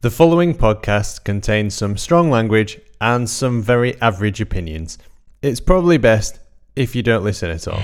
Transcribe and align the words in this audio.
The 0.00 0.12
following 0.12 0.54
podcast 0.54 1.24
contains 1.24 1.74
some 1.74 1.96
strong 1.96 2.30
language 2.30 2.80
and 3.00 3.28
some 3.28 3.60
very 3.60 4.00
average 4.00 4.40
opinions. 4.40 4.96
It's 5.42 5.58
probably 5.58 5.98
best 5.98 6.38
if 6.76 6.94
you 6.94 7.02
don't 7.02 7.24
listen 7.24 7.50
at 7.50 7.66
all. 7.66 7.80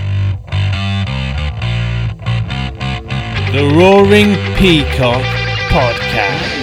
The 3.51 3.69
Roaring 3.75 4.37
Peacock 4.55 5.25
Podcast. 5.71 6.63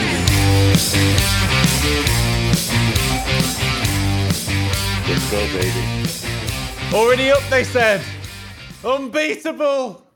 Let's 5.10 5.32
go, 5.32 5.46
baby. 5.60 6.96
Already 6.96 7.30
up, 7.30 7.44
they 7.50 7.66
said. 7.66 8.02
Unbeatable. 8.86 10.11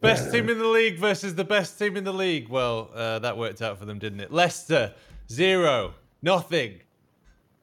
Best 0.00 0.32
team 0.32 0.48
in 0.48 0.58
the 0.58 0.66
league 0.66 0.98
versus 0.98 1.34
the 1.34 1.44
best 1.44 1.78
team 1.78 1.94
in 1.94 2.04
the 2.04 2.12
league. 2.12 2.48
Well, 2.48 2.90
uh, 2.94 3.18
that 3.18 3.36
worked 3.36 3.60
out 3.60 3.78
for 3.78 3.84
them, 3.84 3.98
didn't 3.98 4.20
it? 4.20 4.32
Leicester, 4.32 4.94
zero, 5.30 5.92
nothing. 6.22 6.80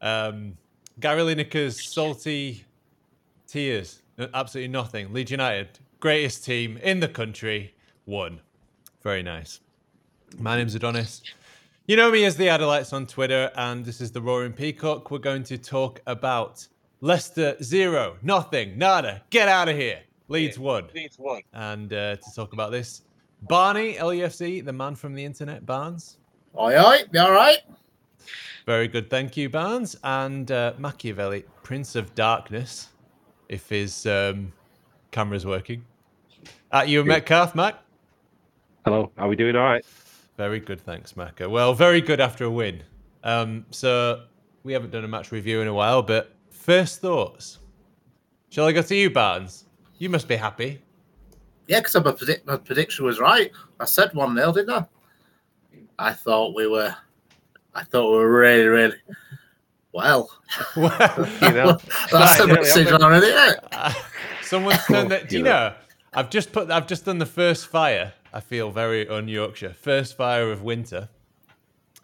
Um, 0.03 0.55
Gary 0.99 1.21
Lineker's 1.21 1.83
salty 1.83 2.63
tears, 3.47 4.03
absolutely 4.35 4.71
nothing. 4.71 5.11
Leeds 5.13 5.31
United, 5.31 5.79
greatest 5.99 6.45
team 6.45 6.77
in 6.77 6.99
the 6.99 7.07
country, 7.07 7.73
won. 8.05 8.39
Very 9.01 9.23
nice. 9.23 9.59
My 10.37 10.57
name's 10.57 10.75
Adonis. 10.75 11.23
You 11.87 11.95
know 11.95 12.11
me 12.11 12.23
as 12.25 12.35
the 12.35 12.47
Adelites 12.47 12.93
on 12.93 13.07
Twitter, 13.07 13.49
and 13.55 13.83
this 13.83 13.99
is 13.99 14.11
the 14.11 14.21
Roaring 14.21 14.53
Peacock. 14.53 15.09
We're 15.09 15.17
going 15.17 15.43
to 15.43 15.57
talk 15.57 16.01
about 16.05 16.67
Leicester 17.01 17.55
zero, 17.63 18.17
nothing, 18.21 18.77
nada. 18.77 19.23
Get 19.31 19.47
out 19.47 19.69
of 19.69 19.75
here. 19.75 20.01
Leeds 20.29 20.59
one. 20.59 20.87
Leeds 20.93 21.17
one. 21.17 21.41
And 21.53 21.91
uh, 21.93 22.17
to 22.17 22.35
talk 22.35 22.53
about 22.53 22.71
this, 22.71 23.03
Barney 23.43 23.93
LUFC, 23.93 24.63
the 24.63 24.73
man 24.73 24.95
from 24.95 25.13
the 25.13 25.23
internet, 25.23 25.65
Barnes. 25.65 26.17
Oi, 26.59 26.77
oi, 26.77 26.97
you 27.11 27.19
all 27.19 27.31
right? 27.31 27.59
Very 28.65 28.87
good, 28.87 29.09
thank 29.09 29.37
you, 29.37 29.49
Barnes. 29.49 29.95
And 30.03 30.51
uh, 30.51 30.73
Machiavelli, 30.77 31.45
Prince 31.63 31.95
of 31.95 32.13
Darkness, 32.15 32.89
if 33.47 33.69
his 33.69 34.05
um, 34.05 34.51
camera's 35.11 35.45
working. 35.45 35.85
At 36.71 36.89
you, 36.89 37.03
Metcalf, 37.05 37.55
Mac. 37.55 37.75
Hello, 38.83 39.11
are 39.17 39.27
we 39.29 39.35
doing 39.35 39.55
all 39.55 39.63
right? 39.63 39.85
Very 40.35 40.59
good, 40.59 40.81
thanks, 40.81 41.13
Macca. 41.13 41.49
Well, 41.49 41.73
very 41.73 42.01
good 42.01 42.19
after 42.19 42.45
a 42.45 42.51
win. 42.51 42.83
Um, 43.23 43.65
so 43.71 44.23
we 44.63 44.73
haven't 44.73 44.91
done 44.91 45.05
a 45.05 45.07
match 45.07 45.31
review 45.31 45.61
in 45.61 45.67
a 45.67 45.73
while, 45.73 46.01
but 46.01 46.35
first 46.49 46.99
thoughts. 46.99 47.59
Shall 48.49 48.65
I 48.65 48.71
go 48.71 48.81
to 48.81 48.95
you, 48.95 49.09
Barnes? 49.09 49.66
You 49.97 50.09
must 50.09 50.27
be 50.27 50.35
happy. 50.35 50.81
Yeah, 51.67 51.79
because 51.79 51.95
my, 52.03 52.11
predict- 52.11 52.45
my 52.47 52.57
prediction 52.57 53.05
was 53.05 53.19
right. 53.19 53.51
I 53.79 53.85
said 53.85 54.13
1 54.13 54.35
0, 54.35 54.51
didn't 54.53 54.69
I? 54.69 54.85
I 55.99 56.13
thought 56.13 56.55
we 56.55 56.67
were, 56.67 56.95
I 57.73 57.83
thought 57.83 58.11
we 58.11 58.17
were 58.17 58.31
really, 58.31 58.65
really 58.65 58.95
well. 59.93 60.31
Well, 60.77 61.27
You 61.41 61.51
know, 61.51 61.77
That's 62.11 62.37
the 62.37 62.45
Right, 62.47 62.53
message 62.61 62.87
yeah, 62.87 62.95
on 62.95 63.13
it, 63.13 63.23
isn't 63.23 63.63
it? 63.73 63.95
Someone's 64.43 64.85
turned 64.85 65.11
that. 65.11 65.27
Do 65.29 65.35
you 65.35 65.39
You 65.39 65.45
know. 65.45 65.51
know? 65.69 65.73
I've 66.13 66.29
just 66.29 66.51
put. 66.53 66.71
I've 66.71 66.87
just 66.87 67.03
done 67.05 67.17
the 67.17 67.25
first 67.25 67.67
fire. 67.67 68.13
I 68.33 68.39
feel 68.39 68.71
very 68.71 69.07
un 69.09 69.27
Yorkshire. 69.27 69.73
First 69.73 70.15
fire 70.15 70.51
of 70.51 70.61
winter, 70.63 71.09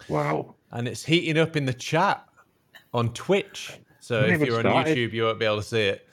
wow. 0.08 0.54
and 0.72 0.86
it's 0.86 1.04
heating 1.04 1.38
up 1.38 1.56
in 1.56 1.64
the 1.64 1.72
chat 1.72 2.24
on 2.92 3.12
Twitch. 3.14 3.72
So 4.00 4.20
if 4.20 4.40
you're 4.42 4.58
on. 4.58 4.84
YouTube, 4.84 5.12
you 5.12 5.22
won't 5.24 5.38
be 5.38 5.46
able 5.46 5.56
to 5.56 5.62
see 5.62 5.82
it. 5.82 6.06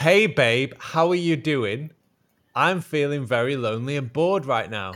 Hey, 0.00 0.26
babe, 0.26 0.72
how 0.78 1.10
are 1.10 1.14
you 1.14 1.36
doing? 1.36 1.90
I'm 2.54 2.80
feeling 2.80 3.26
very 3.26 3.54
lonely 3.54 3.98
and 3.98 4.10
bored 4.10 4.46
right 4.46 4.70
now. 4.70 4.94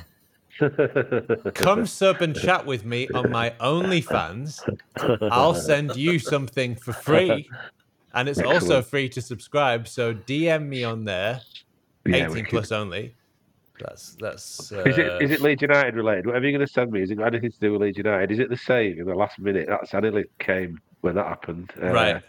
Come 1.52 1.84
sub 1.86 2.22
and 2.22 2.34
chat 2.34 2.64
with 2.64 2.86
me 2.86 3.08
on 3.08 3.30
my 3.30 3.50
OnlyFans. 3.60 4.66
I'll 5.30 5.54
send 5.54 5.94
you 5.94 6.18
something 6.18 6.74
for 6.74 6.94
free. 6.94 7.46
And 8.14 8.30
it's 8.30 8.40
also 8.40 8.80
free 8.80 9.10
to 9.10 9.20
subscribe. 9.20 9.88
So 9.88 10.14
DM 10.14 10.68
me 10.68 10.84
on 10.84 11.04
there. 11.04 11.42
Yeah, 12.06 12.16
18 12.16 12.30
wicked. 12.30 12.48
plus 12.48 12.72
only. 12.72 13.14
That's 13.78 14.16
that's. 14.18 14.72
Uh, 14.72 14.84
Is 14.84 14.96
it 14.96 15.22
is 15.22 15.30
it 15.32 15.42
Leeds 15.42 15.60
United 15.60 15.96
related? 15.96 16.24
Whatever 16.24 16.46
you're 16.46 16.56
going 16.56 16.66
to 16.66 16.72
send 16.72 16.92
me, 16.92 17.02
is 17.02 17.10
it 17.10 17.16
got 17.16 17.26
anything 17.26 17.52
to 17.52 17.58
do 17.58 17.72
with 17.72 17.82
Leeds 17.82 17.98
United? 17.98 18.30
Is 18.30 18.38
it 18.38 18.48
the 18.48 18.56
same 18.56 18.98
in 18.98 19.04
the 19.04 19.14
last 19.14 19.38
minute? 19.38 19.66
That's 19.68 19.92
I 19.92 20.00
nearly 20.00 20.24
came 20.38 20.80
when 21.02 21.16
that 21.16 21.26
happened. 21.26 21.74
Uh, 21.82 21.88
right? 21.88 22.22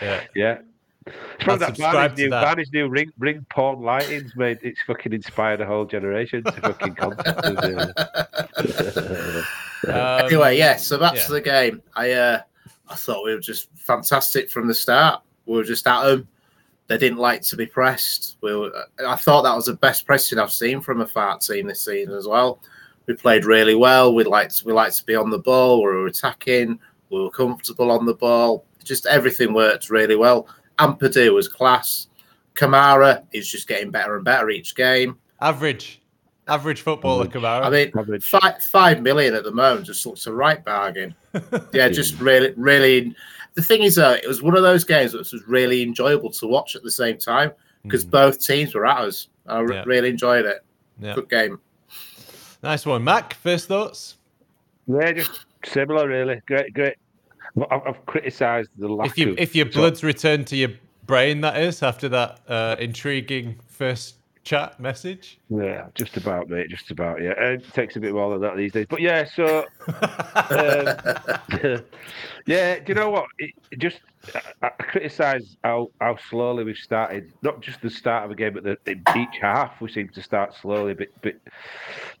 Yeah. 0.00 0.22
Yeah. 0.34 0.58
It's 1.06 1.44
from 1.44 1.58
that 1.58 1.68
subscribe 1.68 1.94
Barney's 1.94 2.18
new, 2.18 2.30
that. 2.30 2.44
Barney's 2.44 2.72
new 2.72 2.88
ring, 2.88 3.12
ring 3.18 3.46
porn 3.50 3.78
lightings 3.78 4.36
made 4.36 4.58
it's 4.62 4.80
fucking 4.86 5.12
inspired 5.12 5.60
a 5.60 5.66
whole 5.66 5.84
generation 5.84 6.44
to 6.44 6.52
fucking 6.52 6.94
contact 6.94 7.44
uh, 7.44 7.92
Um, 9.88 10.26
anyway, 10.26 10.56
yeah, 10.56 10.76
so 10.76 10.96
that's 10.96 11.28
yeah. 11.28 11.34
the 11.34 11.40
game. 11.40 11.82
I 11.96 12.12
uh, 12.12 12.42
I 12.88 12.94
thought 12.94 13.24
we 13.24 13.34
were 13.34 13.40
just 13.40 13.68
fantastic 13.74 14.50
from 14.50 14.68
the 14.68 14.74
start. 14.74 15.22
We 15.46 15.56
were 15.56 15.64
just 15.64 15.86
at 15.86 16.04
them. 16.04 16.28
They 16.86 16.98
didn't 16.98 17.18
like 17.18 17.42
to 17.42 17.56
be 17.56 17.66
pressed. 17.66 18.36
We 18.42 18.54
were, 18.54 18.70
I 19.04 19.16
thought 19.16 19.42
that 19.42 19.56
was 19.56 19.66
the 19.66 19.74
best 19.74 20.06
pressing 20.06 20.38
I've 20.38 20.52
seen 20.52 20.80
from 20.80 21.00
a 21.00 21.06
Farke 21.06 21.44
team 21.44 21.66
this 21.66 21.84
season 21.84 22.14
as 22.14 22.28
well. 22.28 22.60
We 23.06 23.14
played 23.14 23.44
really 23.44 23.74
well. 23.74 24.14
We 24.14 24.24
liked 24.24 24.62
we 24.64 24.72
liked 24.72 24.96
to 24.98 25.04
be 25.04 25.16
on 25.16 25.30
the 25.30 25.38
ball. 25.38 25.78
We 25.78 25.90
were 25.90 26.06
attacking. 26.06 26.78
We 27.10 27.20
were 27.20 27.30
comfortable 27.30 27.90
on 27.90 28.06
the 28.06 28.14
ball. 28.14 28.64
Just 28.84 29.06
everything 29.06 29.52
worked 29.52 29.90
really 29.90 30.16
well. 30.16 30.48
Ampadu 30.78 31.34
was 31.34 31.48
class. 31.48 32.08
Kamara 32.54 33.24
is 33.32 33.48
just 33.50 33.66
getting 33.68 33.90
better 33.90 34.16
and 34.16 34.24
better 34.24 34.50
each 34.50 34.74
game. 34.74 35.18
average, 35.40 36.00
average 36.48 36.82
footballer, 36.82 37.26
Kamara. 37.26 37.62
I 37.64 37.70
mean, 37.70 37.90
Average. 37.96 38.24
five, 38.24 38.62
five 38.62 39.00
million 39.02 39.34
at 39.34 39.44
the 39.44 39.50
moment 39.52 39.86
just 39.86 40.04
looks 40.06 40.26
a 40.26 40.32
right 40.32 40.62
bargain. 40.64 41.14
Yeah, 41.72 41.88
just 41.88 42.20
really, 42.20 42.52
really. 42.56 43.14
The 43.54 43.62
thing 43.62 43.82
is, 43.82 43.94
though, 43.94 44.12
it 44.12 44.26
was 44.26 44.42
one 44.42 44.56
of 44.56 44.62
those 44.62 44.84
games 44.84 45.12
that 45.12 45.18
was 45.18 45.34
really 45.46 45.82
enjoyable 45.82 46.30
to 46.32 46.46
watch 46.46 46.74
at 46.76 46.82
the 46.82 46.90
same 46.90 47.16
time 47.18 47.52
because 47.82 48.04
Mm. 48.04 48.10
both 48.10 48.44
teams 48.46 48.74
were 48.74 48.86
at 48.86 48.98
us. 48.98 49.28
I 49.46 49.60
re- 49.60 49.76
Yeah. 49.76 49.82
really 49.86 50.08
enjoyed 50.10 50.44
it. 50.46 50.58
yeah. 51.00 51.14
Good 51.14 51.28
game. 51.30 51.58
Nice 52.62 52.84
one, 52.86 53.02
Mac. 53.02 53.34
First 53.34 53.66
thoughts. 53.68 54.18
yeah, 54.86 55.12
just 55.12 55.46
similar, 55.64 56.06
really. 56.08 56.40
Great, 56.46 56.72
great. 56.74 56.94
I've, 57.70 57.82
I've 57.86 58.06
criticised 58.06 58.70
the 58.78 58.88
lack 58.88 59.08
If 59.10 59.18
you 59.18 59.30
of 59.32 59.38
if 59.38 59.54
your 59.54 59.70
so- 59.70 59.80
blood's 59.80 60.02
returned 60.02 60.46
to 60.48 60.56
your 60.56 60.70
brain, 61.06 61.40
that 61.42 61.60
is 61.60 61.82
after 61.82 62.08
that 62.10 62.40
uh, 62.48 62.76
intriguing 62.78 63.58
first 63.66 64.16
chat 64.44 64.80
message. 64.80 65.38
Yeah, 65.50 65.86
just 65.94 66.16
about, 66.16 66.48
mate. 66.48 66.68
Just 66.68 66.90
about. 66.90 67.22
Yeah, 67.22 67.30
it 67.32 67.72
takes 67.72 67.96
a 67.96 68.00
bit 68.00 68.12
more 68.12 68.30
than 68.32 68.40
that 68.40 68.56
these 68.56 68.72
days. 68.72 68.86
But 68.88 69.00
yeah, 69.00 69.24
so 69.24 69.64
um, 69.86 71.82
yeah, 72.46 72.78
do 72.78 72.84
you 72.88 72.94
know 72.94 73.10
what? 73.10 73.26
It 73.38 73.54
just 73.78 74.00
I, 74.34 74.66
I 74.66 74.68
criticise 74.70 75.56
how 75.64 75.90
how 76.00 76.16
slowly 76.16 76.64
we've 76.64 76.76
started. 76.76 77.32
Not 77.42 77.60
just 77.60 77.80
the 77.82 77.90
start 77.90 78.24
of 78.24 78.30
a 78.30 78.34
game, 78.34 78.54
but 78.54 78.62
the, 78.62 78.78
in 78.86 79.02
each 79.16 79.38
half 79.40 79.80
we 79.80 79.90
seem 79.90 80.08
to 80.10 80.22
start 80.22 80.54
slowly, 80.54 80.92
a 80.92 80.94
bit, 80.94 81.40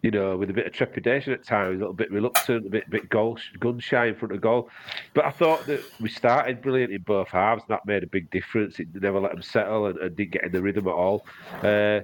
you 0.02 0.10
know, 0.10 0.36
with 0.36 0.50
a 0.50 0.52
bit 0.52 0.66
of 0.66 0.72
trepidation 0.72 1.32
at 1.32 1.44
times, 1.44 1.76
a 1.76 1.78
little 1.78 1.94
bit 1.94 2.10
reluctant, 2.10 2.66
a 2.66 2.70
bit, 2.70 2.90
bit 2.90 3.08
goal 3.08 3.38
gun 3.60 3.78
shy 3.78 4.06
in 4.06 4.14
front 4.14 4.32
of 4.34 4.40
goal. 4.40 4.68
But 5.14 5.24
I 5.24 5.30
thought 5.30 5.66
that 5.66 5.82
we 6.00 6.08
started 6.08 6.62
brilliant 6.62 6.92
in 6.92 7.02
both 7.02 7.28
halves. 7.28 7.62
And 7.68 7.74
that 7.76 7.86
made 7.86 8.02
a 8.02 8.06
big 8.08 8.30
difference. 8.30 8.80
It 8.80 8.88
never 8.94 9.20
let 9.20 9.32
them 9.32 9.42
settle 9.42 9.86
and, 9.86 9.98
and 9.98 10.16
didn't 10.16 10.32
get 10.32 10.44
in 10.44 10.52
the 10.52 10.62
rhythm 10.62 10.88
at 10.88 10.94
all. 10.94 11.24
Uh, 11.62 12.00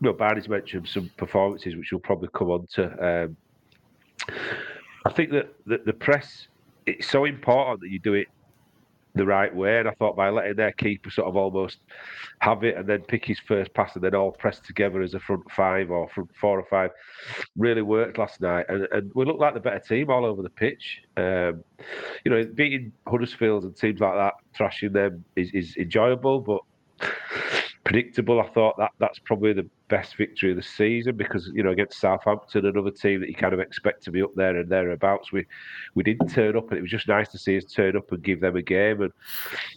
you 0.00 0.08
know, 0.08 0.12
Barney's 0.12 0.48
mentioned 0.48 0.88
some 0.88 1.10
performances 1.16 1.76
which 1.76 1.92
we'll 1.92 2.00
probably 2.00 2.28
come 2.32 2.50
on 2.50 2.66
to. 2.74 3.26
Um, 3.26 3.36
I 5.04 5.12
think 5.12 5.30
that 5.30 5.54
the, 5.66 5.80
the 5.84 5.92
press, 5.92 6.48
it's 6.86 7.08
so 7.08 7.24
important 7.24 7.80
that 7.80 7.90
you 7.90 7.98
do 7.98 8.14
it 8.14 8.28
the 9.14 9.26
right 9.26 9.54
way. 9.54 9.78
And 9.78 9.88
I 9.88 9.92
thought 9.92 10.16
by 10.16 10.30
letting 10.30 10.56
their 10.56 10.72
keeper 10.72 11.10
sort 11.10 11.28
of 11.28 11.36
almost 11.36 11.78
have 12.40 12.64
it 12.64 12.76
and 12.76 12.86
then 12.86 13.02
pick 13.02 13.24
his 13.24 13.38
first 13.40 13.72
pass 13.74 13.94
and 13.94 14.04
then 14.04 14.14
all 14.14 14.32
press 14.32 14.60
together 14.60 15.02
as 15.02 15.14
a 15.14 15.20
front 15.20 15.50
five 15.50 15.90
or 15.90 16.08
front 16.08 16.30
four 16.40 16.58
or 16.58 16.66
five 16.70 16.90
really 17.56 17.82
worked 17.82 18.18
last 18.18 18.40
night. 18.40 18.66
And, 18.68 18.86
and 18.92 19.12
we 19.14 19.24
looked 19.24 19.40
like 19.40 19.54
the 19.54 19.60
better 19.60 19.80
team 19.80 20.10
all 20.10 20.24
over 20.24 20.42
the 20.42 20.50
pitch. 20.50 21.02
Um, 21.16 21.64
you 22.24 22.30
know, 22.30 22.44
beating 22.54 22.92
Huddersfield 23.06 23.64
and 23.64 23.76
teams 23.76 24.00
like 24.00 24.14
that, 24.14 24.34
thrashing 24.54 24.92
them 24.92 25.24
is, 25.36 25.50
is 25.52 25.76
enjoyable, 25.76 26.40
but 26.40 26.60
predictable. 27.90 28.40
I 28.40 28.48
thought 28.50 28.76
that 28.78 28.92
that's 29.00 29.18
probably 29.18 29.52
the 29.52 29.68
best 29.88 30.14
victory 30.14 30.50
of 30.50 30.56
the 30.56 30.62
season 30.62 31.16
because 31.16 31.50
you 31.52 31.64
know 31.64 31.70
against 31.70 31.98
Southampton, 31.98 32.64
another 32.64 32.92
team 32.92 33.18
that 33.18 33.28
you 33.28 33.34
kind 33.34 33.52
of 33.52 33.58
expect 33.58 34.04
to 34.04 34.12
be 34.12 34.22
up 34.22 34.32
there 34.36 34.56
and 34.56 34.68
thereabouts, 34.68 35.32
we 35.32 35.44
we 35.96 36.04
didn't 36.04 36.28
turn 36.28 36.56
up, 36.56 36.68
and 36.70 36.78
it 36.78 36.82
was 36.82 36.90
just 36.90 37.08
nice 37.08 37.28
to 37.30 37.38
see 37.38 37.56
us 37.56 37.64
turn 37.64 37.96
up 37.96 38.12
and 38.12 38.22
give 38.22 38.40
them 38.40 38.54
a 38.54 38.62
game. 38.62 39.02
And 39.02 39.12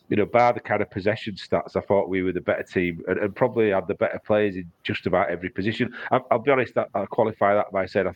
you 0.10 0.18
know, 0.18 0.28
by 0.28 0.52
the 0.52 0.60
kind 0.60 0.84
of 0.84 0.92
possession 0.92 1.34
stats, 1.34 1.76
I 1.76 1.82
thought 1.82 2.08
we 2.08 2.22
were 2.22 2.32
the 2.32 2.42
better 2.42 2.62
team 2.62 3.04
and, 3.08 3.18
and 3.18 3.36
probably 3.36 3.72
had 3.72 3.88
the 3.88 3.96
better 3.96 4.22
players 4.24 4.56
in 4.56 4.72
just 4.84 5.08
about 5.08 5.32
every 5.32 5.50
position. 5.50 5.92
I, 6.12 6.20
I'll 6.30 6.38
be 6.38 6.52
honest, 6.52 6.78
I, 6.78 6.86
I'll 6.94 7.08
qualify 7.08 7.56
that 7.56 7.72
by 7.72 7.88
saying. 7.88 8.08
I, 8.10 8.14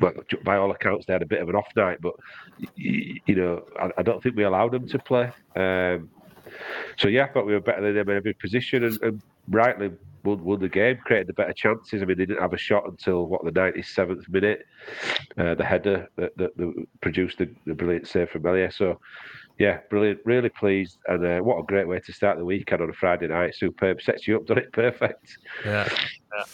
well, 0.00 0.12
by 0.44 0.56
all 0.56 0.70
accounts, 0.70 1.06
they 1.06 1.14
had 1.14 1.22
a 1.22 1.26
bit 1.26 1.40
of 1.40 1.48
an 1.48 1.56
off 1.56 1.66
night, 1.74 1.98
but 2.00 2.14
you 2.76 3.34
know, 3.34 3.64
I, 3.80 3.90
I 3.96 4.02
don't 4.02 4.22
think 4.22 4.36
we 4.36 4.44
allowed 4.44 4.72
them 4.72 4.86
to 4.86 4.98
play. 5.00 5.32
Um, 5.56 6.10
so 6.96 7.08
yeah, 7.08 7.24
I 7.24 7.28
thought 7.28 7.46
we 7.46 7.52
were 7.52 7.60
better 7.60 7.82
than 7.82 7.94
them 7.94 8.08
in 8.10 8.16
every 8.16 8.34
position, 8.34 8.84
and, 8.84 9.02
and 9.02 9.22
rightly 9.48 9.90
won, 10.24 10.42
won 10.44 10.60
the 10.60 10.68
game, 10.68 10.98
created 11.04 11.26
the 11.26 11.32
better 11.32 11.52
chances. 11.52 12.02
I 12.02 12.04
mean, 12.04 12.18
they 12.18 12.26
didn't 12.26 12.42
have 12.42 12.52
a 12.52 12.58
shot 12.58 12.86
until 12.86 13.26
what 13.26 13.44
the 13.44 13.50
ninety 13.50 13.82
seventh 13.82 14.28
minute. 14.28 14.66
Uh, 15.36 15.54
the 15.54 15.64
header 15.64 16.08
that, 16.16 16.36
that, 16.36 16.56
that 16.56 16.86
produced 17.00 17.38
the, 17.38 17.48
the, 17.66 17.74
brilliant 17.74 18.06
save 18.06 18.30
from 18.30 18.42
Meslier. 18.42 18.70
So, 18.70 19.00
yeah, 19.58 19.78
brilliant. 19.90 20.20
Really 20.24 20.48
pleased, 20.48 20.98
and 21.06 21.24
uh, 21.24 21.38
what 21.40 21.58
a 21.58 21.62
great 21.62 21.88
way 21.88 22.00
to 22.00 22.12
start 22.12 22.38
the 22.38 22.44
weekend 22.44 22.82
on 22.82 22.90
a 22.90 22.94
Friday 22.94 23.28
night. 23.28 23.54
Superb, 23.54 24.02
sets 24.02 24.26
you 24.26 24.36
up, 24.36 24.46
done 24.46 24.58
it 24.58 24.72
perfect. 24.72 25.38
Yeah. 25.64 25.88
yeah. 26.34 26.44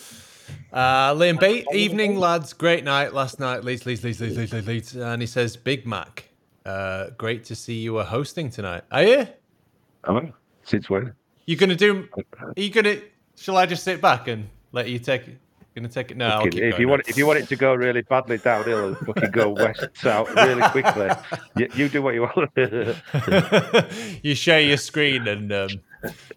Uh, 0.73 1.15
Liam 1.15 1.39
B, 1.39 1.65
evening 1.73 2.19
lads, 2.19 2.53
great 2.53 2.85
night 2.85 3.15
last 3.15 3.39
night. 3.39 3.65
Leeds, 3.65 3.87
Leeds, 3.87 4.03
Leeds, 4.05 4.21
Leeds, 4.21 4.53
Leeds, 4.53 4.67
Leeds. 4.67 4.97
And 4.97 5.23
he 5.23 5.27
says, 5.27 5.57
Big 5.57 5.87
Mac, 5.87 6.29
uh, 6.67 7.11
great 7.17 7.45
to 7.45 7.55
see 7.55 7.75
you 7.75 7.97
are 7.99 8.05
hosting 8.05 8.51
tonight. 8.51 8.83
Are 8.91 9.05
you? 9.05 9.29
Am 10.07 10.17
I? 10.17 10.33
Since 10.65 10.91
when? 10.91 11.13
You're 11.47 11.59
gonna 11.59 11.77
do? 11.77 12.09
Are 12.41 12.53
you 12.57 12.71
gonna? 12.71 12.97
Shall 13.37 13.57
I 13.57 13.67
just 13.67 13.85
sit 13.85 14.01
back 14.01 14.29
and 14.29 14.49
let 14.73 14.89
you 14.89 14.99
take 14.99 15.29
it? 15.29 15.39
Gonna 15.75 15.89
take 15.89 16.13
it? 16.13 16.17
No. 16.17 16.41
Okay, 16.43 16.69
if 16.69 16.79
you 16.79 16.87
want, 16.87 17.09
if 17.09 17.19
you 17.19 17.27
want 17.27 17.41
it 17.41 17.49
to 17.49 17.57
go 17.57 17.75
really 17.75 18.03
badly 18.03 18.39
downhill 18.39 18.89
and 18.89 18.97
fucking 18.99 19.33
go 19.33 19.49
west 19.59 19.89
south 19.95 20.33
really 20.37 20.63
quickly, 20.69 21.11
you, 21.57 21.69
you, 21.75 21.89
do 21.89 22.01
what 22.01 22.15
you 22.15 22.23
want. 22.23 22.51
you 24.23 24.37
share 24.37 24.61
your 24.61 24.77
screen 24.77 25.27
and 25.27 25.53
um, 25.53 25.69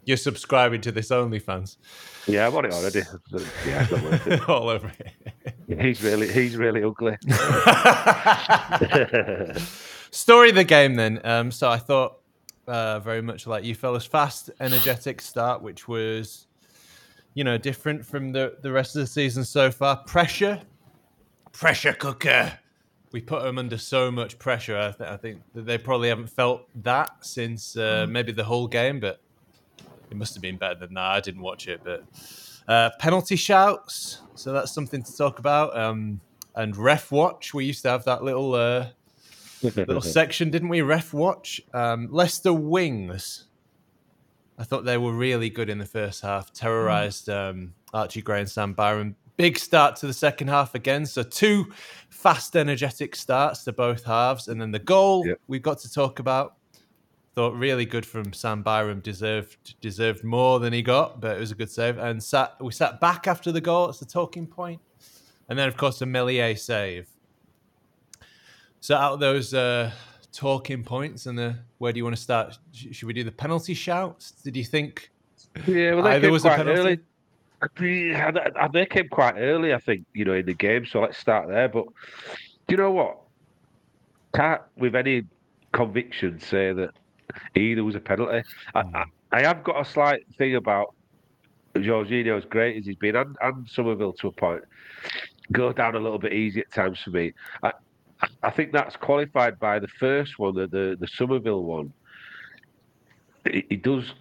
you're 0.05 0.17
subscribing 0.17 0.81
to 0.81 0.91
this 0.91 1.09
OnlyFans. 1.09 1.77
Yeah, 2.25 2.47
I'm 2.47 2.55
on 2.55 2.65
it 2.65 2.73
already. 2.73 3.03
Yeah, 3.65 3.83
it's 3.83 3.91
not 3.91 4.01
worth 4.01 4.27
it. 4.27 4.49
All 4.49 4.69
over 4.69 4.91
it. 4.99 5.81
He's 5.81 6.01
really, 6.01 6.31
he's 6.31 6.57
really 6.57 6.83
ugly. 6.83 7.17
Story 10.09 10.49
of 10.49 10.55
the 10.55 10.63
game, 10.63 10.95
then. 10.95 11.21
Um, 11.23 11.51
so 11.51 11.69
I 11.69 11.77
thought 11.77 12.16
uh, 12.67 12.99
very 12.99 13.21
much 13.21 13.47
like 13.47 13.63
you 13.63 13.75
fellas. 13.75 14.05
Fast, 14.05 14.49
energetic 14.59 15.21
start, 15.21 15.61
which 15.61 15.87
was, 15.87 16.47
you 17.33 17.43
know, 17.43 17.57
different 17.57 18.05
from 18.05 18.31
the, 18.31 18.57
the 18.61 18.71
rest 18.71 18.95
of 18.95 19.01
the 19.01 19.07
season 19.07 19.43
so 19.43 19.71
far. 19.71 19.97
Pressure, 19.97 20.61
pressure 21.51 21.93
cooker. 21.93 22.57
We 23.11 23.21
put 23.21 23.43
them 23.43 23.57
under 23.57 23.77
so 23.77 24.11
much 24.11 24.37
pressure. 24.37 24.77
I, 24.77 24.91
th- 24.91 25.09
I 25.09 25.17
think 25.17 25.41
that 25.53 25.65
they 25.65 25.77
probably 25.77 26.09
haven't 26.09 26.29
felt 26.29 26.67
that 26.83 27.09
since 27.21 27.77
uh, 27.77 28.05
mm. 28.05 28.11
maybe 28.11 28.31
the 28.31 28.43
whole 28.43 28.67
game, 28.67 28.99
but 28.99 29.21
it 30.11 30.17
must 30.17 30.33
have 30.35 30.41
been 30.41 30.57
better 30.57 30.75
than 30.75 30.93
that. 30.95 31.11
I 31.11 31.19
didn't 31.21 31.41
watch 31.41 31.67
it, 31.67 31.81
but 31.83 32.03
uh, 32.67 32.89
penalty 32.99 33.37
shouts. 33.37 34.21
So 34.35 34.51
that's 34.51 34.73
something 34.73 35.01
to 35.01 35.17
talk 35.17 35.39
about. 35.39 35.77
Um, 35.77 36.19
and 36.55 36.75
ref 36.75 37.11
watch. 37.11 37.53
We 37.53 37.65
used 37.65 37.83
to 37.83 37.89
have 37.89 38.03
that 38.05 38.23
little 38.23 38.53
uh, 38.55 38.87
little 39.63 40.01
section, 40.01 40.49
didn't 40.49 40.69
we? 40.69 40.81
Ref 40.81 41.13
watch. 41.13 41.61
Um, 41.73 42.07
Leicester 42.11 42.53
wings. 42.53 43.45
I 44.57 44.63
thought 44.63 44.85
they 44.85 44.97
were 44.97 45.13
really 45.13 45.49
good 45.49 45.69
in 45.69 45.77
the 45.77 45.85
first 45.85 46.21
half. 46.21 46.51
Terrorized 46.51 47.29
um, 47.29 47.73
Archie 47.93 48.21
Gray 48.21 48.39
and 48.39 48.49
Sam 48.49 48.73
Byram. 48.73 49.15
Big 49.37 49.59
start 49.59 49.95
to 49.97 50.07
the 50.07 50.13
second 50.13 50.47
half 50.47 50.73
again. 50.73 51.05
So 51.05 51.21
two 51.21 51.71
fast, 52.09 52.55
energetic 52.55 53.15
starts 53.15 53.63
to 53.65 53.71
both 53.71 54.03
halves, 54.03 54.47
and 54.47 54.59
then 54.59 54.71
the 54.71 54.79
goal 54.79 55.27
yep. 55.27 55.39
we've 55.47 55.61
got 55.61 55.79
to 55.79 55.91
talk 55.91 56.19
about. 56.19 56.55
Thought 57.35 57.53
really 57.53 57.85
good 57.85 58.03
from 58.03 58.33
Sam 58.33 58.63
Byram. 58.63 58.99
Deserved 58.99 59.79
deserved 59.79 60.23
more 60.23 60.59
than 60.59 60.73
he 60.73 60.81
got, 60.81 61.21
but 61.21 61.37
it 61.37 61.39
was 61.39 61.51
a 61.51 61.55
good 61.55 61.69
save. 61.69 61.99
And 61.99 62.21
sat 62.23 62.55
we 62.59 62.71
sat 62.71 62.99
back 62.99 63.27
after 63.27 63.51
the 63.51 63.61
goal. 63.61 63.89
It's 63.89 63.99
the 63.99 64.05
talking 64.05 64.47
point. 64.47 64.81
And 65.47 65.59
then 65.59 65.67
of 65.67 65.77
course 65.77 65.99
the 65.99 66.07
Meslier 66.07 66.55
save 66.55 67.07
so 68.87 68.95
out 68.95 69.11
of 69.11 69.19
those 69.19 69.53
uh, 69.53 69.91
talking 70.31 70.81
points, 70.81 71.25
and 71.25 71.37
the 71.37 71.57
where 71.79 71.91
do 71.91 71.97
you 71.97 72.05
want 72.05 72.15
to 72.15 72.21
start? 72.21 72.57
Should 72.71 73.05
we 73.05 73.11
do 73.11 73.25
the 73.25 73.33
penalty 73.33 73.73
shouts? 73.73 74.31
Did 74.31 74.55
you 74.55 74.63
think? 74.63 75.11
Yeah, 75.65 75.95
well, 75.95 76.05
they 76.05 76.21
came 76.21 76.31
was 76.31 76.43
quite 76.43 76.65
early. 76.65 76.97
They 77.81 78.85
came 78.85 79.09
quite 79.09 79.35
early, 79.35 79.73
I 79.73 79.79
think, 79.79 80.05
you 80.13 80.23
know, 80.23 80.35
in 80.35 80.45
the 80.45 80.53
game. 80.53 80.85
So 80.85 81.01
let's 81.01 81.17
start 81.17 81.49
there. 81.49 81.67
But 81.67 81.83
do 81.87 81.91
you 82.69 82.77
know 82.77 82.91
what? 82.91 83.17
Can't 84.33 84.61
with 84.77 84.95
any 84.95 85.25
conviction 85.73 86.39
say 86.39 86.71
that 86.71 86.91
either 87.55 87.83
was 87.83 87.95
a 87.95 87.99
penalty. 87.99 88.41
I, 88.73 88.79
I, 88.79 89.03
I 89.33 89.41
have 89.41 89.65
got 89.65 89.81
a 89.81 89.83
slight 89.83 90.25
thing 90.37 90.55
about 90.55 90.95
Georginio, 91.75 92.37
as 92.37 92.45
great 92.45 92.77
as 92.77 92.85
he's 92.85 92.95
been, 92.95 93.17
and, 93.17 93.35
and 93.41 93.67
Summerville 93.67 94.13
to 94.13 94.29
a 94.29 94.31
point, 94.31 94.63
go 95.51 95.73
down 95.73 95.95
a 95.95 95.99
little 95.99 96.19
bit 96.19 96.31
easy 96.31 96.61
at 96.61 96.71
times 96.71 97.01
for 97.01 97.09
me. 97.09 97.33
I, 97.63 97.73
I 98.43 98.49
think 98.49 98.71
that's 98.71 98.95
qualified 98.95 99.59
by 99.59 99.79
the 99.79 99.87
first 99.87 100.39
one, 100.39 100.55
the 100.55 100.67
the, 100.67 100.97
the 100.99 101.07
Summerville 101.07 101.63
one. 101.63 101.93
It, 103.45 103.65
it, 103.69 103.81
does 103.83 104.13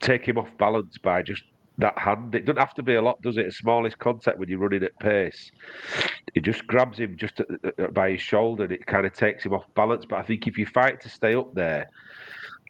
take 0.00 0.26
him 0.26 0.36
off 0.36 0.48
balance 0.58 0.98
by 0.98 1.22
just 1.22 1.42
that 1.78 1.98
hand. 1.98 2.34
It 2.34 2.44
doesn't 2.44 2.58
have 2.58 2.74
to 2.74 2.82
be 2.82 2.94
a 2.94 3.02
lot, 3.02 3.20
does 3.22 3.38
it? 3.38 3.46
A 3.46 3.52
smallest 3.52 3.98
contact 3.98 4.38
when 4.38 4.48
you're 4.48 4.58
running 4.58 4.82
at 4.82 4.98
pace. 4.98 5.50
It 6.34 6.42
just 6.42 6.66
grabs 6.66 6.98
him 6.98 7.16
just 7.16 7.40
by 7.92 8.12
his 8.12 8.20
shoulder 8.20 8.64
and 8.64 8.72
it 8.72 8.86
kind 8.86 9.06
of 9.06 9.14
takes 9.14 9.44
him 9.44 9.54
off 9.54 9.64
balance. 9.74 10.04
But 10.04 10.18
I 10.18 10.22
think 10.22 10.46
if 10.46 10.58
you 10.58 10.66
fight 10.66 11.00
to 11.02 11.08
stay 11.08 11.34
up 11.34 11.54
there, 11.54 11.88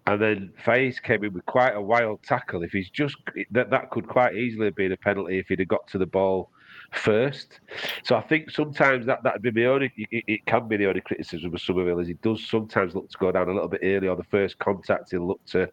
and 0.06 0.22
then 0.22 0.52
Faes 0.64 1.02
came 1.02 1.24
in 1.24 1.32
with 1.32 1.44
quite 1.46 1.74
a 1.74 1.80
wild 1.80 2.22
tackle. 2.22 2.62
If 2.62 2.70
he's 2.70 2.90
just 2.90 3.16
that, 3.50 3.70
that 3.70 3.90
could 3.90 4.06
quite 4.06 4.36
easily 4.36 4.66
have 4.66 4.76
been 4.76 4.92
a 4.92 4.96
penalty 4.96 5.38
if 5.38 5.48
he'd 5.48 5.58
have 5.58 5.68
got 5.68 5.86
to 5.88 5.98
the 5.98 6.06
ball 6.06 6.50
first. 6.92 7.60
So 8.04 8.16
I 8.16 8.22
think 8.22 8.50
sometimes 8.50 9.06
that 9.06 9.22
that'd 9.22 9.42
be 9.42 9.50
the 9.50 9.66
only 9.66 9.92
it, 9.96 10.24
it 10.26 10.46
can 10.46 10.68
be 10.68 10.76
the 10.76 10.86
only 10.86 11.00
criticism 11.00 11.54
of 11.54 11.60
Summerville 11.60 12.00
is 12.00 12.08
he 12.08 12.14
does 12.14 12.46
sometimes 12.46 12.94
look 12.94 13.10
to 13.10 13.18
go 13.18 13.32
down 13.32 13.48
a 13.48 13.52
little 13.52 13.68
bit 13.68 13.80
early 13.82 14.08
on 14.08 14.16
the 14.16 14.24
first 14.24 14.58
contact. 14.58 15.10
He'll 15.10 15.26
look 15.26 15.44
to 15.46 15.70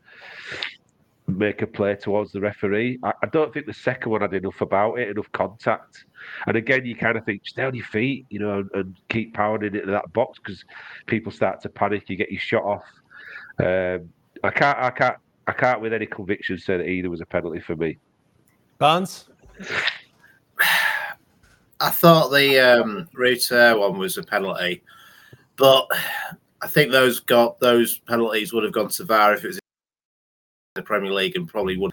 make 1.28 1.62
a 1.62 1.68
play 1.68 1.96
towards 1.96 2.32
the 2.32 2.42
referee. 2.42 3.00
I, 3.04 3.14
I, 3.24 3.28
don't 3.28 3.54
think 3.54 3.66
the 3.66 3.74
second 3.74 4.12
one 4.12 4.22
had 4.22 4.34
enough 4.34 4.60
about 4.62 5.00
it, 5.00 5.10
enough 5.10 5.32
contact. 5.32 6.06
And 6.48 6.58
again, 6.58 6.86
you 6.86 6.96
kind 6.96 7.18
of 7.18 7.26
think 7.26 7.48
stay 7.48 7.64
on 7.64 7.76
your 7.76 7.86
feet, 7.86 8.26
you 8.30 8.40
know, 8.40 8.60
and, 8.60 8.70
and 8.74 8.96
keep 9.10 9.34
pounding 9.34 9.74
into 9.74 9.92
that 9.92 10.12
box 10.14 10.40
because 10.40 10.64
people 11.06 11.32
start 11.32 11.62
to 11.62 11.70
panic. 11.70 12.10
You 12.10 12.18
get 12.18 12.32
your 12.32 12.42
shot 12.42 12.64
off. 12.64 12.84
Um, 13.60 14.10
I 14.44 14.50
can't, 14.50 14.78
I 14.78 14.90
can't, 14.90 15.18
I 15.48 15.54
can't 15.54 15.82
with 15.82 15.94
any 15.94 16.06
conviction 16.06 16.58
say 16.58 16.78
that 16.78 16.88
either 16.88 17.10
was 17.10 17.22
a 17.22 17.26
penalty 17.26 17.60
for 17.60 17.76
me. 17.76 17.98
Barnes. 18.78 19.30
I 21.84 21.90
thought 21.90 22.30
the 22.30 22.60
um, 22.60 23.10
Rutter 23.14 23.78
one 23.78 23.98
was 23.98 24.18
a 24.18 24.24
penalty, 24.24 24.82
but 25.58 25.86
I 26.62 26.68
think 26.68 26.94
those 26.94 27.20
got 27.20 27.60
those 27.60 27.98
penalties 27.98 28.54
would 28.54 28.64
have 28.64 28.72
gone 28.72 28.88
to 28.88 29.04
VAR 29.04 29.34
if 29.34 29.44
it 29.44 29.48
was 29.48 29.58
in 29.58 29.62
the 30.76 30.82
Premier 30.82 31.12
League 31.12 31.36
and 31.36 31.46
probably 31.46 31.76
would. 31.76 31.92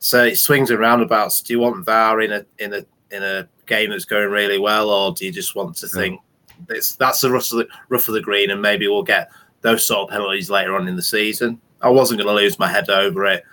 So 0.00 0.24
it 0.24 0.34
swings 0.34 0.70
and 0.70 0.80
roundabouts. 0.80 1.42
Do 1.42 1.52
you 1.52 1.60
want 1.60 1.84
VAR 1.84 2.22
in 2.22 2.32
a 2.32 2.44
in 2.58 2.74
a 2.74 2.84
in 3.12 3.22
a 3.22 3.48
game 3.66 3.90
that's 3.90 4.04
going 4.04 4.28
really 4.28 4.58
well, 4.58 4.90
or 4.90 5.12
do 5.12 5.24
you 5.24 5.30
just 5.30 5.54
want 5.54 5.76
to 5.76 5.86
think 5.86 6.20
it's 6.68 6.96
that's 6.96 7.20
the 7.20 7.30
rough 7.30 7.52
of 7.52 7.58
the 7.58 7.68
rough 7.88 8.08
of 8.08 8.14
the 8.14 8.20
green, 8.20 8.50
and 8.50 8.60
maybe 8.60 8.88
we'll 8.88 9.04
get 9.04 9.30
those 9.60 9.86
sort 9.86 10.08
of 10.08 10.12
penalties 10.12 10.50
later 10.50 10.74
on 10.74 10.88
in 10.88 10.96
the 10.96 11.02
season? 11.02 11.60
I 11.82 11.88
wasn't 11.88 12.20
going 12.20 12.34
to 12.34 12.42
lose 12.42 12.58
my 12.58 12.68
head 12.68 12.90
over 12.90 13.26
it. 13.26 13.44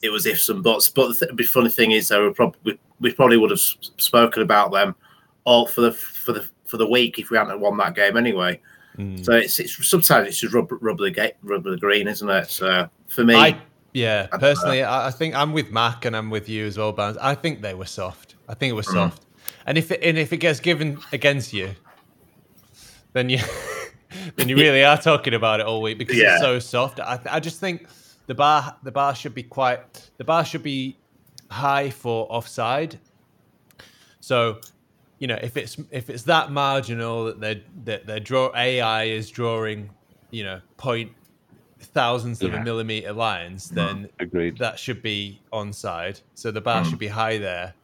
It 0.00 0.08
was 0.08 0.24
ifs 0.24 0.48
and 0.48 0.62
buts. 0.62 0.88
But 0.88 1.08
the, 1.08 1.26
th- 1.26 1.36
the 1.36 1.42
funny 1.42 1.68
thing 1.68 1.90
is, 1.90 2.08
though, 2.08 2.26
we 2.26 2.32
probably 2.32 2.78
we 3.00 3.12
probably 3.12 3.36
would 3.36 3.50
have 3.50 3.60
spoken 3.60 4.40
about 4.40 4.72
them 4.72 4.94
all 5.44 5.66
for 5.66 5.80
the 5.80 5.92
for 5.92 6.32
the 6.32 6.48
for 6.64 6.76
the 6.76 6.86
week 6.86 7.18
if 7.18 7.30
we 7.30 7.36
hadn't 7.36 7.60
won 7.60 7.76
that 7.78 7.94
game 7.94 8.16
anyway. 8.16 8.60
Mm. 8.96 9.24
So 9.24 9.32
it's 9.32 9.58
it's 9.58 9.88
sometimes 9.88 10.28
it's 10.28 10.38
just 10.38 10.54
rubber 10.54 10.76
rubber 10.76 11.04
the 11.04 11.10
gate 11.10 11.34
rubber 11.42 11.70
the 11.70 11.76
green, 11.76 12.08
isn't 12.08 12.28
it? 12.28 12.48
So 12.50 12.88
for 13.08 13.24
me, 13.24 13.34
I, 13.34 13.60
yeah, 13.92 14.28
I 14.32 14.38
personally, 14.38 14.82
I, 14.82 15.08
I 15.08 15.10
think 15.10 15.34
I'm 15.34 15.52
with 15.52 15.70
Mac 15.70 16.04
and 16.04 16.16
I'm 16.16 16.30
with 16.30 16.48
you 16.48 16.66
as 16.66 16.78
well, 16.78 16.92
Barnes. 16.92 17.16
I 17.18 17.34
think 17.34 17.60
they 17.60 17.74
were 17.74 17.86
soft. 17.86 18.36
I 18.48 18.54
think 18.54 18.70
it 18.70 18.74
was 18.74 18.86
mm. 18.86 18.94
soft. 18.94 19.26
And 19.66 19.76
if 19.76 19.90
it, 19.90 20.02
and 20.02 20.16
if 20.16 20.32
it 20.32 20.38
gets 20.38 20.60
given 20.60 20.98
against 21.12 21.52
you, 21.52 21.70
then 23.12 23.28
you 23.28 23.38
then 24.36 24.48
you 24.48 24.56
really 24.56 24.84
are 24.84 24.98
talking 24.98 25.34
about 25.34 25.60
it 25.60 25.66
all 25.66 25.82
week 25.82 25.98
because 25.98 26.16
yeah. 26.16 26.34
it's 26.34 26.42
so 26.42 26.58
soft. 26.58 27.00
I, 27.00 27.18
I 27.28 27.40
just 27.40 27.60
think 27.60 27.86
the 28.26 28.34
bar 28.34 28.76
the 28.82 28.92
bar 28.92 29.14
should 29.14 29.34
be 29.34 29.42
quite 29.42 30.10
the 30.18 30.24
bar 30.24 30.44
should 30.44 30.62
be 30.62 30.96
high 31.50 31.90
for 31.90 32.26
offside. 32.30 32.98
So 34.20 34.60
you 35.20 35.26
know, 35.26 35.38
if 35.40 35.56
it's 35.56 35.76
if 35.90 36.10
it's 36.10 36.24
that 36.24 36.50
marginal 36.50 37.26
that 37.26 37.40
they 37.40 37.62
that 37.84 38.06
their 38.06 38.20
draw 38.20 38.50
AI 38.56 39.04
is 39.04 39.30
drawing, 39.30 39.90
you 40.30 40.42
know, 40.42 40.60
point 40.78 41.12
thousands 41.78 42.42
of 42.42 42.54
a 42.54 42.60
millimeter 42.62 43.12
lines, 43.12 43.68
then 43.68 44.08
Agreed. 44.18 44.58
that 44.58 44.78
should 44.78 45.02
be 45.02 45.40
onside. 45.52 46.20
So 46.34 46.50
the 46.50 46.60
bar 46.60 46.82
mm. 46.82 46.90
should 46.90 46.98
be 46.98 47.08
high 47.08 47.38
there. 47.38 47.74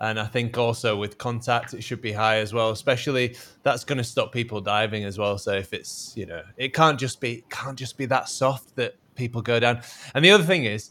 And 0.00 0.18
I 0.18 0.24
think 0.24 0.56
also 0.56 0.96
with 0.96 1.18
contact, 1.18 1.74
it 1.74 1.84
should 1.84 2.00
be 2.00 2.12
high 2.12 2.38
as 2.38 2.52
well. 2.52 2.70
Especially 2.70 3.36
that's 3.62 3.84
going 3.84 3.98
to 3.98 4.04
stop 4.04 4.32
people 4.32 4.60
diving 4.60 5.04
as 5.04 5.16
well. 5.16 5.38
So 5.38 5.52
if 5.52 5.72
it's 5.72 6.12
you 6.16 6.26
know, 6.26 6.42
it 6.56 6.74
can't 6.74 6.98
just 6.98 7.20
be 7.20 7.44
can't 7.50 7.78
just 7.78 7.98
be 7.98 8.06
that 8.06 8.28
soft 8.28 8.74
that 8.76 8.96
people 9.14 9.42
go 9.42 9.60
down. 9.60 9.82
And 10.14 10.24
the 10.24 10.32
other 10.32 10.44
thing 10.44 10.64
is, 10.64 10.90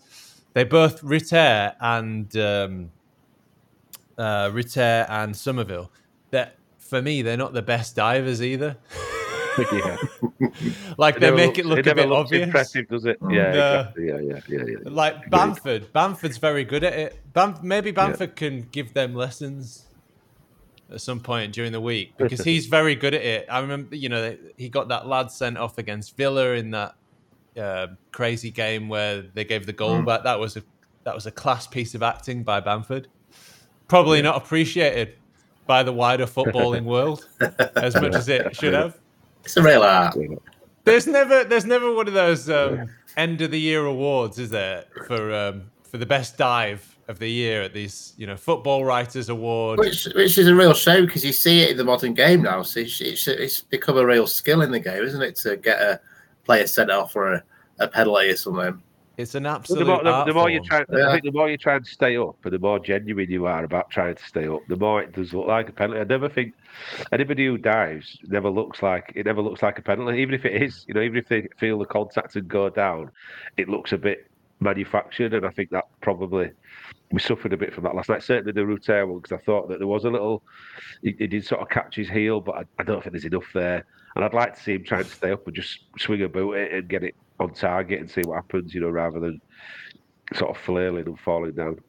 they 0.53 0.63
both 0.63 1.03
Rutter 1.03 1.75
and 1.81 2.35
um, 2.37 2.91
uh, 4.19 4.51
Rutter 4.53 5.05
and 5.09 5.35
Summerville, 5.35 5.91
that 6.31 6.55
for 6.77 7.01
me 7.01 7.21
they're 7.23 7.37
not 7.37 7.53
the 7.53 7.61
best 7.61 7.95
divers 7.95 8.41
either. 8.43 8.77
yeah. 9.73 9.97
like 10.97 11.15
they 11.15 11.21
never 11.27 11.35
make 11.37 11.57
it 11.57 11.65
looks- 11.65 11.85
look 11.85 11.87
a 11.87 11.95
bit 11.95 12.11
obvious. 12.11 12.43
impressive, 12.45 12.87
does 12.87 13.05
it? 13.05 13.17
Yeah, 13.29 13.51
No. 13.51 13.79
exactly. 13.79 14.07
Yeah, 14.07 14.19
yeah, 14.19 14.39
yeah, 14.47 14.63
yeah. 14.67 14.77
Like 14.85 15.29
Bamford, 15.29 15.91
Bamford's 15.93 16.37
very 16.37 16.63
good 16.63 16.83
at 16.83 16.93
it. 16.93 17.19
Bam- 17.33 17.57
maybe 17.63 17.91
Bamford 17.91 18.35
can 18.35 18.67
give 18.71 18.93
them 18.93 19.15
lessons 19.15 19.85
at 20.91 21.01
some 21.01 21.19
point 21.19 21.53
during 21.53 21.71
the 21.71 21.81
week 21.81 22.13
because 22.17 22.43
he's 22.43 22.65
very 22.67 22.95
good 22.95 23.13
at 23.13 23.21
it. 23.21 23.45
I 23.49 23.59
remember, 23.59 23.95
you 23.95 24.09
know, 24.09 24.35
he 24.57 24.69
got 24.69 24.87
that 24.89 25.07
lad 25.07 25.31
sent 25.31 25.57
off 25.57 25.77
against 25.77 26.15
Villa 26.17 26.51
in 26.51 26.71
that 26.71 26.95
uh, 27.57 27.87
crazy 28.11 28.51
game 28.51 28.87
where 28.89 29.21
they 29.21 29.43
gave 29.43 29.65
the 29.65 29.73
goal 29.73 30.01
back. 30.01 30.23
That 30.23 30.39
was 30.39 30.57
a 30.57 30.63
that 31.03 31.13
was 31.15 31.25
a 31.25 31.31
class 31.31 31.67
piece 31.67 31.95
of 31.95 32.01
acting 32.03 32.43
by 32.43 32.59
Bamford. 32.59 33.07
Probably 33.89 34.21
not 34.21 34.37
appreciated 34.37 35.15
by 35.67 35.83
the 35.83 35.91
wider 35.91 36.25
footballing 36.25 36.83
world 36.95 37.27
as 37.75 37.95
much 37.95 38.15
as 38.15 38.29
it 38.29 38.55
should 38.55 38.73
have. 38.73 38.97
It's 39.43 39.57
a 39.57 39.61
real 39.61 39.83
art. 39.83 40.17
There's 40.85 41.05
never 41.05 41.43
there's 41.43 41.65
never 41.65 41.93
one 41.93 42.07
of 42.07 42.13
those 42.13 42.49
um, 42.49 42.89
end 43.17 43.41
of 43.41 43.51
the 43.51 43.59
year 43.59 43.85
awards, 43.85 44.39
is 44.39 44.49
there, 44.49 44.85
for 45.05 45.33
um, 45.33 45.69
for 45.83 45.97
the 45.97 46.05
best 46.05 46.37
dive 46.37 46.97
of 47.07 47.17
the 47.17 47.29
year 47.29 47.63
at 47.63 47.73
these 47.73 48.13
you 48.17 48.27
know 48.27 48.37
football 48.37 48.85
writers 48.85 49.29
award. 49.29 49.79
Which, 49.79 50.07
which 50.15 50.37
is 50.37 50.47
a 50.47 50.55
real 50.55 50.73
shame 50.73 51.05
because 51.05 51.25
you 51.25 51.33
see 51.33 51.61
it 51.61 51.71
in 51.71 51.77
the 51.77 51.83
modern 51.83 52.13
game 52.13 52.43
now. 52.43 52.61
So 52.61 52.79
it's, 52.79 53.01
it's, 53.01 53.27
it's 53.27 53.61
become 53.61 53.97
a 53.97 54.05
real 54.05 54.27
skill 54.27 54.61
in 54.61 54.71
the 54.71 54.79
game, 54.79 55.03
isn't 55.03 55.21
it, 55.21 55.35
to 55.37 55.57
get 55.57 55.81
a 55.81 55.99
player 56.45 56.67
sent 56.67 56.91
off 56.91 57.11
for 57.11 57.33
a, 57.33 57.43
a 57.79 57.87
penalty 57.87 58.29
or 58.29 58.37
something. 58.37 58.81
It's 59.19 59.35
an 59.35 59.43
Well, 59.43 59.55
absolute 59.55 59.79
the 59.79 59.85
more, 59.85 60.01
the, 60.01 60.23
the 60.23 60.33
more 60.33 60.49
you 60.49 60.63
try, 60.63 60.85
Yeah. 60.89 61.09
I 61.09 61.11
think 61.11 61.25
the 61.25 61.33
more 61.33 61.49
you 61.49 61.57
try 61.57 61.75
and 61.75 61.85
stay 61.85 62.15
up, 62.15 62.37
and 62.45 62.53
the 62.53 62.59
more 62.59 62.79
genuine 62.79 63.29
you 63.29 63.47
are 63.47 63.65
about 63.65 63.89
trying 63.89 64.15
to 64.15 64.23
stay 64.23 64.47
up, 64.47 64.61
the 64.69 64.77
more 64.77 65.01
it 65.01 65.11
does 65.11 65.33
look 65.33 65.45
like 65.45 65.67
a 65.67 65.73
penalty. 65.73 65.99
I 65.99 66.05
never 66.05 66.29
think 66.29 66.53
anybody 67.11 67.45
who 67.45 67.57
dives 67.57 68.17
never 68.23 68.49
looks 68.49 68.81
like 68.81 69.11
it. 69.15 69.25
Never 69.25 69.41
looks 69.41 69.61
like 69.61 69.77
a 69.77 69.81
penalty, 69.81 70.19
even 70.19 70.33
if 70.35 70.45
it 70.45 70.61
is. 70.61 70.85
You 70.87 70.93
know, 70.93 71.01
even 71.01 71.17
if 71.17 71.27
they 71.27 71.49
feel 71.57 71.77
the 71.79 71.85
contact 71.85 72.37
and 72.37 72.47
go 72.47 72.69
down, 72.69 73.11
it 73.57 73.67
looks 73.67 73.91
a 73.91 73.97
bit 73.97 74.31
manufactured, 74.61 75.33
and 75.33 75.45
I 75.45 75.49
think 75.49 75.69
that 75.71 75.83
probably 75.99 76.51
we 77.11 77.19
suffered 77.19 77.51
a 77.51 77.57
bit 77.57 77.73
from 77.73 77.83
that 77.83 77.95
last 77.95 78.07
night. 78.07 78.23
Certainly 78.23 78.53
the 78.53 78.65
Rutter 78.65 79.05
one, 79.05 79.19
because 79.19 79.37
I 79.37 79.43
thought 79.43 79.67
that 79.67 79.79
there 79.79 79.87
was 79.87 80.05
a 80.05 80.09
little. 80.09 80.43
He, 81.03 81.13
he 81.19 81.27
did 81.27 81.45
sort 81.45 81.59
of 81.59 81.67
catch 81.67 81.97
his 81.97 82.07
heel, 82.07 82.39
but 82.39 82.55
I, 82.55 82.63
I 82.79 82.83
don't 82.83 83.03
think 83.03 83.11
there's 83.11 83.25
enough 83.25 83.51
there. 83.53 83.85
And 84.15 84.23
I'd 84.23 84.33
like 84.33 84.55
to 84.55 84.63
see 84.63 84.75
him 84.75 84.85
trying 84.85 85.03
to 85.03 85.09
stay 85.09 85.31
up 85.31 85.45
and 85.45 85.53
just 85.53 85.79
swing 85.97 86.21
a 86.23 86.29
boot 86.29 86.53
it 86.53 86.71
and 86.71 86.87
get 86.87 87.03
it 87.03 87.15
on 87.39 87.53
target 87.53 87.99
and 87.99 88.09
see 88.09 88.21
what 88.21 88.35
happens. 88.35 88.73
You 88.73 88.81
know, 88.81 88.89
rather 88.89 89.19
than 89.19 89.41
sort 90.35 90.51
of 90.55 90.57
flailing 90.61 91.07
and 91.07 91.19
falling 91.19 91.53
down. 91.53 91.79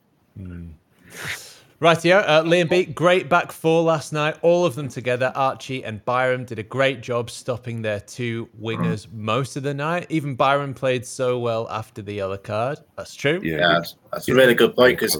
Right, 1.80 2.04
yeah. 2.04 2.18
Uh, 2.18 2.42
Liam 2.42 2.68
Beat, 2.68 2.94
great 2.94 3.30
back 3.30 3.50
four 3.50 3.82
last 3.82 4.12
night. 4.12 4.36
All 4.42 4.66
of 4.66 4.74
them 4.74 4.88
together. 4.88 5.32
Archie 5.34 5.82
and 5.82 6.04
Byram 6.04 6.44
did 6.44 6.58
a 6.58 6.62
great 6.62 7.00
job 7.00 7.30
stopping 7.30 7.80
their 7.80 8.00
two 8.00 8.50
wingers 8.60 9.10
most 9.14 9.56
of 9.56 9.62
the 9.62 9.72
night. 9.72 10.06
Even 10.10 10.34
Byram 10.34 10.74
played 10.74 11.06
so 11.06 11.38
well 11.38 11.66
after 11.70 12.02
the 12.02 12.12
yellow 12.12 12.36
card. 12.36 12.80
That's 12.98 13.14
true. 13.14 13.40
Yeah, 13.42 13.56
Yeah, 13.56 13.68
that's, 13.72 13.96
that's 14.12 14.28
a 14.28 14.34
really 14.34 14.54
good 14.54 14.76
point 14.76 14.98
because 14.98 15.16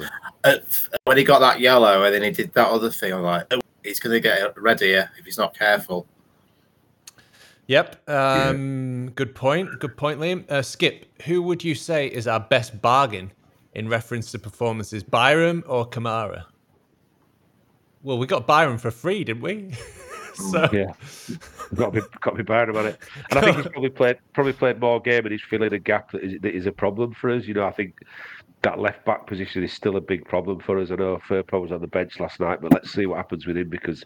when 1.05 1.17
he 1.17 1.25
got 1.25 1.39
that 1.39 1.61
yellow 1.61 2.05
and 2.05 2.15
then 2.15 2.23
he 2.23 2.31
did 2.31 2.53
that 2.53 2.69
other 2.69 2.91
thing, 2.91 3.15
I'm 3.15 3.23
like, 3.23 3.47
oh, 3.53 3.61
he's 3.83 3.99
going 3.99 4.13
to 4.13 4.21
get 4.21 4.55
ready 4.61 4.89
here 4.89 5.11
if 5.19 5.25
he's 5.25 5.39
not 5.39 5.59
careful. 5.59 6.07
Yep. 7.71 8.11
Um, 8.11 9.11
Good 9.15 9.33
point. 9.37 9.79
Good 9.79 9.97
point, 9.97 10.19
Liam. 10.19 10.51
Uh, 10.51 10.61
Skip, 10.61 11.07
who 11.23 11.41
would 11.43 11.63
you 11.63 11.77
say 11.77 12.09
is 12.09 12.27
our 12.27 12.41
best 12.41 12.83
bargain 12.83 13.31
in 13.75 13.89
reference 13.89 14.33
to 14.33 14.41
performances, 14.41 15.05
Byram 15.05 15.63
or 15.69 15.89
Kamara? 15.89 16.47
Well, 18.03 18.19
we 18.19 18.27
got 18.27 18.45
Byram 18.49 18.77
for 18.77 18.91
free, 18.91 19.23
didn't 19.23 19.43
we? 19.43 19.71
so 20.35 20.69
yeah. 20.73 20.95
got 21.77 21.95
to 21.95 22.01
be 22.01 22.07
got 22.21 22.33
to 22.33 22.39
be 22.39 22.43
bad 22.43 22.71
about 22.71 22.87
it. 22.87 22.99
And 23.31 23.39
I 23.39 23.43
think 23.43 23.57
he's 23.59 23.69
probably 23.69 23.91
played 23.91 24.19
probably 24.33 24.53
played 24.53 24.81
more 24.81 25.01
game 25.01 25.25
and 25.25 25.31
he's 25.31 25.43
filling 25.49 25.73
a 25.73 25.79
gap 25.79 26.11
that 26.11 26.25
is, 26.25 26.41
that 26.41 26.53
is 26.53 26.67
a 26.67 26.73
problem 26.73 27.15
for 27.15 27.31
us. 27.31 27.45
You 27.45 27.55
know, 27.55 27.67
I 27.67 27.71
think 27.71 28.01
that 28.63 28.81
left 28.81 29.05
back 29.05 29.29
position 29.29 29.63
is 29.63 29.73
still 29.73 29.97
a 29.97 30.01
big 30.01 30.25
problem 30.25 30.59
for 30.59 30.81
us. 30.81 30.91
I 30.91 30.97
know 30.97 31.21
Firpo 31.29 31.63
was 31.63 31.71
on 31.71 31.83
the 31.83 31.87
bench 31.87 32.19
last 32.19 32.41
night, 32.41 32.61
but 32.61 32.73
let's 32.73 32.91
see 32.91 33.07
what 33.07 33.19
happens 33.19 33.47
with 33.47 33.57
him 33.57 33.69
because 33.69 34.05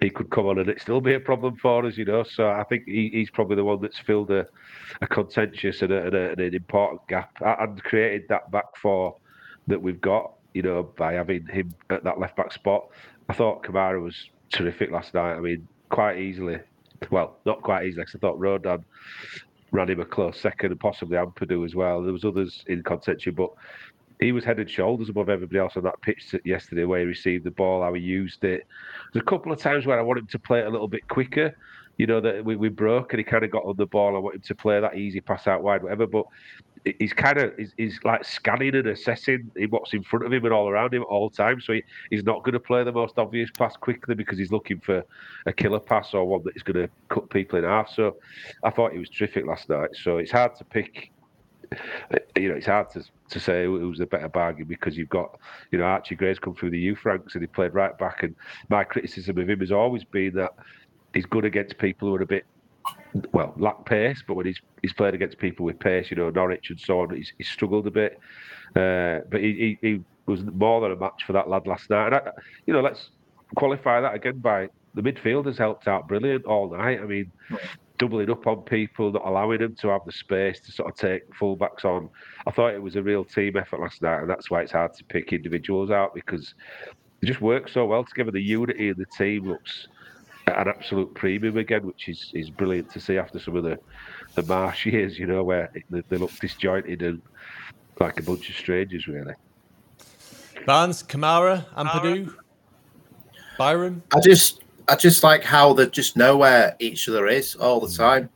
he 0.00 0.10
could 0.10 0.30
come 0.30 0.46
on 0.46 0.58
and 0.58 0.68
it 0.68 0.80
still 0.80 1.00
be 1.00 1.14
a 1.14 1.20
problem 1.20 1.56
for 1.56 1.84
us. 1.86 1.96
You 1.96 2.04
know, 2.04 2.22
so 2.22 2.48
I 2.48 2.64
think 2.64 2.84
he, 2.86 3.10
he's 3.12 3.30
probably 3.30 3.56
the 3.56 3.64
one 3.64 3.80
that's 3.80 3.98
filled 3.98 4.30
a, 4.30 4.46
a 5.00 5.06
contentious 5.06 5.82
and, 5.82 5.92
a, 5.92 6.06
and, 6.06 6.14
a, 6.14 6.30
and 6.30 6.40
an 6.40 6.54
important 6.54 7.06
gap 7.08 7.36
and 7.40 7.82
created 7.82 8.28
that 8.28 8.50
back 8.50 8.76
four 8.80 9.16
that 9.66 9.80
we've 9.80 10.00
got. 10.00 10.34
You 10.54 10.62
know, 10.62 10.82
by 10.96 11.12
having 11.12 11.46
him 11.46 11.74
at 11.90 12.02
that 12.04 12.18
left 12.18 12.36
back 12.36 12.52
spot. 12.52 12.88
I 13.28 13.34
thought 13.34 13.62
Kamara 13.62 14.02
was 14.02 14.30
terrific 14.50 14.90
last 14.90 15.12
night. 15.14 15.34
I 15.34 15.40
mean, 15.40 15.68
quite 15.90 16.18
easily. 16.18 16.58
Well, 17.10 17.36
not 17.44 17.62
quite 17.62 17.86
easily, 17.86 18.04
'cause 18.04 18.14
I 18.16 18.18
thought 18.18 18.40
Rodon 18.40 18.82
ran 19.70 19.90
him 19.90 20.00
a 20.00 20.04
close 20.04 20.40
second, 20.40 20.72
and 20.72 20.80
possibly 20.80 21.16
Ampadu 21.18 21.64
as 21.64 21.74
well. 21.74 22.02
There 22.02 22.12
was 22.12 22.24
others 22.24 22.64
in 22.66 22.82
contention, 22.82 23.34
but 23.34 23.50
he 24.20 24.32
was 24.32 24.44
head 24.44 24.58
and 24.58 24.70
shoulders 24.70 25.08
above 25.08 25.28
everybody 25.28 25.58
else 25.58 25.76
on 25.76 25.84
that 25.84 26.00
pitch 26.02 26.34
yesterday, 26.44 26.84
where 26.84 27.00
he 27.00 27.06
received 27.06 27.44
the 27.44 27.50
ball, 27.50 27.82
how 27.82 27.94
he 27.94 28.00
used 28.00 28.42
it. 28.44 28.66
There's 29.12 29.22
a 29.22 29.26
couple 29.26 29.52
of 29.52 29.60
times 29.60 29.86
where 29.86 29.98
I 29.98 30.02
wanted 30.02 30.28
to 30.30 30.38
play 30.38 30.60
it 30.60 30.66
a 30.66 30.70
little 30.70 30.88
bit 30.88 31.06
quicker. 31.08 31.56
You 31.98 32.06
know 32.06 32.20
that 32.20 32.44
we, 32.44 32.54
we 32.54 32.68
broke 32.68 33.12
and 33.12 33.18
he 33.18 33.24
kind 33.24 33.44
of 33.44 33.50
got 33.50 33.64
on 33.64 33.76
the 33.76 33.86
ball. 33.86 34.14
I 34.14 34.20
wanted 34.20 34.44
to 34.44 34.54
play 34.54 34.80
that 34.80 34.96
easy 34.96 35.20
pass 35.20 35.48
out 35.48 35.64
wide, 35.64 35.82
whatever. 35.82 36.06
But 36.06 36.26
he's 36.98 37.12
kind 37.12 37.38
of 37.38 37.56
he's, 37.56 37.74
he's 37.76 37.98
like 38.04 38.24
scanning 38.24 38.74
and 38.74 38.86
assessing 38.86 39.50
what's 39.70 39.92
in 39.92 40.02
front 40.02 40.24
of 40.24 40.32
him 40.32 40.44
and 40.44 40.54
all 40.54 40.68
around 40.68 40.94
him 40.94 41.02
at 41.02 41.08
all 41.08 41.28
times. 41.28 41.66
So 41.66 41.72
he, 41.72 41.82
he's 42.10 42.24
not 42.24 42.44
going 42.44 42.52
to 42.52 42.60
play 42.60 42.84
the 42.84 42.92
most 42.92 43.18
obvious 43.18 43.50
pass 43.50 43.76
quickly 43.76 44.14
because 44.14 44.38
he's 44.38 44.52
looking 44.52 44.80
for 44.80 45.04
a 45.46 45.52
killer 45.52 45.80
pass 45.80 46.14
or 46.14 46.24
one 46.24 46.42
that 46.44 46.56
is 46.56 46.62
going 46.62 46.86
to 46.86 46.88
cut 47.08 47.28
people 47.30 47.58
in 47.58 47.64
half. 47.64 47.90
So 47.92 48.16
I 48.62 48.70
thought 48.70 48.92
he 48.92 48.98
was 48.98 49.10
terrific 49.10 49.46
last 49.46 49.68
night. 49.68 49.90
So 49.94 50.18
it's 50.18 50.30
hard 50.30 50.54
to 50.56 50.64
pick. 50.64 51.10
You 52.36 52.48
know, 52.48 52.54
it's 52.54 52.66
hard 52.66 52.90
to, 52.90 53.04
to 53.30 53.40
say 53.40 53.66
was 53.66 53.98
the 53.98 54.06
better 54.06 54.28
bargain 54.28 54.66
because 54.66 54.96
you've 54.96 55.08
got, 55.08 55.38
you 55.70 55.78
know, 55.78 55.84
Archie 55.84 56.14
Gray's 56.14 56.38
come 56.38 56.54
through 56.54 56.70
the 56.70 56.78
youth 56.78 57.04
ranks 57.04 57.34
and 57.34 57.42
he 57.42 57.46
played 57.46 57.74
right 57.74 57.96
back. 57.98 58.22
And 58.22 58.34
my 58.68 58.84
criticism 58.84 59.38
of 59.38 59.48
him 59.48 59.60
has 59.60 59.72
always 59.72 60.04
been 60.04 60.34
that 60.34 60.54
he's 61.12 61.26
good 61.26 61.44
against 61.44 61.78
people 61.78 62.08
who 62.08 62.14
are 62.14 62.22
a 62.22 62.26
bit 62.26 62.44
well, 63.32 63.52
lack 63.56 63.84
pace, 63.84 64.22
but 64.26 64.34
when 64.34 64.46
he's 64.46 64.60
he's 64.82 64.92
played 64.92 65.14
against 65.14 65.38
people 65.38 65.66
with 65.66 65.78
pace, 65.78 66.10
you 66.10 66.16
know, 66.16 66.30
Norwich 66.30 66.70
and 66.70 66.80
so 66.80 67.00
on, 67.00 67.14
he's, 67.14 67.32
he's 67.36 67.48
struggled 67.48 67.86
a 67.86 67.90
bit. 67.90 68.18
Uh, 68.76 69.20
but 69.30 69.40
he, 69.40 69.76
he, 69.80 69.88
he 69.88 70.00
was 70.26 70.42
more 70.44 70.80
than 70.80 70.92
a 70.92 70.96
match 70.96 71.24
for 71.26 71.32
that 71.32 71.48
lad 71.48 71.66
last 71.66 71.90
night. 71.90 72.06
And, 72.06 72.14
I, 72.14 72.30
you 72.66 72.72
know, 72.72 72.80
let's 72.80 73.10
qualify 73.56 74.00
that 74.00 74.14
again 74.14 74.38
by 74.38 74.68
the 74.94 75.02
midfielders 75.02 75.58
helped 75.58 75.88
out 75.88 76.08
brilliant 76.08 76.44
all 76.44 76.70
night. 76.70 77.00
I 77.00 77.04
mean, 77.04 77.30
doubling 77.98 78.30
up 78.30 78.46
on 78.46 78.62
people, 78.62 79.12
not 79.12 79.26
allowing 79.26 79.58
them 79.58 79.74
to 79.76 79.88
have 79.88 80.04
the 80.06 80.12
space 80.12 80.60
to 80.60 80.72
sort 80.72 80.88
of 80.88 80.96
take 80.96 81.28
fullbacks 81.34 81.84
on. 81.84 82.08
I 82.46 82.50
thought 82.50 82.74
it 82.74 82.82
was 82.82 82.96
a 82.96 83.02
real 83.02 83.24
team 83.24 83.56
effort 83.56 83.80
last 83.80 84.02
night, 84.02 84.20
and 84.20 84.30
that's 84.30 84.50
why 84.50 84.62
it's 84.62 84.72
hard 84.72 84.94
to 84.94 85.04
pick 85.04 85.32
individuals 85.32 85.90
out 85.90 86.14
because 86.14 86.54
they 87.20 87.26
just 87.26 87.40
work 87.40 87.68
so 87.68 87.84
well 87.86 88.04
together. 88.04 88.30
The 88.30 88.40
unity 88.40 88.88
in 88.88 88.96
the 88.96 89.06
team 89.06 89.48
looks 89.48 89.88
at 90.46 90.66
an 90.66 90.68
absolute 90.68 91.12
premium 91.14 91.56
again, 91.58 91.86
which 91.86 92.08
is, 92.08 92.30
is 92.34 92.50
brilliant 92.50 92.90
to 92.92 93.00
see 93.00 93.18
after 93.18 93.38
some 93.38 93.56
of 93.56 93.64
the, 93.64 93.78
the 94.34 94.42
Marsch 94.42 94.84
years, 94.92 95.18
you 95.18 95.26
know, 95.26 95.44
where 95.44 95.70
they, 95.90 96.02
they 96.08 96.16
look 96.16 96.32
disjointed 96.38 97.02
and 97.02 97.20
like 98.00 98.18
a 98.18 98.22
bunch 98.22 98.48
of 98.48 98.56
strangers, 98.56 99.08
really. 99.08 99.34
Barnes, 100.64 101.02
Kamara, 101.02 101.66
Ampadu, 101.74 102.34
Byram. 103.58 104.02
I 104.14 104.20
just 104.20 104.62
I 104.88 104.96
just 104.96 105.22
like 105.22 105.44
how 105.44 105.72
they 105.72 105.86
just 105.88 106.16
know 106.16 106.36
where 106.36 106.74
each 106.78 107.08
other 107.08 107.26
is 107.26 107.54
all 107.54 107.78
the 107.80 107.94
time, 107.94 108.30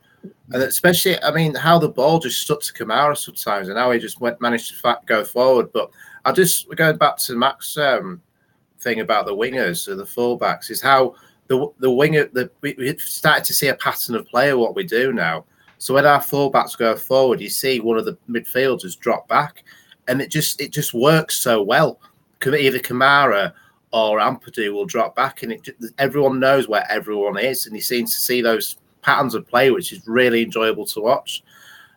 and 0.51 0.61
especially 0.61 1.21
I 1.23 1.31
mean 1.31 1.55
how 1.55 1.79
the 1.79 1.89
ball 1.89 2.19
just 2.19 2.41
stuck 2.41 2.61
to 2.61 2.73
Kamara 2.73 3.17
sometimes, 3.17 3.69
and 3.69 3.77
how 3.77 3.91
he 3.91 3.99
just 3.99 4.21
went 4.21 4.39
managed 4.39 4.69
to 4.69 4.75
fa- 4.75 5.01
go 5.05 5.23
forward. 5.23 5.73
But 5.73 5.89
I 6.25 6.31
just 6.31 6.69
going 6.75 6.97
back 6.97 7.17
to 7.17 7.35
Max 7.35 7.77
um, 7.77 8.21
thing 8.79 8.99
about 8.99 9.25
the 9.25 9.35
wingers 9.35 9.87
or 9.87 9.95
the 9.95 10.03
fullbacks 10.03 10.69
is 10.69 10.81
how 10.81 11.15
the 11.47 11.67
the 11.79 11.89
winger 11.89 12.29
the 12.33 12.51
we, 12.61 12.75
we 12.77 12.97
started 12.99 13.45
to 13.45 13.53
see 13.53 13.69
a 13.69 13.75
pattern 13.75 14.15
of 14.15 14.27
play 14.27 14.51
of 14.51 14.59
what 14.59 14.75
we 14.75 14.83
do 14.83 15.11
now. 15.11 15.45
So 15.79 15.95
when 15.95 16.05
our 16.05 16.19
fullbacks 16.19 16.77
go 16.77 16.95
forward, 16.95 17.41
you 17.41 17.49
see 17.49 17.79
one 17.79 17.97
of 17.97 18.05
the 18.05 18.17
midfielders 18.29 18.97
drop 18.97 19.27
back, 19.27 19.63
and 20.07 20.21
it 20.21 20.29
just 20.29 20.61
it 20.61 20.71
just 20.71 20.93
works 20.93 21.37
so 21.37 21.61
well. 21.61 21.99
Either 22.45 22.79
Kamara 22.79 23.53
or 23.93 24.17
Ampadu 24.17 24.73
will 24.73 24.85
drop 24.85 25.15
back, 25.15 25.43
and 25.43 25.51
it, 25.51 25.69
everyone 25.99 26.39
knows 26.39 26.67
where 26.67 26.85
everyone 26.91 27.37
is, 27.37 27.67
and 27.67 27.75
he 27.75 27.81
seems 27.81 28.13
to 28.13 28.19
see 28.19 28.41
those 28.41 28.75
patterns 29.03 29.35
of 29.35 29.47
play, 29.47 29.69
which 29.69 29.93
is 29.93 30.05
really 30.07 30.41
enjoyable 30.41 30.85
to 30.87 30.99
watch. 30.99 31.43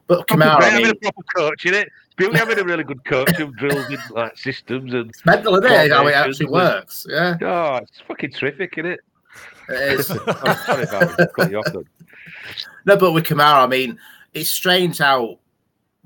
But 0.06 0.28
Kamara, 0.28 0.60
I 0.60 0.64
having 0.68 0.86
mean, 0.86 0.94
a 1.02 1.10
proper 1.10 1.22
coach 1.34 1.64
in 1.64 1.72
it. 1.72 1.88
Beauty 2.16 2.36
having 2.36 2.58
a 2.58 2.64
really 2.64 2.84
good 2.84 3.04
coach 3.04 3.34
who 3.36 3.50
drills 3.52 3.90
in 3.90 3.98
like 4.10 4.38
systems 4.38 4.94
and 4.94 5.10
it's 5.10 5.24
mental, 5.26 5.54
isn't 5.56 5.70
it? 5.70 5.90
How 5.90 6.06
it 6.06 6.14
actually 6.14 6.46
works. 6.46 7.06
Yeah, 7.08 7.36
oh, 7.42 7.76
it's 7.76 8.00
fucking 8.06 8.30
terrific, 8.30 8.74
isn't 8.76 8.92
it? 8.92 9.00
it 9.70 10.00
is. 10.00 10.10
Oh, 10.26 10.62
sorry 10.66 10.82
about 10.84 11.18
it. 11.18 11.30
Cut 11.34 11.50
you 11.50 11.58
off 11.58 11.72
then. 11.72 11.84
No, 12.84 12.96
but 12.96 13.12
with 13.12 13.24
Kamara, 13.24 13.64
I 13.64 13.66
mean, 13.66 13.98
it's 14.34 14.50
strange 14.50 14.98
how 14.98 15.38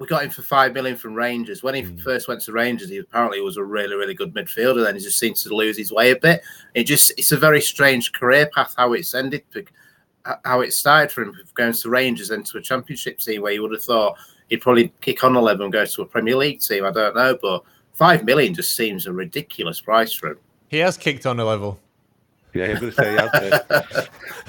we 0.00 0.06
got 0.06 0.24
him 0.24 0.30
for 0.30 0.40
five 0.40 0.72
million 0.72 0.96
from 0.96 1.12
Rangers. 1.12 1.62
When 1.62 1.74
he 1.74 1.82
hmm. 1.82 1.98
first 1.98 2.26
went 2.26 2.40
to 2.42 2.52
Rangers, 2.52 2.88
he 2.88 2.96
apparently 2.96 3.42
was 3.42 3.58
a 3.58 3.62
really, 3.62 3.94
really 3.94 4.14
good 4.14 4.34
midfielder. 4.34 4.82
Then 4.82 4.96
he 4.96 5.00
just 5.02 5.18
seems 5.18 5.42
to 5.44 5.54
lose 5.54 5.76
his 5.76 5.92
way 5.92 6.10
a 6.10 6.16
bit. 6.16 6.42
It 6.74 6.84
just 6.84 7.12
it's 7.18 7.32
a 7.32 7.36
very 7.36 7.60
strange 7.60 8.12
career 8.12 8.48
path 8.52 8.74
how 8.78 8.94
it's 8.94 9.14
ended. 9.14 9.44
how 10.46 10.62
it 10.62 10.72
started 10.72 11.12
for 11.12 11.22
him 11.22 11.36
going 11.52 11.74
to 11.74 11.90
Rangers 11.90 12.30
and 12.30 12.46
to 12.46 12.56
a 12.56 12.62
Championship 12.62 13.18
team 13.18 13.42
where 13.42 13.52
you 13.52 13.60
would 13.60 13.72
have 13.72 13.82
thought 13.82 14.16
he'd 14.48 14.62
probably 14.62 14.90
kick 15.02 15.22
on 15.22 15.36
a 15.36 15.40
level 15.40 15.64
and 15.64 15.72
go 15.72 15.84
to 15.84 16.02
a 16.02 16.06
Premier 16.06 16.36
League 16.36 16.60
team. 16.60 16.86
I 16.86 16.92
don't 16.92 17.14
know, 17.14 17.36
but 17.40 17.62
five 17.92 18.24
million 18.24 18.54
just 18.54 18.74
seems 18.74 19.06
a 19.06 19.12
ridiculous 19.12 19.82
price 19.82 20.14
for 20.14 20.28
him. 20.28 20.38
He 20.68 20.78
has 20.78 20.96
kicked 20.96 21.26
on 21.26 21.38
a 21.40 21.44
level. 21.44 21.78
Yeah, 22.54 22.64
I'm 22.64 22.80
going 22.80 22.92
to 22.92 22.96
say 22.96 23.60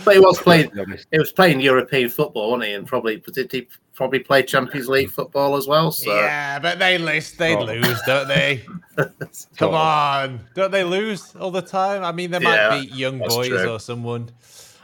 but 0.05 0.13
he 0.13 0.19
was 0.19 0.39
playing. 0.39 0.71
He 1.11 1.19
was 1.19 1.31
playing 1.33 1.59
European 1.59 2.09
football, 2.09 2.51
wasn't 2.51 2.69
he? 2.69 2.73
And 2.73 2.87
probably 2.87 3.17
did 3.17 3.51
he 3.51 3.67
probably 3.93 4.19
play 4.19 4.43
Champions 4.43 4.87
League 4.87 5.09
football 5.09 5.55
as 5.55 5.67
well? 5.67 5.91
So. 5.91 6.13
Yeah, 6.13 6.59
but 6.59 6.79
they 6.79 6.97
lose. 6.97 7.33
They 7.33 7.55
oh. 7.55 7.63
lose, 7.63 8.01
don't 8.05 8.27
they? 8.27 8.65
Come 9.57 9.73
on, 9.73 10.41
don't 10.53 10.71
they 10.71 10.83
lose 10.83 11.35
all 11.35 11.51
the 11.51 11.61
time? 11.61 12.03
I 12.03 12.11
mean, 12.11 12.31
they 12.31 12.39
might 12.39 12.55
yeah, 12.55 12.79
beat 12.79 12.93
young 12.93 13.19
boys 13.19 13.47
true. 13.47 13.69
or 13.69 13.79
someone. 13.79 14.29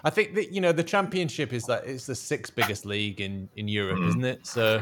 I 0.04 0.10
think 0.10 0.36
that 0.36 0.52
you 0.52 0.62
know 0.62 0.72
the 0.72 0.84
championship 0.84 1.54
is 1.54 1.66
that 1.66 1.86
it's 1.86 2.06
the 2.06 2.16
sixth 2.16 2.56
biggest 2.56 2.86
league 2.86 3.20
in 3.20 3.50
in 3.56 3.68
Europe, 3.68 4.00
mm. 4.00 4.10
isn't 4.10 4.26
it? 4.26 4.46
So 4.48 4.82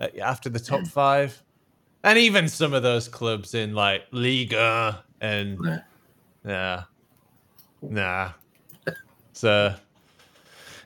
uh, 0.00 0.08
after 0.22 0.48
the 0.48 0.60
top 0.60 0.86
five, 0.86 1.42
and 2.04 2.18
even 2.18 2.48
some 2.48 2.72
of 2.72 2.82
those 2.82 3.08
clubs 3.08 3.54
in 3.54 3.74
like 3.74 4.04
Liga 4.12 5.04
and 5.20 5.58
yeah, 5.64 5.80
yeah 6.44 6.82
Nah. 7.82 8.32
So 9.32 9.74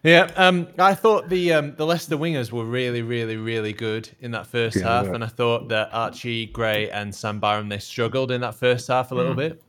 yeah, 0.03 0.31
um, 0.37 0.69
I 0.79 0.95
thought 0.95 1.29
the 1.29 1.53
um, 1.53 1.75
the 1.77 1.85
Leicester 1.85 2.17
wingers 2.17 2.51
were 2.51 2.65
really, 2.65 3.03
really, 3.03 3.37
really 3.37 3.73
good 3.73 4.09
in 4.21 4.31
that 4.31 4.47
first 4.47 4.77
yeah, 4.77 4.85
half, 4.85 5.07
yeah. 5.07 5.15
and 5.15 5.23
I 5.25 5.27
thought 5.27 5.69
that 5.69 5.91
Archie 5.93 6.47
Gray 6.47 6.91
and 6.91 7.15
Sam 7.15 7.39
Byram 7.39 7.69
they 7.69 7.79
struggled 7.79 8.31
in 8.31 8.41
that 8.41 8.55
first 8.55 8.89
half 8.89 9.13
a 9.13 9.15
little 9.15 9.35
mm. 9.35 9.39
bit. 9.39 9.63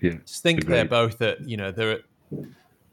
Yeah, 0.00 0.14
just 0.24 0.42
think 0.42 0.66
they're 0.66 0.84
both 0.84 1.20
at 1.20 1.40
you 1.48 1.56
know 1.56 1.72
they're 1.72 1.92
at 1.92 2.02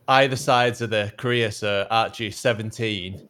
either 0.08 0.36
sides 0.36 0.82
of 0.82 0.90
their 0.90 1.12
career. 1.12 1.52
So 1.52 1.86
Archie 1.92 2.32
seventeen, 2.32 3.28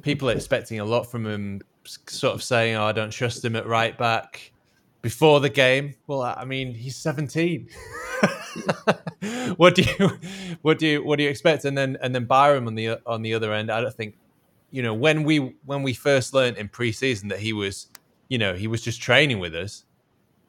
people 0.00 0.30
are 0.30 0.34
expecting 0.34 0.80
a 0.80 0.84
lot 0.84 1.10
from 1.10 1.26
him, 1.26 1.60
sort 1.84 2.34
of 2.34 2.42
saying, 2.42 2.76
"Oh, 2.76 2.84
I 2.84 2.92
don't 2.92 3.10
trust 3.10 3.44
him 3.44 3.56
at 3.56 3.66
right 3.66 3.96
back." 3.98 4.51
Before 5.02 5.40
the 5.40 5.50
game. 5.50 5.94
Well, 6.06 6.22
I 6.22 6.44
mean, 6.44 6.74
he's 6.74 6.96
17. 6.96 7.68
what 9.56 9.74
do 9.74 9.82
you 9.82 10.18
what 10.62 10.78
do 10.78 10.86
you 10.86 11.04
what 11.04 11.16
do 11.18 11.24
you 11.24 11.28
expect? 11.28 11.64
And 11.64 11.76
then 11.76 11.98
and 12.00 12.14
then 12.14 12.24
Byram 12.24 12.66
on 12.68 12.76
the 12.76 13.00
on 13.04 13.22
the 13.22 13.34
other 13.34 13.52
end, 13.52 13.70
I 13.70 13.80
don't 13.80 13.94
think 13.94 14.16
you 14.70 14.82
know 14.82 14.94
when 14.94 15.24
we 15.24 15.56
when 15.66 15.82
we 15.82 15.92
first 15.92 16.32
learned 16.32 16.56
in 16.56 16.68
preseason 16.68 17.28
that 17.28 17.40
he 17.40 17.52
was 17.52 17.88
you 18.28 18.38
know 18.38 18.54
he 18.54 18.66
was 18.66 18.80
just 18.80 19.02
training 19.02 19.40
with 19.40 19.54
us. 19.54 19.84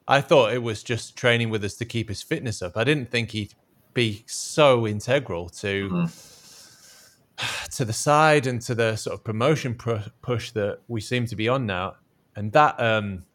I 0.08 0.22
thought 0.22 0.54
it 0.54 0.62
was 0.62 0.84
just 0.84 1.16
training 1.16 1.50
with 1.50 1.64
us 1.64 1.76
to 1.76 1.86
keep 1.86 2.10
his 2.10 2.22
fitness 2.22 2.62
up. 2.62 2.78
I 2.78 2.84
didn't 2.84 3.10
think 3.10 3.32
he'd 3.32 3.56
be 3.94 4.24
so 4.28 4.86
integral 4.86 5.50
to 5.50 5.90
mm-hmm. 5.90 7.66
to 7.72 7.86
the 7.86 7.94
side 7.94 8.46
and 8.46 8.62
to 8.62 8.76
the 8.76 8.96
sort 8.96 9.16
of 9.16 9.24
promotion 9.24 9.76
push 9.76 10.52
that 10.52 10.80
we 10.88 11.02
seem 11.02 11.26
to 11.26 11.36
be 11.36 11.50
on 11.50 11.66
now. 11.66 11.96
And 12.36 12.52
that 12.52 12.80
um 12.80 13.26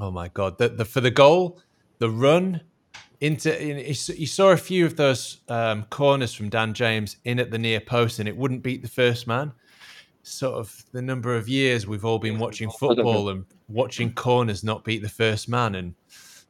Oh 0.00 0.10
my 0.10 0.28
god! 0.28 0.58
The, 0.58 0.68
the 0.68 0.84
for 0.84 1.00
the 1.00 1.10
goal, 1.10 1.60
the 1.98 2.10
run 2.10 2.60
into 3.20 3.84
you 3.84 4.26
saw 4.26 4.50
a 4.50 4.56
few 4.56 4.84
of 4.84 4.96
those 4.96 5.38
um, 5.48 5.84
corners 5.84 6.34
from 6.34 6.48
Dan 6.48 6.74
James 6.74 7.16
in 7.24 7.38
at 7.40 7.50
the 7.50 7.58
near 7.58 7.80
post, 7.80 8.18
and 8.18 8.28
it 8.28 8.36
wouldn't 8.36 8.62
beat 8.62 8.82
the 8.82 8.88
first 8.88 9.26
man. 9.26 9.52
Sort 10.22 10.54
of 10.54 10.84
the 10.92 11.02
number 11.02 11.36
of 11.36 11.48
years 11.48 11.86
we've 11.86 12.04
all 12.04 12.18
been 12.18 12.38
watching 12.38 12.70
football 12.78 13.28
and 13.28 13.46
watching 13.68 14.12
corners 14.12 14.64
not 14.64 14.84
beat 14.84 15.02
the 15.02 15.08
first 15.08 15.48
man, 15.48 15.74
and 15.74 15.94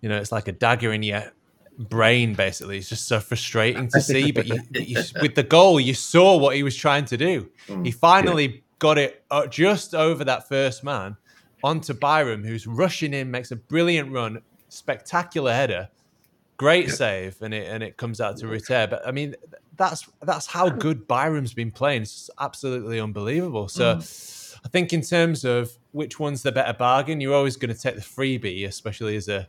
you 0.00 0.08
know 0.08 0.16
it's 0.16 0.32
like 0.32 0.48
a 0.48 0.52
dagger 0.52 0.92
in 0.92 1.02
your 1.02 1.32
brain. 1.78 2.34
Basically, 2.34 2.78
it's 2.78 2.88
just 2.88 3.06
so 3.06 3.20
frustrating 3.20 3.88
to 3.88 4.00
see. 4.00 4.32
But 4.32 4.46
you, 4.46 4.60
you, 4.74 5.02
with 5.20 5.34
the 5.34 5.44
goal, 5.44 5.78
you 5.78 5.94
saw 5.94 6.36
what 6.36 6.56
he 6.56 6.62
was 6.62 6.76
trying 6.76 7.04
to 7.06 7.16
do. 7.16 7.50
Mm, 7.66 7.84
he 7.84 7.90
finally 7.90 8.46
yeah. 8.46 8.60
got 8.78 8.96
it 8.96 9.24
uh, 9.28 9.44
just 9.48 9.92
over 9.92 10.22
that 10.22 10.46
first 10.48 10.84
man 10.84 11.16
onto 11.66 11.92
Byram, 11.92 12.44
who's 12.44 12.66
rushing 12.66 13.12
in, 13.12 13.30
makes 13.30 13.50
a 13.50 13.56
brilliant 13.56 14.12
run, 14.12 14.40
spectacular 14.68 15.52
header, 15.52 15.88
great 16.56 16.90
save, 16.90 17.42
and 17.42 17.52
it 17.52 17.66
and 17.68 17.82
it 17.82 17.96
comes 17.96 18.20
out 18.20 18.36
to 18.38 18.46
Rutter. 18.46 18.86
But 18.88 19.06
I 19.06 19.10
mean, 19.10 19.34
that's 19.76 20.08
that's 20.22 20.46
how 20.46 20.68
good 20.68 21.08
Byram's 21.08 21.52
been 21.52 21.72
playing. 21.72 22.02
It's 22.02 22.30
absolutely 22.40 23.00
unbelievable. 23.00 23.68
So. 23.68 23.96
Mm. 23.96 24.32
I 24.64 24.68
think 24.68 24.92
in 24.92 25.02
terms 25.02 25.44
of 25.44 25.78
which 25.92 26.18
one's 26.18 26.42
the 26.42 26.50
better 26.50 26.72
bargain, 26.72 27.20
you're 27.20 27.34
always 27.34 27.56
going 27.56 27.72
to 27.72 27.80
take 27.80 27.94
the 27.94 28.00
freebie, 28.00 28.66
especially 28.66 29.14
as 29.14 29.28
a 29.28 29.46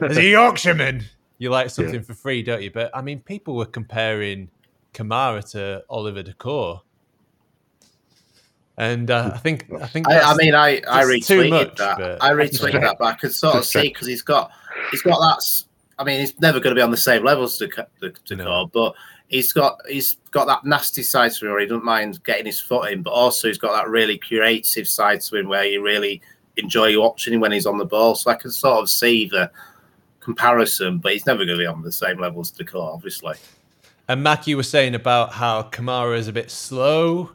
as 0.00 0.16
a 0.16 0.24
Yorkshireman. 0.24 1.04
You 1.38 1.50
like 1.50 1.70
something 1.70 1.94
yeah. 1.94 2.00
for 2.00 2.14
free, 2.14 2.42
don't 2.42 2.62
you? 2.62 2.72
But 2.72 2.90
I 2.92 3.00
mean, 3.02 3.20
people 3.20 3.54
were 3.54 3.66
comparing 3.66 4.48
Kamara 4.92 5.48
to 5.52 5.84
Oliver 5.88 6.24
Dacourt. 6.24 6.80
And 8.78 9.10
uh, 9.10 9.30
I 9.34 9.38
think 9.38 9.66
I 9.80 9.86
think 9.86 10.08
I, 10.08 10.20
I 10.20 10.34
mean 10.36 10.54
I 10.54 10.82
I 10.88 11.04
retweeted 11.04 11.50
much, 11.50 11.76
that 11.76 11.98
but... 11.98 12.22
I 12.22 12.32
retweeted 12.32 12.80
that, 12.80 12.96
but 12.98 13.06
I 13.06 13.14
could 13.14 13.32
sort 13.32 13.56
of 13.56 13.64
see 13.64 13.88
because 13.88 14.06
he's 14.06 14.22
got 14.22 14.50
he's 14.90 15.02
got 15.02 15.18
that. 15.18 15.62
I 15.98 16.04
mean, 16.04 16.20
he's 16.20 16.38
never 16.40 16.60
going 16.60 16.74
to 16.74 16.78
be 16.78 16.82
on 16.82 16.90
the 16.90 16.96
same 16.96 17.24
levels 17.24 17.56
to 17.58 17.68
to, 17.68 18.10
to 18.10 18.36
no. 18.36 18.66
but 18.66 18.94
he's 19.28 19.52
got 19.52 19.80
he's 19.88 20.18
got 20.30 20.46
that 20.46 20.64
nasty 20.64 21.02
side 21.02 21.32
to 21.32 21.46
him 21.46 21.52
where 21.52 21.60
he 21.60 21.66
doesn't 21.66 21.84
mind 21.84 22.22
getting 22.24 22.46
his 22.46 22.60
foot 22.60 22.92
in, 22.92 23.02
but 23.02 23.12
also 23.12 23.48
he's 23.48 23.58
got 23.58 23.72
that 23.72 23.88
really 23.88 24.18
creative 24.18 24.86
side 24.86 25.22
to 25.22 25.36
him 25.36 25.48
where 25.48 25.64
you 25.64 25.82
really 25.82 26.20
enjoy 26.56 27.00
watching 27.00 27.34
him 27.34 27.40
when 27.40 27.52
he's 27.52 27.66
on 27.66 27.78
the 27.78 27.84
ball. 27.84 28.14
So 28.14 28.30
I 28.30 28.34
can 28.34 28.50
sort 28.50 28.82
of 28.82 28.90
see 28.90 29.26
the 29.26 29.50
comparison, 30.20 30.98
but 30.98 31.12
he's 31.12 31.24
never 31.24 31.46
going 31.46 31.56
to 31.56 31.62
be 31.62 31.66
on 31.66 31.82
the 31.82 31.92
same 31.92 32.18
level 32.18 32.40
as 32.40 32.52
Dacourt, 32.52 32.92
obviously. 32.92 33.36
And 34.08 34.22
Mac, 34.22 34.46
you 34.46 34.56
were 34.56 34.62
saying 34.62 34.94
about 34.94 35.32
how 35.32 35.62
Kamara 35.62 36.16
is 36.16 36.28
a 36.28 36.32
bit 36.32 36.50
slow 36.50 37.30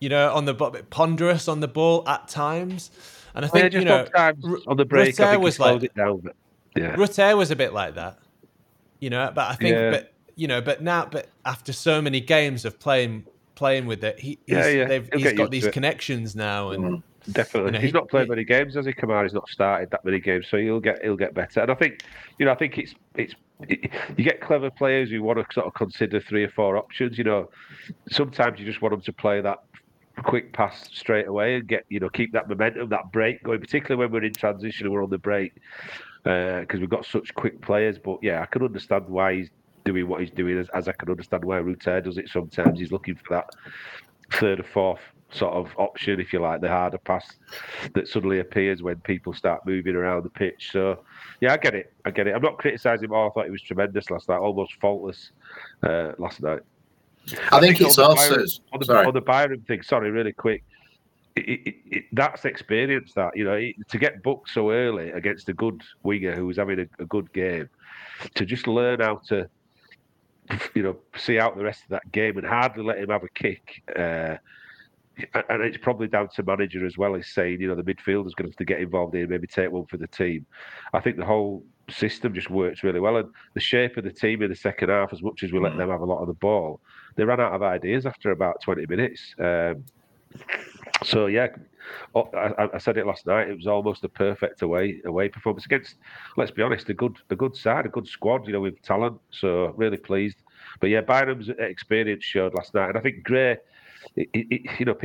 you 0.00 0.08
know, 0.08 0.32
on 0.32 0.46
the 0.46 0.54
bit 0.54 0.90
ponderous 0.90 1.46
on 1.46 1.60
the 1.60 1.68
ball 1.68 2.08
at 2.08 2.26
times. 2.28 2.90
And 3.34 3.44
I 3.44 3.48
think 3.48 3.72
you 3.72 3.84
know, 3.84 4.06
on 4.66 4.76
the 4.76 4.84
break, 4.84 5.16
Rutter 5.18 5.38
was 5.38 5.60
like 5.60 5.82
it 5.84 5.94
down, 5.94 6.20
but, 6.20 6.34
yeah. 6.76 6.96
Rutter 6.96 7.36
was 7.36 7.50
a 7.50 7.56
bit 7.56 7.72
like 7.72 7.94
that, 7.94 8.18
you 8.98 9.10
know. 9.10 9.30
But 9.32 9.50
I 9.50 9.54
think, 9.54 9.74
yeah. 9.74 9.90
but 9.90 10.12
you 10.34 10.48
know, 10.48 10.60
but 10.60 10.82
now, 10.82 11.06
but 11.06 11.28
after 11.44 11.72
so 11.72 12.02
many 12.02 12.20
games 12.20 12.64
of 12.64 12.80
playing 12.80 13.26
playing 13.54 13.86
with 13.86 14.02
it, 14.02 14.18
he 14.18 14.38
yeah, 14.46 14.66
yeah. 14.66 15.00
he's 15.14 15.32
got 15.34 15.50
these 15.50 15.68
connections 15.68 16.34
now, 16.34 16.70
and 16.70 16.84
mm, 16.84 17.02
definitely 17.30 17.68
you 17.68 17.72
know, 17.72 17.78
he's 17.80 17.90
he, 17.90 17.92
not 17.92 18.08
played 18.08 18.24
he, 18.24 18.30
many 18.30 18.44
games, 18.44 18.74
has 18.74 18.86
he? 18.86 18.92
come 18.92 19.10
out. 19.10 19.22
He's 19.24 19.34
not 19.34 19.48
started 19.48 19.90
that 19.90 20.04
many 20.04 20.18
games, 20.18 20.46
so 20.50 20.56
he'll 20.56 20.80
get 20.80 21.00
he'll 21.02 21.16
get 21.16 21.34
better. 21.34 21.60
And 21.60 21.70
I 21.70 21.74
think, 21.74 22.02
you 22.38 22.46
know, 22.46 22.52
I 22.52 22.56
think 22.56 22.78
it's 22.78 22.94
it's 23.14 23.34
you 23.68 24.24
get 24.24 24.40
clever 24.40 24.70
players 24.70 25.10
who 25.10 25.22
want 25.22 25.38
to 25.38 25.46
sort 25.52 25.66
of 25.66 25.74
consider 25.74 26.20
three 26.20 26.42
or 26.42 26.50
four 26.50 26.76
options. 26.76 27.16
You 27.16 27.24
know, 27.24 27.50
sometimes 28.10 28.58
you 28.58 28.66
just 28.66 28.82
want 28.82 28.92
them 28.92 29.02
to 29.02 29.12
play 29.12 29.40
that 29.40 29.58
quick 30.22 30.52
pass 30.52 30.88
straight 30.92 31.26
away 31.26 31.56
and 31.56 31.66
get 31.66 31.84
you 31.88 32.00
know 32.00 32.08
keep 32.08 32.32
that 32.32 32.48
momentum, 32.48 32.88
that 32.90 33.12
break 33.12 33.42
going. 33.42 33.60
Particularly 33.60 34.00
when 34.00 34.12
we're 34.12 34.26
in 34.26 34.34
transition 34.34 34.86
and 34.86 34.94
we're 34.94 35.02
on 35.02 35.10
the 35.10 35.18
break 35.18 35.54
because 36.22 36.76
uh, 36.76 36.80
we've 36.80 36.88
got 36.88 37.06
such 37.06 37.34
quick 37.34 37.60
players. 37.60 37.98
But 37.98 38.18
yeah, 38.22 38.42
I 38.42 38.46
can 38.46 38.62
understand 38.62 39.08
why 39.08 39.34
he's 39.36 39.50
doing 39.84 40.08
what 40.08 40.20
he's 40.20 40.30
doing, 40.30 40.58
as, 40.58 40.68
as 40.70 40.88
I 40.88 40.92
can 40.92 41.10
understand 41.10 41.44
why 41.44 41.58
Rutter 41.58 42.00
does 42.00 42.18
it. 42.18 42.28
Sometimes 42.28 42.78
he's 42.78 42.92
looking 42.92 43.14
for 43.16 43.34
that 43.34 43.50
third 44.32 44.60
or 44.60 44.64
fourth 44.64 45.00
sort 45.32 45.54
of 45.54 45.72
option, 45.78 46.20
if 46.20 46.32
you 46.32 46.40
like, 46.40 46.60
the 46.60 46.68
harder 46.68 46.98
pass 46.98 47.26
that 47.94 48.08
suddenly 48.08 48.40
appears 48.40 48.82
when 48.82 48.96
people 49.00 49.32
start 49.32 49.64
moving 49.66 49.94
around 49.94 50.24
the 50.24 50.30
pitch. 50.30 50.70
So, 50.72 51.00
yeah, 51.40 51.52
I 51.52 51.56
get 51.56 51.74
it. 51.74 51.92
I 52.04 52.10
get 52.10 52.26
it. 52.26 52.34
I'm 52.34 52.42
not 52.42 52.58
criticising 52.58 53.04
him. 53.04 53.12
Oh, 53.12 53.28
I 53.28 53.30
thought 53.30 53.44
he 53.44 53.50
was 53.50 53.62
tremendous 53.62 54.10
last 54.10 54.28
night, 54.28 54.38
almost 54.38 54.74
faultless 54.80 55.30
uh, 55.82 56.12
last 56.18 56.42
night. 56.42 56.60
I, 57.28 57.56
I 57.56 57.60
think, 57.60 57.78
think, 57.78 57.88
it's 57.88 57.98
also 57.98 58.34
Byram, 58.34 58.46
on, 58.72 58.78
the, 58.78 58.84
sorry. 58.84 59.06
on 59.06 59.14
the 59.14 59.20
Byram 59.20 59.60
thing. 59.62 59.82
Sorry, 59.82 60.10
really 60.10 60.32
quick. 60.32 60.64
It, 61.36 61.42
it, 61.48 61.74
it, 61.90 62.04
that's 62.12 62.44
experience. 62.44 63.12
That 63.14 63.36
you 63.36 63.44
know, 63.44 63.60
to 63.88 63.98
get 63.98 64.22
booked 64.22 64.50
so 64.50 64.70
early 64.70 65.10
against 65.10 65.48
a 65.48 65.52
good 65.52 65.82
winger 66.02 66.34
who 66.34 66.46
was 66.46 66.56
having 66.56 66.80
a, 66.80 67.02
a, 67.02 67.06
good 67.06 67.32
game, 67.32 67.68
to 68.34 68.44
just 68.44 68.66
learn 68.66 69.00
how 69.00 69.20
to, 69.28 69.48
you 70.74 70.82
know, 70.82 70.96
see 71.16 71.38
out 71.38 71.56
the 71.56 71.64
rest 71.64 71.82
of 71.84 71.90
that 71.90 72.10
game 72.12 72.36
and 72.36 72.46
hardly 72.46 72.82
let 72.82 72.98
him 72.98 73.10
have 73.10 73.22
a 73.22 73.28
kick. 73.28 73.82
Uh, 73.96 74.36
and 75.48 75.62
it's 75.62 75.76
probably 75.76 76.08
down 76.08 76.28
to 76.28 76.42
manager 76.42 76.86
as 76.86 76.96
well. 76.96 77.14
Is 77.14 77.28
saying, 77.28 77.60
you 77.60 77.68
know, 77.68 77.74
the 77.74 77.82
midfielder's 77.82 78.34
going 78.34 78.46
to 78.46 78.52
have 78.52 78.56
to 78.56 78.64
get 78.64 78.80
involved 78.80 79.14
here, 79.14 79.26
maybe 79.26 79.46
take 79.46 79.70
one 79.70 79.86
for 79.86 79.98
the 79.98 80.06
team. 80.06 80.46
I 80.92 81.00
think 81.00 81.16
the 81.16 81.24
whole 81.24 81.62
system 81.90 82.34
just 82.34 82.50
works 82.50 82.82
really 82.82 83.00
well, 83.00 83.16
and 83.16 83.28
the 83.54 83.60
shape 83.60 83.96
of 83.96 84.04
the 84.04 84.12
team 84.12 84.42
in 84.42 84.50
the 84.50 84.56
second 84.56 84.88
half, 84.88 85.12
as 85.12 85.22
much 85.22 85.42
as 85.42 85.52
we 85.52 85.58
let 85.58 85.72
mm. 85.72 85.78
them 85.78 85.90
have 85.90 86.00
a 86.00 86.04
lot 86.04 86.20
of 86.20 86.26
the 86.26 86.34
ball, 86.34 86.80
they 87.16 87.24
ran 87.24 87.40
out 87.40 87.52
of 87.52 87.62
ideas 87.62 88.06
after 88.06 88.30
about 88.30 88.60
20 88.62 88.86
minutes. 88.86 89.34
Um, 89.38 89.84
so 91.04 91.26
yeah, 91.26 91.48
I, 92.14 92.68
I, 92.74 92.78
said 92.78 92.96
it 92.98 93.06
last 93.06 93.26
night. 93.26 93.48
It 93.48 93.56
was 93.56 93.66
almost 93.66 94.04
a 94.04 94.08
perfect 94.08 94.62
away 94.62 95.00
away 95.04 95.28
performance 95.28 95.64
against. 95.64 95.96
Let's 96.36 96.50
be 96.50 96.62
honest, 96.62 96.88
a 96.88 96.94
good 96.94 97.16
a 97.30 97.36
good 97.36 97.56
side, 97.56 97.86
a 97.86 97.88
good 97.88 98.06
squad. 98.06 98.46
You 98.46 98.52
know, 98.52 98.60
with 98.60 98.80
talent. 98.82 99.18
So 99.30 99.72
really 99.76 99.96
pleased. 99.96 100.38
But 100.80 100.90
yeah, 100.90 101.00
Byram's 101.00 101.48
experience 101.58 102.24
showed 102.24 102.54
last 102.54 102.74
night, 102.74 102.90
and 102.90 102.98
I 102.98 103.00
think 103.00 103.22
Gray. 103.24 103.58
It, 104.16 104.28
it, 104.32 104.80
you 104.80 104.86
know, 104.86 104.96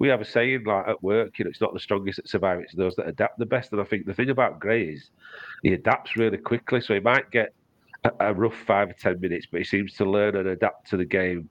we 0.00 0.08
have 0.08 0.22
a 0.22 0.24
saying 0.24 0.64
like 0.64 0.88
at 0.88 1.02
work, 1.02 1.38
you 1.38 1.44
know, 1.44 1.50
it's 1.50 1.60
not 1.60 1.74
the 1.74 1.78
strongest 1.78 2.16
that 2.16 2.28
survive; 2.28 2.58
it's 2.60 2.74
those 2.74 2.96
that 2.96 3.06
adapt 3.06 3.38
the 3.38 3.46
best. 3.46 3.70
And 3.70 3.80
I 3.80 3.84
think 3.84 4.06
the 4.06 4.14
thing 4.14 4.30
about 4.30 4.58
Gray 4.58 4.84
is 4.84 5.10
he 5.62 5.74
adapts 5.74 6.16
really 6.16 6.38
quickly, 6.38 6.80
so 6.80 6.94
he 6.94 7.00
might 7.00 7.30
get 7.30 7.52
a, 8.04 8.10
a 8.18 8.34
rough 8.34 8.56
five 8.66 8.88
or 8.88 8.94
ten 8.94 9.20
minutes, 9.20 9.46
but 9.52 9.58
he 9.58 9.64
seems 9.64 9.92
to 9.94 10.06
learn 10.06 10.36
and 10.36 10.48
adapt 10.48 10.88
to 10.90 10.96
the 10.96 11.04
game 11.04 11.50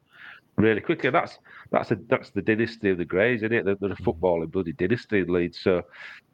really 0.58 0.82
quickly. 0.82 1.08
And 1.08 1.16
that's 1.16 1.38
that's 1.72 1.92
a 1.92 1.98
that's 2.08 2.32
the 2.32 2.42
dynasty 2.42 2.90
of 2.90 2.98
the 2.98 3.06
Grays, 3.06 3.44
isn't 3.44 3.54
it? 3.54 3.66
They're, 3.66 3.76
they're 3.76 3.92
a 3.92 3.96
footballing 3.98 4.52
bloody 4.52 4.74
dynasty 4.74 5.20
in 5.20 5.32
Leeds. 5.32 5.60
So 5.60 5.84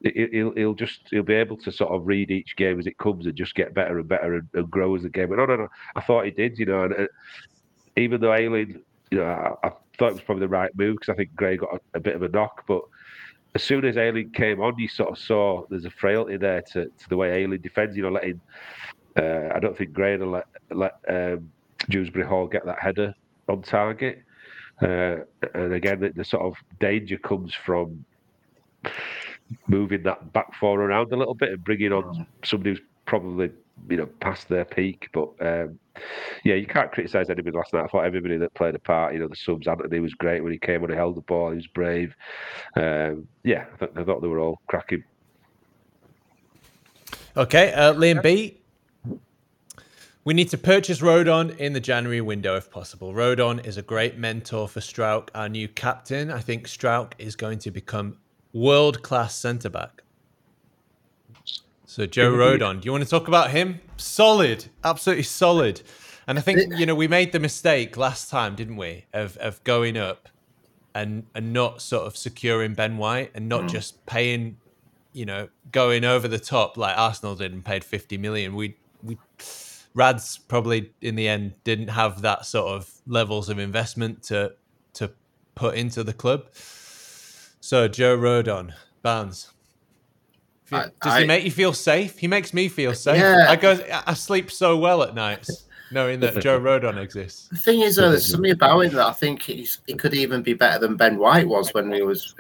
he'll 0.01 0.53
he'll 0.53 0.73
just 0.73 1.01
he'll 1.11 1.23
be 1.23 1.33
able 1.33 1.57
to 1.57 1.71
sort 1.71 1.91
of 1.91 2.07
read 2.07 2.31
each 2.31 2.55
game 2.55 2.79
as 2.79 2.87
it 2.87 2.97
comes 2.97 3.25
and 3.25 3.35
just 3.35 3.55
get 3.55 3.73
better 3.73 3.99
and 3.99 4.07
better 4.07 4.35
and, 4.35 4.47
and 4.53 4.71
grow 4.71 4.95
as 4.95 5.03
the 5.03 5.09
game. 5.09 5.35
No, 5.35 5.45
no, 5.45 5.57
no, 5.57 5.67
I 5.97 6.01
thought 6.01 6.23
he 6.23 6.31
did, 6.31 6.57
you 6.57 6.65
know. 6.65 6.83
And 6.83 7.09
even 7.97 8.21
though 8.21 8.33
Ayling, 8.33 8.81
you 9.11 9.19
know, 9.19 9.57
I, 9.63 9.67
I, 9.67 9.71
thought 9.97 10.09
it 10.09 10.13
was 10.13 10.21
probably 10.21 10.41
the 10.41 10.49
right 10.49 10.71
move 10.75 10.97
because 10.97 11.13
I 11.13 11.15
think 11.15 11.35
Gray 11.35 11.55
got 11.55 11.75
a, 11.75 11.79
a, 11.97 11.99
bit 11.99 12.15
of 12.15 12.23
a 12.23 12.29
knock, 12.29 12.65
but. 12.67 12.81
As 13.53 13.63
soon 13.63 13.85
as 13.85 13.95
Ayling 13.95 14.31
came 14.31 14.59
on, 14.59 14.77
you 14.77 14.89
sort 14.89 15.11
of 15.11 15.17
saw 15.17 15.63
there's 15.69 15.85
a 15.85 15.89
frailty 15.89 16.35
there 16.35 16.61
to, 16.73 16.87
to 16.87 17.07
the 17.07 17.15
way 17.15 17.41
Ayling 17.41 17.61
defends. 17.61 17.95
You 17.95 18.03
know, 18.03 18.09
letting 18.09 18.41
uh, 19.17 19.49
I 19.55 19.59
don't 19.59 19.77
think 19.77 19.93
Gray 19.93 20.17
will 20.17 20.31
let 20.31 20.47
let 20.71 20.99
um, 21.07 21.49
Dewsbury 21.89 22.25
Hall 22.25 22.47
get 22.47 22.65
that 22.65 22.79
header 22.79 23.13
on 23.47 23.61
target. 23.61 24.23
Uh, 24.81 25.17
and 25.53 25.73
again, 25.73 26.01
the, 26.01 26.09
the, 26.09 26.25
sort 26.25 26.43
of 26.43 26.55
danger 26.79 27.17
comes 27.17 27.53
from 27.53 28.03
moving 29.67 30.03
that 30.03 30.33
back 30.33 30.53
four 30.59 30.81
around 30.81 31.13
a 31.13 31.15
little 31.15 31.33
bit 31.33 31.51
and 31.51 31.63
bringing 31.63 31.93
on 31.93 32.27
somebody 32.43 32.71
who's 32.71 32.81
probably 33.05 33.51
you 33.89 33.97
know 33.97 34.05
past 34.19 34.49
their 34.49 34.65
peak. 34.65 35.09
But 35.13 35.29
um, 35.41 35.79
yeah, 36.43 36.55
you 36.55 36.67
can't 36.67 36.91
criticise 36.91 37.29
anybody 37.29 37.55
last 37.55 37.73
night. 37.73 37.85
I 37.85 37.87
thought 37.87 38.05
everybody 38.05 38.37
that 38.37 38.53
played 38.53 38.75
a 38.75 38.79
part, 38.79 39.13
you 39.13 39.19
know, 39.19 39.27
the 39.27 39.35
subs. 39.35 39.67
Anthony 39.67 39.99
was 39.99 40.13
great 40.13 40.43
when 40.43 40.51
he 40.51 40.59
came 40.59 40.81
when 40.81 40.91
he 40.91 40.97
held 40.97 41.15
the 41.15 41.21
ball. 41.21 41.51
He 41.51 41.55
was 41.57 41.67
brave. 41.67 42.15
Um, 42.75 43.27
yeah, 43.43 43.65
I, 43.73 43.77
th- 43.77 43.91
I 43.95 44.03
thought 44.03 44.21
they 44.21 44.27
were 44.27 44.39
all 44.39 44.61
cracking. 44.67 45.03
Okay, 47.37 47.73
uh, 47.73 47.93
Liam 47.93 48.21
B. 48.21 48.57
We 50.23 50.33
need 50.33 50.49
to 50.49 50.57
purchase 50.57 51.01
Rodon 51.01 51.55
in 51.57 51.73
the 51.73 51.79
January 51.79 52.21
window 52.21 52.55
if 52.55 52.71
possible. 52.71 53.13
Rodon 53.13 53.63
is 53.63 53.77
a 53.77 53.83
great 53.83 54.17
mentor 54.17 54.67
for 54.67 54.79
Struijk, 54.79 55.29
our 55.35 55.47
new 55.47 55.67
captain. 55.67 56.31
I 56.31 56.39
think 56.39 56.67
Struijk 56.67 57.13
is 57.19 57.35
going 57.35 57.59
to 57.59 57.69
become 57.69 58.17
world 58.51 59.03
class 59.03 59.35
centre 59.35 59.69
back. 59.69 60.01
So 61.95 62.05
Joe 62.05 62.29
Rodon, 62.33 62.81
do 62.81 62.87
you 62.87 62.91
want 62.91 63.05
to 63.05 63.09
talk 63.09 63.29
about 63.29 63.51
him? 63.51 63.79
Solid, 63.95 64.65
absolutely 64.83 65.23
solid. 65.23 65.81
And 66.27 66.37
I 66.37 66.41
think 66.41 66.77
you 66.77 66.85
know 66.85 66.93
we 66.93 67.07
made 67.07 67.31
the 67.31 67.39
mistake 67.39 67.95
last 67.95 68.29
time, 68.29 68.53
didn't 68.53 68.75
we, 68.75 69.05
of 69.13 69.37
of 69.37 69.63
going 69.63 69.95
up 69.95 70.27
and 70.93 71.25
and 71.33 71.53
not 71.53 71.81
sort 71.81 72.05
of 72.05 72.17
securing 72.17 72.73
Ben 72.73 72.97
White 72.97 73.31
and 73.33 73.47
not 73.47 73.61
mm. 73.61 73.69
just 73.69 74.05
paying, 74.05 74.57
you 75.13 75.25
know, 75.25 75.47
going 75.71 76.03
over 76.03 76.27
the 76.27 76.37
top 76.37 76.75
like 76.75 76.97
Arsenal 76.97 77.33
did 77.33 77.53
and 77.53 77.63
paid 77.63 77.81
fifty 77.81 78.17
million. 78.17 78.55
We 78.55 78.75
we 79.01 79.17
Rads 79.93 80.37
probably 80.37 80.91
in 80.99 81.15
the 81.15 81.29
end 81.29 81.53
didn't 81.63 81.87
have 81.87 82.23
that 82.23 82.45
sort 82.45 82.73
of 82.75 82.91
levels 83.07 83.47
of 83.47 83.57
investment 83.57 84.21
to 84.23 84.51
to 84.95 85.11
put 85.55 85.75
into 85.75 86.03
the 86.03 86.11
club. 86.11 86.47
So 87.61 87.87
Joe 87.87 88.17
Rodon, 88.17 88.73
Barnes. 89.01 89.53
Does 90.69 90.91
I, 91.01 91.21
he 91.21 91.27
make 91.27 91.43
you 91.43 91.51
feel 91.51 91.73
safe? 91.73 92.17
He 92.17 92.27
makes 92.27 92.53
me 92.53 92.67
feel 92.67 92.93
safe. 92.93 93.19
Yeah. 93.19 93.45
I 93.49 93.55
go 93.55 93.77
I 94.05 94.13
sleep 94.13 94.51
so 94.51 94.77
well 94.77 95.03
at 95.03 95.13
nights 95.13 95.65
knowing 95.91 96.19
that 96.19 96.39
Joe 96.41 96.59
Rodon 96.61 97.01
exists. 97.01 97.47
The 97.49 97.57
thing 97.57 97.81
is, 97.81 97.95
though, 97.95 98.09
there's 98.09 98.29
something 98.29 98.51
about 98.51 98.79
him 98.79 98.93
that 98.93 99.07
I 99.07 99.13
think 99.13 99.41
he's, 99.41 99.79
he 99.87 99.95
could 99.95 100.13
even 100.13 100.41
be 100.41 100.53
better 100.53 100.79
than 100.79 100.97
Ben 100.97 101.17
White 101.17 101.47
was 101.47 101.73
when 101.73 101.89
we 101.89 102.01
was 102.01 102.35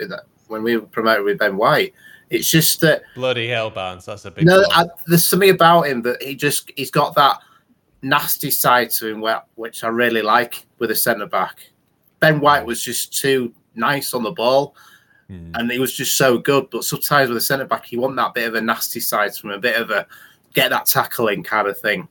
when 0.47 0.63
we 0.63 0.77
were 0.77 0.85
promoted 0.85 1.25
with 1.25 1.39
Ben 1.39 1.57
White. 1.57 1.93
It's 2.29 2.49
just 2.49 2.81
that 2.81 3.03
bloody 3.15 3.47
hell, 3.47 3.69
Barnes. 3.69 4.05
That's 4.05 4.25
a 4.25 4.31
big. 4.31 4.45
No, 4.45 4.63
I, 4.71 4.85
there's 5.07 5.23
something 5.23 5.51
about 5.51 5.83
him 5.83 6.01
that 6.03 6.21
he 6.21 6.35
just 6.35 6.71
he's 6.75 6.91
got 6.91 7.15
that 7.15 7.39
nasty 8.01 8.51
side 8.51 8.89
to 8.91 9.07
him, 9.07 9.23
which 9.55 9.83
I 9.83 9.87
really 9.87 10.21
like 10.21 10.65
with 10.79 10.91
a 10.91 10.95
centre 10.95 11.27
back. 11.27 11.69
Ben 12.19 12.39
White 12.39 12.63
mm. 12.63 12.67
was 12.67 12.81
just 12.81 13.19
too 13.19 13.53
nice 13.75 14.13
on 14.13 14.23
the 14.23 14.31
ball, 14.31 14.75
mm. 15.29 15.51
and 15.53 15.71
he 15.71 15.79
was 15.79 15.93
just 15.93 16.17
so 16.17 16.37
good. 16.37 16.69
But 16.69 16.83
sometimes 16.83 17.29
with 17.29 17.37
a 17.37 17.41
centre 17.41 17.65
back, 17.65 17.91
you 17.91 17.99
want 17.99 18.15
that 18.17 18.33
bit 18.33 18.47
of 18.47 18.55
a 18.55 18.61
nasty 18.61 18.99
side 18.99 19.35
from 19.35 19.51
a 19.51 19.59
bit 19.59 19.79
of 19.79 19.91
a 19.91 20.07
get 20.53 20.69
that 20.69 20.85
tackling 20.85 21.43
kind 21.43 21.67
of 21.67 21.79
thing, 21.79 22.07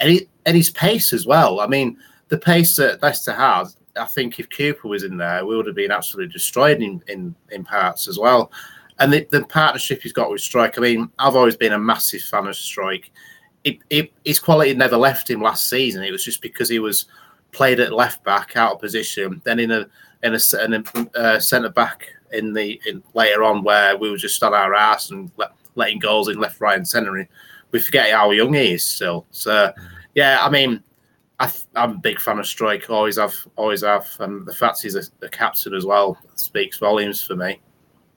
and, 0.00 0.10
he, 0.10 0.28
and 0.44 0.56
his 0.56 0.70
pace 0.70 1.12
as 1.12 1.26
well. 1.26 1.60
I 1.60 1.66
mean, 1.66 1.96
the 2.28 2.38
pace 2.38 2.76
that 2.76 3.02
Leicester 3.02 3.32
has 3.32 3.76
I 3.98 4.04
think 4.04 4.38
if 4.38 4.50
Cooper 4.50 4.88
was 4.88 5.02
in 5.02 5.16
there, 5.16 5.44
we 5.44 5.56
would 5.56 5.66
have 5.66 5.76
been 5.76 5.90
absolutely 5.90 6.32
destroyed 6.32 6.82
in 6.82 7.02
in, 7.08 7.34
in 7.50 7.64
parts 7.64 8.08
as 8.08 8.18
well. 8.18 8.50
And 8.98 9.12
the, 9.12 9.26
the 9.30 9.44
partnership 9.44 10.02
he's 10.02 10.12
got 10.12 10.30
with 10.30 10.40
Struijk, 10.40 10.78
I 10.78 10.80
mean, 10.80 11.10
I've 11.18 11.36
always 11.36 11.56
been 11.56 11.74
a 11.74 11.78
massive 11.78 12.22
fan 12.22 12.46
of 12.46 12.54
Struijk. 12.54 13.10
It, 13.62 13.78
it, 13.90 14.12
his 14.24 14.38
quality 14.38 14.72
never 14.74 14.96
left 14.96 15.28
him 15.28 15.42
last 15.42 15.68
season. 15.68 16.02
It 16.02 16.12
was 16.12 16.24
just 16.24 16.40
because 16.40 16.68
he 16.68 16.78
was 16.78 17.06
played 17.52 17.78
at 17.80 17.92
left 17.92 18.24
back, 18.24 18.56
out 18.56 18.74
of 18.74 18.80
position, 18.80 19.42
then 19.44 19.58
in 19.58 19.70
a 19.70 19.86
in 20.22 20.34
a, 20.34 20.64
in 20.64 20.74
a 20.74 21.18
uh, 21.18 21.38
centre 21.38 21.68
back 21.68 22.08
in 22.32 22.52
the 22.52 22.80
in, 22.86 23.02
later 23.14 23.42
on 23.42 23.62
where 23.62 23.96
we 23.96 24.10
were 24.10 24.16
just 24.16 24.42
on 24.42 24.54
our 24.54 24.74
ass 24.74 25.10
and 25.10 25.30
let, 25.36 25.52
letting 25.74 25.98
goals 25.98 26.28
in 26.28 26.38
left, 26.38 26.60
right, 26.60 26.76
and 26.76 26.86
centre. 26.86 27.28
We 27.72 27.78
forget 27.80 28.10
how 28.10 28.30
young 28.30 28.54
he 28.54 28.74
is 28.74 28.84
still. 28.84 29.26
So 29.30 29.72
yeah, 30.14 30.38
I 30.40 30.50
mean, 30.50 30.82
I 31.38 31.52
am 31.74 31.90
a 31.92 31.98
big 31.98 32.20
fan 32.20 32.38
of 32.38 32.46
Struijk. 32.46 32.88
Always 32.88 33.18
have, 33.18 33.34
always 33.56 33.82
have, 33.82 34.08
and 34.20 34.46
the 34.46 34.54
fact 34.54 34.82
he's 34.82 34.94
a, 34.94 35.02
a 35.22 35.28
captain 35.28 35.74
as 35.74 35.84
well 35.84 36.18
speaks 36.34 36.78
volumes 36.78 37.22
for 37.22 37.36
me. 37.36 37.60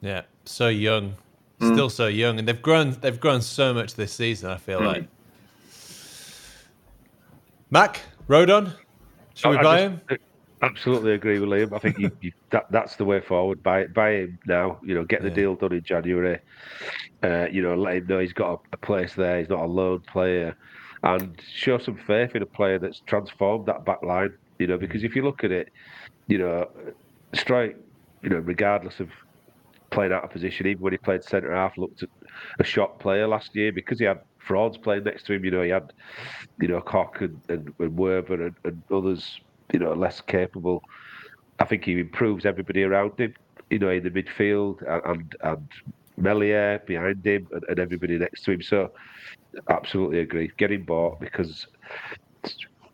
Yeah, 0.01 0.21
so 0.45 0.69
young, 0.69 1.15
mm. 1.59 1.73
still 1.73 1.89
so 1.89 2.07
young, 2.07 2.39
and 2.39 2.47
they've 2.47 2.61
grown. 2.61 2.95
They've 3.01 3.19
grown 3.19 3.41
so 3.41 3.73
much 3.73 3.95
this 3.95 4.13
season. 4.13 4.49
I 4.49 4.57
feel 4.57 4.79
mm. 4.79 4.85
like. 4.85 5.07
Mac 7.71 8.01
Rodon, 8.27 8.73
should 9.35 9.49
we 9.51 9.57
I, 9.57 9.63
buy 9.63 9.81
him? 9.81 10.01
Absolutely 10.61 11.13
agree 11.13 11.39
with 11.39 11.49
Liam. 11.49 11.73
I 11.73 11.79
think 11.79 11.97
you, 11.97 12.11
you, 12.21 12.31
that 12.49 12.71
that's 12.71 12.95
the 12.97 13.05
way 13.05 13.21
forward. 13.21 13.63
Buy 13.63 13.87
buy 13.87 14.11
him 14.11 14.39
now. 14.45 14.79
You 14.83 14.95
know, 14.95 15.05
get 15.05 15.21
the 15.21 15.29
yeah. 15.29 15.35
deal 15.35 15.55
done 15.55 15.73
in 15.73 15.83
January. 15.83 16.39
Uh, 17.23 17.47
you 17.51 17.61
know, 17.61 17.75
let 17.75 17.95
him 17.95 18.07
know 18.07 18.19
he's 18.19 18.33
got 18.33 18.53
a, 18.53 18.57
a, 18.73 18.77
place 18.77 19.13
there. 19.13 19.39
He's 19.39 19.49
not 19.49 19.61
a 19.61 19.65
loan 19.65 20.01
player, 20.01 20.55
and 21.03 21.39
show 21.53 21.77
some 21.77 21.95
faith 21.95 22.35
in 22.35 22.41
a 22.41 22.45
player 22.45 22.79
that's 22.79 23.01
transformed 23.01 23.67
that 23.67 23.85
back 23.85 24.03
line. 24.03 24.33
You 24.57 24.67
know, 24.67 24.77
because 24.77 25.03
if 25.03 25.15
you 25.15 25.23
look 25.23 25.43
at 25.43 25.51
it, 25.51 25.69
you 26.27 26.37
know, 26.37 26.69
Struijk. 27.33 27.75
You 28.21 28.29
know, 28.29 28.39
regardless 28.39 28.99
of 28.99 29.07
playing 29.91 30.11
out 30.11 30.23
of 30.23 30.31
position. 30.31 30.67
Even 30.67 30.81
when 30.81 30.93
he 30.93 30.97
played 30.97 31.23
centre 31.23 31.53
half, 31.53 31.77
looked 31.77 32.03
a 32.59 32.63
shot 32.63 32.99
player 32.99 33.27
last 33.27 33.55
year 33.55 33.71
because 33.71 33.99
he 33.99 34.05
had 34.05 34.19
frauds 34.37 34.77
playing 34.77 35.03
next 35.03 35.25
to 35.27 35.33
him. 35.33 35.45
You 35.45 35.51
know, 35.51 35.61
he 35.61 35.69
had, 35.69 35.93
you 36.59 36.67
know, 36.67 36.81
Koch 36.81 37.21
and, 37.21 37.39
and, 37.49 37.73
and 37.79 37.97
Wöber 37.97 38.47
and, 38.47 38.55
and 38.63 38.81
others, 38.91 39.39
you 39.73 39.79
know, 39.79 39.93
less 39.93 40.21
capable. 40.21 40.83
I 41.59 41.65
think 41.65 41.83
he 41.85 41.99
improves 41.99 42.45
everybody 42.45 42.83
around 42.83 43.19
him, 43.19 43.33
you 43.69 43.79
know, 43.79 43.89
in 43.89 44.03
the 44.03 44.11
midfield 44.11 44.81
and 45.05 45.35
and, 45.41 45.67
Meslier 46.17 46.79
behind 46.85 47.25
him 47.25 47.47
and, 47.53 47.63
and 47.69 47.79
everybody 47.79 48.17
next 48.17 48.43
to 48.43 48.51
him. 48.51 48.61
So, 48.61 48.91
absolutely 49.69 50.19
agree. 50.19 50.51
Get 50.57 50.69
him 50.71 50.83
bought 50.83 51.21
because, 51.21 51.67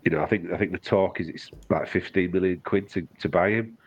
you 0.04 0.12
know, 0.12 0.22
I 0.22 0.28
think 0.28 0.52
I 0.52 0.58
think 0.58 0.72
the 0.72 0.78
talk 0.78 1.20
is 1.20 1.30
it's 1.30 1.50
like 1.70 1.88
15 1.88 2.32
million 2.32 2.62
quid 2.64 2.90
to, 2.92 3.08
to 3.20 3.30
buy 3.30 3.50
him 3.50 3.78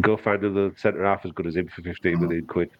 go 0.00 0.16
find 0.16 0.42
another 0.42 0.74
centre 0.76 1.04
half 1.04 1.24
as 1.24 1.32
good 1.32 1.46
as 1.46 1.56
him 1.56 1.68
for 1.68 1.82
15 1.82 2.20
million 2.20 2.42
mm-hmm. 2.42 2.50
quid. 2.50 2.70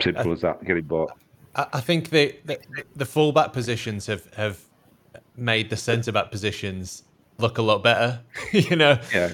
Simple 0.00 0.32
as 0.32 0.40
that. 0.40 0.64
Get 0.64 0.76
him 0.76 0.86
bought. 0.86 1.12
I 1.54 1.80
think 1.80 2.10
the, 2.10 2.34
the, 2.44 2.58
the 2.96 3.04
fullback 3.04 3.52
positions 3.52 4.06
have 4.06 4.32
have 4.34 4.60
made 5.36 5.68
the 5.70 5.76
centre 5.76 6.10
back 6.10 6.30
positions 6.30 7.04
look 7.42 7.58
a 7.58 7.62
lot 7.62 7.82
better. 7.82 8.20
you 8.52 8.76
know, 8.76 8.98
yeah, 9.12 9.32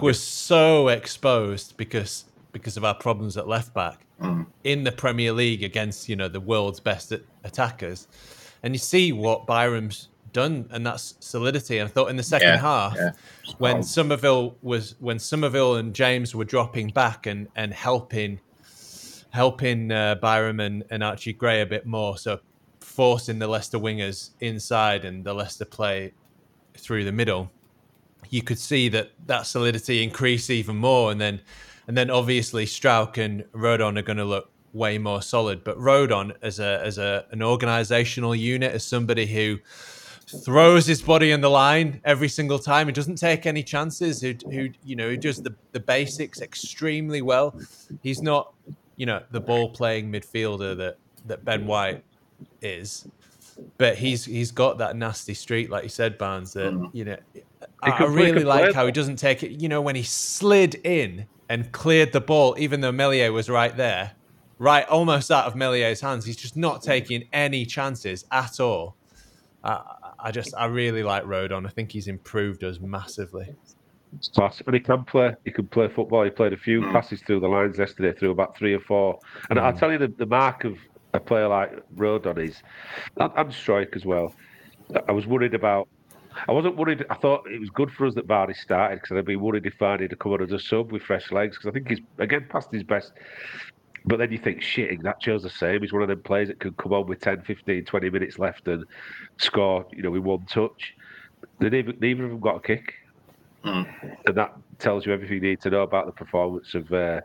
was 0.00 0.22
so 0.22 0.88
exposed 0.88 1.76
because 1.76 2.24
because 2.52 2.76
of 2.76 2.84
our 2.84 2.94
problems 2.94 3.36
at 3.36 3.48
left 3.48 3.74
back 3.74 4.06
mm. 4.20 4.46
in 4.62 4.84
the 4.84 4.92
Premier 4.92 5.32
League 5.32 5.62
against 5.62 6.08
you 6.08 6.16
know 6.16 6.28
the 6.28 6.40
world's 6.40 6.80
best 6.80 7.12
attackers, 7.44 8.06
and 8.62 8.74
you 8.74 8.78
see 8.78 9.12
what 9.12 9.46
Byram's 9.46 10.08
done, 10.32 10.68
and 10.70 10.86
that's 10.86 11.14
solidity. 11.20 11.78
And 11.78 11.88
I 11.88 11.92
thought 11.92 12.10
in 12.10 12.16
the 12.16 12.22
second 12.22 12.48
yeah, 12.48 12.56
half, 12.58 12.96
yeah. 12.96 13.12
when 13.58 13.78
oh. 13.78 13.82
Summerville 13.82 14.56
was 14.60 14.96
when 15.00 15.18
Summerville 15.18 15.76
and 15.76 15.94
James 15.94 16.34
were 16.34 16.44
dropping 16.44 16.88
back 16.88 17.26
and 17.26 17.48
and 17.56 17.72
helping 17.72 18.40
helping 19.30 19.90
uh, 19.90 20.14
Byram 20.14 20.60
and, 20.60 20.84
and 20.90 21.02
Archie 21.02 21.32
Gray 21.32 21.60
a 21.60 21.66
bit 21.66 21.86
more, 21.86 22.16
so 22.16 22.38
forcing 22.78 23.40
the 23.40 23.48
Leicester 23.48 23.78
wingers 23.78 24.30
inside 24.38 25.04
and 25.04 25.24
the 25.24 25.34
Leicester 25.34 25.64
play 25.64 26.12
through 26.76 27.04
the 27.04 27.12
middle, 27.12 27.50
you 28.30 28.42
could 28.42 28.58
see 28.58 28.88
that 28.90 29.10
that 29.26 29.46
solidity 29.46 30.02
increase 30.02 30.50
even 30.50 30.76
more, 30.76 31.10
and 31.10 31.20
then 31.20 31.40
and 31.86 31.96
then 31.96 32.10
obviously 32.10 32.66
Struijk 32.66 33.18
and 33.18 33.44
Rodon 33.52 33.98
are 33.98 34.02
going 34.02 34.16
to 34.16 34.24
look 34.24 34.50
way 34.72 34.98
more 34.98 35.22
solid. 35.22 35.64
But 35.64 35.78
Rodon 35.78 36.34
as 36.42 36.58
a 36.58 36.80
as 36.84 36.98
a 36.98 37.26
an 37.30 37.42
organizational 37.42 38.34
unit, 38.34 38.72
as 38.72 38.84
somebody 38.84 39.26
who 39.26 39.58
throws 40.26 40.86
his 40.86 41.02
body 41.02 41.32
on 41.32 41.40
the 41.40 41.50
line 41.50 42.00
every 42.04 42.28
single 42.28 42.58
time. 42.58 42.86
He 42.86 42.92
doesn't 42.92 43.16
take 43.16 43.46
any 43.46 43.62
chances. 43.62 44.20
Who, 44.20 44.34
who 44.50 44.70
you 44.84 44.96
know, 44.96 45.10
he 45.10 45.16
does 45.16 45.42
the, 45.42 45.54
the 45.72 45.80
basics 45.80 46.40
extremely 46.40 47.22
well. 47.22 47.58
He's 48.02 48.22
not, 48.22 48.52
you 48.96 49.06
know, 49.06 49.22
the 49.30 49.40
ball 49.40 49.70
playing 49.70 50.10
midfielder 50.10 50.76
that 50.78 50.98
that 51.26 51.44
Ben 51.44 51.66
White 51.66 52.04
is, 52.60 53.08
but 53.78 53.96
he's 53.96 54.24
he's 54.24 54.50
got 54.50 54.78
that 54.78 54.96
nasty 54.96 55.34
streak, 55.34 55.70
like 55.70 55.82
you 55.82 55.88
said, 55.88 56.18
Barnes. 56.18 56.52
That 56.52 56.72
mm. 56.72 56.90
you 56.92 57.04
know, 57.04 57.16
I, 57.82 57.90
I 57.90 58.04
really 58.04 58.44
like 58.44 58.74
how 58.74 58.86
he 58.86 58.92
doesn't 58.92 59.16
take 59.16 59.42
it. 59.42 59.60
You 59.60 59.68
know, 59.68 59.80
when 59.80 59.96
he 59.96 60.02
slid 60.02 60.76
in 60.84 61.26
and 61.48 61.70
cleared 61.72 62.12
the 62.12 62.20
ball, 62.20 62.56
even 62.58 62.80
though 62.80 62.92
Meslier 62.92 63.32
was 63.32 63.48
right 63.48 63.76
there, 63.76 64.12
right 64.58 64.86
almost 64.88 65.30
out 65.30 65.46
of 65.46 65.54
Meslier's 65.54 66.00
hands, 66.00 66.24
he's 66.24 66.36
just 66.36 66.56
not 66.56 66.82
taking 66.82 67.28
any 67.32 67.66
chances 67.66 68.24
at 68.30 68.60
all. 68.60 68.96
I, 69.62 69.80
I 70.18 70.30
just, 70.30 70.54
I 70.56 70.66
really 70.66 71.02
like 71.02 71.24
Rodon. 71.24 71.66
I 71.66 71.70
think 71.70 71.92
he's 71.92 72.08
improved 72.08 72.64
us 72.64 72.80
massively. 72.80 73.54
class. 74.34 74.62
And 74.66 74.74
he 74.74 74.80
can 74.80 75.04
play. 75.04 75.34
He 75.44 75.50
can 75.50 75.66
play 75.66 75.88
football. 75.88 76.24
He 76.24 76.30
played 76.30 76.52
a 76.52 76.56
few 76.56 76.82
passes 76.92 77.20
through 77.22 77.40
the 77.40 77.48
lines 77.48 77.78
yesterday, 77.78 78.18
through 78.18 78.30
about 78.30 78.56
three 78.56 78.74
or 78.74 78.80
four. 78.80 79.18
And 79.50 79.58
I'll 79.58 79.72
tell 79.72 79.92
you 79.92 79.98
the, 79.98 80.08
the 80.08 80.26
mark 80.26 80.64
of 80.64 80.76
a 81.14 81.20
player 81.20 81.48
like 81.48 81.72
Rodon 81.96 82.38
is, 82.38 82.62
and, 83.16 83.32
and 83.36 83.50
Struijk 83.50 83.96
as 83.96 84.04
well. 84.04 84.34
I 85.08 85.12
was 85.12 85.26
worried 85.26 85.54
about. 85.54 85.88
I 86.48 86.52
wasn't 86.52 86.76
worried. 86.76 87.06
I 87.10 87.14
thought 87.14 87.46
it 87.48 87.60
was 87.60 87.70
good 87.70 87.92
for 87.92 88.06
us 88.06 88.14
that 88.14 88.26
Vardy 88.26 88.56
started 88.56 89.00
because 89.00 89.16
I'd 89.16 89.24
be 89.24 89.36
worried 89.36 89.66
if 89.66 89.78
Vardy 89.78 90.02
had 90.02 90.18
come 90.18 90.32
on 90.32 90.42
as 90.42 90.50
a 90.50 90.58
sub 90.58 90.90
with 90.90 91.02
fresh 91.02 91.30
legs 91.30 91.56
because 91.56 91.68
I 91.68 91.72
think 91.72 91.88
he's 91.88 92.00
again 92.18 92.46
past 92.48 92.72
his 92.72 92.82
best. 92.82 93.12
But 94.06 94.18
then 94.18 94.30
you 94.32 94.38
think, 94.38 94.60
shit, 94.60 95.02
that 95.02 95.22
shows 95.22 95.44
the 95.44 95.50
same. 95.50 95.80
He's 95.80 95.92
one 95.92 96.02
of 96.02 96.08
them 96.08 96.20
players 96.22 96.48
that 96.48 96.60
can 96.60 96.72
come 96.72 96.92
on 96.92 97.06
with 97.06 97.20
10, 97.20 97.40
15, 97.40 97.86
20 97.86 98.10
minutes 98.10 98.38
left 98.38 98.68
and 98.68 98.84
score, 99.38 99.86
you 99.92 100.02
know, 100.02 100.10
with 100.10 100.22
one 100.22 100.44
touch. 100.44 100.94
They 101.58 101.70
neither, 101.70 101.94
neither 101.98 102.24
of 102.24 102.30
them 102.30 102.40
got 102.40 102.56
a 102.56 102.60
kick 102.60 102.92
and 103.64 104.34
that 104.34 104.54
tells 104.78 105.06
you 105.06 105.12
everything 105.12 105.36
you 105.36 105.50
need 105.50 105.60
to 105.62 105.70
know 105.70 105.82
about 105.82 106.06
the 106.06 106.12
performance 106.12 106.74
of 106.74 106.92
uh, 106.92 107.20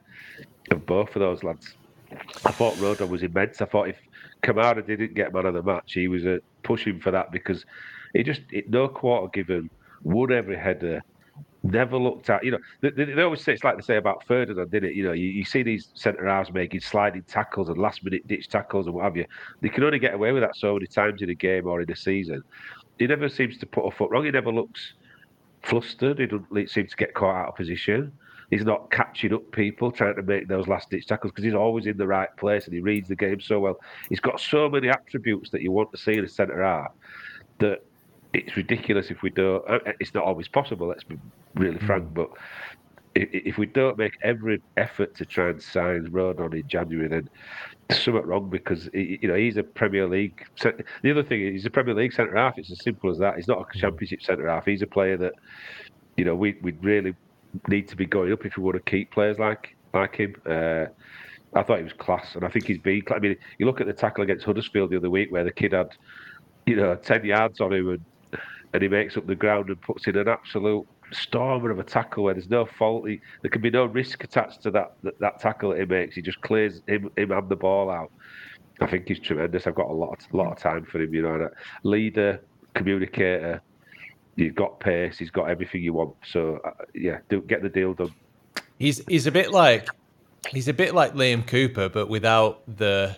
of 0.72 0.86
both 0.86 1.16
of 1.16 1.20
those 1.20 1.44
lads. 1.44 1.76
I 2.46 2.52
thought 2.52 2.76
Rodon 2.76 3.10
was 3.10 3.24
immense. 3.24 3.62
I 3.62 3.66
thought 3.66 3.90
if 3.90 3.98
Kamara 4.44 4.86
didn't 4.86 5.14
get 5.14 5.34
man 5.34 5.46
of 5.46 5.54
the 5.54 5.64
match, 5.64 5.94
he 5.94 6.08
was 6.08 6.26
uh, 6.26 6.38
pushing 6.64 7.00
for 7.00 7.12
that 7.12 7.32
because 7.32 7.66
he 8.14 8.24
just 8.24 8.42
it, 8.52 8.70
no 8.70 8.88
quarter 8.88 9.28
given, 9.30 9.70
won 10.04 10.32
every 10.32 10.58
header, 10.58 11.04
never 11.64 11.98
looked 11.98 12.30
at. 12.30 12.44
You 12.44 12.52
know, 12.52 12.60
they, 12.82 12.90
they, 12.92 13.06
they 13.06 13.22
always 13.22 13.44
say 13.44 13.54
it's 13.54 13.64
like 13.64 13.76
they 13.76 13.84
say 13.84 13.98
about 13.98 14.26
Ferdinand, 14.26 14.72
did 14.72 14.84
it? 14.84 14.96
You 14.96 15.04
know, 15.04 15.12
you, 15.12 15.28
you 15.28 15.46
see 15.46 15.64
these 15.64 15.90
centre 15.94 16.26
halves 16.26 16.52
making 16.52 16.82
sliding 16.82 17.24
tackles 17.24 17.70
and 17.70 17.78
last 17.78 18.04
minute 18.04 18.28
ditch 18.28 18.48
tackles 18.48 18.88
and 18.88 18.96
what 18.96 19.04
have 19.04 19.18
you. 19.18 19.26
They 19.62 19.70
can 19.70 19.84
only 19.84 20.00
get 20.00 20.14
away 20.14 20.32
with 20.32 20.44
that 20.44 20.56
so 20.56 20.74
many 20.74 20.88
times 20.88 21.22
in 21.22 21.30
a 21.30 21.36
game 21.36 21.68
or 21.68 21.82
in 21.82 21.92
a 21.92 21.96
season. 21.96 22.44
He 22.98 23.08
never 23.08 23.30
seems 23.30 23.58
to 23.60 23.66
put 23.66 23.86
a 23.86 23.92
foot 23.92 24.12
wrong. 24.12 24.26
He 24.26 24.32
never 24.32 24.52
looks 24.52 24.94
flustered. 25.64 26.20
He 26.20 26.26
doesn't 26.26 26.70
seem 26.70 26.88
to 26.88 26.96
get 26.96 27.14
caught 27.14 27.36
out 27.36 27.50
of 27.50 27.56
position. 27.56 28.12
He's 28.50 28.66
not 28.66 28.90
catching 28.92 29.34
up 29.34 29.52
people 29.52 29.92
trying 29.92 30.16
to 30.16 30.24
make 30.24 30.48
those 30.48 30.68
last 30.68 30.90
ditch 30.90 31.06
tackles 31.08 31.32
because 31.32 31.44
he's 31.44 31.54
always 31.54 31.86
in 31.86 31.98
the 31.98 32.08
right 32.08 32.30
place 32.38 32.66
and 32.66 32.74
he 32.74 32.80
reads 32.82 33.08
the 33.08 33.16
game 33.16 33.40
so 33.40 33.60
well. 33.60 33.78
He's 34.10 34.20
got 34.20 34.40
so 34.40 34.68
many 34.70 34.90
attributes 34.90 35.52
that 35.52 35.62
you 35.62 35.72
want 35.72 35.92
to 35.92 35.98
see 35.98 36.14
in 36.14 36.26
a 36.26 36.30
centre 36.30 36.64
half 36.64 36.92
that 37.60 37.80
it's 38.34 38.56
ridiculous 38.58 39.12
if 39.12 39.22
we 39.22 39.30
don't. 39.30 39.64
uh, 39.70 39.80
uh 39.86 39.92
It's 40.00 40.14
not 40.14 40.24
always 40.24 40.48
possible. 40.48 40.88
Let's 40.88 41.04
be 41.04 41.18
really 41.56 41.80
frank, 41.80 42.06
hmm. 42.06 42.14
but 42.14 42.30
i- 43.16 43.22
i- 43.22 43.42
if 43.46 43.58
we 43.58 43.66
don't 43.66 43.98
make 43.98 44.18
every 44.22 44.62
effort 44.78 45.16
to 45.16 45.26
try 45.26 45.50
and 45.50 45.62
sign 45.62 46.08
Rodon 46.12 46.54
in 46.54 46.68
January, 46.68 47.08
then 47.08 47.30
there's 47.88 48.02
something 48.04 48.24
wrong 48.26 48.50
because 48.50 48.90
you 48.94 49.28
know 49.28 49.36
he's 49.36 49.58
a 49.58 49.64
Premier 49.64 50.08
League. 50.08 50.44
The 51.02 51.12
other 51.12 51.24
thing 51.24 51.42
is 51.42 51.54
he's 51.54 51.66
a 51.66 51.72
Premier 51.72 51.96
League 51.96 52.14
centre 52.14 52.36
half. 52.36 52.58
It's 52.58 52.72
as 52.72 52.84
simple 52.84 53.10
as 53.10 53.18
that. 53.20 53.36
He's 53.36 53.48
not 53.48 53.60
a 53.60 53.64
hmm. 53.64 53.80
Championship 53.80 54.22
centre 54.22 54.48
half. 54.48 54.66
He's 54.66 54.82
a 54.84 54.88
player 54.88 55.18
that 55.18 55.34
you 56.18 56.26
know 56.26 56.36
we 56.36 56.56
we 56.62 56.72
really 56.82 57.16
need 57.68 57.88
to 57.90 57.96
be 57.96 58.06
going 58.06 58.32
up 58.32 58.46
if 58.46 58.58
we 58.58 58.64
want 58.64 58.76
to 58.76 58.92
keep 58.92 59.12
players 59.12 59.40
like 59.40 59.76
like 59.94 60.16
him. 60.16 60.36
Uh, 60.46 60.86
I 61.56 61.64
thought 61.64 61.80
he 61.80 61.84
was 61.84 61.94
class, 61.94 62.36
and 62.36 62.44
I 62.44 62.50
think 62.50 62.66
he's 62.66 62.78
been. 62.78 63.04
I 63.12 63.20
mean, 63.20 63.36
you 63.58 63.66
look 63.66 63.82
at 63.82 63.88
the 63.88 63.94
tackle 63.94 64.24
against 64.24 64.46
Huddersfield 64.46 64.92
the 64.92 64.98
other 64.98 65.10
week 65.10 65.32
where 65.32 65.44
the 65.44 65.52
kid 65.52 65.74
had 65.74 65.96
you 66.66 66.76
know 66.76 66.96
ten 66.96 67.26
yards 67.26 67.60
on 67.60 67.74
him 67.74 67.90
and 67.90 68.06
and 68.74 68.84
he 68.84 68.88
makes 68.88 69.18
up 69.18 69.26
the 69.26 69.36
ground 69.36 69.70
and 69.70 69.82
puts 69.82 70.08
in 70.08 70.16
an 70.16 70.28
absolute 70.28 70.88
stormer 71.12 71.72
of 71.72 71.80
a 71.80 71.84
tackle 71.84 72.24
where 72.24 72.34
there's 72.34 72.50
no 72.50 72.66
fault. 72.66 73.08
He, 73.08 73.20
there 73.42 73.50
can 73.50 73.62
be 73.62 73.72
no 73.72 73.86
risk 73.86 74.24
attached 74.24 74.62
to 74.64 74.72
that, 74.72 74.94
that 75.04 75.20
that 75.20 75.40
tackle 75.40 75.72
that 75.72 75.80
he 75.80 75.86
makes. 75.86 76.16
He 76.16 76.22
just 76.22 76.42
clears 76.42 76.82
him 76.88 77.10
him 77.18 77.32
and 77.32 77.50
the 77.50 77.56
ball 77.56 77.90
out. 77.90 78.12
I 78.82 78.88
think 78.88 79.08
he's 79.08 79.20
tremendous. 79.20 79.68
I've 79.68 79.76
got 79.76 79.88
a 79.88 79.94
lot 79.94 80.12
of, 80.12 80.34
lot 80.34 80.52
of 80.52 80.60
time 80.60 80.86
for 80.86 81.02
him. 81.02 81.14
You 81.14 81.24
know, 81.24 81.50
leader, 81.84 82.42
communicator. 82.74 83.62
He's 84.40 84.54
got 84.54 84.80
pace. 84.80 85.18
He's 85.18 85.32
got 85.32 85.50
everything 85.50 85.84
you 85.84 85.94
want. 85.94 86.16
So 86.32 86.60
uh, 86.64 86.72
yeah, 86.94 87.20
do 87.30 87.42
get 87.42 87.62
the 87.62 87.70
deal 87.70 87.94
done. 87.94 88.14
He's, 88.78 89.04
he's 89.08 89.28
a 89.28 89.32
bit 89.32 89.52
like, 89.52 89.90
he's 90.50 90.68
a 90.68 90.74
bit 90.74 90.96
like 90.96 91.14
Liam 91.14 91.46
Cooper, 91.46 91.90
but 91.90 92.08
without 92.08 92.62
the 92.78 93.18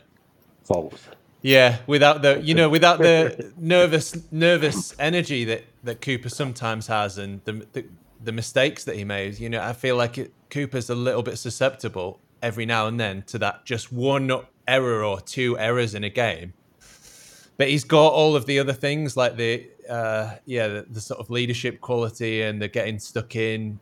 Faults. 0.63 1.07
Yeah, 1.41 1.79
without 1.87 2.21
the 2.21 2.39
you 2.41 2.53
know 2.53 2.69
without 2.69 2.99
the 2.99 3.51
nervous 3.57 4.15
nervous 4.31 4.95
energy 4.99 5.43
that 5.45 5.63
that 5.83 6.01
Cooper 6.01 6.29
sometimes 6.29 6.87
has 6.87 7.17
and 7.17 7.43
the 7.45 7.65
the, 7.73 7.85
the 8.23 8.31
mistakes 8.31 8.83
that 8.83 8.95
he 8.95 9.03
made. 9.03 9.39
You 9.39 9.49
know, 9.49 9.61
I 9.61 9.73
feel 9.73 9.95
like 9.95 10.17
it, 10.17 10.33
Cooper's 10.49 10.89
a 10.89 10.95
little 10.95 11.23
bit 11.23 11.37
susceptible 11.37 12.19
every 12.41 12.65
now 12.65 12.87
and 12.87 12.99
then 12.99 13.23
to 13.23 13.39
that 13.39 13.65
just 13.65 13.91
one 13.91 14.31
error 14.67 15.03
or 15.03 15.19
two 15.19 15.57
errors 15.57 15.95
in 15.95 16.03
a 16.03 16.09
game. 16.09 16.53
But 17.61 17.69
he's 17.69 17.83
got 17.83 18.07
all 18.07 18.35
of 18.35 18.47
the 18.47 18.57
other 18.57 18.73
things 18.73 19.15
like 19.15 19.37
the 19.37 19.69
uh, 19.87 20.37
yeah 20.47 20.67
the, 20.67 20.85
the 20.89 20.99
sort 20.99 21.19
of 21.19 21.29
leadership 21.29 21.79
quality 21.79 22.41
and 22.41 22.59
the 22.59 22.67
getting 22.67 22.97
stuck 22.97 23.35
in. 23.35 23.79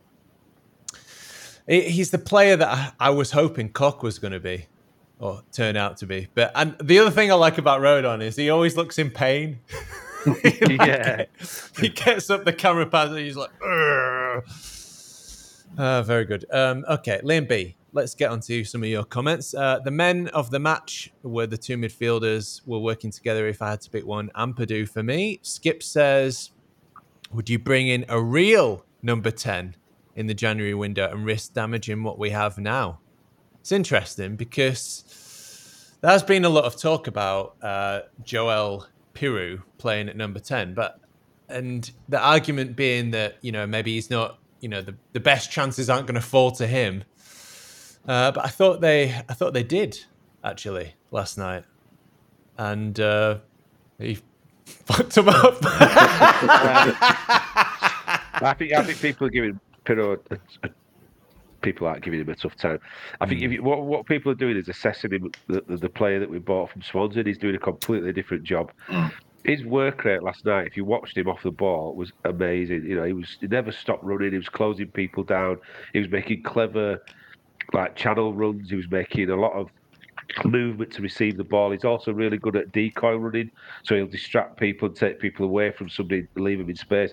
He's 1.65 2.11
the 2.11 2.17
player 2.17 2.57
that 2.57 2.67
I, 2.99 3.07
I 3.07 3.09
was 3.11 3.31
hoping 3.31 3.69
Koch 3.69 4.03
was 4.03 4.19
going 4.19 4.33
to 4.33 4.39
be 4.41 4.65
or 5.17 5.43
turn 5.53 5.77
out 5.77 5.95
to 5.99 6.05
be. 6.05 6.27
But 6.35 6.51
and 6.55 6.75
the 6.83 6.99
other 6.99 7.09
thing 7.09 7.31
I 7.31 7.35
like 7.35 7.57
about 7.57 7.79
Rodon 7.79 8.21
is 8.21 8.35
he 8.35 8.49
always 8.49 8.75
looks 8.75 8.99
in 8.99 9.11
pain. 9.11 9.59
Yeah. 10.69 11.23
he 11.79 11.87
gets 11.87 12.29
up 12.29 12.43
the 12.43 12.51
camera 12.51 12.85
pass 12.85 13.07
and 13.07 13.19
he's 13.19 13.37
like, 13.37 13.51
"Ugh." 13.65 14.43
Ah, 15.77 16.01
very 16.01 16.25
good. 16.25 16.43
Um, 16.51 16.83
okay, 16.89 17.21
Liam 17.23 17.47
B. 17.47 17.77
Let's 17.91 18.13
get 18.13 18.29
on 18.29 18.39
to 18.41 18.63
some 18.63 18.83
of 18.83 18.89
your 18.89 19.03
comments. 19.03 19.53
Uh, 19.53 19.79
the 19.79 19.91
men 19.91 20.27
of 20.27 20.51
the 20.51 20.59
match 20.59 21.11
were 21.23 21.47
the 21.47 21.57
two 21.57 21.75
midfielders 21.75 22.61
were 22.67 22.79
working 22.79 23.11
together. 23.11 23.47
If 23.47 23.61
I 23.61 23.71
had 23.71 23.81
to 23.81 23.89
pick 23.89 24.05
one, 24.05 24.29
and 24.35 24.55
Ampadu 24.55 24.87
for 24.87 25.01
me. 25.01 25.39
Skip 25.41 25.81
says, 25.81 26.51
"Would 27.31 27.49
you 27.49 27.57
bring 27.57 27.87
in 27.87 28.05
a 28.07 28.21
real 28.21 28.85
number 29.01 29.31
ten 29.31 29.75
in 30.15 30.27
the 30.27 30.33
January 30.35 30.75
window 30.75 31.09
and 31.09 31.25
risk 31.25 31.53
damaging 31.53 32.03
what 32.03 32.19
we 32.19 32.29
have 32.29 32.57
now?" 32.59 32.99
It's 33.59 33.71
interesting 33.71 34.35
because 34.35 35.03
there 36.01 36.11
has 36.11 36.23
been 36.23 36.45
a 36.45 36.49
lot 36.49 36.65
of 36.65 36.77
talk 36.77 37.07
about 37.07 37.55
uh, 37.61 38.01
Joel 38.23 38.87
Piroe 39.13 39.61
playing 39.77 40.09
at 40.09 40.15
number 40.15 40.39
10, 40.39 40.73
but 40.73 40.99
and 41.49 41.91
the 42.07 42.19
argument 42.19 42.75
being 42.75 43.11
that, 43.11 43.37
you 43.41 43.51
know, 43.51 43.65
maybe 43.65 43.93
he's 43.93 44.09
not, 44.09 44.39
you 44.59 44.69
know, 44.69 44.81
the, 44.81 44.95
the 45.13 45.19
best 45.19 45.51
chances 45.51 45.89
aren't 45.89 46.05
going 46.05 46.15
to 46.15 46.21
fall 46.21 46.51
to 46.51 46.67
him. 46.67 47.03
Uh, 48.07 48.31
but 48.31 48.45
I 48.45 48.49
thought 48.49 48.81
they 48.81 49.13
I 49.27 49.33
thought 49.33 49.53
they 49.53 49.63
did 49.63 49.99
actually 50.43 50.95
last 51.11 51.37
night. 51.37 51.63
And 52.57 52.99
uh, 52.99 53.37
he 53.97 54.17
fucked 54.65 55.17
him 55.17 55.29
up. 55.29 55.57
I 58.41 58.53
think 58.57 58.73
I 58.73 58.83
think 58.83 58.99
people 59.01 59.27
are 59.27 59.31
giving 59.31 59.59
Piroe 59.85 60.19
people 61.61 61.87
aren't 61.87 62.03
giving 62.03 62.19
him 62.19 62.29
a 62.29 62.35
tough 62.35 62.55
time. 62.55 62.79
I 63.19 63.25
think 63.25 63.41
if 63.41 63.51
you, 63.51 63.63
what 63.63 63.81
what 63.83 64.05
people 64.05 64.31
are 64.31 64.35
doing 64.35 64.57
is 64.57 64.69
assessing 64.69 65.11
him 65.11 65.31
the, 65.47 65.61
the, 65.67 65.77
the 65.77 65.89
player 65.89 66.19
that 66.19 66.29
we 66.29 66.39
bought 66.39 66.71
from 66.71 66.81
Swansea. 66.81 67.23
He's 67.23 67.37
doing 67.37 67.55
a 67.55 67.59
completely 67.59 68.13
different 68.13 68.43
job. 68.43 68.71
His 69.45 69.63
work 69.63 70.03
rate 70.03 70.21
last 70.21 70.45
night, 70.45 70.67
if 70.67 70.75
you 70.75 70.83
watched 70.83 71.17
him 71.17 71.29
off 71.29 71.43
the 71.43 71.51
ball, 71.51 71.95
was 71.95 72.11
amazing. 72.25 72.85
You 72.85 72.95
know, 72.95 73.03
he 73.03 73.13
was 73.13 73.37
he 73.39 73.47
never 73.47 73.71
stopped 73.71 74.03
running. 74.03 74.31
He 74.31 74.37
was 74.37 74.49
closing 74.49 74.87
people 74.87 75.23
down. 75.23 75.59
He 75.93 75.99
was 75.99 76.09
making 76.09 76.43
clever 76.43 77.01
like 77.73 77.95
channel 77.95 78.33
runs. 78.33 78.69
He 78.69 78.75
was 78.75 78.89
making 78.89 79.29
a 79.29 79.35
lot 79.35 79.53
of 79.53 79.69
movement 80.45 80.91
to 80.93 81.01
receive 81.01 81.37
the 81.37 81.43
ball. 81.43 81.71
He's 81.71 81.85
also 81.85 82.11
really 82.13 82.37
good 82.37 82.55
at 82.55 82.71
decoy 82.71 83.15
running, 83.15 83.51
so 83.83 83.95
he'll 83.95 84.07
distract 84.07 84.57
people 84.57 84.87
and 84.87 84.95
take 84.95 85.19
people 85.19 85.45
away 85.45 85.71
from 85.71 85.89
somebody, 85.89 86.27
leave 86.35 86.59
them 86.59 86.69
in 86.69 86.75
space. 86.75 87.11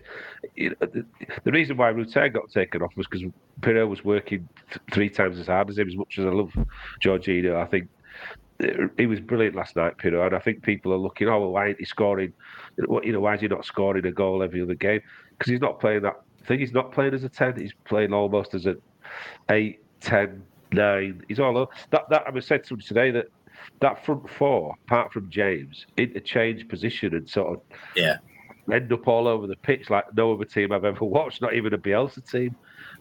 The, 0.56 1.06
reason 1.46 1.76
why 1.76 1.90
Rutter 1.90 2.28
got 2.28 2.50
taken 2.50 2.82
off 2.82 2.96
was 2.96 3.06
because 3.06 3.26
Piroe 3.60 3.88
was 3.88 4.04
working 4.04 4.48
th- 4.70 4.80
three 4.92 5.08
times 5.08 5.38
as 5.38 5.46
hard 5.46 5.70
as 5.70 5.78
him. 5.78 5.88
As 5.88 5.96
much 5.96 6.18
as 6.18 6.26
I 6.26 6.30
love 6.30 6.52
Georginio, 7.02 7.56
I 7.56 7.66
think 7.66 7.88
uh, 8.62 8.88
he 8.96 9.06
was 9.06 9.20
brilliant 9.20 9.54
last 9.54 9.76
night, 9.76 9.98
Piroe, 9.98 10.26
and 10.26 10.34
I 10.34 10.38
think 10.38 10.62
people 10.62 10.92
are 10.92 10.98
looking, 10.98 11.28
oh, 11.28 11.40
well, 11.40 11.52
why 11.52 11.68
ain't 11.68 11.78
he 11.78 11.84
scoring? 11.84 12.32
You 12.76 13.12
know, 13.12 13.20
why 13.20 13.34
is 13.34 13.40
he 13.40 13.48
not 13.48 13.64
scoring 13.64 14.06
a 14.06 14.12
goal 14.12 14.42
every 14.42 14.62
other 14.62 14.74
game? 14.74 15.00
Because 15.30 15.50
he's 15.50 15.60
not 15.60 15.80
playing 15.80 16.02
that 16.02 16.20
thing. 16.46 16.60
He's 16.60 16.72
not 16.72 16.92
playing 16.92 17.14
as 17.14 17.24
a 17.24 17.28
ten. 17.28 17.58
He's 17.58 17.74
playing 17.84 18.12
almost 18.12 18.54
as 18.54 18.66
a 18.66 18.76
eight, 19.50 19.80
ten, 20.00 20.42
nine. 20.72 21.22
He's 21.28 21.40
all 21.40 21.56
over. 21.56 21.70
That 21.90 22.08
that 22.10 22.24
I 22.26 22.30
was 22.30 22.46
said 22.46 22.64
to 22.64 22.74
him 22.74 22.80
today 22.80 23.10
that 23.12 23.26
that 23.80 24.04
front 24.04 24.28
four, 24.30 24.74
apart 24.86 25.12
from 25.12 25.30
James, 25.30 25.86
interchange 25.96 26.68
position 26.68 27.14
and 27.14 27.28
sort 27.28 27.54
of 27.54 27.60
Yeah. 27.94 28.18
end 28.72 28.92
up 28.92 29.06
all 29.08 29.26
over 29.26 29.46
the 29.46 29.56
pitch 29.56 29.90
like 29.90 30.04
no 30.14 30.32
other 30.32 30.44
team 30.44 30.72
I've 30.72 30.84
ever 30.84 31.04
watched, 31.18 31.40
not 31.42 31.54
even 31.54 31.72
a 31.74 31.78
Bielsa 31.78 32.28
team. 32.30 32.54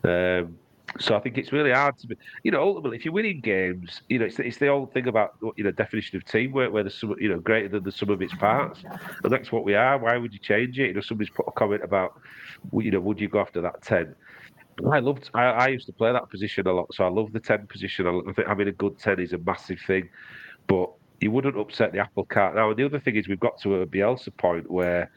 Um, 0.03 0.58
So 0.99 1.13
I 1.15 1.19
think 1.19 1.38
it's 1.38 1.51
really 1.51 1.71
hard 1.71 1.97
to 1.97 2.08
be, 2.08 2.15
you 2.43 2.51
know, 2.51 2.62
ultimately, 2.62 2.95
if 2.97 3.03
you're 3.03 3.13
winning 3.13 3.41
games, 3.41 4.01
you 4.08 4.17
know, 4.19 4.25
it's, 4.25 4.39
it's 4.39 4.58
the 4.58 4.67
old 4.69 4.93
thing 4.93 5.08
about, 5.08 5.34
you 5.58 5.63
know, 5.65 5.71
definition 5.71 6.15
of 6.15 6.23
teamwork 6.23 6.71
where 6.71 6.84
there's 6.84 6.97
some, 6.97 7.13
you 7.19 7.27
know, 7.27 7.39
greater 7.39 7.67
than 7.67 7.84
the 7.84 7.91
sum 7.91 8.10
of 8.12 8.21
its 8.21 8.34
parts. 8.36 8.81
And 9.23 9.34
that's 9.34 9.51
what 9.51 9.65
we 9.65 9.73
are. 9.75 9.97
Why 9.97 10.15
would 10.17 10.31
you 10.31 10.39
change 10.39 10.79
it? 10.79 10.88
You 10.88 10.93
know, 10.93 11.01
somebody's 11.01 11.31
put 11.34 11.47
a 11.47 11.51
comment 11.51 11.84
about, 11.84 12.21
you 12.71 12.91
know, 12.91 13.01
would 13.01 13.19
you 13.19 13.27
go 13.27 13.39
after 13.41 13.60
that 13.62 13.81
10? 13.81 14.15
I 14.91 14.99
loved, 14.99 15.29
I, 15.33 15.43
I 15.43 15.67
used 15.67 15.85
to 15.88 15.93
play 15.93 16.11
that 16.11 16.29
position 16.29 16.67
a 16.67 16.73
lot. 16.73 16.93
So 16.93 17.03
I 17.03 17.09
love 17.09 17.31
the 17.31 17.39
10 17.39 17.67
position. 17.67 18.07
I, 18.07 18.33
think 18.33 18.47
having 18.47 18.67
a 18.67 18.73
good 18.73 18.99
10 18.99 19.19
is 19.19 19.33
a 19.33 19.38
massive 19.38 19.79
thing. 19.85 20.09
But 20.67 20.91
you 21.21 21.31
wouldn't 21.31 21.57
upset 21.57 21.93
the 21.93 21.99
apple 21.99 22.25
cart. 22.25 22.55
Now, 22.55 22.73
the 22.73 22.85
other 22.85 22.99
thing 22.99 23.15
is 23.15 23.27
we've 23.27 23.39
got 23.39 23.59
to 23.61 23.81
a 23.81 23.85
Bielsa 23.85 24.35
point 24.38 24.69
where 24.69 25.11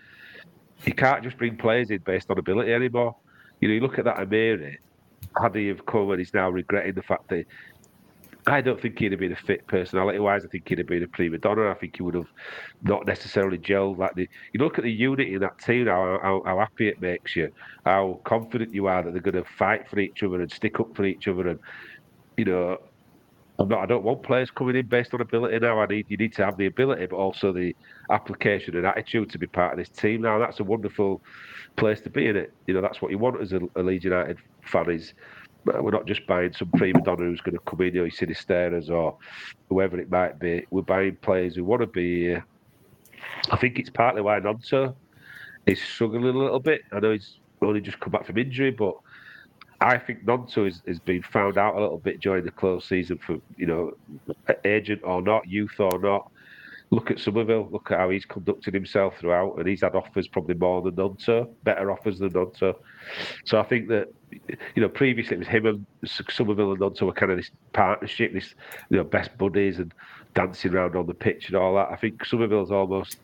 you 0.85 0.95
can't 0.95 1.23
just 1.23 1.37
bring 1.39 1.57
players 1.57 1.91
in 1.91 1.99
based 1.99 2.31
on 2.31 2.39
ability 2.39 2.73
anymore. 2.73 3.17
You 3.61 3.69
know, 3.69 3.75
you 3.75 3.81
look 3.81 3.99
at 3.99 4.05
that 4.05 4.17
Amiri, 4.17 4.77
had 5.41 5.55
he 5.55 5.67
have 5.69 5.85
come 5.87 6.11
and 6.11 6.19
he's 6.19 6.33
now 6.33 6.49
regretting 6.51 6.95
the 6.95 7.03
fact 7.03 7.29
that 7.29 7.45
I 8.49 8.61
don't 8.61 8.81
think 8.81 8.99
he'd 8.99 9.13
have 9.13 9.21
been 9.21 9.33
a 9.33 9.37
fit 9.37 9.67
personality 9.67 10.19
wise. 10.19 10.45
I 10.45 10.49
think 10.49 10.69
he'd 10.69 10.79
have 10.79 10.87
been 10.87 11.03
a 11.03 11.09
prima 11.09 11.39
donna. 11.39 11.71
I 11.71 11.75
think 11.75 11.97
he 11.97 12.03
would 12.03 12.15
have 12.15 12.29
not 12.83 13.07
necessarily 13.07 13.59
gelled 13.59 13.99
like 13.99 14.15
the. 14.15 14.29
You 14.53 14.61
look 14.61 14.79
at 14.79 14.85
the 14.85 14.93
unity 14.93 15.35
in 15.35 15.41
that 15.41 15.59
team 15.59 15.85
now, 15.87 16.19
how, 16.23 16.43
how 16.45 16.59
happy 16.59 16.89
it 16.89 17.01
makes 17.01 17.37
you, 17.37 17.53
how 17.85 18.21
confident 18.25 18.73
you 18.75 18.87
are 18.87 19.03
that 19.03 19.13
they're 19.13 19.23
going 19.23 19.43
to 19.43 19.51
fight 19.59 19.89
for 19.89 19.99
each 19.99 20.23
other 20.23 20.41
and 20.41 20.51
stick 20.51 20.81
up 20.81 20.95
for 20.95 21.05
each 21.05 21.29
other. 21.29 21.49
And, 21.49 21.61
you 22.37 22.45
know, 22.45 22.79
I'm 23.59 23.69
not, 23.69 23.81
I 23.81 23.87
don't 23.87 24.05
want 24.05 24.23
players 24.23 24.51
coming 24.51 24.77
in 24.77 24.87
based 24.87 25.13
on 25.15 25.21
ability 25.21 25.59
now. 25.59 25.81
I 25.81 25.87
need 25.87 26.07
you 26.09 26.17
need 26.17 26.33
to 26.35 26.45
have 26.45 26.57
the 26.57 26.67
ability, 26.67 27.07
but 27.07 27.17
also 27.17 27.53
the 27.53 27.75
application 28.11 28.77
and 28.77 28.87
attitude 28.87 29.31
to 29.31 29.39
be 29.39 29.47
part 29.47 29.73
of 29.73 29.79
this 29.79 29.89
team. 29.89 30.23
Now 30.23 30.39
that's 30.39 30.61
a 30.61 30.65
wonderful 30.65 31.21
place 31.77 32.01
to 32.03 32.11
be 32.11 32.27
in 32.27 32.37
it. 32.37 32.53
You 32.67 32.75
know 32.75 32.81
that's 32.81 33.03
what 33.03 33.11
you 33.11 33.19
want 33.19 33.41
as 33.41 33.53
a, 33.53 33.61
a 33.75 33.83
Leeds 33.83 34.05
United 34.05 34.39
fan 34.63 34.91
is. 34.91 35.13
We're 35.81 35.91
not 35.91 36.07
just 36.07 36.27
buying 36.27 36.53
some 36.53 36.71
prima 36.71 37.03
donna 37.03 37.25
who's 37.25 37.41
going 37.41 37.57
to 37.57 37.63
come 37.65 37.81
in, 37.83 37.95
you 37.95 38.01
know, 38.01 38.05
you 38.05 38.13
Sinisterras 38.13 38.91
or 38.91 39.17
whoever 39.69 39.99
it 39.99 40.11
might 40.11 40.39
be. 40.39 40.67
We're 40.71 40.83
buying 40.83 41.17
players 41.17 41.57
who 41.57 41.65
want 41.65 41.83
to 41.83 41.87
be 41.87 42.21
here. 42.21 42.47
I 43.51 43.57
think 43.57 43.79
it's 43.79 43.91
partly 43.91 44.23
why 44.23 44.41
Gnonto 44.41 44.95
is 45.67 45.81
struggling 45.81 46.25
a 46.25 46.39
little 46.39 46.61
bit. 46.61 46.83
I 46.93 47.01
know 47.01 47.13
he's 47.13 47.39
only 47.63 47.81
just 47.81 48.01
come 48.01 48.13
back 48.13 48.27
from 48.27 48.39
injury, 48.39 48.71
but 48.71 48.95
I 49.81 49.99
think 49.99 50.27
has, 50.27 50.83
has 50.87 50.99
been 50.99 51.23
found 51.23 51.57
out 51.57 51.77
a 51.77 51.81
little 51.81 51.99
bit 51.99 52.21
during 52.21 52.45
the 52.45 52.51
close 52.51 52.85
season 52.85 53.19
for, 53.19 53.39
you 53.57 53.67
know, 53.67 53.93
agent 54.65 55.03
or 55.05 55.23
not, 55.23 55.49
youth 55.49 55.79
or 55.79 55.99
not. 55.99 56.31
Look 56.91 57.11
at 57.11 57.19
Summerville, 57.19 57.69
look 57.71 57.91
at 57.91 57.99
how 57.99 58.11
he's 58.11 58.25
conducted 58.25 58.73
himself 58.73 59.19
throughout, 59.19 59.59
and 59.59 59.69
he's 59.69 59.83
had 59.83 59.95
offers 59.95 60.27
probably 60.27 60.55
more 60.55 60.81
than 60.81 60.95
Gnonto, 60.95 61.49
better 61.63 61.91
offers 61.91 62.19
than 62.19 62.31
Gnonto. 62.31 62.75
So 63.45 63.61
I 63.61 63.63
think 63.63 63.89
that, 63.89 64.09
you 64.75 64.83
know, 64.83 64.89
previously 64.89 65.37
it 65.37 65.41
was 65.41 65.49
him 65.49 65.67
and 65.67 65.87
Summerville 66.05 66.73
and 66.73 66.81
Gnonto 66.81 67.03
were 67.03 67.13
kind 67.13 67.31
of 67.31 67.37
this 67.37 67.51
partnership, 67.75 68.33
this, 68.33 68.55
you 68.89 68.97
know, 68.97 69.05
best 69.05 69.37
buddies 69.37 69.79
and 69.79 69.93
dancing 70.35 70.75
around 70.75 70.97
on 70.97 71.07
the 71.07 71.15
pitch 71.15 71.49
and 71.49 71.57
all 71.57 71.75
that. 71.75 71.89
I 71.91 71.97
think 71.97 72.25
Summerville's 72.25 72.71
almost 72.71 73.19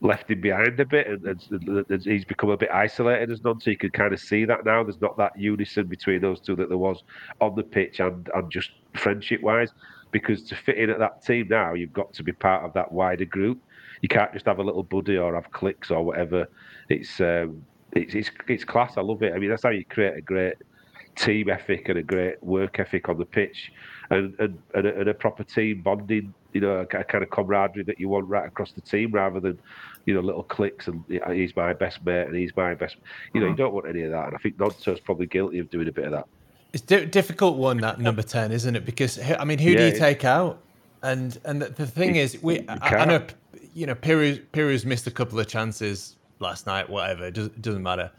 left 0.00 0.30
him 0.30 0.40
behind 0.40 0.78
a 0.78 0.84
bit, 0.84 1.06
and, 1.06 1.26
and, 1.26 1.90
and, 1.90 2.02
he's 2.04 2.24
become 2.24 2.50
a 2.50 2.56
bit 2.56 2.70
isolated 2.70 3.30
as 3.30 3.42
none. 3.42 3.60
So 3.60 3.70
you 3.70 3.76
can 3.76 3.90
kind 3.90 4.12
of 4.12 4.20
see 4.20 4.44
that 4.44 4.64
now. 4.64 4.82
There's 4.82 5.00
not 5.00 5.16
that 5.16 5.38
unison 5.38 5.86
between 5.86 6.20
those 6.20 6.40
two 6.40 6.56
that 6.56 6.68
there 6.68 6.78
was 6.78 7.02
on 7.40 7.54
the 7.54 7.62
pitch 7.62 8.00
and 8.00 8.28
and 8.34 8.50
just 8.50 8.70
friendship 8.94 9.40
wise. 9.42 9.72
Because 10.12 10.42
to 10.44 10.56
fit 10.56 10.78
in 10.78 10.90
at 10.90 10.98
that 10.98 11.22
team 11.22 11.48
now, 11.48 11.74
you've 11.74 11.92
got 11.92 12.12
to 12.14 12.22
be 12.22 12.32
part 12.32 12.64
of 12.64 12.72
that 12.74 12.90
wider 12.90 13.24
group. 13.24 13.58
You 14.02 14.08
can't 14.08 14.32
just 14.32 14.46
have 14.46 14.58
a 14.58 14.62
little 14.62 14.82
buddy 14.82 15.16
or 15.16 15.34
have 15.34 15.50
clicks 15.52 15.90
or 15.90 16.02
whatever. 16.02 16.48
It's 16.88 17.20
um, 17.20 17.64
it's, 17.92 18.14
it's 18.14 18.30
it's 18.48 18.64
class. 18.64 18.96
I 18.96 19.02
love 19.02 19.22
it. 19.22 19.34
I 19.34 19.38
mean, 19.38 19.50
that's 19.50 19.62
how 19.62 19.70
you 19.70 19.84
create 19.84 20.16
a 20.16 20.20
great 20.20 20.56
team 21.16 21.48
ethic 21.48 21.88
and 21.88 21.98
a 21.98 22.02
great 22.02 22.42
work 22.42 22.78
ethic 22.78 23.08
on 23.08 23.18
the 23.18 23.24
pitch, 23.24 23.72
and 24.10 24.38
and, 24.38 24.58
and, 24.74 24.86
a, 24.86 25.00
and 25.00 25.08
a 25.08 25.14
proper 25.14 25.44
team 25.44 25.82
bonding 25.82 26.32
you 26.56 26.62
know, 26.62 26.78
a, 26.78 26.86
kind 26.86 27.22
of 27.22 27.28
camaraderie 27.28 27.84
that 27.84 28.00
you 28.00 28.08
want 28.08 28.26
right 28.26 28.46
across 28.46 28.72
the 28.72 28.80
team 28.80 29.12
rather 29.12 29.40
than, 29.40 29.58
you 30.06 30.14
know, 30.14 30.20
little 30.20 30.42
clicks 30.42 30.88
and 30.88 31.04
he's 31.30 31.54
my 31.54 31.74
best 31.74 32.02
mate 32.02 32.28
and 32.28 32.34
he's 32.34 32.56
my 32.56 32.74
best. 32.74 32.96
You 33.34 33.40
know, 33.40 33.48
you 33.48 33.52
mm-hmm. 33.52 33.60
don't 33.60 33.74
want 33.74 33.86
any 33.86 34.00
of 34.04 34.10
that. 34.12 34.28
And 34.28 34.34
I 34.34 34.38
think 34.38 34.56
Gnonto's 34.56 35.00
probably 35.00 35.26
guilty 35.26 35.58
of 35.58 35.68
doing 35.68 35.86
a 35.86 35.92
bit 35.92 36.06
of 36.06 36.12
that. 36.12 36.26
It's 36.76 36.92
a 36.92 37.06
difficult 37.06 37.56
one 37.56 37.78
that 37.78 37.98
number 38.00 38.22
ten, 38.22 38.52
isn't 38.52 38.76
it? 38.76 38.84
Because 38.84 39.18
I 39.18 39.44
mean, 39.44 39.58
who 39.58 39.70
yeah, 39.70 39.78
do 39.78 39.84
you 39.86 39.98
take 39.98 40.26
out? 40.26 40.60
And 41.02 41.38
and 41.46 41.62
the, 41.62 41.70
the 41.70 41.86
thing 41.86 42.16
is, 42.16 42.42
we 42.42 42.68
I, 42.68 42.96
I, 42.96 43.04
know 43.06 43.26
you 43.72 43.86
know 43.86 43.94
Piroe 43.94 44.42
Piroe 44.52 44.84
missed 44.84 45.06
a 45.06 45.10
couple 45.10 45.40
of 45.40 45.46
chances 45.46 46.16
last 46.38 46.66
night. 46.66 46.90
Whatever, 46.90 47.28
it 47.28 47.32
doesn't, 47.32 47.54
it 47.54 47.62
doesn't 47.62 47.82
matter. 47.82 48.10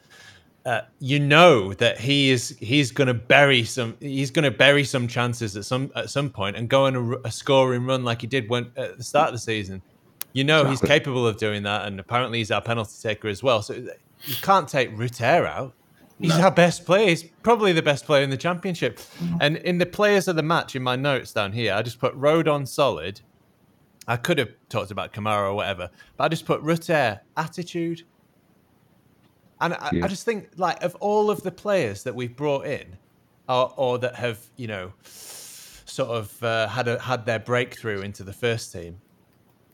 Uh, 0.66 0.82
you 0.98 1.20
know 1.20 1.72
that 1.76 2.00
he 2.00 2.32
is 2.32 2.58
he's 2.60 2.92
going 2.92 3.08
to 3.08 3.14
bury 3.14 3.64
some 3.64 3.96
he's 4.00 4.32
going 4.32 4.44
to 4.44 4.52
bury 4.52 4.84
some 4.84 5.08
chances 5.08 5.56
at 5.56 5.64
some 5.64 5.92
at 5.96 6.10
some 6.10 6.30
point 6.30 6.58
and 6.58 6.68
go 6.68 6.86
on 6.86 6.96
a, 6.96 7.28
a 7.28 7.32
scoring 7.32 7.86
run 7.86 8.04
like 8.04 8.22
he 8.22 8.28
did 8.28 8.50
when 8.50 8.72
at 8.76 8.98
the 8.98 9.04
start 9.04 9.28
of 9.28 9.34
the 9.36 9.40
season. 9.40 9.84
You 10.34 10.44
know 10.44 10.66
he's 10.66 10.82
capable 10.82 11.28
of 11.28 11.38
doing 11.38 11.62
that, 11.64 11.86
and 11.86 12.00
apparently 12.00 12.40
he's 12.40 12.50
our 12.50 12.62
penalty 12.62 12.94
taker 13.04 13.28
as 13.28 13.44
well. 13.44 13.62
So 13.62 13.74
you 13.74 14.36
can't 14.42 14.68
take 14.68 14.98
Rutter 14.98 15.46
out. 15.46 15.74
He's 16.20 16.38
no. 16.38 16.46
our 16.46 16.52
best 16.52 16.86
player. 16.86 17.10
He's 17.10 17.24
probably 17.44 17.74
the 17.74 17.82
best 17.82 18.06
player 18.06 18.24
in 18.24 18.30
the 18.30 18.38
championship. 18.38 18.98
Mm-hmm. 18.98 19.38
And 19.40 19.58
in 19.58 19.78
the 19.78 19.86
players 19.86 20.28
of 20.28 20.36
the 20.36 20.44
match, 20.44 20.76
in 20.76 20.82
my 20.82 20.96
notes 20.96 21.32
down 21.32 21.52
here, 21.52 21.74
I 21.74 21.84
just 21.84 22.00
put 22.00 22.16
Rodon 22.16 22.68
solid. 22.68 23.22
I 24.08 24.18
could 24.18 24.38
have 24.38 24.50
talked 24.70 24.90
about 24.90 25.14
Kamara 25.14 25.50
or 25.50 25.54
whatever, 25.54 25.90
but 26.16 26.24
I 26.24 26.28
just 26.30 26.46
put 26.46 26.62
Rutter 26.62 27.20
attitude, 27.36 28.04
and 29.60 29.74
I, 29.74 29.90
yeah. 29.92 30.06
I, 30.06 30.08
just 30.08 30.24
think, 30.24 30.50
like, 30.56 30.82
of 30.82 30.96
all 30.96 31.30
of 31.30 31.44
the 31.44 31.52
players 31.52 32.04
that 32.04 32.16
we've 32.16 32.36
brought 32.36 32.66
in, 32.66 32.98
or, 33.50 33.74
or 33.76 34.00
that 34.00 34.16
have, 34.16 34.40
you 34.56 34.68
know, 34.68 34.94
sort 35.04 36.10
of 36.10 36.42
uh, 36.44 36.68
had 36.70 36.88
a, 36.88 37.00
had 37.00 37.26
their 37.26 37.40
breakthrough 37.40 38.02
into 38.02 38.24
the 38.24 38.32
first 38.32 38.72
team, 38.72 38.98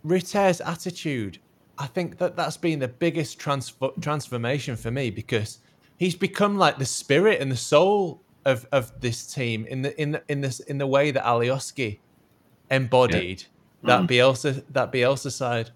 Rutter's 0.03 0.61
attitude, 0.61 1.37
I 1.77 1.85
think 1.87 2.17
that 2.17 2.35
that's 2.35 2.57
been 2.57 2.79
the 2.79 2.87
biggest 2.87 3.39
transfor- 3.39 3.93
transformation 4.01 4.75
for 4.75 4.89
me 4.89 5.11
because 5.11 5.59
he's 6.03 6.15
become 6.15 6.57
like 6.57 6.77
the 6.77 6.85
spirit 6.85 7.39
and 7.39 7.49
the 7.49 7.55
soul 7.55 8.21
of, 8.43 8.67
of 8.73 8.91
this 8.99 9.33
team 9.33 9.65
in 9.67 9.81
the 9.83 10.01
in 10.01 10.11
the, 10.11 10.23
in 10.27 10.41
this 10.41 10.59
in 10.59 10.77
the 10.77 10.85
way 10.85 11.11
that 11.11 11.23
Alioski 11.23 11.99
embodied 12.69 13.45
yeah. 13.83 13.99
that 13.99 14.01
mm. 14.01 14.09
Bielsa 14.09 14.63
that 14.71 14.91
Bielsa 14.91 15.31
side. 15.31 15.69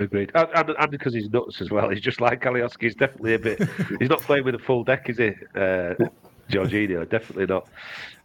Agreed. 0.00 0.30
And, 0.34 0.48
and, 0.54 0.70
and, 0.78 0.90
because 0.92 1.12
he's 1.12 1.28
nuts 1.30 1.60
as 1.60 1.70
well. 1.70 1.88
He's 1.88 2.00
just 2.00 2.20
like 2.20 2.42
Alioski. 2.42 2.82
He's 2.82 2.94
definitely 2.94 3.34
a 3.34 3.38
bit. 3.38 3.60
he's 3.98 4.08
not 4.08 4.20
playing 4.20 4.44
with 4.44 4.54
a 4.54 4.58
full 4.60 4.84
deck, 4.84 5.08
is 5.08 5.18
he? 5.18 5.30
Uh, 5.56 5.94
Georginio, 6.48 7.08
definitely 7.08 7.46
not. 7.46 7.68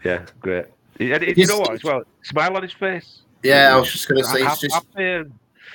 Yeah, 0.03 0.23
great. 0.39 0.65
And 0.99 1.35
you 1.35 1.47
know 1.47 1.59
what? 1.59 1.73
As 1.73 1.83
well, 1.83 2.03
smile 2.21 2.55
on 2.55 2.61
his 2.61 2.73
face. 2.73 3.21
Yeah, 3.41 3.75
I 3.75 3.79
was 3.79 3.91
just 3.91 4.07
going 4.07 4.21
to 4.21 4.29
say, 4.29 4.43
he's 4.47 4.59
just 4.59 4.85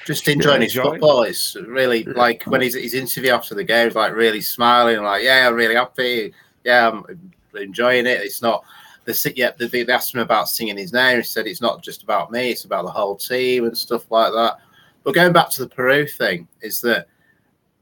just 0.09 0.27
enjoying 0.27 0.63
his 0.63 0.75
football. 0.75 1.23
It's 1.23 1.55
really 1.55 2.03
like 2.03 2.43
when 2.45 2.63
he's 2.63 2.75
his 2.75 2.95
interview 2.95 3.31
after 3.31 3.55
the 3.55 3.63
game, 3.63 3.89
he's 3.89 3.95
like 3.95 4.15
really 4.15 4.41
smiling, 4.41 5.03
like 5.03 5.23
yeah, 5.23 5.47
I'm 5.47 5.55
really 5.55 5.75
happy. 5.75 6.33
Yeah, 6.65 6.89
I'm 6.89 7.31
enjoying 7.55 8.07
it. 8.07 8.23
It's 8.23 8.41
not 8.41 8.65
the 9.05 9.33
yeah. 9.37 9.51
They, 9.59 9.67
they 9.67 9.93
asked 9.93 10.15
him 10.15 10.21
about 10.21 10.49
singing 10.49 10.79
his 10.79 10.95
name. 10.95 11.19
He 11.19 11.25
said 11.25 11.47
it's 11.47 11.61
not 11.61 11.83
just 11.83 12.03
about 12.03 12.33
me; 12.33 12.51
it's 12.51 12.65
about 12.65 12.87
the 12.87 12.91
whole 12.91 13.17
team 13.17 13.67
and 13.67 13.77
stuff 13.77 14.11
like 14.11 14.33
that. 14.33 14.57
But 15.05 15.15
going 15.15 15.35
back 15.35 15.51
to 15.51 15.67
the 15.67 15.69
Piroe 15.69 16.11
thing, 16.11 16.49
is 16.63 16.81
that 16.81 17.07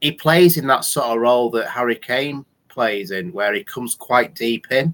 he 0.01 0.11
plays 0.11 0.57
in 0.57 0.67
that 0.67 0.83
sort 0.83 1.07
of 1.07 1.21
role 1.21 1.49
that 1.51 1.69
Harry 1.69 1.95
Kane 1.95 2.45
plays 2.67 3.11
in, 3.11 3.31
where 3.31 3.53
he 3.53 3.63
comes 3.63 3.95
quite 3.95 4.35
deep 4.35 4.67
in, 4.69 4.93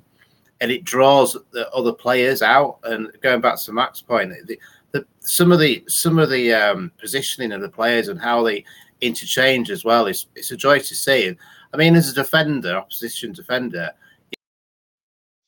and 0.62 0.70
it 0.70 0.84
draws 0.84 1.36
the 1.50 1.68
other 1.72 1.94
players 1.94 2.44
out. 2.44 2.78
And 2.84 3.12
going 3.22 3.42
back 3.42 3.60
to 3.62 3.74
Mac's 3.74 4.04
point, 4.04 4.32
the, 4.46 4.60
the, 4.94 5.06
some 5.20 5.52
of 5.52 5.60
the 5.60 5.84
some 5.88 6.20
of 6.20 6.30
the 6.30 6.54
um, 6.54 6.92
positioning 6.98 7.52
of 7.52 7.62
the 7.62 7.70
players 7.70 8.08
and 8.08 8.22
how 8.22 8.44
they 8.44 8.64
interchange 9.02 9.70
as 9.70 9.84
well 9.84 10.06
is 10.06 10.28
it's 10.36 10.52
a 10.52 10.58
joy 10.58 10.80
to 10.80 10.96
see. 10.96 11.28
And 11.28 11.38
I 11.74 11.78
mean, 11.78 11.96
as 11.96 12.10
a 12.10 12.14
defender, 12.14 12.78
opposition 12.78 13.34
defender, 13.34 13.92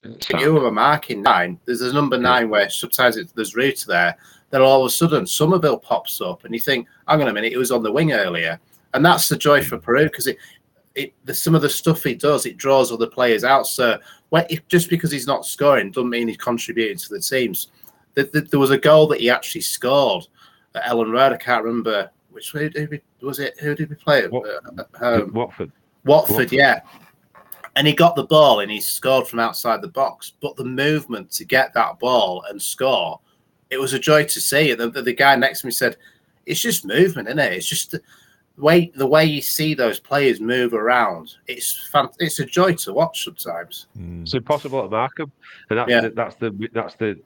you 0.04 0.54
have 0.56 0.64
a 0.64 0.72
marking 0.72 1.22
nine. 1.22 1.60
There's 1.66 1.82
a 1.82 1.94
number 1.94 2.18
nine 2.18 2.50
where 2.50 2.70
sometimes 2.70 3.18
it, 3.18 3.30
there's 3.36 3.56
Rutter 3.56 3.88
there, 3.88 4.18
then 4.50 4.62
all 4.62 4.82
of 4.82 4.88
a 4.88 4.90
sudden 4.90 5.26
Summerville 5.26 5.78
pops 5.80 6.22
up, 6.22 6.44
and 6.44 6.54
you 6.54 6.60
think, 6.60 6.88
hang 7.08 7.22
on 7.22 7.28
a 7.28 7.34
minute, 7.34 7.54
it 7.54 7.58
was 7.58 7.72
on 7.72 7.84
the 7.84 7.92
wing 7.92 8.14
earlier, 8.14 8.60
and 8.94 9.06
that's 9.06 9.30
the 9.30 9.38
joy 9.38 9.64
for 9.64 9.78
Piroe 9.78 10.06
because 10.06 10.28
it, 10.28 10.38
it 10.96 11.14
the, 11.26 11.34
some 11.34 11.56
of 11.56 11.62
the 11.62 11.70
stuff 11.70 12.04
he 12.04 12.16
does, 12.16 12.46
it 12.46 12.58
draws 12.58 12.92
other 12.92 13.08
players 13.08 13.44
out. 13.44 13.68
So 13.68 14.00
if, 14.32 14.68
just 14.68 14.90
because 14.90 15.12
he's 15.12 15.28
not 15.28 15.46
scoring 15.46 15.92
doesn't 15.92 16.10
mean 16.10 16.28
he's 16.28 16.38
contributing 16.38 16.98
to 16.98 17.10
the 17.10 17.20
teams. 17.20 17.68
The, 18.16 18.24
the, 18.24 18.42
there 18.42 18.60
was 18.60 18.72
a 18.72 18.78
goal 18.78 19.08
that 19.08 19.20
he 19.20 19.30
actually 19.30 19.62
scored 19.62 20.26
at 20.74 20.84
Elland 20.84 21.12
Road. 21.12 21.34
I 21.34 21.38
can't 21.38 21.64
remember 21.64 22.10
which 22.32 22.54
way 22.54 22.70
did 22.70 22.90
we, 22.90 23.02
was 23.22 23.40
it. 23.40 23.60
Who 23.60 23.76
did 23.76 23.90
we 23.90 23.96
play 23.96 24.26
uh, 24.26 24.30
um, 24.30 25.32
Watford. 25.34 25.34
Watford. 25.34 25.72
Watford, 26.06 26.52
yeah. 26.52 26.82
And 27.76 27.86
he 27.86 27.94
got 27.94 28.16
the 28.16 28.24
ball 28.24 28.62
and 28.62 28.72
he 28.72 28.80
scored 28.80 29.28
from 29.28 29.40
outside 29.40 29.82
the 29.82 29.90
box. 29.90 30.34
But 30.42 30.56
the 30.56 30.64
movement 30.64 31.32
to 31.32 31.46
get 31.46 31.74
that 31.74 32.00
ball 32.00 32.44
and 32.50 32.62
score 32.62 33.20
it 33.70 33.80
was 33.80 33.94
a 33.94 34.00
joy 34.00 34.24
to 34.26 34.42
see. 34.42 34.74
The, 34.74 34.90
the, 34.90 35.02
the 35.02 35.14
guy 35.14 35.36
next 35.36 35.62
to 35.62 35.68
me 35.68 35.72
said, 35.72 35.98
"It's 36.46 36.62
just 36.62 36.86
movement, 36.86 37.28
isn't 37.28 37.40
it? 37.40 37.54
It's 37.54 37.68
just 37.68 37.92
The, 37.92 38.02
way 38.58 38.92
the 38.96 39.08
way 39.08 39.26
you 39.26 39.42
see 39.42 39.74
those 39.74 40.00
players 40.00 40.40
move 40.40 40.74
around, 40.74 41.36
it's 41.48 41.88
fan- 41.88 42.10
it's 42.20 42.40
a 42.40 42.46
joy 42.46 42.74
to 42.74 42.94
watch 42.94 43.24
sometimes. 43.26 43.88
It's 44.22 44.34
impossible 44.34 44.84
to 44.84 44.90
mark 44.90 45.18
them, 45.18 45.32
and 45.70 45.80
that's 45.80 45.90
Yeah. 45.90 46.02
the, 46.02 46.10
that's 46.12 46.36
the 46.36 46.70
that's 46.74 46.96
the 46.96 47.20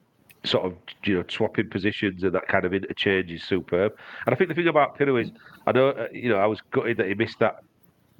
sort 0.43 0.65
of 0.65 0.73
you 1.03 1.15
know 1.15 1.23
swapping 1.29 1.69
positions 1.69 2.23
and 2.23 2.33
that 2.33 2.47
kind 2.47 2.65
of 2.65 2.73
interchange 2.73 3.31
is 3.31 3.43
superb. 3.43 3.95
And 4.25 4.33
I 4.33 4.37
think 4.37 4.49
the 4.49 4.55
thing 4.55 4.67
about 4.67 4.97
Pino 4.97 5.17
is, 5.17 5.31
I 5.67 5.71
know 5.71 5.89
uh, 5.89 6.07
you 6.11 6.29
know 6.29 6.37
I 6.37 6.45
was 6.45 6.61
gutted 6.71 6.97
that 6.97 7.07
he 7.07 7.13
missed 7.13 7.39
that 7.39 7.63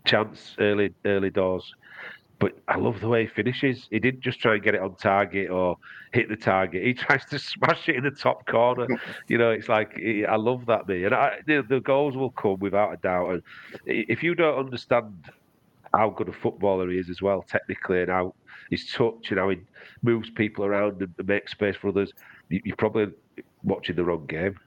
chance 0.05 0.55
early 0.59 0.93
early 1.05 1.30
doors, 1.30 1.74
but 2.39 2.57
I 2.67 2.78
love 2.78 2.99
the 3.01 3.07
way 3.07 3.24
he 3.24 3.28
finishes. 3.28 3.88
He 3.89 3.99
didn't 3.99 4.22
just 4.22 4.39
try 4.39 4.55
and 4.55 4.63
get 4.63 4.76
it 4.76 4.82
on 4.82 4.95
target 4.95 5.49
or 5.49 5.78
hit 6.13 6.30
the 6.30 6.36
target. 6.36 6.84
He 6.84 6.93
tries 7.05 7.26
to 7.26 7.39
smash 7.39 7.88
it 7.88 7.95
in 7.95 8.03
the 8.03 8.11
top 8.11 8.45
corner. 8.47 8.88
you 9.28 9.38
know, 9.38 9.51
it's 9.51 9.70
like 9.70 9.99
I 10.28 10.36
love 10.36 10.65
that 10.67 10.88
me, 10.88 11.05
and 11.05 11.13
I, 11.15 11.39
the, 11.45 11.63
the 11.67 11.80
goals 11.80 12.15
will 12.15 12.32
come 12.32 12.59
without 12.59 12.93
a 12.93 12.97
doubt. 12.97 13.30
And 13.32 13.43
if 13.86 14.24
you 14.24 14.36
don't 14.36 14.57
understand 14.57 15.13
how 15.94 16.10
good 16.10 16.30
a 16.30 16.34
footballer 16.34 16.90
he 16.90 16.98
is 16.98 17.10
as 17.10 17.22
well, 17.22 17.44
technically, 17.48 18.02
and 18.02 18.10
how 18.12 18.34
his 18.70 18.86
touch 18.92 19.30
and 19.30 19.40
how 19.40 19.50
he 19.50 19.58
moves 20.04 20.30
people 20.30 20.66
around 20.66 21.02
and 21.02 21.28
makes 21.28 21.52
space 21.52 21.76
for 21.76 21.90
others, 21.90 22.12
you, 22.50 22.62
you're 22.64 22.76
probably 22.76 23.08
watching 23.64 23.96
the 23.96 24.04
wrong 24.04 24.26
game. 24.28 24.58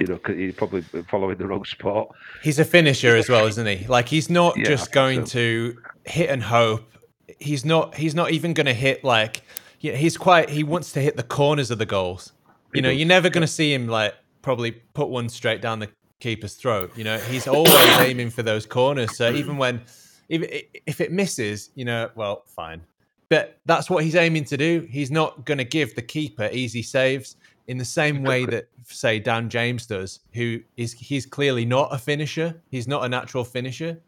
You 0.00 0.06
know, 0.06 0.16
'cause 0.16 0.36
you're 0.36 0.54
probably 0.54 0.80
following 1.08 1.36
the 1.36 1.46
wrong 1.46 1.64
sport. 1.66 2.08
He's 2.42 2.58
a 2.58 2.64
finisher 2.64 3.14
as 3.14 3.28
well, 3.28 3.46
isn't 3.46 3.66
he? 3.66 3.86
Like 3.86 4.08
he's 4.08 4.30
not 4.30 4.56
Yeah, 4.56 4.64
just 4.64 4.90
going 4.90 5.26
so. 5.26 5.32
to 5.32 5.78
hit 6.06 6.30
and 6.30 6.42
hope. 6.42 6.90
He's 7.38 7.64
not. 7.64 7.94
He's 7.96 8.14
not 8.14 8.30
even 8.30 8.54
going 8.54 8.66
to 8.66 8.74
hit 8.74 9.04
like. 9.04 9.42
Yeah, 9.80 9.92
he's 9.92 10.16
quite. 10.16 10.48
He 10.48 10.64
wants 10.64 10.92
to 10.92 11.00
hit 11.00 11.16
the 11.16 11.22
corners 11.22 11.70
of 11.70 11.78
the 11.78 11.84
goals. 11.86 12.32
You 12.72 12.80
know, 12.80 12.88
you're 12.88 13.06
never 13.06 13.28
going 13.28 13.42
to 13.42 13.46
see 13.52 13.74
him 13.74 13.86
like 13.86 14.14
probably 14.40 14.70
put 14.72 15.08
one 15.10 15.28
straight 15.28 15.60
down 15.60 15.78
the 15.80 15.88
keeper's 16.20 16.54
throat. 16.54 16.92
You 16.96 17.04
know, 17.04 17.18
he's 17.18 17.46
always 17.46 17.74
aiming 17.98 18.30
for 18.30 18.42
those 18.42 18.64
corners. 18.64 19.14
So 19.16 19.30
even 19.30 19.58
when, 19.58 19.82
even 20.28 20.48
i- 20.52 20.64
if 20.86 21.00
it 21.00 21.12
misses, 21.12 21.70
you 21.74 21.84
know, 21.84 22.10
well, 22.14 22.42
fine. 22.46 22.80
But 23.28 23.58
that's 23.64 23.88
what 23.88 24.04
he's 24.04 24.14
aiming 24.14 24.44
to 24.46 24.56
do. 24.56 24.86
He's 24.90 25.10
not 25.10 25.44
going 25.46 25.58
to 25.58 25.64
give 25.64 25.94
the 25.94 26.02
keeper 26.02 26.48
easy 26.52 26.82
saves 26.82 27.36
in 27.68 27.78
the 27.78 27.84
same 27.84 28.22
way 28.22 28.44
that, 28.46 28.68
say, 28.86 29.18
Dan 29.18 29.48
James 29.48 29.86
does, 29.86 30.20
who 30.34 30.60
is 30.76 30.92
he's 30.92 31.24
clearly 31.24 31.64
not 31.64 31.88
a 31.94 31.98
finisher. 31.98 32.60
He's 32.70 32.86
not 32.86 33.04
a 33.04 33.08
natural 33.08 33.44
finisher. 33.44 33.98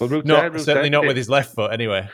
Well, 0.00 0.08
Not 0.24 0.42
certainly 0.64 0.88
not 0.90 1.02
with 1.08 1.16
his 1.16 1.28
left 1.28 1.54
foot, 1.54 1.72
anyway. 1.72 2.08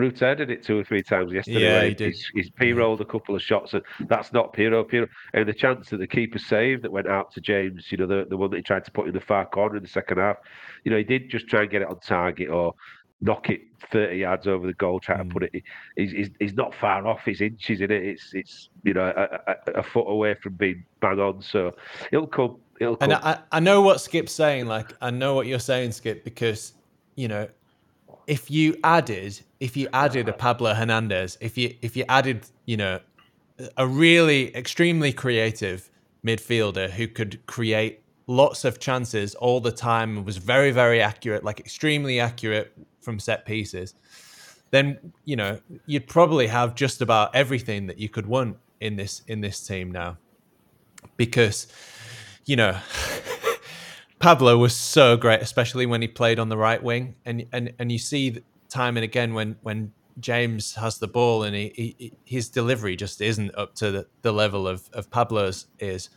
Rutan 0.00 0.36
did 0.38 0.50
it 0.50 0.62
two 0.62 0.78
or 0.78 0.84
three 0.84 1.02
times 1.02 1.32
yesterday. 1.32 1.60
Yeah, 1.60 1.82
he 1.84 1.94
did. 1.94 2.12
He's, 2.12 2.30
he's 2.34 2.50
p-rolled 2.50 3.00
a 3.00 3.04
couple 3.04 3.34
of 3.34 3.42
shots, 3.42 3.74
and 3.74 3.82
that's 4.08 4.32
not 4.32 4.52
Piroe. 4.54 4.88
Piroe, 4.88 5.08
and 5.34 5.48
the 5.48 5.52
chance 5.52 5.90
that 5.90 5.98
the 5.98 6.06
keeper 6.06 6.38
saved 6.38 6.82
that 6.82 6.92
went 6.92 7.06
out 7.06 7.32
to 7.32 7.40
James, 7.40 7.86
you 7.90 7.98
know, 7.98 8.06
the, 8.06 8.26
the 8.28 8.36
one 8.36 8.50
that 8.50 8.56
he 8.56 8.62
tried 8.62 8.84
to 8.84 8.90
put 8.90 9.06
in 9.06 9.14
the 9.14 9.20
far 9.20 9.46
corner 9.46 9.76
in 9.76 9.82
the 9.82 9.88
second 9.88 10.18
half, 10.18 10.36
you 10.84 10.90
know, 10.90 10.96
he 10.98 11.04
did 11.04 11.28
just 11.30 11.46
try 11.48 11.62
and 11.62 11.70
get 11.70 11.82
it 11.82 11.88
on 11.88 11.98
target 12.00 12.48
or 12.48 12.74
knock 13.20 13.50
it 13.50 13.60
30 13.92 14.16
yards 14.16 14.46
over 14.46 14.66
the 14.66 14.72
goal, 14.74 14.98
try 14.98 15.16
Mm. 15.16 15.28
to 15.28 15.32
put 15.34 15.42
it. 15.42 15.62
He's, 15.96 16.10
he's, 16.12 16.30
he's 16.38 16.54
not 16.54 16.74
far 16.74 17.06
off. 17.06 17.20
He's 17.24 17.40
inches 17.42 17.80
in 17.82 17.90
it. 17.90 18.02
It's 18.02 18.32
it's 18.32 18.70
you 18.82 18.94
know 18.94 19.12
a, 19.14 19.52
a, 19.52 19.80
a 19.80 19.82
foot 19.82 20.06
away 20.08 20.34
from 20.34 20.54
being 20.54 20.84
bang 21.00 21.18
on. 21.18 21.42
So 21.42 21.74
it'll 22.12 22.26
come. 22.26 22.56
It'll 22.80 22.96
come. 22.96 23.10
And 23.10 23.20
I, 23.22 23.40
I 23.52 23.60
know 23.60 23.82
what 23.82 24.00
Skip's 24.00 24.32
saying. 24.32 24.66
Like, 24.66 24.94
I 25.02 25.10
know 25.10 25.34
what 25.34 25.46
you're 25.46 25.58
saying, 25.58 25.92
Skip, 25.92 26.24
because 26.24 26.72
you 27.16 27.28
know, 27.28 27.46
if 28.26 28.50
you 28.50 28.76
added, 28.84 29.40
if 29.60 29.76
you 29.76 29.88
added 29.92 30.28
a 30.28 30.32
Pablo 30.32 30.74
Hernandez, 30.74 31.38
if 31.40 31.56
you 31.58 31.74
if 31.82 31.96
you 31.96 32.04
added, 32.08 32.46
you 32.66 32.76
know, 32.76 33.00
a 33.76 33.86
really 33.86 34.54
extremely 34.56 35.12
creative 35.12 35.90
midfielder 36.24 36.90
who 36.90 37.08
could 37.08 37.44
create 37.46 38.02
lots 38.26 38.64
of 38.64 38.78
chances 38.78 39.34
all 39.34 39.60
the 39.60 39.72
time 39.72 40.16
and 40.16 40.26
was 40.26 40.36
very 40.36 40.70
very 40.70 41.00
accurate, 41.00 41.44
like 41.44 41.60
extremely 41.60 42.20
accurate 42.20 42.72
from 43.00 43.18
set 43.18 43.46
pieces, 43.46 43.94
then 44.70 45.12
you 45.24 45.36
know 45.36 45.60
you'd 45.86 46.06
probably 46.06 46.46
have 46.46 46.74
just 46.74 47.00
about 47.00 47.34
everything 47.34 47.86
that 47.86 47.98
you 47.98 48.08
could 48.08 48.26
want 48.26 48.56
in 48.80 48.96
this 48.96 49.22
in 49.26 49.40
this 49.40 49.66
team 49.66 49.90
now, 49.90 50.16
because 51.16 51.66
you 52.46 52.56
know. 52.56 52.76
Pablo 54.20 54.58
was 54.58 54.76
so 54.76 55.16
great, 55.16 55.40
especially 55.40 55.86
when 55.86 56.02
he 56.02 56.08
played 56.08 56.38
on 56.38 56.50
the 56.50 56.56
right 56.56 56.82
wing, 56.82 57.16
and 57.24 57.46
and 57.52 57.72
and 57.78 57.90
you 57.90 57.98
see 57.98 58.42
time 58.68 58.96
and 58.96 59.02
again 59.02 59.34
when 59.34 59.56
when 59.62 59.92
James 60.20 60.74
has 60.74 60.98
the 60.98 61.08
ball 61.08 61.42
and 61.42 61.56
he, 61.56 61.94
he 61.98 62.12
his 62.24 62.48
delivery 62.50 62.96
just 62.96 63.20
isn't 63.22 63.52
up 63.56 63.74
to 63.76 63.90
the, 63.90 64.06
the 64.22 64.32
level 64.32 64.68
of 64.68 64.88
of 64.92 65.10
Pablo's 65.10 65.66
is, 65.78 66.10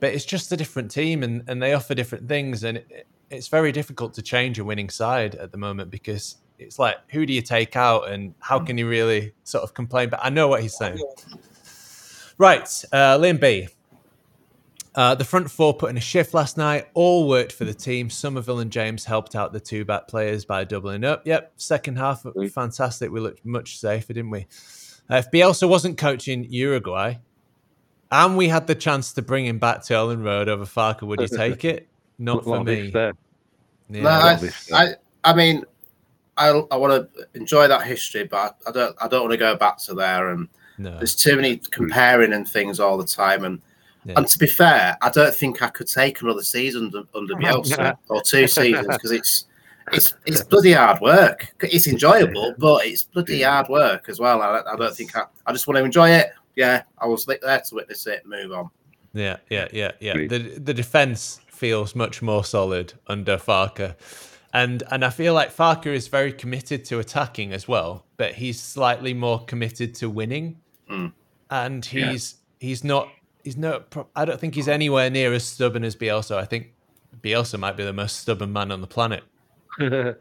but 0.00 0.12
it's 0.12 0.24
just 0.24 0.50
a 0.50 0.56
different 0.56 0.90
team 0.90 1.22
and 1.22 1.44
and 1.46 1.62
they 1.62 1.72
offer 1.72 1.94
different 1.94 2.28
things 2.28 2.64
and 2.64 2.78
it, 2.78 3.06
it's 3.30 3.48
very 3.48 3.70
difficult 3.70 4.14
to 4.14 4.22
change 4.22 4.58
a 4.58 4.64
winning 4.64 4.90
side 4.90 5.36
at 5.36 5.52
the 5.52 5.58
moment 5.58 5.90
because 5.90 6.36
it's 6.58 6.78
like 6.80 6.96
who 7.10 7.24
do 7.24 7.32
you 7.32 7.42
take 7.42 7.76
out 7.76 8.08
and 8.08 8.34
how 8.40 8.58
can 8.58 8.76
you 8.76 8.88
really 8.88 9.32
sort 9.44 9.62
of 9.62 9.74
complain? 9.74 10.08
But 10.08 10.20
I 10.22 10.28
know 10.28 10.48
what 10.48 10.60
he's 10.60 10.76
saying. 10.76 11.00
Right, 12.36 12.68
uh, 12.92 13.16
Liam 13.16 13.40
B. 13.40 13.68
Uh, 14.94 15.14
the 15.14 15.24
front 15.24 15.50
four 15.50 15.74
put 15.74 15.90
in 15.90 15.96
a 15.96 16.00
shift 16.00 16.34
last 16.34 16.56
night. 16.56 16.86
All 16.94 17.28
worked 17.28 17.52
for 17.52 17.64
the 17.64 17.74
team. 17.74 18.08
Summerville 18.08 18.60
and 18.60 18.70
James 18.70 19.04
helped 19.04 19.34
out 19.34 19.52
the 19.52 19.60
two 19.60 19.84
back 19.84 20.06
players 20.06 20.44
by 20.44 20.62
doubling 20.64 21.04
up. 21.04 21.26
Yep, 21.26 21.52
second 21.56 21.96
half, 21.98 22.24
fantastic. 22.52 23.10
We 23.10 23.20
looked 23.20 23.44
much 23.44 23.78
safer, 23.78 24.12
didn't 24.12 24.30
we? 24.30 24.46
Uh, 25.10 25.16
if 25.16 25.30
Bielsa 25.30 25.68
wasn't 25.68 25.98
coaching 25.98 26.46
Uruguay, 26.48 27.16
and 28.12 28.36
we 28.36 28.48
had 28.48 28.68
the 28.68 28.74
chance 28.76 29.12
to 29.14 29.22
bring 29.22 29.44
him 29.44 29.58
back 29.58 29.82
to 29.84 29.94
Elland 29.94 30.24
Road 30.24 30.48
over 30.48 30.64
Farke, 30.64 31.02
would 31.02 31.20
you 31.20 31.28
take 31.36 31.64
it? 31.64 31.88
Not 32.18 32.44
for 32.44 32.62
me. 32.62 32.92
Yeah. 32.94 33.12
No, 33.88 34.08
I, 34.08 34.38
I, 34.72 34.94
I 35.24 35.34
mean, 35.34 35.64
I, 36.36 36.48
I 36.70 36.76
want 36.76 37.12
to 37.12 37.26
enjoy 37.34 37.66
that 37.66 37.82
history, 37.82 38.24
but 38.24 38.56
I 38.66 38.70
don't, 38.70 38.96
I 39.00 39.08
don't 39.08 39.22
want 39.22 39.32
to 39.32 39.38
go 39.38 39.56
back 39.56 39.78
to 39.78 39.94
there. 39.94 40.30
And 40.30 40.48
no. 40.78 40.96
there's 40.96 41.14
too 41.14 41.36
many 41.36 41.56
comparing 41.56 42.32
and 42.32 42.48
things 42.48 42.78
all 42.78 42.96
the 42.96 43.04
time. 43.04 43.44
And 43.44 43.60
Yeah. 44.04 44.14
and 44.16 44.26
to 44.28 44.38
be 44.38 44.46
fair, 44.46 44.96
I 45.00 45.08
don't 45.10 45.34
think 45.34 45.62
I 45.62 45.68
could 45.68 45.86
take 45.86 46.20
another 46.20 46.42
season 46.42 46.86
under, 46.86 47.04
under 47.14 47.34
Bielsa 47.34 47.96
or 48.08 48.20
two 48.20 48.46
seasons 48.46 48.86
because 48.86 49.12
it's 49.12 49.46
it's 49.92 50.14
it's 50.26 50.42
bloody 50.42 50.72
hard 50.72 51.00
work. 51.00 51.54
It's 51.60 51.86
enjoyable, 51.86 52.54
but 52.58 52.84
it's 52.86 53.04
bloody 53.04 53.42
hard 53.42 53.68
work 53.68 54.08
as 54.08 54.20
well. 54.20 54.42
I, 54.42 54.60
I 54.72 54.76
don't 54.76 54.94
think 54.94 55.16
I, 55.16 55.24
I 55.46 55.52
just 55.52 55.66
want 55.66 55.78
to 55.78 55.84
enjoy 55.84 56.10
it. 56.10 56.32
Yeah, 56.56 56.82
I 56.98 57.06
was 57.06 57.24
there 57.24 57.38
to 57.38 57.74
witness 57.74 58.06
it. 58.06 58.26
Move 58.26 58.52
on. 58.52 58.70
Yeah, 59.12 59.38
yeah, 59.48 59.68
yeah, 59.72 59.92
yeah. 60.00 60.12
Agreed. 60.12 60.30
The 60.30 60.38
the 60.58 60.74
defense 60.74 61.40
feels 61.48 61.94
much 61.94 62.20
more 62.20 62.44
solid 62.44 62.92
under 63.06 63.38
Farke. 63.38 63.94
And 64.52 64.82
and 64.90 65.04
I 65.04 65.10
feel 65.10 65.34
like 65.34 65.54
Farke 65.54 65.86
is 65.86 66.08
very 66.08 66.32
committed 66.32 66.84
to 66.86 66.98
attacking 66.98 67.52
as 67.52 67.66
well, 67.66 68.04
but 68.16 68.34
he's 68.34 68.60
slightly 68.60 69.14
more 69.14 69.44
committed 69.44 69.94
to 69.96 70.10
winning. 70.10 70.60
Mm. 70.90 71.12
And 71.50 71.84
he's 71.84 72.36
he's 72.60 72.84
not 72.84 73.08
he's 73.44 73.56
not 73.56 73.90
pro- 73.90 74.08
I 74.16 74.24
don't 74.24 74.40
think 74.40 74.54
he's 74.56 74.68
anywhere 74.68 75.08
near 75.10 75.32
as 75.32 75.44
stubborn 75.46 75.84
as 75.84 75.94
Bielsa. 75.94 76.36
I 76.36 76.44
think 76.44 76.72
Bielsa 77.22 77.58
might 77.58 77.76
be 77.76 77.84
the 77.84 77.92
most 77.92 78.16
stubborn 78.20 78.52
man 78.52 78.72
on 78.72 78.80
the 78.80 78.86
planet. 78.88 79.22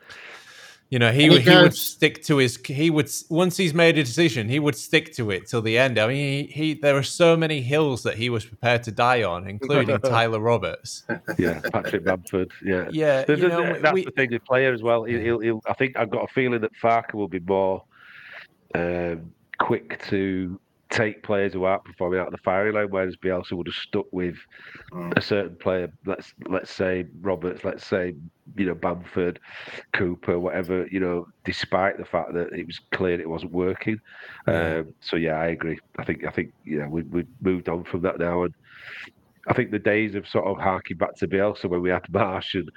You 0.90 1.00
know, 1.00 1.12
he 1.12 1.24
he 1.24 1.30
would 1.32 1.42
he 1.42 1.50
would 1.56 1.76
stick 1.76 2.22
to 2.26 2.38
his 2.38 2.56
he 2.64 2.92
would 2.92 3.10
once 3.28 3.58
he's 3.58 3.74
made 3.74 3.98
a 3.98 4.04
decision, 4.04 4.48
he 4.48 4.60
would 4.60 4.76
stick 4.76 5.12
to 5.16 5.32
it 5.32 5.48
till 5.48 5.64
the 5.64 5.76
end. 5.76 5.98
I 5.98 6.06
mean, 6.08 6.46
he, 6.50 6.54
he 6.54 6.74
there 6.76 6.96
are 6.96 7.02
so 7.02 7.36
many 7.36 7.62
hills 7.62 8.04
that 8.04 8.16
he 8.16 8.30
was 8.30 8.46
prepared 8.46 8.84
to 8.84 8.92
die 8.92 9.24
on, 9.24 9.48
including 9.48 9.98
Tyler 10.02 10.40
Roberts. 10.40 11.04
yeah, 11.40 11.62
Patrick 11.72 12.04
Bamford. 12.04 12.52
Yeah, 12.64 12.90
Yeah, 12.92 13.24
There's- 13.24 13.42
you 13.42 13.50
there's- 13.50 13.76
know, 13.76 13.80
that's 13.82 13.94
we, 13.96 14.06
the 14.06 14.12
thing 14.12 14.30
with 14.34 14.46
player 14.46 14.72
as 14.72 14.84
well. 14.84 15.04
He'll, 15.06 15.20
he'll, 15.20 15.40
he'll, 15.40 15.62
I 15.66 15.74
think 15.74 15.98
I've 15.98 16.12
got 16.12 16.26
a 16.30 16.32
feeling 16.32 16.62
that 16.62 16.72
Farke 16.80 17.16
will 17.16 17.28
be 17.30 17.40
more 17.40 17.84
um, 18.76 19.34
quick 19.58 20.00
to 20.10 20.60
take 20.94 21.24
players 21.24 21.54
who 21.54 21.64
aren't 21.64 21.84
performing 21.84 22.20
out 22.20 22.28
of 22.28 22.32
the 22.32 22.38
firing 22.38 22.76
line, 22.76 22.88
whereas 22.90 23.16
Bielsa 23.16 23.54
would 23.54 23.68
have 23.68 23.76
stuck 23.76 24.06
with 24.12 24.38
Mm. 24.92 25.18
a 25.18 25.22
certain 25.22 25.56
player. 25.56 25.92
Let's 26.06 26.34
let's 26.48 26.70
say 26.72 27.08
Roberts, 27.22 27.64
let's 27.64 27.86
say 27.86 28.14
you 28.56 28.66
know 28.68 28.76
Bamford, 28.76 29.40
Cooper, 29.92 30.40
whatever. 30.40 30.88
You 30.92 31.00
know, 31.00 31.28
despite 31.44 31.98
the 31.98 32.06
fact 32.06 32.34
that 32.34 32.54
it 32.54 32.68
was 32.68 32.80
clear 32.92 33.20
it 33.20 33.28
wasn't 33.30 33.54
working. 33.54 34.00
Yeah. 34.48 34.78
Um, 34.78 34.94
so 35.02 35.16
yeah, 35.18 35.40
I 35.40 35.48
agree. 35.48 35.80
I 35.98 36.04
think 36.06 36.26
I 36.26 36.30
think 36.32 36.54
you 36.64 36.80
know 36.80 36.88
we 36.90 37.02
we've 37.04 37.28
moved 37.42 37.68
on 37.70 37.84
from 37.84 38.02
that 38.04 38.20
now 38.20 38.44
and. 38.44 38.54
I 39.46 39.52
think 39.52 39.72
the 39.72 39.80
days 39.80 40.16
of 40.16 40.26
sort 40.26 40.46
of 40.46 40.58
harking 40.58 40.96
back 40.96 41.18
to 41.18 41.28
Bielsa 41.28 41.66
when 41.66 41.82
we 41.82 41.90
had 41.90 42.04
Marsch 42.04 42.54
and 42.54 42.72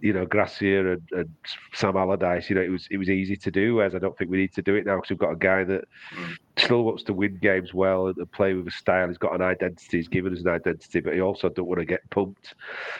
you 0.00 0.14
know 0.14 0.24
Gracia 0.24 0.92
and, 0.92 1.02
and 1.12 1.28
Sam 1.74 1.94
Allardyce, 1.94 2.48
you 2.48 2.56
know 2.56 2.62
it 2.62 2.70
was 2.70 2.88
it 2.90 2.96
was 2.96 3.10
easy 3.10 3.36
to 3.36 3.50
do. 3.50 3.74
Whereas 3.74 3.94
I 3.94 3.98
don't 3.98 4.16
think 4.16 4.30
we 4.30 4.38
need 4.38 4.54
to 4.54 4.62
do 4.62 4.76
it 4.76 4.86
now 4.86 4.96
because 4.96 5.10
we've 5.10 5.18
got 5.18 5.32
a 5.32 5.36
guy 5.36 5.62
that 5.64 5.84
Mm. 6.14 6.36
Still 6.58 6.84
wants 6.84 7.02
to 7.04 7.12
win 7.12 7.38
games 7.40 7.74
well 7.74 8.08
and, 8.08 8.32
play 8.32 8.54
with 8.54 8.66
a 8.66 8.70
style. 8.70 9.08
He's 9.08 9.18
got 9.18 9.34
an 9.34 9.42
identity. 9.42 9.98
He's 9.98 10.08
given 10.08 10.32
us 10.32 10.40
an 10.40 10.48
identity, 10.48 11.00
but 11.00 11.14
he 11.14 11.20
also 11.20 11.48
don't 11.48 11.66
want 11.66 11.80
to 11.80 11.84
get 11.84 12.08
pumped 12.10 12.54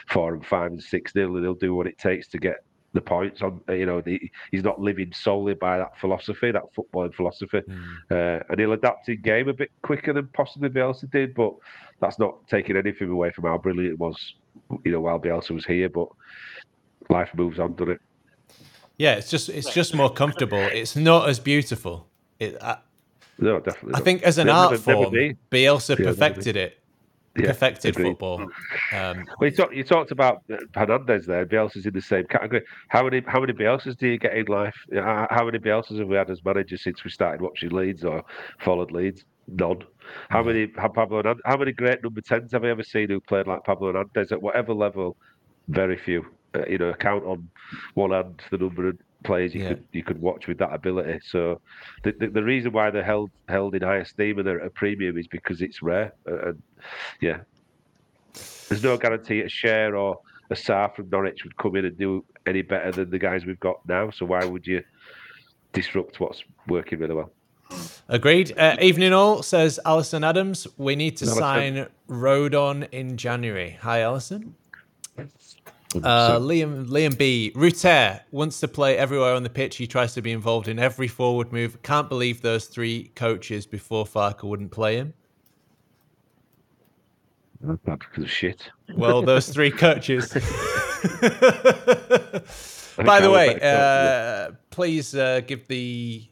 four 0.07 0.33
and 0.33 0.45
five 0.45 0.71
and 0.71 0.81
six 0.81 1.15
nil, 1.15 1.35
and 1.35 1.43
he'll 1.43 1.53
do 1.53 1.73
what 1.73 1.87
it 1.87 1.97
takes 1.97 2.27
to 2.29 2.37
get 2.37 2.63
the 2.93 3.01
points 3.01 3.41
on. 3.41 3.61
You 3.69 3.85
know, 3.85 4.01
the, 4.01 4.19
he's 4.51 4.63
not 4.63 4.79
living 4.79 5.11
solely 5.13 5.55
by 5.55 5.77
that 5.79 5.97
philosophy, 5.99 6.51
that 6.51 6.63
footballing 6.75 7.13
philosophy, 7.13 7.61
Mm. 7.61 7.81
uh, 8.11 8.43
and 8.49 8.59
he'll 8.59 8.73
adapt 8.73 9.09
in 9.09 9.21
game 9.21 9.49
a 9.49 9.53
bit 9.53 9.71
quicker 9.81 10.13
than 10.13 10.27
possibly 10.27 10.69
Bielsa 10.69 11.09
did. 11.09 11.33
But 11.33 11.53
that's 11.99 12.19
not 12.19 12.47
taking 12.47 12.77
anything 12.77 13.09
away 13.09 13.31
from 13.31 13.45
how 13.45 13.57
brilliant 13.57 13.93
it 13.93 13.99
was, 13.99 14.35
you 14.85 14.91
know, 14.91 15.01
while 15.01 15.19
Bielsa 15.19 15.51
was 15.51 15.65
here. 15.65 15.89
But 15.89 16.07
life 17.09 17.29
moves 17.35 17.59
on, 17.59 17.75
doesn't 17.75 17.95
it? 17.95 18.01
Yeah, 18.97 19.13
it's 19.15 19.29
just 19.29 19.49
it's 19.49 19.73
just 19.73 19.93
more 19.93 20.11
comfortable. 20.11 20.57
It's 20.57 20.95
not 20.95 21.29
as 21.29 21.39
beautiful. 21.39 22.07
It, 22.39 22.57
I, 22.61 22.77
No, 23.39 23.59
definitely. 23.59 23.93
I 23.93 23.97
not. 23.99 24.03
think 24.03 24.23
as 24.23 24.37
an 24.37 24.47
Never- 24.47 24.57
art 24.59 24.79
form. 24.79 25.13
Bielsa 25.51 25.97
Yeah, 25.99 26.05
perfected 26.05 26.55
it. 26.55 26.79
Yeah, 27.37 27.47
perfected 27.47 27.91
agreed. 27.95 28.09
football. 28.13 28.41
Um, 28.93 29.23
Well, 29.39 29.49
you, 29.49 29.55
talk, 29.55 29.75
you 29.75 29.83
talked 29.83 30.09
about 30.09 30.41
uh, 30.51 30.57
Hernandez 30.73 31.27
there. 31.27 31.45
Bielsa's 31.45 31.85
in 31.85 31.93
the 31.93 32.01
same 32.01 32.25
category. 32.25 32.63
How 32.87 33.03
many 33.03 33.21
how 33.27 33.39
many 33.39 33.53
Bielsas 33.53 33.95
do 33.95 34.07
you 34.07 34.17
get 34.17 34.35
in 34.35 34.47
life? 34.47 34.75
Uh, 34.95 35.01
How 35.03 35.27
how 35.29 35.45
many 35.45 35.59
Bielsas 35.59 35.99
have 35.99 36.07
we 36.07 36.15
had 36.15 36.31
as 36.31 36.43
managers 36.43 36.81
since 36.83 37.03
we 37.03 37.11
started 37.11 37.41
watching 37.41 37.69
Leeds 37.69 38.03
or 38.03 38.23
followed 38.59 38.91
Leeds? 38.91 39.23
None. 39.47 39.83
How 40.29 40.41
many 40.41 40.71
have 40.77 40.93
Pablo? 40.95 41.17
Hernandez, 41.17 41.43
how 41.45 41.57
many 41.57 41.73
great 41.73 42.01
number 42.03 42.21
tens 42.21 42.51
have 42.53 42.63
I 42.63 42.69
ever 42.69 42.81
seen 42.83 43.07
who 43.09 43.19
played 43.21 43.45
like 43.45 43.63
Pablo 43.65 43.93
Hernandez 43.93 44.31
at 44.31 44.41
whatever 44.41 44.73
level? 44.73 45.15
Very 45.67 45.95
few. 45.97 46.25
Uh, 46.55 46.65
you 46.67 46.79
know, 46.79 46.91
count 46.93 47.23
on 47.23 47.47
one 47.93 48.11
hand 48.11 48.41
the 48.49 48.57
number 48.57 48.87
of 48.87 48.97
players 49.23 49.53
you 49.55 49.61
Yeah. 49.63 49.69
could 49.69 49.83
you 49.91 50.03
could 50.03 50.21
watch 50.21 50.47
with 50.47 50.57
that 50.59 50.73
ability. 50.73 51.19
So 51.23 51.59
the, 52.03 52.11
the 52.13 52.27
the 52.27 52.43
reason 52.43 52.71
why 52.71 52.89
they're 52.91 53.03
held 53.03 53.31
held 53.49 53.75
in 53.75 53.81
high 53.81 53.97
esteem 53.97 54.37
and 54.37 54.47
they're 54.47 54.61
at 54.61 54.67
a 54.67 54.69
premium 54.71 55.17
is 55.17 55.27
because 55.27 55.61
it's 55.61 55.81
rare. 55.81 56.13
Uh, 56.29 56.49
and 56.49 56.61
yeah, 57.21 57.39
there's 58.69 58.83
no 58.83 58.97
guarantee 58.97 59.41
a 59.41 59.49
share 59.49 59.95
or 59.95 60.19
a 60.49 60.55
Sar 60.55 60.89
from 60.95 61.09
Norwich 61.09 61.43
would 61.43 61.57
come 61.57 61.75
in 61.75 61.85
and 61.85 61.97
do 61.97 62.23
any 62.45 62.61
better 62.61 62.91
than 62.91 63.09
the 63.09 63.19
guys 63.19 63.45
we've 63.45 63.59
got 63.59 63.85
now. 63.87 64.09
So 64.11 64.25
why 64.25 64.45
would 64.45 64.65
you 64.65 64.83
disrupt 65.73 66.19
what's 66.19 66.43
working 66.67 66.99
really 66.99 67.15
well? 67.15 67.31
Agreed. 68.07 68.57
Uh, 68.57 68.77
evening 68.81 69.11
all 69.11 69.43
says 69.43 69.77
Alison 69.85 70.23
Adams. 70.23 70.65
We 70.77 70.95
need 70.95 71.17
to 71.17 71.25
Alison. 71.25 71.39
sign 71.41 71.87
Rodon 72.07 72.87
in 72.93 73.17
January. 73.17 73.77
Hi, 73.81 73.99
Alison. 74.01 74.55
Uh, 75.95 76.37
Liam 76.37 76.87
Liam 76.87 77.17
B. 77.17 77.51
Rutter 77.55 78.19
wants 78.31 78.59
to 78.59 78.67
play 78.67 78.97
everywhere 78.97 79.33
on 79.33 79.43
the 79.43 79.49
pitch. 79.49 79.77
He 79.77 79.87
tries 79.87 80.13
to 80.15 80.21
be 80.21 80.31
involved 80.31 80.67
in 80.67 80.79
every 80.79 81.07
forward 81.07 81.53
move. 81.53 81.81
Can't 81.81 82.09
believe 82.09 82.41
those 82.41 82.65
three 82.65 83.11
coaches 83.15 83.65
before 83.65 84.05
Farke 84.05 84.43
wouldn't 84.43 84.71
play 84.71 84.97
him. 84.97 85.13
Bad 87.61 87.99
because 87.99 88.25
of 88.25 88.29
shit. 88.29 88.69
Well, 88.95 89.21
those 89.21 89.49
three 89.49 89.71
coaches. 89.71 90.33
By 92.97 93.21
the 93.21 93.31
way, 93.31 93.59
uh, 93.61 94.51
please 94.69 95.15
uh, 95.15 95.41
give 95.41 95.67
the 95.67 96.27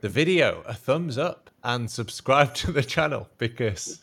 the 0.00 0.08
video 0.08 0.62
a 0.66 0.74
thumbs 0.74 1.18
up 1.18 1.50
and 1.64 1.90
subscribe 1.90 2.54
to 2.54 2.72
the 2.72 2.82
channel 2.82 3.28
because 3.38 4.00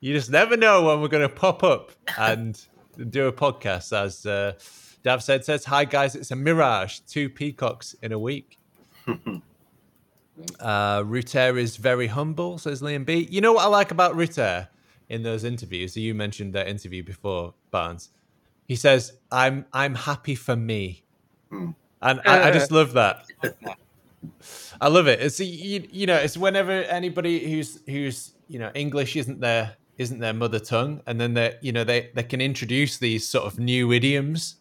you 0.00 0.12
just 0.12 0.30
never 0.30 0.56
know 0.56 0.84
when 0.84 1.00
we're 1.00 1.08
going 1.08 1.26
to 1.26 1.34
pop 1.34 1.62
up 1.62 1.92
and 2.18 2.66
do 3.04 3.26
a 3.26 3.32
podcast. 3.32 3.92
As 3.96 4.24
uh, 4.26 4.54
Dav 5.02 5.22
said, 5.22 5.44
says, 5.44 5.64
"Hi 5.66 5.84
guys, 5.84 6.14
it's 6.14 6.30
a 6.30 6.36
mirage. 6.36 7.00
Two 7.00 7.28
peacocks 7.28 7.94
in 8.02 8.12
a 8.12 8.18
week." 8.18 8.58
uh, 10.60 11.02
Rutter 11.06 11.58
is 11.58 11.76
very 11.76 12.06
humble, 12.08 12.58
says 12.58 12.82
Liam 12.82 13.04
B. 13.04 13.26
You 13.30 13.40
know 13.40 13.52
what 13.52 13.64
I 13.64 13.68
like 13.68 13.90
about 13.90 14.16
Rutter 14.16 14.68
in 15.08 15.22
those 15.22 15.44
interviews? 15.44 15.96
You 15.96 16.14
mentioned 16.14 16.54
that 16.54 16.68
interview 16.68 17.02
before, 17.02 17.54
Barnes. 17.70 18.10
He 18.66 18.76
says, 18.76 19.12
"I'm 19.30 19.66
I'm 19.72 19.94
happy 19.94 20.34
for 20.34 20.56
me," 20.56 21.04
and 21.50 21.74
I, 22.02 22.48
I 22.48 22.50
just 22.50 22.70
love 22.70 22.92
that. 22.94 23.26
I 24.80 24.88
love 24.88 25.06
it. 25.06 25.20
It's 25.20 25.40
you, 25.40 25.86
you 25.90 26.06
know, 26.06 26.16
it's 26.16 26.36
whenever 26.36 26.72
anybody 26.72 27.50
who's 27.50 27.80
who's 27.86 28.32
you 28.48 28.58
know 28.58 28.70
English 28.74 29.16
isn't 29.16 29.40
their 29.40 29.76
isn't 29.98 30.18
their 30.18 30.34
mother 30.34 30.58
tongue, 30.58 31.02
and 31.06 31.20
then 31.20 31.34
they 31.34 31.56
you 31.60 31.72
know 31.72 31.84
they 31.84 32.10
they 32.14 32.22
can 32.22 32.40
introduce 32.40 32.98
these 32.98 33.26
sort 33.26 33.44
of 33.44 33.58
new 33.58 33.92
idioms 33.92 34.56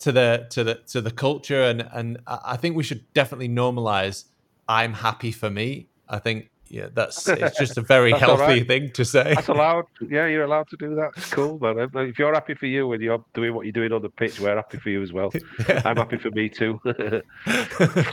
to 0.00 0.12
the 0.12 0.46
to 0.50 0.64
the 0.64 0.74
to 0.88 1.00
the 1.00 1.10
culture, 1.10 1.62
and 1.62 1.88
and 1.92 2.18
I 2.26 2.56
think 2.56 2.76
we 2.76 2.82
should 2.82 3.10
definitely 3.12 3.48
normalize. 3.48 4.24
I'm 4.68 4.94
happy 4.94 5.32
for 5.32 5.50
me. 5.50 5.88
I 6.08 6.18
think 6.18 6.50
yeah, 6.72 6.88
that's 6.94 7.28
it's 7.28 7.58
just 7.58 7.76
a 7.76 7.80
very 7.94 8.12
healthy 8.12 8.42
right. 8.42 8.66
thing 8.66 8.90
to 8.92 9.04
say. 9.04 9.34
That's 9.34 9.48
allowed. 9.48 9.84
Yeah, 10.08 10.26
you're 10.26 10.44
allowed 10.44 10.68
to 10.70 10.76
do 10.78 10.94
that. 10.94 11.10
It's 11.18 11.30
cool, 11.30 11.58
man. 11.58 11.90
If 11.94 12.18
you're 12.18 12.32
happy 12.32 12.54
for 12.54 12.64
you 12.64 12.90
and 12.92 13.02
you're 13.02 13.22
doing 13.34 13.54
what 13.54 13.66
you're 13.66 13.72
doing 13.72 13.92
on 13.92 14.00
the 14.00 14.08
pitch, 14.08 14.40
we're 14.40 14.56
happy 14.56 14.78
for 14.78 14.88
you 14.88 15.02
as 15.02 15.12
well. 15.12 15.30
I'm 15.84 15.98
happy 15.98 16.16
for 16.16 16.30
me 16.30 16.48
too. 16.48 16.80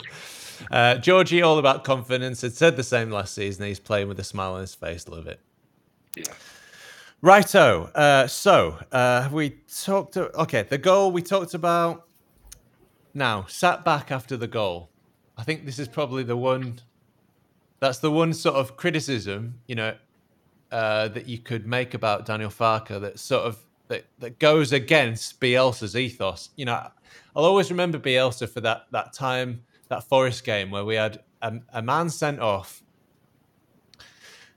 uh, 0.71 0.95
Georgie, 0.95 1.41
all 1.41 1.57
about 1.57 1.85
confidence, 1.85 2.41
had 2.41 2.51
said 2.51 2.75
the 2.75 2.83
same 2.83 3.09
last 3.09 3.33
season. 3.33 3.65
He's 3.65 3.79
playing 3.79 4.09
with 4.09 4.19
a 4.19 4.25
smile 4.25 4.55
on 4.55 4.61
his 4.61 4.75
face. 4.75 5.07
Love 5.07 5.27
it. 5.27 5.39
Righto. 7.21 7.91
Uh, 7.95 8.27
so, 8.27 8.81
uh, 8.93 9.23
have 9.23 9.33
we 9.33 9.49
talked? 9.49 10.15
okay, 10.15 10.63
the 10.63 10.77
goal 10.77 11.11
we 11.11 11.21
talked 11.21 11.53
about. 11.53 12.05
Now, 13.13 13.45
sat 13.49 13.83
back 13.83 14.09
after 14.11 14.37
the 14.37 14.47
goal. 14.47 14.89
I 15.37 15.43
think 15.43 15.65
this 15.65 15.79
is 15.79 15.89
probably 15.89 16.23
the 16.23 16.37
one. 16.37 16.79
That's 17.81 17.99
the 17.99 18.11
one 18.11 18.33
sort 18.33 18.55
of 18.55 18.77
criticism, 18.77 19.59
you 19.67 19.75
know, 19.75 19.95
uh, 20.71 21.09
that 21.09 21.27
you 21.27 21.39
could 21.39 21.67
make 21.67 21.93
about 21.93 22.25
Daniel 22.25 22.49
Farke 22.49 23.01
that 23.01 23.19
sort 23.19 23.43
of 23.43 23.65
that, 23.89 24.05
that 24.19 24.39
goes 24.39 24.71
against 24.71 25.41
Bielsa's 25.41 25.97
ethos. 25.97 26.51
You 26.55 26.65
know, 26.65 26.87
I'll 27.35 27.43
always 27.43 27.69
remember 27.69 27.99
Bielsa 27.99 28.47
for 28.47 28.61
that 28.61 28.85
that 28.91 29.11
time 29.11 29.63
that 29.89 30.05
Forest 30.05 30.45
game 30.45 30.71
where 30.71 30.85
we 30.85 30.95
had 30.95 31.21
a, 31.41 31.59
a 31.73 31.81
man 31.81 32.09
sent 32.09 32.39
off, 32.39 32.81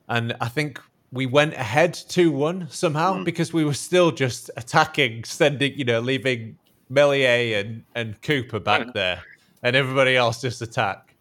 and 0.08 0.36
I 0.40 0.46
think 0.46 0.80
we 1.12 1.26
went 1.26 1.52
ahead 1.54 1.92
two 1.94 2.32
one 2.32 2.68
somehow 2.70 3.22
because 3.22 3.52
we 3.52 3.64
were 3.64 3.74
still 3.74 4.10
just 4.10 4.50
attacking, 4.56 5.24
sending 5.24 5.78
you 5.78 5.84
know, 5.84 6.00
leaving 6.00 6.56
Meslier 6.88 7.60
and 7.60 7.84
and 7.94 8.20
Cooper 8.22 8.58
back 8.58 8.92
there, 8.94 9.22
and 9.62 9.76
everybody 9.76 10.16
else 10.16 10.40
just 10.40 10.62
attack. 10.62 11.14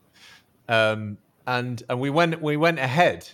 Um, 0.69 1.17
and 1.45 1.83
and 1.89 1.99
we 1.99 2.09
went 2.09 2.41
we 2.41 2.55
went 2.55 2.79
ahead, 2.79 3.29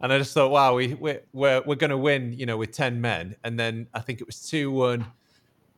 and 0.00 0.12
I 0.12 0.18
just 0.18 0.32
thought, 0.32 0.50
wow, 0.50 0.74
we 0.74 0.94
we're 0.94 1.20
we're, 1.32 1.62
we're 1.66 1.74
going 1.74 1.90
to 1.90 1.98
win, 1.98 2.32
you 2.32 2.46
know, 2.46 2.56
with 2.56 2.72
ten 2.72 3.00
men, 3.00 3.36
and 3.44 3.58
then 3.60 3.86
I 3.92 4.00
think 4.00 4.20
it 4.20 4.26
was 4.26 4.48
two 4.48 4.70
one, 4.70 5.06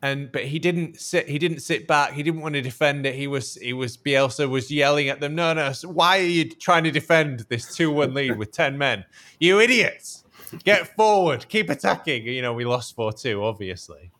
and 0.02 0.30
but 0.30 0.44
he 0.44 0.58
didn't 0.58 1.00
sit 1.00 1.28
he 1.28 1.38
didn't 1.38 1.60
sit 1.60 1.88
back, 1.88 2.12
he 2.12 2.22
didn't 2.22 2.40
want 2.40 2.54
to 2.54 2.62
defend 2.62 3.06
it. 3.06 3.14
He 3.14 3.26
was 3.26 3.54
he 3.56 3.72
was 3.72 3.96
Bielsa 3.96 4.48
was 4.48 4.70
yelling 4.70 5.08
at 5.08 5.20
them, 5.20 5.34
no 5.34 5.52
no, 5.54 5.72
why 5.84 6.18
are 6.20 6.22
you 6.22 6.48
trying 6.48 6.84
to 6.84 6.90
defend 6.90 7.40
this 7.48 7.74
two 7.74 7.90
one 7.90 8.14
lead 8.14 8.38
with 8.38 8.52
ten 8.52 8.78
men? 8.78 9.04
You 9.38 9.60
idiots, 9.60 10.19
get 10.64 10.94
forward, 10.96 11.46
keep 11.48 11.70
attacking. 11.70 12.26
You 12.26 12.42
know, 12.42 12.52
we 12.52 12.64
lost 12.64 12.94
four 12.94 13.12
two, 13.12 13.44
obviously. 13.44 14.10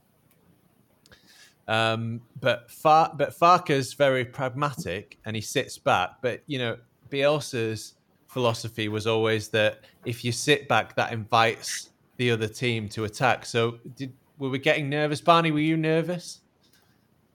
Um, 1.68 2.20
but 2.41 2.70
Far- 2.70 3.12
but 3.16 3.33
Farke's 3.33 3.93
very 3.93 4.24
pragmatic 4.24 5.18
and 5.24 5.37
he 5.37 5.43
sits 5.43 5.78
back. 5.78 6.11
But 6.20 6.43
you 6.47 6.59
know, 6.59 6.76
Bielsa's 7.11 7.95
philosophy 8.26 8.89
was 8.89 9.07
always 9.07 9.49
that 9.49 9.85
if 10.05 10.24
you 10.24 10.33
sit 10.33 10.68
back, 10.68 10.97
that 10.97 11.12
invites 11.12 11.91
the 12.16 12.31
other 12.31 12.49
team 12.49 12.89
to 12.91 13.05
attack. 13.05 13.47
So 13.47 13.78
did 13.97 14.12
were 14.39 14.49
we 14.49 14.59
getting 14.59 14.89
nervous, 14.89 15.20
Barney? 15.20 15.53
Were 15.53 15.61
you 15.61 15.76
nervous? 15.76 16.41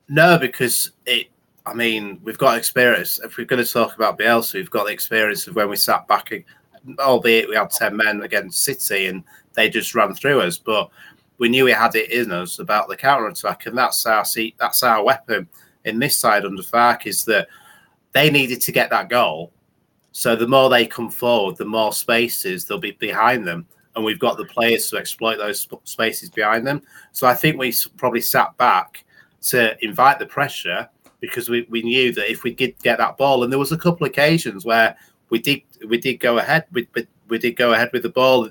No, 0.10 0.38
because 0.38 0.92
it. 1.06 1.28
I 1.68 1.74
mean, 1.74 2.20
we've 2.24 2.38
got 2.38 2.58
experience. 2.58 3.20
If 3.24 3.38
we're 3.38 3.46
going 3.46 3.64
to 3.64 3.72
talk 3.72 3.96
about 3.96 4.20
Bielsa, 4.20 4.56
we've 4.56 4.70
got 4.70 4.86
the 4.86 4.94
experience 4.94 5.48
of 5.48 5.56
when 5.56 5.68
we 5.68 5.76
sat 5.76 6.08
back, 6.08 6.32
albeit 7.00 7.50
we 7.50 7.56
had 7.56 7.72
ten 7.72 7.96
men 7.96 8.22
against 8.22 8.64
City 8.64 9.08
and 9.08 9.24
they 9.54 9.70
just 9.70 9.96
ran 9.96 10.14
through 10.14 10.42
us. 10.42 10.58
But 10.58 10.90
we 11.38 11.50
knew 11.50 11.66
we 11.66 11.72
had 11.72 11.96
it 11.96 12.12
in 12.12 12.32
us 12.32 12.60
about 12.60 12.88
the 12.88 12.96
counter 12.96 13.28
attack, 13.28 13.66
and 13.66 13.78
that's 13.78 14.06
our 14.06 14.26
seat. 14.26 14.56
That's 14.60 14.84
our 14.84 15.04
weapon 15.04 15.48
in 15.84 16.00
this 16.00 16.18
side 16.18 16.46
under 16.46 16.64
Farke 16.64 17.08
is 17.08 17.26
that 17.26 17.48
they 18.14 18.30
needed 18.30 18.62
to 18.62 18.72
get 18.72 18.90
that 18.90 19.10
goal. 19.10 19.52
So 20.12 20.36
the 20.36 20.48
more 20.48 20.70
they 20.70 20.88
come 20.88 21.12
forward, 21.12 21.58
the 21.58 21.66
more 21.66 21.92
spaces 21.92 22.66
they'll 22.66 22.78
be 22.78 22.92
behind 22.92 23.46
them, 23.46 23.68
and 23.96 24.06
we've 24.06 24.20
got 24.20 24.38
the 24.38 24.46
players 24.46 24.90
to 24.90 24.98
exploit 24.98 25.38
those 25.38 25.68
spaces 25.84 26.30
behind 26.30 26.66
them. 26.66 26.82
So 27.12 27.28
I 27.28 27.34
think 27.34 27.58
we 27.58 27.74
probably 27.98 28.22
sat 28.22 28.56
back 28.58 29.04
to 29.44 29.78
invite 29.84 30.20
the 30.20 30.26
pressure 30.26 30.90
because 31.20 31.50
we, 31.50 31.68
we 31.70 31.82
knew 31.82 32.14
that 32.14 32.32
if 32.32 32.44
we 32.44 32.54
did 32.54 32.82
get 32.82 32.98
that 32.98 33.18
ball, 33.18 33.44
and 33.44 33.52
there 33.52 33.60
was 33.60 33.74
a 33.74 33.78
couple 33.78 34.06
of 34.06 34.12
occasions 34.12 34.64
where 34.64 34.96
we 35.30 35.40
did 35.40 35.62
we 35.88 35.98
did 35.98 36.16
go 36.20 36.38
ahead 36.38 36.66
we, 36.72 36.88
we, 36.94 37.08
we 37.28 37.38
did 37.38 37.56
go 37.56 37.74
ahead 37.74 37.90
with 37.94 38.04
the 38.04 38.10
ball. 38.10 38.44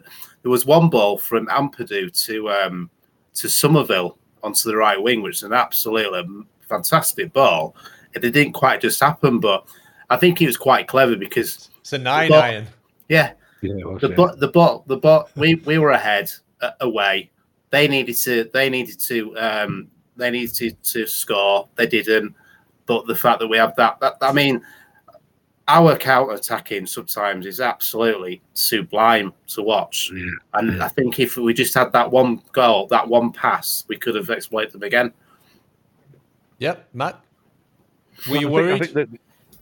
There 0.42 0.50
was 0.50 0.66
one 0.66 0.90
ball 0.90 1.16
from 1.18 1.46
Ampadu 1.46 2.10
to 2.26 2.50
um, 2.50 2.90
to 3.34 3.48
Summerville 3.48 4.18
onto 4.42 4.68
the 4.68 4.76
right 4.76 5.00
wing, 5.02 5.22
which 5.22 5.36
is 5.36 5.42
an 5.42 5.52
absolutely 5.52 6.44
fantastic 6.68 7.32
ball. 7.32 7.74
It 8.14 8.20
didn't 8.20 8.52
quite 8.52 8.80
just 8.80 9.00
happen, 9.00 9.40
but 9.40 9.66
I 10.10 10.16
think 10.16 10.38
he 10.38 10.46
was 10.46 10.56
quite 10.56 10.86
clever 10.86 11.16
because 11.16 11.70
It's 11.80 11.92
a 11.94 11.98
nine 11.98 12.28
But- 12.28 12.44
iron. 12.44 12.66
yeah, 13.08 13.32
Yeah, 13.62 13.74
it 13.78 13.88
was, 13.88 14.00
the 14.02 14.10
yeah. 14.10 14.14
bot, 14.16 14.38
the 14.38 14.48
bot, 14.48 14.86
the 14.88 14.96
bot. 14.96 15.30
We 15.36 15.54
we 15.66 15.78
were 15.78 15.90
ahead 15.90 16.30
uh, 16.60 16.70
away. 16.80 17.30
They 17.70 17.88
needed 17.88 18.16
to. 18.18 18.50
They 18.52 18.70
needed 18.70 19.00
to. 19.00 19.36
Um, 19.38 19.88
they 20.16 20.30
needed 20.30 20.54
to, 20.56 20.70
to 20.70 21.06
score. 21.06 21.68
They 21.74 21.86
didn't. 21.86 22.34
But 22.86 23.06
the 23.06 23.16
fact 23.16 23.40
that 23.40 23.48
we 23.48 23.56
have 23.56 23.74
that, 23.76 23.98
that 24.00 24.16
I 24.20 24.30
mean, 24.32 24.62
our 25.68 25.96
counter 25.96 26.34
attacking 26.34 26.86
sometimes 26.86 27.46
is 27.46 27.60
absolutely 27.60 28.42
sublime 28.52 29.32
to 29.48 29.62
watch. 29.62 30.10
Yeah. 30.14 30.24
And 30.54 30.82
I 30.82 30.88
think 30.88 31.18
if 31.18 31.36
we 31.36 31.54
just 31.54 31.72
had 31.74 31.92
that 31.92 32.10
one 32.10 32.42
goal, 32.52 32.86
that 32.88 33.08
one 33.08 33.32
pass, 33.32 33.84
we 33.88 33.96
could 33.96 34.14
have 34.14 34.28
exploited 34.30 34.72
them 34.72 34.82
again. 34.82 35.12
Yep, 36.58 36.88
Matt. 36.92 37.20
Were 38.28 38.36
I 38.36 38.40
you 38.40 38.46
think- 38.46 38.52
worried? 38.52 38.74
I 38.74 38.78
think 38.78 38.92
that, 38.94 39.08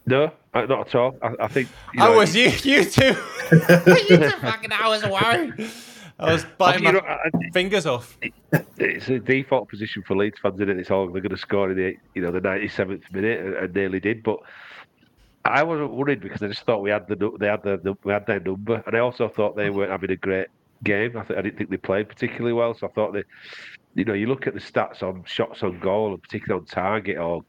no, 0.05 0.31
uh, 0.53 0.65
not 0.65 0.87
at 0.87 0.95
all. 0.95 1.15
I, 1.21 1.33
I 1.39 1.47
think. 1.47 1.69
You 1.93 2.03
I 2.03 2.09
was 2.09 2.35
you. 2.35 2.49
You 2.49 2.83
too. 2.85 3.15
you 3.51 4.17
too. 4.17 4.29
Fucking, 4.29 4.71
I 4.73 4.87
was 4.89 5.03
worried. 5.03 5.71
I 6.19 6.31
was 6.33 6.43
I 6.43 6.47
biting 6.57 6.83
my 6.83 6.89
you 6.91 6.97
know, 6.97 7.07
I- 7.07 7.49
fingers 7.53 7.85
off. 7.85 8.17
it's 8.77 9.07
a 9.07 9.19
default 9.19 9.69
position 9.69 10.03
for 10.03 10.15
Leeds 10.17 10.37
fans, 10.41 10.55
isn't 10.55 10.69
it? 10.69 10.77
It's 10.77 10.91
all 10.91 11.07
they're 11.09 11.21
going 11.21 11.31
to 11.31 11.37
score 11.37 11.71
in 11.71 11.77
the 11.77 11.95
you 12.13 12.21
know 12.21 12.31
the 12.31 12.41
ninety 12.41 12.67
seventh 12.67 13.03
minute, 13.11 13.39
and, 13.39 13.55
and 13.55 13.73
nearly 13.73 13.99
did. 14.01 14.21
But 14.23 14.39
I 15.45 15.63
wasn't 15.63 15.91
worried 15.93 16.21
because 16.21 16.41
I 16.41 16.47
just 16.47 16.65
thought 16.65 16.81
we 16.81 16.89
had 16.89 17.07
the 17.07 17.15
they 17.39 17.47
had 17.47 17.63
the, 17.63 17.77
the 17.77 17.95
we 18.03 18.13
had 18.13 18.25
their 18.25 18.39
number, 18.39 18.81
and 18.85 18.95
I 18.95 18.99
also 18.99 19.27
thought 19.27 19.55
they 19.55 19.69
weren't 19.69 19.91
having 19.91 20.11
a 20.11 20.15
great 20.15 20.47
game. 20.83 21.17
I, 21.17 21.23
th- 21.23 21.37
I 21.37 21.41
didn't 21.41 21.57
think 21.57 21.69
they 21.69 21.77
played 21.77 22.09
particularly 22.09 22.53
well, 22.53 22.73
so 22.73 22.87
I 22.87 22.91
thought 22.91 23.13
they, 23.13 23.23
you 23.95 24.05
know, 24.05 24.13
you 24.13 24.27
look 24.27 24.47
at 24.47 24.53
the 24.53 24.59
stats 24.59 25.03
on 25.03 25.23
shots 25.25 25.63
on 25.63 25.79
goal, 25.79 26.13
and 26.13 26.21
particularly 26.21 26.61
on 26.61 26.65
target 26.65 27.17
or 27.17 27.43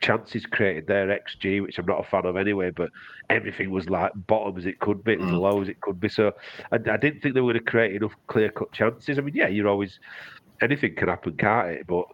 chances 0.00 0.44
created, 0.46 0.86
their 0.86 1.06
xG, 1.06 1.62
which 1.62 1.78
I'm 1.78 1.86
not 1.86 2.00
a 2.00 2.10
fan 2.10 2.26
of 2.26 2.36
anyway, 2.36 2.70
but 2.70 2.90
everything 3.30 3.70
was 3.70 3.88
like 3.88 4.12
bottom 4.26 4.58
as 4.58 4.66
it 4.66 4.80
could 4.80 5.02
be, 5.02 5.14
as 5.14 5.20
mm. 5.20 5.40
low 5.40 5.62
as 5.62 5.68
it 5.68 5.80
could 5.80 6.00
be. 6.00 6.08
So 6.08 6.32
I, 6.70 6.76
I 6.76 6.96
didn't 6.96 7.20
think 7.20 7.34
they 7.34 7.40
were 7.40 7.52
going 7.52 7.64
to 7.64 7.70
create 7.70 7.96
enough 7.96 8.14
clear 8.26 8.50
cut 8.50 8.72
chances. 8.72 9.18
I 9.18 9.22
mean, 9.22 9.34
yeah, 9.34 9.48
you're 9.48 9.68
always 9.68 10.00
anything 10.60 10.94
can 10.94 11.08
happen, 11.08 11.36
can't 11.36 11.68
it? 11.68 11.86
But 11.86 12.04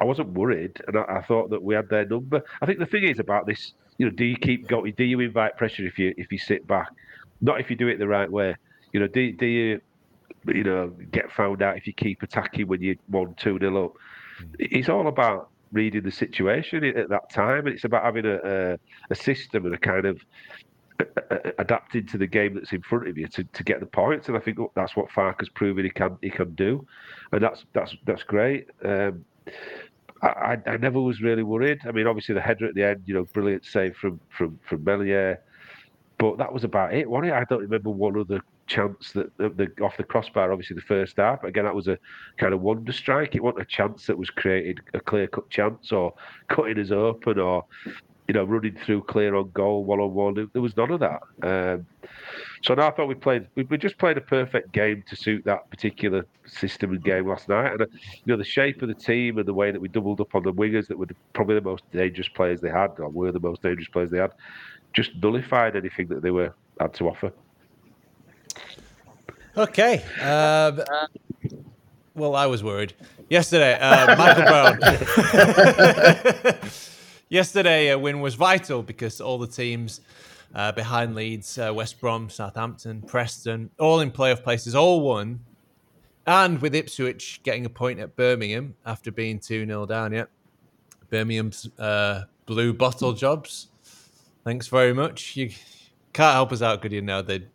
I 0.00 0.04
wasn't 0.04 0.32
worried, 0.32 0.80
and 0.86 0.98
I, 0.98 1.04
I 1.18 1.22
thought 1.22 1.50
that 1.50 1.62
we 1.62 1.74
had 1.74 1.88
their 1.88 2.06
number. 2.06 2.42
I 2.60 2.66
think 2.66 2.78
the 2.78 2.86
thing 2.86 3.04
is 3.04 3.18
about 3.18 3.46
this, 3.46 3.74
you 4.00 4.06
know, 4.06 4.12
do 4.12 4.24
you 4.24 4.36
keep 4.36 4.66
going? 4.66 4.94
Do 4.96 5.04
you 5.04 5.20
invite 5.20 5.58
pressure 5.58 5.86
if 5.86 5.98
you 5.98 6.14
if 6.16 6.32
you 6.32 6.38
sit 6.38 6.66
back? 6.66 6.88
Not 7.42 7.60
if 7.60 7.68
you 7.68 7.76
do 7.76 7.86
it 7.88 7.98
the 7.98 8.08
right 8.08 8.32
way. 8.32 8.56
You 8.94 9.00
know, 9.00 9.06
do 9.06 9.30
do 9.32 9.44
you 9.44 9.82
you 10.46 10.64
know 10.64 10.88
get 11.12 11.30
found 11.30 11.60
out 11.60 11.76
if 11.76 11.86
you 11.86 11.92
keep 11.92 12.22
attacking 12.22 12.66
when 12.66 12.80
you're 12.80 12.94
one 13.08 13.34
two 13.34 13.58
nil 13.58 13.84
up? 13.84 13.92
It's 14.58 14.88
all 14.88 15.06
about 15.06 15.50
reading 15.70 16.02
the 16.02 16.10
situation 16.10 16.82
at 16.82 17.10
that 17.10 17.28
time, 17.30 17.66
and 17.66 17.74
it's 17.74 17.84
about 17.84 18.02
having 18.02 18.24
a 18.24 18.38
a, 18.42 18.78
a 19.10 19.14
system 19.14 19.66
and 19.66 19.74
a 19.74 19.78
kind 19.78 20.06
of 20.06 20.18
adapting 21.58 22.06
to 22.06 22.16
the 22.16 22.26
game 22.26 22.54
that's 22.54 22.72
in 22.72 22.80
front 22.80 23.06
of 23.06 23.18
you 23.18 23.28
to, 23.28 23.44
to 23.44 23.62
get 23.62 23.80
the 23.80 23.86
points, 23.86 24.28
and 24.28 24.36
I 24.36 24.40
think 24.40 24.56
that's 24.74 24.96
what 24.96 25.10
Farke 25.10 25.40
has 25.40 25.50
proven 25.50 25.84
he 25.84 25.90
can 25.90 26.16
he 26.22 26.30
can 26.30 26.54
do, 26.54 26.86
and 27.32 27.42
that's 27.42 27.66
that's 27.74 27.94
that's 28.06 28.22
great. 28.22 28.66
Um, 28.82 29.26
I, 30.22 30.58
I 30.66 30.76
never 30.76 31.00
was 31.00 31.20
really 31.22 31.42
worried. 31.42 31.80
I 31.86 31.92
mean, 31.92 32.06
obviously 32.06 32.34
the 32.34 32.40
header 32.40 32.66
at 32.66 32.74
the 32.74 32.84
end, 32.84 33.02
you 33.06 33.14
know, 33.14 33.24
brilliant 33.32 33.64
save 33.64 33.96
from 33.96 34.20
from 34.36 34.58
from 34.68 34.84
Meslier, 34.84 35.40
but 36.18 36.36
that 36.38 36.52
was 36.52 36.64
about 36.64 36.94
it, 36.94 37.08
wasn't 37.08 37.28
it? 37.28 37.34
I 37.34 37.44
don't 37.44 37.60
remember 37.60 37.90
one 37.90 38.18
other 38.18 38.40
chance 38.66 39.12
that 39.12 39.36
the, 39.38 39.48
the 39.48 39.84
off 39.84 39.96
the 39.96 40.04
crossbar. 40.04 40.52
Obviously 40.52 40.76
the 40.76 40.82
first 40.82 41.16
half, 41.16 41.42
again 41.44 41.64
that 41.64 41.74
was 41.74 41.88
a 41.88 41.98
kind 42.36 42.52
of 42.52 42.60
wonder 42.60 42.92
strike. 42.92 43.34
It 43.34 43.42
wasn't 43.42 43.62
a 43.62 43.66
chance 43.66 44.06
that 44.06 44.18
was 44.18 44.30
created, 44.30 44.80
a 44.94 45.00
clear 45.00 45.26
cut 45.26 45.48
chance, 45.48 45.90
or 45.90 46.14
cutting 46.48 46.78
us 46.78 46.90
open, 46.90 47.38
or 47.38 47.64
you 48.30 48.34
know, 48.34 48.44
running 48.44 48.76
through 48.76 49.02
clear 49.02 49.34
on 49.34 49.50
goal, 49.50 49.82
one 49.82 49.98
on 49.98 50.14
one. 50.14 50.48
There 50.52 50.62
was 50.62 50.76
none 50.76 50.92
of 50.92 51.00
that. 51.00 51.20
Um, 51.42 51.84
so 52.62 52.74
now 52.74 52.86
I 52.86 52.92
thought 52.92 53.08
we 53.08 53.16
played, 53.16 53.48
we, 53.56 53.64
we 53.64 53.76
just 53.76 53.98
played 53.98 54.16
a 54.16 54.20
perfect 54.20 54.70
game 54.70 55.02
to 55.08 55.16
suit 55.16 55.44
that 55.46 55.68
particular 55.68 56.24
system 56.46 56.92
and 56.92 57.02
game 57.02 57.26
last 57.26 57.48
night. 57.48 57.72
And 57.72 57.82
uh, 57.82 57.86
you 57.90 58.22
know, 58.26 58.36
the 58.36 58.44
shape 58.44 58.82
of 58.82 58.88
the 58.88 58.94
team 58.94 59.38
and 59.38 59.48
the 59.48 59.52
way 59.52 59.72
that 59.72 59.80
we 59.80 59.88
doubled 59.88 60.20
up 60.20 60.32
on 60.36 60.44
the 60.44 60.52
wingers 60.52 60.86
that 60.86 60.96
were 60.96 61.06
the, 61.06 61.16
probably 61.32 61.56
the 61.56 61.60
most 61.60 61.82
dangerous 61.90 62.28
players 62.28 62.60
they 62.60 62.70
had, 62.70 62.92
or 63.00 63.08
were 63.08 63.32
the 63.32 63.40
most 63.40 63.62
dangerous 63.62 63.88
players 63.88 64.12
they 64.12 64.18
had, 64.18 64.30
just 64.92 65.10
nullified 65.20 65.74
anything 65.74 66.06
that 66.06 66.22
they 66.22 66.30
were 66.30 66.54
had 66.78 66.94
to 66.94 67.08
offer. 67.08 67.32
Okay. 69.56 70.04
Um, 70.20 70.80
well, 72.14 72.36
I 72.36 72.46
was 72.46 72.62
worried 72.62 72.92
yesterday. 73.28 73.76
Uh, 73.76 74.14
Michael 74.16 74.44
Brown. 74.44 74.78
yesterday, 77.30 77.88
a 77.88 77.98
win 77.98 78.20
was 78.20 78.34
vital 78.34 78.82
because 78.82 79.20
all 79.20 79.38
the 79.38 79.46
teams 79.46 80.02
uh, 80.54 80.72
behind 80.72 81.14
Leeds, 81.14 81.56
uh, 81.56 81.72
West 81.74 81.98
Brom, 82.00 82.28
Southampton, 82.28 83.00
Preston, 83.02 83.70
all 83.78 84.00
in 84.00 84.10
playoff 84.10 84.42
places, 84.42 84.74
all 84.74 85.00
won. 85.00 85.40
And 86.26 86.60
with 86.60 86.74
Ipswich 86.74 87.40
getting 87.42 87.64
a 87.64 87.70
point 87.70 87.98
at 87.98 88.14
Birmingham 88.14 88.74
after 88.84 89.10
being 89.10 89.38
2 89.38 89.64
0 89.64 89.86
down, 89.86 90.12
yeah. 90.12 90.24
Birmingham's 91.08 91.68
uh, 91.78 92.24
blue 92.46 92.72
bottle 92.72 93.12
jobs. 93.12 93.68
Thanks 94.44 94.68
very 94.68 94.92
much. 94.92 95.36
You 95.36 95.50
can't 96.12 96.34
help 96.34 96.52
us 96.52 96.62
out, 96.62 96.82
good 96.82 96.92
you 96.92 97.02
know. 97.02 97.22
They, 97.22 97.46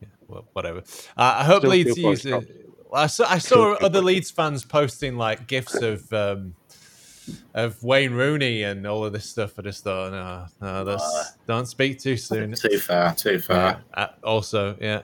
yeah, 0.00 0.08
well, 0.26 0.46
whatever. 0.52 0.78
Uh, 1.16 1.36
I 1.38 1.44
hope 1.44 1.60
Still 1.60 1.70
Leeds 1.70 1.98
use 1.98 2.26
it. 2.26 2.60
I 2.92 3.06
saw, 3.08 3.26
I 3.28 3.38
saw 3.38 3.74
other 3.74 4.00
Leeds 4.00 4.30
fans 4.30 4.64
posting 4.64 5.16
like 5.16 5.46
gifs 5.48 5.74
of 5.74 6.12
um, 6.12 6.54
of 7.54 7.82
Wayne 7.82 8.12
Rooney 8.12 8.62
and 8.62 8.86
all 8.86 9.04
of 9.04 9.12
this 9.12 9.28
stuff. 9.28 9.58
I 9.58 9.62
just 9.62 9.84
thought, 9.84 10.12
no, 10.12 10.46
no, 10.60 10.84
that's 10.84 11.32
don't 11.46 11.66
speak 11.66 11.98
too 11.98 12.16
soon. 12.16 12.52
Too 12.52 12.78
far, 12.78 13.14
too 13.14 13.38
far. 13.38 13.82
Uh, 13.94 14.08
also, 14.22 14.76
yeah. 14.80 15.02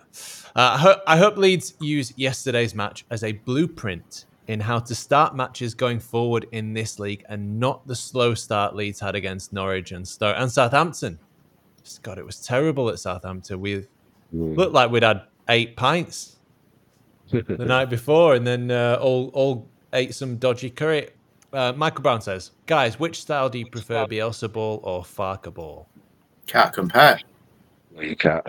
Uh, 0.57 0.75
I, 0.75 0.79
hope, 0.79 1.03
I 1.07 1.17
hope 1.17 1.37
Leeds 1.37 1.75
use 1.81 2.13
yesterday's 2.17 2.75
match 2.75 3.05
as 3.11 3.23
a 3.23 3.33
blueprint 3.33 4.27
in 4.49 4.59
how 4.59 4.81
to 4.81 4.95
start 4.95 5.37
matches 5.37 5.75
going 5.75 6.01
forward 6.01 6.47
in 6.51 6.73
this 6.73 6.99
league 6.99 7.25
and 7.29 7.61
not 7.61 7.87
the 7.87 7.95
slow 7.95 8.35
start 8.35 8.75
Leeds 8.75 8.99
had 8.99 9.15
against 9.15 9.53
Norwich 9.53 9.93
and 9.93 10.07
Stoke 10.07 10.35
and 10.37 10.51
Southampton. 10.51 11.19
Just, 11.85 12.03
God, 12.03 12.19
it 12.19 12.27
was 12.27 12.41
terrible 12.41 12.89
at 12.89 12.99
Southampton. 12.99 13.61
We 13.61 13.87
looked 14.33 14.73
like 14.73 14.91
we'd 14.91 15.05
had 15.05 15.23
eight 15.49 15.77
pints 15.77 16.37
the 17.31 17.65
night 17.65 17.91
before 17.91 18.35
and 18.35 18.45
then 18.45 18.71
uh, 18.73 18.99
all, 19.01 19.29
all 19.35 19.69
ate 19.93 20.15
some 20.15 20.37
dodgy 20.37 20.71
curry. 20.71 21.11
Uh, 21.53 21.73
Michael 21.77 22.03
Brown 22.03 22.21
says, 22.21 22.53
guys, 22.67 22.99
which 22.99 23.21
style 23.21 23.49
do 23.49 23.59
you 23.59 23.67
prefer, 23.67 24.07
Bielsa 24.07 24.51
ball 24.53 24.81
or 24.85 25.03
Farker 25.03 25.53
ball? 25.53 25.89
Can't 26.47 26.73
compare. 26.73 27.19
You 27.99 28.17
can't. 28.17 28.47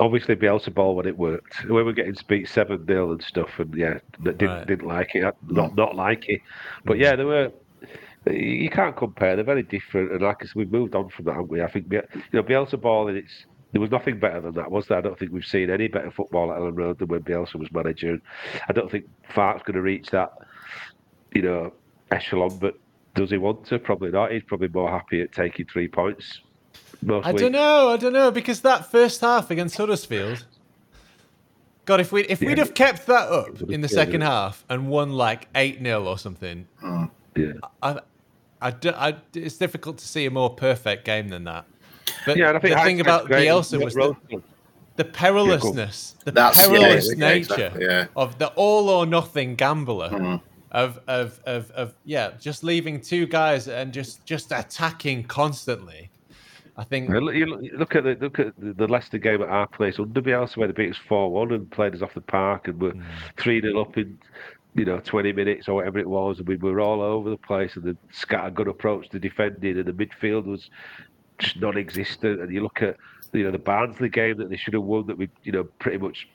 Obviously, 0.00 0.34
Bielsa 0.34 0.72
ball 0.74 0.96
when 0.96 1.06
it 1.06 1.16
worked. 1.16 1.62
When 1.64 1.74
We 1.74 1.82
were 1.82 1.92
getting 1.92 2.14
to 2.14 2.24
beat 2.24 2.48
seven 2.48 2.86
0 2.86 3.12
and 3.12 3.22
stuff, 3.22 3.50
and 3.58 3.72
yeah, 3.74 3.98
that 4.24 4.38
didn't 4.38 4.56
Right. 4.56 4.66
didn't 4.66 4.88
like 4.88 5.14
it. 5.14 5.34
Not 5.46 5.76
not 5.76 5.94
like 5.94 6.28
it. 6.28 6.40
But 6.84 6.98
yeah, 6.98 7.16
there 7.16 7.26
were. 7.26 7.52
You 8.30 8.68
can't 8.70 8.96
compare. 8.96 9.36
They're 9.36 9.44
very 9.44 9.62
different, 9.62 10.12
and 10.12 10.22
like 10.22 10.38
I 10.42 10.46
said, 10.46 10.54
we've 10.54 10.72
moved 10.72 10.94
on 10.94 11.08
from 11.08 11.26
that, 11.26 11.32
haven't 11.32 11.50
we? 11.50 11.62
I 11.62 11.70
think 11.70 11.86
you 11.92 12.02
know 12.32 12.42
Bielsa 12.42 12.80
ball, 12.80 13.08
and 13.08 13.16
it's 13.16 13.44
there 13.72 13.80
was 13.80 13.90
nothing 13.90 14.18
better 14.18 14.40
than 14.40 14.54
that, 14.54 14.70
was 14.70 14.86
there? 14.88 14.98
I 14.98 15.00
don't 15.00 15.18
think 15.18 15.32
we've 15.32 15.44
seen 15.44 15.70
any 15.70 15.86
better 15.88 16.10
football 16.10 16.50
at 16.52 16.58
Elland 16.58 16.76
Road 16.76 16.98
than 16.98 17.08
when 17.08 17.22
Bielsa 17.22 17.54
was 17.56 17.70
manager. 17.72 18.20
I 18.68 18.72
don't 18.72 18.90
think 18.90 19.04
Farke's 19.34 19.62
going 19.62 19.76
to 19.76 19.82
reach 19.82 20.10
that, 20.10 20.32
you 21.34 21.42
know, 21.42 21.72
echelon. 22.10 22.56
But 22.58 22.74
does 23.14 23.30
he 23.30 23.38
want 23.38 23.64
to? 23.66 23.78
Probably 23.78 24.10
not. 24.10 24.32
He's 24.32 24.42
probably 24.42 24.68
more 24.68 24.90
happy 24.90 25.20
at 25.22 25.32
taking 25.32 25.66
three 25.66 25.88
points. 25.88 26.40
Most 27.02 27.26
I 27.26 27.30
weeks. 27.32 27.42
don't 27.42 27.52
know. 27.52 27.88
I 27.90 27.96
don't 27.96 28.12
know 28.12 28.30
because 28.30 28.60
that 28.62 28.90
first 28.90 29.20
half 29.20 29.50
against 29.50 29.76
Huddersfield. 29.76 30.44
God, 31.86 32.00
if 32.00 32.12
we 32.12 32.22
if 32.24 32.40
we'd 32.40 32.58
have 32.58 32.74
kept 32.74 33.06
that 33.06 33.28
up 33.28 33.60
in 33.62 33.80
the 33.80 33.88
Yeah. 33.88 33.94
second 33.94 34.20
half 34.20 34.64
and 34.68 34.88
won 34.88 35.12
like 35.12 35.48
eight 35.54 35.82
0 35.82 36.06
or 36.06 36.18
something, 36.18 36.68
Yeah. 37.34 37.52
I, 37.82 38.00
I, 38.60 38.74
I- 38.84 39.16
it's 39.34 39.56
difficult 39.56 39.98
to 39.98 40.06
see 40.06 40.26
a 40.26 40.30
more 40.30 40.50
perfect 40.50 41.04
game 41.04 41.28
than 41.28 41.44
that. 41.44 41.64
But 42.26 42.36
Yeah, 42.36 42.48
and 42.48 42.58
I 42.58 42.60
think 42.60 42.76
the 42.76 42.82
thing 42.82 43.00
about 43.00 43.26
great. 43.26 43.48
Bielsa 43.48 43.82
was 43.82 43.94
the, 43.94 44.14
the 44.96 45.04
perilousness, 45.04 46.14
the 46.24 46.32
That's- 46.32 46.64
perilous 46.68 47.08
yeah, 47.08 47.28
nature 47.28 47.54
exactly, 47.54 47.84
yeah. 47.86 48.06
of 48.14 48.38
the 48.38 48.48
all 48.48 48.88
or 48.90 49.06
nothing 49.06 49.54
gambler. 49.56 50.10
Mm. 50.10 50.40
Of, 50.72 51.00
of, 51.08 51.40
of, 51.46 51.70
of 51.72 51.94
yeah, 52.04 52.30
just 52.38 52.62
leaving 52.62 53.00
two 53.00 53.26
guys 53.26 53.66
and 53.66 53.92
just 53.92 54.24
just 54.24 54.52
attacking 54.52 55.24
constantly. 55.24 56.10
I 56.76 56.84
think 56.84 57.10
You 57.10 57.20
look- 57.20 57.96
at 57.96 58.04
the 58.04 58.14
look 58.20 58.38
at 58.38 58.54
the 58.58 58.72
the 58.72 58.86
Leicester 58.86 59.18
game 59.18 59.42
at 59.42 59.48
our 59.48 59.66
place. 59.66 59.98
Under 59.98 60.22
Bielsa 60.22 60.56
where 60.56 60.68
they 60.68 60.72
beat 60.72 60.90
us 60.92 60.96
four 60.96 61.30
one 61.30 61.52
and 61.52 61.70
played 61.70 61.94
us 61.94 62.02
off 62.02 62.14
the 62.14 62.20
park 62.20 62.68
and 62.68 62.80
were 62.80 62.92
mm. 62.92 63.02
three 63.36 63.60
0 63.60 63.80
up 63.80 63.98
in 63.98 64.18
you 64.74 64.84
know 64.84 65.00
twenty 65.00 65.32
minutes 65.32 65.68
or 65.68 65.74
whatever 65.74 65.98
it 65.98 66.08
was 66.08 66.38
and 66.38 66.46
we 66.46 66.56
were 66.56 66.80
all 66.80 67.02
over 67.02 67.28
the 67.28 67.36
place 67.36 67.74
and 67.74 67.84
the 67.84 67.96
scattergun 68.14 68.68
approach 68.68 69.08
to 69.08 69.18
defending 69.18 69.76
and 69.76 69.86
the 69.86 69.92
midfield 69.92 70.44
was 70.44 70.70
just 71.40 71.56
non-existent. 71.60 72.40
And 72.40 72.52
you 72.52 72.62
look 72.62 72.82
at 72.82 72.96
you 73.32 73.44
know 73.44 73.50
the 73.50 73.58
Barnsley 73.58 74.08
game 74.08 74.36
that 74.38 74.50
they 74.50 74.56
should 74.56 74.74
have 74.74 74.82
won 74.82 75.06
that 75.06 75.18
we 75.18 75.28
you 75.42 75.52
know 75.52 75.64
pretty 75.64 75.98
much 75.98 76.28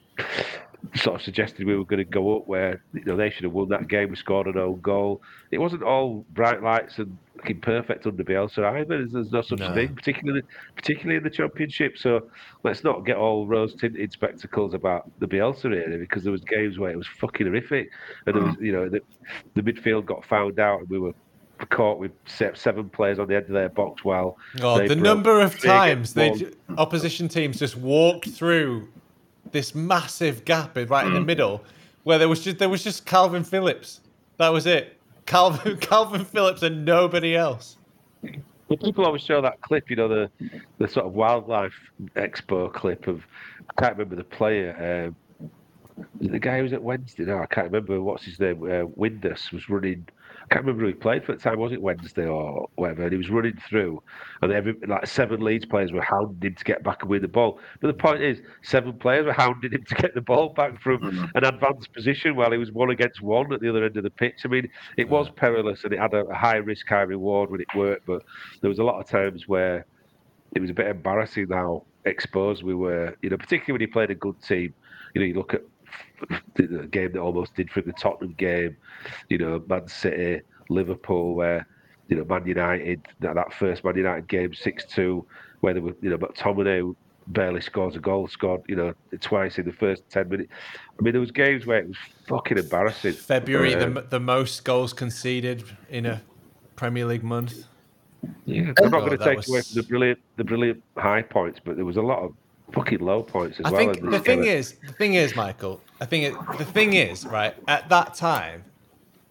sort 0.96 1.16
of 1.16 1.22
suggested 1.22 1.66
we 1.66 1.76
were 1.76 1.86
going 1.86 1.98
to 1.98 2.04
go 2.04 2.38
up 2.38 2.48
where 2.48 2.84
you 2.94 3.04
know 3.06 3.16
they 3.16 3.30
should 3.30 3.44
have 3.44 3.54
won 3.54 3.70
that 3.70 3.88
game 3.88 4.10
we 4.10 4.16
scored 4.16 4.48
an 4.48 4.58
own 4.58 4.80
goal. 4.82 5.22
It 5.52 5.58
wasn't 5.58 5.84
all 5.84 6.26
bright 6.34 6.62
lights 6.62 6.98
and 7.00 7.18
looking 7.36 7.60
perfect 7.62 8.06
under 8.06 8.24
Bielsa 8.24 8.64
either. 8.66 8.98
There's, 8.98 9.12
there's 9.12 9.32
no 9.32 9.42
such 9.42 9.60
No. 9.60 9.74
thing 9.74 9.96
particularly 9.96 10.42
particularly 10.76 11.18
in 11.18 11.24
the 11.24 11.30
championship. 11.30 11.98
So 11.98 12.30
let's 12.64 12.84
not 12.84 13.06
get 13.06 13.18
all 13.18 13.48
rose 13.48 13.74
tinted 13.76 14.12
spectacles 14.12 14.74
about 14.74 15.10
the 15.20 15.28
Bielsa 15.28 15.66
area 15.66 15.98
because 15.98 16.24
there 16.24 16.32
was 16.32 16.42
games 16.42 16.78
where 16.78 16.92
it 16.92 16.98
was 16.98 17.08
fucking 17.08 17.48
horrific. 17.48 17.90
And 18.26 18.36
there 18.36 18.44
was 18.44 18.56
you 18.60 18.72
know 18.72 18.90
the, 18.90 19.00
the 19.54 19.62
midfield 19.62 20.06
got 20.06 20.26
found 20.26 20.60
out 20.60 20.82
and 20.82 20.90
we 20.90 21.00
were 21.00 21.14
caught 21.70 21.98
with 22.00 22.12
seven 22.26 22.90
players 22.90 23.18
on 23.18 23.28
the 23.28 23.36
end 23.36 23.46
of 23.46 23.54
their 23.54 23.70
box 23.70 24.04
while 24.04 24.38
Oh, 24.62 24.86
the 24.88 24.96
number 24.96 25.40
of 25.40 25.58
times 25.60 26.14
they 26.14 26.52
opposition 26.78 27.30
teams 27.30 27.60
just 27.60 27.78
walked 27.78 28.28
through 28.30 28.90
this 29.56 29.74
massive 29.74 30.44
gap 30.46 30.78
in- 30.78 30.88
right 30.90 31.08
in 31.08 31.14
the 31.14 31.20
Mm. 31.22 31.26
middle, 31.26 31.64
where 32.04 32.18
there 32.20 32.28
was 32.30 32.44
just 32.44 32.58
there 32.60 32.70
was 32.70 32.84
just 32.84 33.06
Calvin 33.06 33.44
Phillips. 33.44 34.02
That 34.38 34.50
was 34.50 34.66
it. 34.68 34.98
Calvin 35.26 35.78
Calvin 35.78 36.26
Phillips 36.26 36.62
and 36.62 36.84
nobody 36.86 37.36
else. 37.36 37.78
But 38.68 38.82
people 38.82 39.06
always 39.06 39.22
show 39.22 39.42
that 39.42 39.62
clip, 39.62 39.90
you 39.90 39.96
know, 39.96 40.08
the 40.10 40.30
the 40.78 40.88
sort 40.88 41.06
of 41.06 41.14
wildlife 41.14 41.74
expo 42.16 42.72
clip 42.72 43.08
of 43.08 43.24
I 43.70 43.82
can't 43.82 43.94
remember 43.98 44.16
the 44.18 44.24
player. 44.26 44.72
Um, 45.08 45.16
the 46.20 46.40
guy 46.40 46.58
who 46.58 46.64
was 46.64 46.74
at 46.74 46.84
Wednesday. 46.84 47.24
No, 47.24 47.40
I 47.40 47.46
can't 47.46 47.68
remember 47.72 48.02
what's 48.02 48.26
his 48.26 48.38
name. 48.40 48.62
Uh, 48.64 48.86
Windass 49.00 49.54
was 49.54 49.70
running. 49.70 50.06
I 50.46 50.54
can't 50.54 50.64
remember 50.66 50.84
who 50.84 50.88
he 50.90 50.94
played 50.94 51.26
for 51.26 51.32
at 51.32 51.40
the 51.40 51.50
time. 51.50 51.60
Was 51.60 51.72
it 51.72 51.82
Wednesday 51.82 52.28
or 52.28 52.70
whatever? 52.76 53.02
And 53.04 53.12
he 53.12 53.18
was 53.18 53.32
running 53.32 53.58
through, 53.68 54.04
and 54.44 54.52
every 54.52 54.76
like 54.88 55.08
seven 55.08 55.42
Leeds 55.42 55.66
players 55.66 55.92
were 55.92 56.04
hounding 56.04 56.52
him 56.52 56.54
to 56.56 56.64
get 56.64 56.84
back 56.84 57.02
and 57.02 57.10
win 57.10 57.24
the 57.24 57.28
ball. 57.28 57.60
But 57.82 57.88
the 57.88 57.94
point 57.96 58.22
is, 58.22 58.42
seven 58.62 58.94
players 58.94 59.26
were 59.26 59.34
hounding 59.34 59.72
him 59.72 59.84
to 59.84 59.96
get 59.96 60.14
the 60.14 60.22
ball 60.22 60.50
back 60.50 60.80
from 60.80 61.00
Mhm. 61.02 61.32
an 61.34 61.46
advanced 61.46 61.92
position 61.94 62.36
while 62.36 62.52
he 62.52 62.60
was 62.60 62.72
one 62.72 62.92
against 62.92 63.22
one 63.24 63.52
at 63.54 63.60
the 63.60 63.70
other 63.70 63.84
end 63.84 63.98
of 63.98 64.04
the 64.04 64.12
pitch. 64.12 64.42
I 64.46 64.48
mean, 64.48 64.70
it 64.98 65.10
was 65.10 65.30
perilous 65.32 65.84
and 65.84 65.94
it 65.94 66.00
had 66.00 66.14
a, 66.14 66.26
a 66.26 66.36
high 66.36 66.58
risk, 66.58 66.88
high 66.88 67.02
reward 67.02 67.50
when 67.50 67.62
it 67.62 67.68
worked. 67.76 68.06
But 68.06 68.22
there 68.62 68.70
was 68.70 68.78
a 68.80 68.84
lot 68.84 69.00
of 69.00 69.10
times 69.10 69.48
where 69.48 69.84
it 70.56 70.60
was 70.62 70.70
a 70.70 70.74
bit 70.76 70.88
embarrassing 70.88 71.48
how 71.50 71.86
exposed 72.06 72.62
we 72.62 72.76
were. 72.76 73.16
You 73.24 73.32
know, 73.32 73.38
particularly 73.38 73.74
when 73.74 73.82
he 73.82 73.88
played 73.88 74.12
a 74.12 74.16
good 74.16 74.40
team. 74.44 74.76
You 75.16 75.22
know, 75.22 75.28
you 75.28 75.34
look 75.34 75.56
at 75.56 75.62
the 76.56 76.68
the 76.68 76.88
game 76.88 77.12
that 77.14 77.20
almost 77.20 77.56
did 77.56 77.70
for 77.72 77.80
him, 77.82 77.88
the 77.88 77.94
Tottenham 77.94 78.34
game. 78.38 78.78
You 79.30 79.38
know, 79.38 79.64
Man 79.68 79.88
City, 79.88 80.42
Liverpool, 80.70 81.36
where 81.36 81.68
you 82.08 82.18
know 82.18 82.26
Man 82.26 82.46
United 82.46 83.06
that, 83.20 83.36
that 83.36 83.54
first 83.54 83.84
Man 83.84 83.96
United 83.96 84.28
game 84.28 84.54
six 84.54 84.86
two, 84.86 85.26
where 85.62 85.74
they 85.74 85.80
were 85.80 85.96
you 86.02 86.10
know, 86.10 86.18
but 86.18 86.36
Tomine 86.36 86.96
barely 87.28 87.60
scores 87.62 87.96
a 87.96 88.00
goal, 88.00 88.28
scored 88.28 88.62
you 88.68 88.76
know 88.76 88.94
twice 89.22 89.58
in 89.58 89.66
the 89.66 89.74
first 89.74 90.04
ten 90.10 90.30
minutes. 90.30 90.52
I 91.00 91.04
mean, 91.04 91.14
there 91.14 91.22
was 91.22 91.32
games 91.32 91.66
where 91.66 91.80
it 91.80 91.88
was 91.88 91.98
fucking 92.28 92.58
embarrassing. 92.58 93.14
February, 93.14 93.74
Uh, 93.76 93.90
the, 93.90 94.02
the 94.02 94.20
most 94.20 94.64
goals 94.64 94.94
conceded 94.94 95.64
in 95.90 96.06
a 96.06 96.22
Premier 96.76 97.06
League 97.06 97.24
month. 97.24 97.66
Yeah, 98.46 98.74
I'm 98.78 98.92
not 98.92 99.02
Oh, 99.02 99.06
going 99.06 99.18
to 99.18 99.24
take 99.24 99.38
was- 99.38 99.48
away 99.50 99.62
from 99.62 99.76
the 99.76 99.84
brilliant, 99.84 100.20
the 100.38 100.44
brilliant 100.44 100.84
high 100.98 101.22
points, 101.24 101.60
but 101.64 101.76
there 101.76 101.86
was 101.86 101.98
a 101.98 102.02
lot 102.02 102.20
of 102.24 102.32
fucking 102.74 103.00
low 103.00 103.24
points 103.24 103.60
as 103.60 103.66
I 103.66 103.72
well. 103.72 103.94
think 103.94 104.10
the 104.12 104.20
thing 104.20 104.44
is, 104.46 104.76
the 104.86 104.94
thing 104.94 105.14
is, 105.16 105.36
Michael. 105.36 105.82
I 106.02 106.06
think 106.06 106.34
it, 106.34 106.58
the 106.58 106.66
thing 106.66 106.94
is, 106.94 107.26
right 107.26 107.56
at 107.68 107.88
that 107.90 108.14
time, 108.16 108.64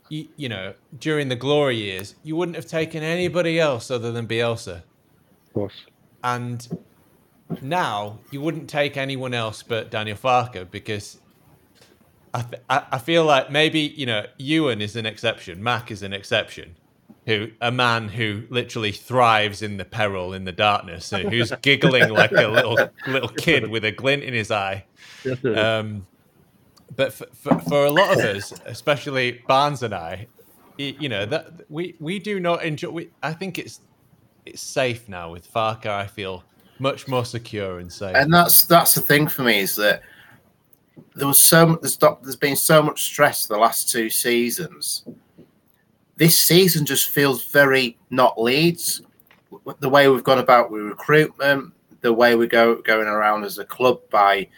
you, 0.08 0.28
you 0.36 0.48
know, 0.48 0.74
during 0.98 1.28
the 1.28 1.36
glory 1.36 1.76
years, 1.76 2.14
you 2.22 2.36
wouldn't 2.36 2.56
have 2.56 2.66
taken 2.66 3.02
anybody 3.02 3.58
else 3.60 3.90
other 3.90 4.12
than 4.12 4.26
Bielsa, 4.26 4.76
Of 5.48 5.52
course. 5.54 5.74
and 6.22 6.66
now 7.60 8.18
you 8.30 8.40
wouldn't 8.40 8.68
take 8.70 8.96
anyone 8.96 9.34
else 9.34 9.62
but 9.62 9.90
Daniel 9.90 10.16
Farke 10.16 10.70
because. 10.70 11.18
I, 12.36 12.42
th- 12.42 12.62
I 12.68 12.82
I 12.90 12.98
feel 12.98 13.24
like 13.24 13.52
maybe 13.52 13.78
you 13.78 14.06
know 14.06 14.26
Ewan 14.38 14.80
is 14.82 14.96
an 14.96 15.06
exception, 15.06 15.62
Mac 15.62 15.92
is 15.92 16.02
an 16.02 16.12
exception, 16.12 16.74
who 17.26 17.48
a 17.60 17.72
man 17.72 18.08
who 18.08 18.44
literally 18.50 18.92
thrives 18.92 19.62
in 19.62 19.76
the 19.76 19.84
peril 19.84 20.34
in 20.34 20.44
the 20.44 20.52
darkness, 20.52 21.12
and 21.12 21.30
who's 21.32 21.52
giggling 21.62 22.10
like 22.10 22.32
a 22.32 22.48
little 22.48 22.78
little 23.06 23.28
kid 23.36 23.68
with 23.68 23.84
a 23.84 23.92
glint 23.92 24.22
in 24.22 24.34
his 24.34 24.50
eye. 24.50 24.84
Um, 25.56 26.06
but 26.96 27.12
for, 27.12 27.26
for, 27.32 27.58
for 27.60 27.84
a 27.86 27.90
lot 27.90 28.12
of 28.12 28.18
us, 28.18 28.52
especially 28.66 29.42
Barnes 29.48 29.82
and 29.82 29.94
i 29.94 30.26
you 30.76 31.08
know 31.08 31.24
that 31.26 31.52
we 31.68 31.94
we 32.00 32.18
do 32.18 32.40
not 32.40 32.64
enjoy. 32.64 32.90
We, 32.90 33.10
I 33.22 33.32
think 33.32 33.58
it's 33.58 33.80
it's 34.44 34.62
safe 34.62 35.08
now 35.08 35.30
with 35.30 35.52
Farke. 35.52 35.86
I 35.86 36.06
feel 36.06 36.44
much 36.78 37.06
more 37.06 37.24
secure 37.24 37.78
and 37.78 37.92
safe. 37.92 38.16
and 38.16 38.32
that's 38.32 38.64
that's 38.64 38.94
the 38.94 39.00
thing 39.00 39.28
for 39.28 39.42
me 39.42 39.60
is 39.60 39.76
that 39.76 40.02
there 41.14 41.26
was 41.26 41.38
so 41.38 41.78
there's, 41.80 41.96
there's 41.96 42.36
been 42.36 42.56
so 42.56 42.82
much 42.82 43.02
stress 43.02 43.46
the 43.46 43.56
last 43.56 43.90
two 43.90 44.10
seasons. 44.10 45.04
This 46.16 46.38
season 46.38 46.86
just 46.86 47.10
feels 47.10 47.44
very 47.46 47.98
not 48.10 48.40
Leeds. 48.40 49.02
The 49.80 49.88
way 49.88 50.08
we've 50.08 50.22
gone 50.22 50.38
about 50.38 50.70
with 50.70 50.82
recruitment, 50.82 51.72
the 52.02 52.12
way 52.12 52.36
we 52.36 52.46
go 52.46 52.80
going 52.82 53.08
around 53.08 53.44
as 53.44 53.58
a 53.58 53.64
club 53.64 54.00
by 54.10 54.48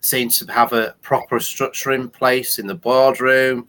seeing 0.00 0.28
to 0.30 0.52
have 0.52 0.72
a 0.72 0.96
proper 1.02 1.38
structure 1.38 1.92
in 1.92 2.08
place 2.08 2.58
in 2.58 2.66
the 2.66 2.74
boardroom. 2.74 3.68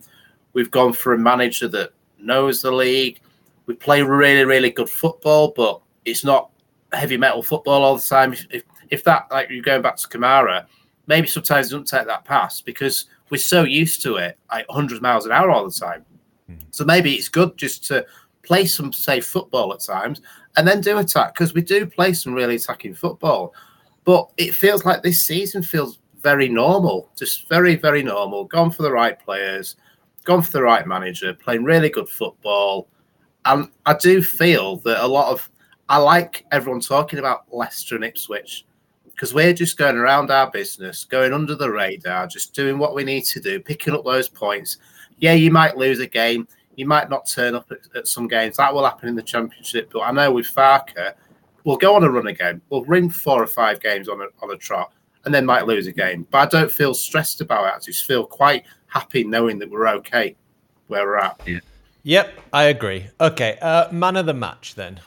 We've 0.53 0.71
gone 0.71 0.93
for 0.93 1.13
a 1.13 1.19
manager 1.19 1.67
that 1.67 1.91
knows 2.17 2.61
the 2.61 2.71
league. 2.71 3.19
We 3.67 3.75
play 3.75 4.01
really, 4.01 4.45
really 4.45 4.71
good 4.71 4.89
football, 4.89 5.53
but 5.55 5.81
it's 6.05 6.23
not 6.23 6.49
heavy 6.93 7.17
metal 7.17 7.43
football 7.43 7.83
all 7.83 7.97
the 7.97 8.03
time. 8.03 8.33
If, 8.33 8.47
if, 8.49 8.63
if 8.89 9.03
that, 9.03 9.27
like 9.29 9.49
you're 9.49 9.61
going 9.61 9.83
back 9.83 9.97
to 9.97 10.07
Kamara, 10.07 10.65
maybe 11.05 11.27
sometimes 11.27 11.67
he 11.67 11.75
doesn't 11.75 11.87
take 11.87 12.07
that 12.07 12.25
pass 12.25 12.61
because 12.61 13.05
we're 13.29 13.37
so 13.37 13.63
used 13.63 14.01
to 14.03 14.15
it, 14.15 14.39
like 14.51 14.67
100 14.69 15.01
miles 15.01 15.27
an 15.27 15.31
hour 15.31 15.51
all 15.51 15.65
the 15.65 15.71
time. 15.71 16.05
Hmm. 16.49 16.55
So 16.71 16.83
maybe 16.83 17.13
it's 17.13 17.29
good 17.29 17.55
just 17.57 17.85
to 17.87 18.05
play 18.43 18.65
some 18.65 18.91
safe 18.91 19.27
football 19.27 19.71
at 19.73 19.81
times 19.81 20.21
and 20.57 20.67
then 20.67 20.81
do 20.81 20.97
attack 20.97 21.35
because 21.35 21.53
we 21.53 21.61
do 21.61 21.85
play 21.85 22.13
some 22.13 22.33
really 22.33 22.55
attacking 22.55 22.95
football. 22.95 23.53
But 24.05 24.29
it 24.37 24.55
feels 24.55 24.85
like 24.85 25.03
this 25.03 25.21
season 25.21 25.61
feels 25.61 25.99
very 26.21 26.49
normal, 26.49 27.09
just 27.15 27.47
very, 27.47 27.75
very 27.75 28.01
normal. 28.01 28.45
Gone 28.45 28.71
for 28.71 28.81
the 28.81 28.91
right 28.91 29.19
players, 29.19 29.75
gone 30.23 30.41
for 30.41 30.51
the 30.51 30.63
right 30.63 30.87
manager, 30.87 31.33
playing 31.33 31.63
really 31.63 31.89
good 31.89 32.09
football. 32.09 32.87
And 33.45 33.69
I 33.85 33.93
do 33.93 34.23
feel 34.23 34.77
that 34.77 35.03
a 35.03 35.07
lot 35.07 35.31
of, 35.31 35.49
I 35.87 35.97
like 35.97 36.45
everyone 36.51 36.81
talking 36.81 37.19
about 37.19 37.45
Leicester 37.51 37.95
and 37.95 38.03
Ipswich 38.03 38.65
because 39.05 39.33
we're 39.33 39.53
just 39.53 39.77
going 39.77 39.97
around 39.97 40.31
our 40.31 40.49
business, 40.49 41.03
going 41.03 41.33
under 41.33 41.53
the 41.53 41.69
radar, 41.69 42.25
just 42.25 42.53
doing 42.53 42.77
what 42.77 42.95
we 42.95 43.03
need 43.03 43.25
to 43.25 43.39
do, 43.39 43.59
picking 43.59 43.93
up 43.93 44.05
those 44.05 44.29
points. 44.29 44.77
Yeah, 45.19 45.33
you 45.33 45.51
might 45.51 45.77
lose 45.77 45.99
a 45.99 46.07
game, 46.07 46.47
you 46.75 46.85
might 46.85 47.09
not 47.09 47.27
turn 47.27 47.55
up 47.55 47.69
at, 47.71 47.79
at 47.95 48.07
some 48.07 48.27
games. 48.27 48.57
That 48.57 48.73
will 48.73 48.85
happen 48.85 49.09
in 49.09 49.15
the 49.15 49.21
championship. 49.21 49.89
But 49.91 50.01
I 50.01 50.11
know 50.11 50.31
with 50.31 50.47
Farke, 50.47 51.13
we'll 51.65 51.77
go 51.77 51.95
on 51.95 52.03
a 52.03 52.09
run 52.09 52.27
again. 52.27 52.61
We'll 52.69 52.85
win 52.85 53.09
four 53.09 53.43
or 53.43 53.47
five 53.47 53.81
games 53.81 54.07
on 54.07 54.21
a 54.21 54.27
on 54.41 54.51
a 54.51 54.57
trot, 54.57 54.93
and 55.25 55.33
then 55.33 55.45
might 55.45 55.67
lose 55.67 55.87
a 55.87 55.91
game. 55.91 56.25
But 56.31 56.37
I 56.37 56.59
don't 56.59 56.71
feel 56.71 56.93
stressed 56.93 57.41
about 57.41 57.65
it. 57.65 57.73
I 57.75 57.79
just 57.79 58.05
feel 58.05 58.25
quite 58.25 58.63
happy 58.87 59.23
knowing 59.23 59.59
that 59.59 59.69
we're 59.69 59.89
okay 59.89 60.35
where 60.87 61.05
we're 61.05 61.17
at. 61.17 61.41
Yep, 62.03 62.39
I 62.53 62.63
agree. 62.63 63.07
Okay, 63.19 63.57
uh, 63.61 63.91
man 63.91 64.15
of 64.15 64.25
the 64.25 64.33
match 64.33 64.75
then. 64.75 65.01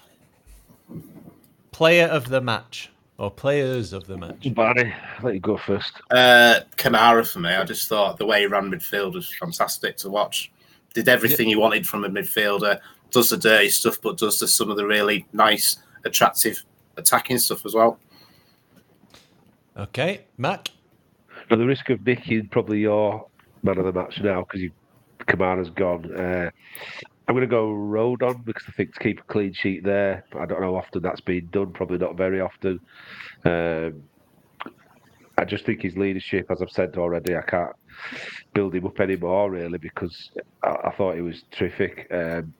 Player 1.72 2.04
of 2.04 2.28
the 2.28 2.40
match 2.40 2.91
or 3.22 3.30
players 3.30 3.92
of 3.92 4.04
the 4.08 4.18
match. 4.18 4.52
Barry, 4.52 4.92
I'll 5.18 5.26
let 5.26 5.34
you 5.34 5.40
go 5.40 5.56
first. 5.56 5.92
Uh, 6.10 6.58
Kamara 6.76 7.24
for 7.24 7.38
me. 7.38 7.50
I 7.50 7.62
just 7.62 7.88
thought 7.88 8.18
the 8.18 8.26
way 8.26 8.40
he 8.40 8.46
ran 8.46 8.68
midfield 8.68 9.14
was 9.14 9.32
fantastic 9.36 9.96
to 9.98 10.10
watch. 10.10 10.50
Did 10.92 11.08
everything 11.08 11.46
he 11.46 11.54
wanted 11.54 11.86
from 11.86 12.02
a 12.02 12.08
midfielder. 12.08 12.80
Does 13.12 13.30
the 13.30 13.36
dirty 13.36 13.68
stuff, 13.68 13.98
but 14.02 14.18
does 14.18 14.40
the, 14.40 14.48
some 14.48 14.70
of 14.70 14.76
the 14.76 14.84
really 14.84 15.24
nice, 15.32 15.76
attractive 16.04 16.64
attacking 16.96 17.38
stuff 17.38 17.64
as 17.64 17.74
well. 17.74 18.00
Okay, 19.76 20.24
Mac. 20.36 20.70
At 21.48 21.58
the 21.58 21.66
risk 21.66 21.90
of 21.90 22.04
making 22.04 22.48
probably 22.48 22.80
your 22.80 23.26
man 23.62 23.78
of 23.78 23.84
the 23.84 23.92
match 23.92 24.20
now, 24.20 24.44
because 24.50 24.68
Kamara's 25.28 25.70
gone, 25.70 26.12
uh, 26.12 26.50
I'm 27.28 27.34
going 27.34 27.48
to 27.48 27.50
go 27.50 27.68
Rodon 27.68 28.44
because 28.44 28.64
I 28.68 28.72
think 28.72 28.94
to 28.94 29.00
keep 29.00 29.20
a 29.20 29.22
clean 29.24 29.52
sheet 29.52 29.84
there. 29.84 30.24
I 30.34 30.44
don't 30.44 30.60
know 30.60 30.72
how 30.72 30.76
often 30.76 31.02
that's 31.02 31.20
been 31.20 31.48
done. 31.52 31.72
Probably 31.72 31.98
not 31.98 32.16
very 32.16 32.40
often. 32.40 32.80
Um, 33.44 34.02
I 35.38 35.44
just 35.44 35.64
think 35.64 35.82
his 35.82 35.96
leadership, 35.96 36.46
as 36.50 36.60
I've 36.60 36.70
said 36.70 36.96
already, 36.96 37.36
I 37.36 37.42
can't 37.42 37.74
build 38.54 38.74
him 38.74 38.86
up 38.86 39.00
anymore 39.00 39.50
really 39.50 39.78
because 39.78 40.30
I, 40.62 40.76
I 40.84 40.90
thought 40.96 41.14
he 41.14 41.22
was 41.22 41.44
terrific. 41.50 42.06
Um, 42.10 42.54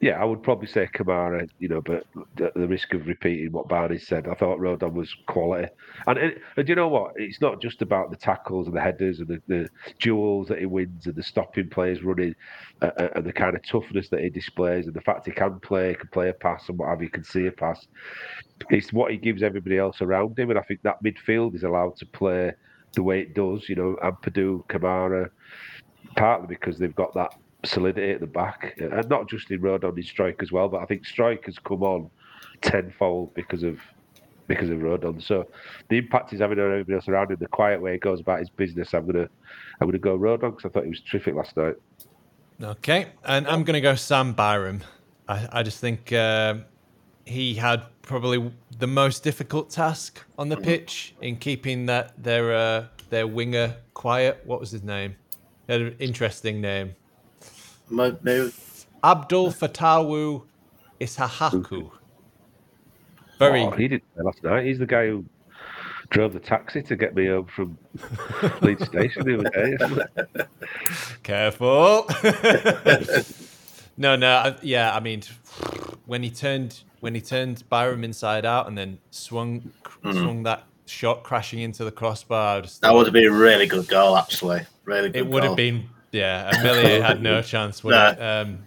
yeah, 0.00 0.20
I 0.20 0.24
would 0.24 0.42
probably 0.42 0.66
say 0.66 0.88
Kamara, 0.94 1.48
you 1.58 1.68
know, 1.68 1.80
but 1.80 2.06
the 2.36 2.68
risk 2.68 2.94
of 2.94 3.06
repeating 3.06 3.52
what 3.52 3.68
Barney 3.68 3.98
said, 3.98 4.28
I 4.28 4.34
thought 4.34 4.58
Rodon 4.58 4.92
was 4.92 5.14
quality. 5.26 5.68
And, 6.06 6.18
and, 6.18 6.34
and 6.56 6.68
you 6.68 6.74
know 6.74 6.88
what? 6.88 7.12
It's 7.16 7.40
not 7.40 7.60
just 7.60 7.82
about 7.82 8.10
the 8.10 8.16
tackles 8.16 8.66
and 8.66 8.76
the 8.76 8.80
headers 8.80 9.20
and 9.20 9.28
the, 9.28 9.42
the 9.48 9.68
duels 10.00 10.48
that 10.48 10.58
he 10.58 10.66
wins 10.66 11.06
and 11.06 11.14
the 11.14 11.22
stopping 11.22 11.68
players 11.68 12.02
running 12.02 12.34
uh, 12.82 12.90
uh, 12.98 13.08
and 13.14 13.24
the 13.24 13.32
kind 13.32 13.56
of 13.56 13.66
toughness 13.66 14.08
that 14.10 14.20
he 14.20 14.30
displays 14.30 14.86
and 14.86 14.94
the 14.94 15.00
fact 15.00 15.26
he 15.26 15.32
can 15.32 15.58
play, 15.60 15.94
can 15.94 16.08
play 16.08 16.28
a 16.28 16.34
pass 16.34 16.68
and 16.68 16.78
what 16.78 16.88
have 16.88 17.02
you, 17.02 17.08
can 17.08 17.24
see 17.24 17.46
a 17.46 17.52
pass. 17.52 17.86
It's 18.70 18.92
what 18.92 19.10
he 19.10 19.16
gives 19.16 19.42
everybody 19.42 19.78
else 19.78 20.00
around 20.02 20.38
him. 20.38 20.50
And 20.50 20.58
I 20.58 20.62
think 20.62 20.82
that 20.82 21.02
midfield 21.02 21.54
is 21.54 21.62
allowed 21.62 21.96
to 21.96 22.06
play 22.06 22.52
the 22.96 23.02
way 23.02 23.20
it 23.20 23.34
does, 23.34 23.68
you 23.68 23.76
know, 23.76 23.96
Ampadu, 24.02 24.66
Kamara, 24.66 25.30
partly 26.16 26.48
because 26.48 26.78
they've 26.78 26.96
got 26.96 27.14
that 27.14 27.34
solidity 27.64 28.10
at 28.10 28.20
the 28.20 28.26
back, 28.26 28.74
and 28.78 29.08
not 29.08 29.28
just 29.28 29.50
in 29.50 29.60
road 29.60 29.84
on 29.84 29.96
his 29.96 30.08
strike 30.08 30.42
as 30.42 30.50
well. 30.50 30.68
But 30.68 30.82
I 30.82 30.86
think 30.86 31.06
Struijk 31.06 31.44
has 31.44 31.58
come 31.58 31.82
on 31.82 32.10
tenfold 32.62 33.34
because 33.34 33.62
of 33.62 33.78
because 34.48 34.70
of 34.70 34.78
Rodon. 34.78 35.22
So 35.22 35.48
the 35.88 35.98
impact 35.98 36.30
he's 36.30 36.40
having 36.40 36.58
on 36.58 36.66
everybody 36.70 36.94
else 36.94 37.08
around 37.08 37.30
him, 37.30 37.36
the 37.40 37.48
quiet 37.48 37.80
way 37.80 37.92
he 37.92 37.98
goes 37.98 38.20
about 38.20 38.40
his 38.40 38.50
business, 38.50 38.94
I'm 38.94 39.06
gonna 39.06 39.28
I'm 39.80 39.88
gonna 39.88 39.98
go 39.98 40.18
Rodon 40.18 40.56
because 40.56 40.64
I 40.64 40.68
thought 40.70 40.84
he 40.84 40.90
was 40.90 41.02
terrific 41.02 41.34
last 41.34 41.56
night. 41.56 41.74
Okay, 42.62 43.08
and 43.24 43.46
I'm 43.46 43.64
to 43.64 43.80
go 43.80 43.94
Sam 43.94 44.32
Byram. 44.32 44.82
I, 45.28 45.48
I 45.52 45.62
just 45.62 45.80
think 45.80 46.12
um 46.12 46.64
he 47.26 47.54
had 47.54 47.82
probably 48.02 48.50
the 48.78 48.86
most 48.86 49.22
difficult 49.24 49.68
task 49.68 50.24
on 50.38 50.48
the 50.48 50.56
pitch 50.56 51.14
in 51.20 51.36
keeping 51.36 51.86
that 51.86 52.12
their 52.22 52.54
uh, 52.54 52.84
their 53.10 53.26
winger 53.26 53.76
quiet. 53.94 54.40
What 54.44 54.60
was 54.60 54.70
his 54.70 54.82
name? 54.82 55.16
He 55.66 55.72
had 55.72 55.82
an 55.82 55.96
interesting 55.98 56.60
name. 56.60 56.94
Mo- 57.90 58.16
move. 58.22 58.86
Abdul 59.04 59.50
Fatawu 59.52 60.44
Issahaku. 61.00 61.90
Very 63.38 63.62
Oh, 63.62 63.70
he 63.72 63.88
didn't 63.88 64.04
last 64.16 64.42
night. 64.42 64.64
He's 64.64 64.78
the 64.78 64.86
guy 64.86 65.06
who 65.08 65.24
drove 66.10 66.32
the 66.32 66.40
taxi 66.40 66.82
to 66.82 66.96
get 66.96 67.14
me 67.14 67.26
home 67.26 67.46
from 67.46 67.76
Leeds 68.62 68.86
Station 68.86 69.24
the 69.24 69.40
other 69.40 70.08
day. 70.36 70.44
Careful. 71.22 72.06
no, 73.96 74.16
no, 74.16 74.32
I- 74.36 74.56
yeah. 74.62 74.94
I 74.94 75.00
mean, 75.00 75.22
when 76.06 76.22
he 76.22 76.30
turned 76.30 76.80
when 77.00 77.14
he 77.14 77.20
turned 77.20 77.68
Byram 77.68 78.02
inside 78.04 78.44
out 78.46 78.66
and 78.68 78.76
then 78.76 78.98
swung 79.10 79.70
swung 80.02 80.42
that 80.44 80.64
shot 80.86 81.22
crashing 81.24 81.60
into 81.60 81.84
the 81.84 81.90
crossbar, 81.92 82.62
just 82.62 82.80
That 82.80 82.94
would 82.94 83.06
have 83.06 83.12
been 83.12 83.26
a 83.26 83.32
really 83.32 83.66
good 83.66 83.88
goal, 83.88 84.16
actually. 84.16 84.62
Really 84.84 85.08
good 85.10 85.16
it 85.18 85.26
would 85.26 85.40
goal. 85.42 85.50
have 85.50 85.56
been 85.56 85.88
yeah. 86.12 86.58
Amelia 86.60 87.02
had 87.06 87.20
no 87.22 87.42
chance. 87.42 87.82
Would 87.84 87.90
No. 87.90 88.08
it? 88.10 88.22
Um, 88.22 88.64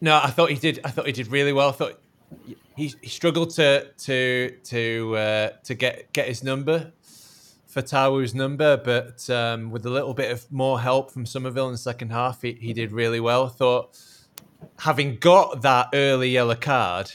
no, 0.00 0.16
I 0.22 0.28
thought 0.30 0.50
he 0.50 0.56
did. 0.56 0.80
I 0.84 0.90
thought 0.90 1.06
he 1.06 1.12
did 1.12 1.28
really 1.28 1.52
well. 1.52 1.68
I 1.68 1.72
thought 1.72 2.00
he, 2.76 2.92
he 3.00 3.08
struggled 3.08 3.50
to 3.56 3.86
to 3.98 4.56
to 4.64 5.16
uh, 5.16 5.48
to 5.64 5.74
get 5.74 6.12
get 6.12 6.26
his 6.28 6.42
number 6.42 6.92
for 7.66 7.82
Tawu's 7.82 8.34
number, 8.34 8.76
but 8.76 9.28
um, 9.30 9.70
with 9.70 9.86
a 9.86 9.90
little 9.90 10.12
bit 10.14 10.32
of 10.32 10.50
more 10.50 10.80
help 10.80 11.12
from 11.12 11.24
Summerville 11.24 11.66
in 11.66 11.72
the 11.72 11.78
second 11.78 12.10
half, 12.10 12.42
he, 12.42 12.54
he 12.54 12.72
did 12.72 12.90
really 12.90 13.20
well. 13.20 13.46
I 13.46 13.48
thought 13.50 13.96
having 14.78 15.16
got 15.16 15.62
that 15.62 15.88
early 15.94 16.30
yellow 16.30 16.54
card, 16.54 17.12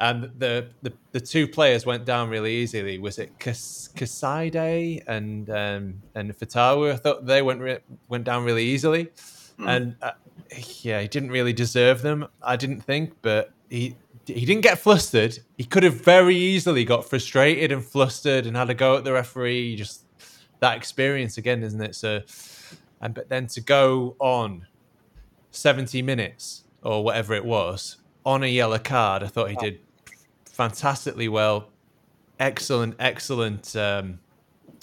and 0.00 0.30
the, 0.38 0.68
the, 0.82 0.92
the 1.12 1.20
two 1.20 1.48
players 1.48 1.84
went 1.84 2.04
down 2.04 2.28
really 2.30 2.54
easily. 2.54 2.98
Was 2.98 3.18
it 3.18 3.38
Kas- 3.38 3.90
Kasaide 3.96 5.02
and 5.06 5.50
um, 5.50 6.02
and 6.14 6.36
Fatawu? 6.38 6.92
I 6.92 6.96
thought 6.96 7.26
they 7.26 7.42
went 7.42 7.60
re- 7.60 7.78
went 8.08 8.24
down 8.24 8.44
really 8.44 8.64
easily, 8.64 9.10
and 9.58 9.96
uh, 10.02 10.12
yeah, 10.82 11.00
he 11.00 11.08
didn't 11.08 11.30
really 11.30 11.52
deserve 11.52 12.02
them. 12.02 12.26
I 12.42 12.56
didn't 12.56 12.80
think, 12.82 13.14
but 13.22 13.52
he 13.68 13.96
he 14.26 14.44
didn't 14.44 14.62
get 14.62 14.78
flustered. 14.78 15.38
He 15.56 15.64
could 15.64 15.82
have 15.82 16.04
very 16.04 16.36
easily 16.36 16.84
got 16.84 17.08
frustrated 17.08 17.72
and 17.72 17.84
flustered 17.84 18.46
and 18.46 18.56
had 18.56 18.70
a 18.70 18.74
go 18.74 18.96
at 18.96 19.04
the 19.04 19.12
referee. 19.12 19.76
Just 19.76 20.04
that 20.60 20.76
experience 20.76 21.38
again, 21.38 21.62
isn't 21.62 21.80
it? 21.80 21.94
So, 21.94 22.22
and 23.00 23.14
but 23.14 23.28
then 23.28 23.46
to 23.48 23.60
go 23.60 24.16
on 24.18 24.66
70 25.50 26.02
minutes 26.02 26.64
or 26.82 27.02
whatever 27.02 27.34
it 27.34 27.44
was 27.44 27.96
on 28.28 28.42
a 28.42 28.46
yellow 28.46 28.78
card, 28.78 29.22
I 29.22 29.26
thought 29.26 29.48
he 29.48 29.56
did 29.56 29.80
fantastically 30.44 31.28
well. 31.28 31.70
Excellent, 32.38 32.94
excellent 32.98 33.74
um, 33.74 34.20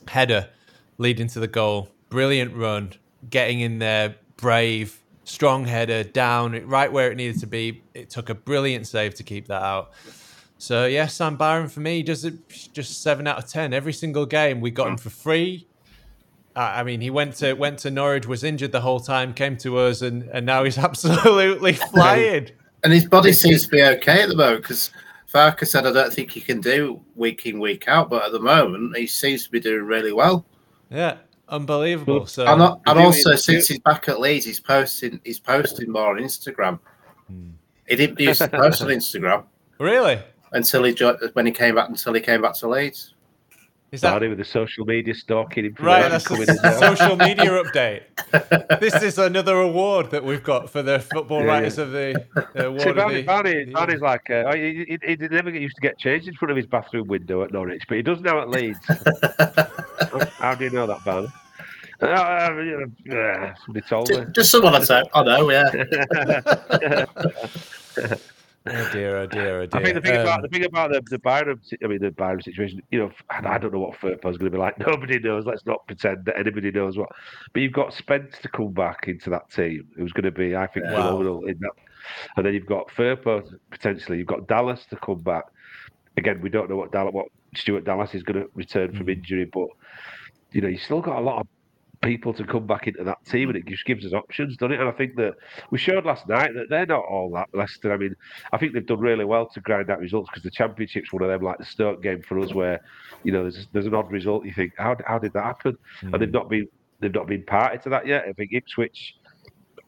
header 0.07 0.49
leading 0.97 1.27
to 1.27 1.39
the 1.39 1.47
goal. 1.47 1.89
Brilliant 2.09 2.55
run, 2.55 2.93
getting 3.29 3.59
in 3.59 3.79
there, 3.79 4.15
brave, 4.37 4.99
strong 5.25 5.65
header 5.65 6.03
down 6.03 6.53
right 6.67 6.91
where 6.91 7.11
it 7.11 7.15
needed 7.15 7.39
to 7.41 7.47
be. 7.47 7.83
It 7.93 8.09
took 8.09 8.29
a 8.29 8.35
brilliant 8.35 8.87
save 8.87 9.13
to 9.15 9.23
keep 9.23 9.47
that 9.47 9.61
out. 9.61 9.91
So 10.57 10.85
yeah, 10.85 11.07
Sam 11.07 11.35
Byram 11.35 11.67
for 11.67 11.81
me 11.81 12.01
does 12.01 12.25
it 12.25 12.35
just 12.73 13.03
seven 13.03 13.27
out 13.27 13.37
of 13.37 13.47
ten 13.47 13.73
every 13.73 13.93
single 13.93 14.25
game. 14.25 14.61
We 14.61 14.71
got 14.71 14.87
him 14.87 14.97
for 14.97 15.09
free. 15.09 15.67
I 16.55 16.83
mean, 16.83 17.01
he 17.01 17.09
went 17.09 17.35
to 17.37 17.53
went 17.53 17.79
to 17.79 17.91
Norwich, 17.91 18.27
was 18.27 18.43
injured 18.43 18.71
the 18.71 18.81
whole 18.81 18.99
time, 18.99 19.33
came 19.33 19.57
to 19.57 19.77
us, 19.77 20.01
and 20.01 20.23
and 20.31 20.45
now 20.45 20.63
he's 20.63 20.77
absolutely 20.89 21.73
flying. 21.73 22.49
And 22.83 22.93
his 22.93 23.05
body 23.05 23.33
seems 23.33 23.63
to 23.63 23.69
be 23.69 23.81
okay 23.83 24.21
at 24.21 24.29
the 24.29 24.35
moment 24.35 24.61
because 24.61 24.91
Farke 25.33 25.67
said, 25.67 25.85
I 25.85 25.91
don't 25.91 26.13
think 26.13 26.31
he 26.31 26.39
can 26.39 26.61
do 26.61 27.01
week 27.15 27.45
in, 27.45 27.59
week 27.59 27.87
out, 27.87 28.09
but 28.09 28.23
at 28.23 28.31
the 28.31 28.39
moment, 28.39 28.95
he 28.95 29.07
seems 29.07 29.43
to 29.43 29.51
be 29.51 29.59
doing 29.59 29.83
really 29.85 30.13
well. 30.13 30.45
Yeah, 30.89 31.17
unbelievable. 31.49 32.25
So 32.27 32.45
and, 32.45 32.61
and 32.61 32.99
also, 32.99 33.31
do- 33.31 33.37
since 33.37 33.67
he's 33.67 33.79
back 33.79 34.07
at 34.07 34.19
Leeds, 34.19 34.45
he's 34.45 34.59
posting 34.59 35.19
he's 35.23 35.39
posting 35.39 35.91
more 35.91 36.15
on 36.15 36.23
Instagram. 36.23 36.79
He 37.87 37.95
didn't 37.95 38.19
used 38.19 38.41
to 38.41 38.47
post 38.47 38.81
on 38.81 38.87
Instagram 38.99 39.43
really, 39.79 40.19
until 40.53 40.83
he 40.83 40.93
jo- 40.93 41.17
when 41.33 41.45
he 41.45 41.51
came 41.51 41.75
back 41.75 41.89
until 41.89 42.13
he 42.13 42.21
came 42.21 42.41
back 42.41 42.53
to 42.55 42.69
Leeds. 42.69 43.14
Is 43.91 44.01
that 44.01 44.09
Started 44.09 44.29
with 44.29 44.37
the 44.39 44.45
social 44.45 44.85
media 44.85 45.13
stalking 45.13 45.73
right? 45.79 46.09
That's 46.09 46.27
coming 46.27 46.49
a 46.49 46.51
in 46.51 46.57
social 46.79 47.15
media 47.15 47.51
update. 47.63 48.01
This 48.81 48.95
is 49.01 49.17
another 49.17 49.55
award 49.59 50.11
that 50.11 50.23
we've 50.23 50.43
got 50.43 50.69
for 50.69 50.81
the 50.83 50.99
football 50.99 51.41
Yeah, 51.41 51.47
writers 51.47 51.77
of 51.77 51.91
the, 51.91 52.25
the 52.53 52.67
award. 52.67 52.81
See, 52.81 52.89
of 52.89 52.95
Barney, 52.97 53.15
the- 53.15 53.23
Barney, 53.23 53.65
the- 53.65 53.71
Barney's 53.71 54.01
like, 54.01 54.29
uh, 54.29 54.53
he, 54.53 54.85
he, 54.89 54.97
he 55.07 55.15
never 55.29 55.51
get 55.51 55.61
used 55.61 55.75
to 55.75 55.81
get 55.81 55.97
changed 55.97 56.27
in 56.27 56.33
front 56.35 56.51
of 56.51 56.57
his 56.57 56.65
bathroom 56.65 57.07
window 57.07 57.43
at 57.43 57.51
Norwich, 57.53 57.83
but 57.87 57.95
he 57.95 58.03
does 58.03 58.19
now 58.21 58.41
at 58.41 58.49
Leeds. 58.49 58.79
How 60.39 60.55
do 60.55 60.65
you 60.65 60.71
know 60.71 60.87
that, 60.87 61.03
Barney? 61.05 61.27
Uh, 62.01 62.05
uh, 62.07 63.15
uh, 63.15 63.53
somebody 63.63 63.85
told 63.87 64.09
me. 64.09 64.15
Just, 64.17 64.33
just 64.33 64.51
someone 64.51 64.75
I 64.75 64.79
say, 64.83 65.01
I 65.13 65.23
know, 65.23 65.49
yeah. 65.49 67.05
oh 68.67 68.89
dear, 68.91 69.17
oh 69.17 69.27
dear, 69.27 69.61
oh 69.61 69.65
dear. 69.65 69.79
I 69.81 69.83
think 69.83 69.95
the 69.95 70.01
thing 70.01 70.15
Um, 70.15 70.21
about 70.21 70.41
the 70.41 70.47
thing 70.49 70.65
about 70.65 70.91
the 70.91 71.01
the 71.09 71.19
Byram, 71.19 71.61
I 71.83 71.87
mean 71.87 71.99
the 72.01 72.11
Byram 72.11 72.41
situation, 72.41 72.81
you 72.91 72.99
know, 72.99 73.11
I 73.29 73.55
I 73.55 73.57
don't 73.57 73.73
know 73.73 73.79
what 73.79 73.97
Firpo's 73.99 74.37
going 74.37 74.51
to 74.51 74.57
be 74.57 74.57
like. 74.57 74.79
Nobody 74.87 75.19
knows. 75.19 75.45
Let's 75.45 75.65
not 75.65 75.85
pretend 75.87 76.25
that 76.25 76.37
anybody 76.37 76.71
knows 76.71 76.97
what. 76.97 77.09
But 77.53 77.61
you've 77.61 77.73
got 77.73 77.93
Spence 77.93 78.37
to 78.41 78.49
come 78.49 78.73
back 78.73 79.07
into 79.07 79.29
that 79.31 79.49
team, 79.51 79.87
who's 79.95 80.13
going 80.13 80.25
to 80.25 80.31
be, 80.31 80.55
I 80.55 80.67
think, 80.67 80.85
Wow. 80.85 80.95
phenomenal 80.95 81.45
in 81.45 81.57
that. 81.59 81.71
And 82.37 82.45
then 82.45 82.53
you've 82.53 82.65
got 82.65 82.87
Firpo 82.89 83.43
potentially. 83.71 84.17
You've 84.19 84.27
got 84.27 84.47
Dallas 84.47 84.85
to 84.87 84.95
come 84.97 85.19
back. 85.21 85.45
Again, 86.17 86.39
we 86.41 86.49
don't 86.49 86.69
know 86.69 86.75
what 86.77 86.91
Dallas, 86.91 87.13
what 87.13 87.27
Stuart 87.55 87.83
Dallas 87.85 88.13
is 88.15 88.23
going 88.23 88.41
to 88.43 88.49
return 88.53 88.95
from 88.95 89.09
injury, 89.09 89.45
but 89.45 89.67
you 90.51 90.61
know, 90.61 90.67
you 90.67 90.77
still 90.77 91.01
got 91.01 91.17
a 91.17 91.21
lot 91.21 91.41
of 91.41 91.47
people 92.05 92.33
to 92.33 92.43
come 92.45 92.67
back 92.67 92.87
into 92.87 93.03
that 93.03 93.23
team, 93.25 93.49
and 93.49 93.57
it 93.57 93.65
just 93.65 93.83
gives 93.85 94.05
us 94.05 94.13
options, 94.13 94.55
doesn't 94.57 94.73
it? 94.73 94.79
And 94.79 94.87
I 94.87 94.91
think 94.91 95.15
that 95.15 95.33
we 95.71 95.77
showed 95.77 96.05
last 96.05 96.27
night 96.29 96.53
that 96.53 96.69
they're 96.69 96.85
not 96.85 97.03
all 97.03 97.31
that 97.31 97.49
Leicester. 97.53 97.91
I 97.91 97.97
mean, 97.97 98.15
I 98.53 98.57
think 98.57 98.73
they've 98.73 98.85
done 98.85 98.99
really 98.99 99.25
well 99.25 99.47
to 99.47 99.59
grind 99.59 99.89
out 99.89 99.99
results 99.99 100.29
because 100.29 100.43
the 100.43 100.51
championship's 100.51 101.11
one 101.11 101.23
of 101.23 101.29
them, 101.29 101.41
like 101.41 101.57
the 101.57 101.65
Stoke 101.65 102.03
game 102.03 102.21
for 102.21 102.39
us, 102.39 102.53
where 102.53 102.79
you 103.23 103.31
know 103.31 103.41
there's 103.41 103.67
there's 103.73 103.87
an 103.87 103.95
odd 103.95 104.11
result. 104.11 104.45
You 104.45 104.53
think, 104.53 104.73
how 104.77 104.95
how 105.05 105.17
did 105.17 105.33
that 105.33 105.43
happen? 105.43 105.77
And 106.01 106.11
hmm. 106.11 106.19
they've 106.19 106.31
not 106.31 106.47
been 106.47 106.67
they've 106.99 107.13
not 107.13 107.27
been 107.27 107.43
party 107.43 107.79
to 107.79 107.89
that 107.89 108.05
yet. 108.05 108.25
I 108.29 108.33
think 108.33 108.51
Ipswich, 108.53 109.15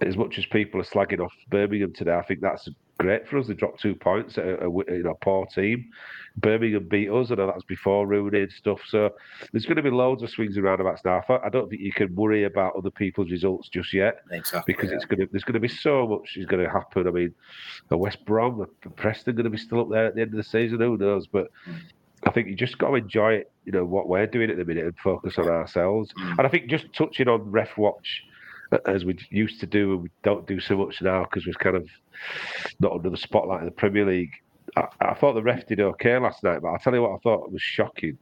as 0.02 0.18
much 0.18 0.40
as 0.40 0.46
people 0.48 0.82
are 0.82 0.86
slagging 0.86 1.20
off 1.20 1.34
Birmingham 1.50 1.94
today, 1.94 2.16
I 2.16 2.24
think 2.24 2.42
that's 2.42 2.68
great 2.98 3.28
for 3.28 3.38
us. 3.38 3.48
They 3.48 3.54
dropped 3.54 3.82
two 3.82 3.96
points 3.96 4.38
at 4.38 4.46
a, 4.46 4.70
a 4.70 4.98
know 5.00 5.18
poor 5.22 5.46
team. 5.48 5.90
Birmingham 6.38 6.88
beat 6.88 7.10
us. 7.10 7.32
I 7.32 7.36
know 7.36 7.48
that 7.48 7.56
was 7.56 7.64
before 7.64 8.06
Rooney 8.06 8.42
and 8.42 8.52
stuff. 8.52 8.80
So 8.88 9.12
there's 9.52 9.66
going 9.66 9.78
to 9.78 9.82
be 9.82 9.90
loads 9.90 10.22
of 10.24 10.30
swings 10.30 10.56
and 10.56 10.66
roundabouts 10.66 11.04
now. 11.04 11.24
I 11.44 11.50
don't 11.50 11.70
think 11.70 11.82
you 11.82 11.92
can 11.92 12.14
worry 12.16 12.44
about 12.44 12.76
other 12.76 12.92
people's 12.92 13.32
results 13.32 13.70
just 13.70 13.94
yet 13.94 14.22
Exactly. 14.32 14.74
because 14.74 14.92
yeah. 14.92 14.98
it's 14.98 15.06
going 15.06 15.20
to 15.20 15.28
there's 15.32 15.44
going 15.44 15.54
to 15.54 15.60
be 15.60 15.68
so 15.68 16.08
much 16.08 16.38
is 16.38 16.46
going 16.46 16.64
to 16.64 16.70
happen. 16.70 17.08
I 17.08 17.12
mean, 17.12 17.34
West 17.90 18.24
Brom, 18.26 18.68
Preston 18.96 19.36
going 19.36 19.46
to 19.46 19.50
be 19.50 19.58
still 19.58 19.82
up 19.82 19.90
there 19.90 20.06
at 20.06 20.16
the 20.16 20.22
end 20.22 20.32
of 20.32 20.38
the 20.38 20.44
season. 20.44 20.80
Who 20.80 20.98
knows? 20.98 21.28
But 21.28 21.48
I 22.26 22.32
think 22.32 22.48
you 22.48 22.56
just 22.56 22.78
got 22.78 22.90
to 22.90 22.96
enjoy 22.96 23.34
it. 23.34 23.52
You 23.66 23.72
know 23.72 23.86
what 23.86 24.08
we're 24.08 24.28
doing 24.28 24.50
at 24.50 24.58
the 24.58 24.66
minute 24.66 24.86
and 24.86 24.98
focus 24.98 25.38
on 25.38 25.48
ourselves. 25.48 26.12
Mm. 26.20 26.38
And 26.38 26.48
I 26.48 26.50
think 26.50 26.70
just 26.70 26.92
touching 26.94 27.28
on 27.28 27.50
ref 27.52 27.78
watch 27.78 28.24
as 28.86 29.06
we 29.06 29.18
used 29.30 29.60
to 29.62 29.66
do, 29.66 29.94
and 29.94 30.04
we 30.04 30.10
don't 30.24 30.46
do 30.48 30.60
so 30.60 30.78
much 30.78 31.02
now 31.02 31.24
because 31.24 31.46
we're 31.46 31.54
kind 31.54 31.76
of 31.76 31.88
not 32.80 32.92
under 32.94 33.10
the 33.10 33.18
spotlight 33.18 33.60
of 33.60 33.66
the 33.66 33.72
Premier 33.72 34.06
League. 34.06 34.32
I, 34.76 34.86
I 35.02 35.14
thought 35.14 35.34
the 35.34 35.44
ref 35.44 35.66
did 35.68 35.80
okay 35.80 36.18
last 36.18 36.44
night, 36.44 36.62
but 36.62 36.70
I'll 36.70 36.80
tell 36.80 36.94
you 36.94 37.02
what 37.02 37.12
I 37.12 37.18
thought 37.20 37.52
was 37.52 37.62
shocking. 37.62 38.18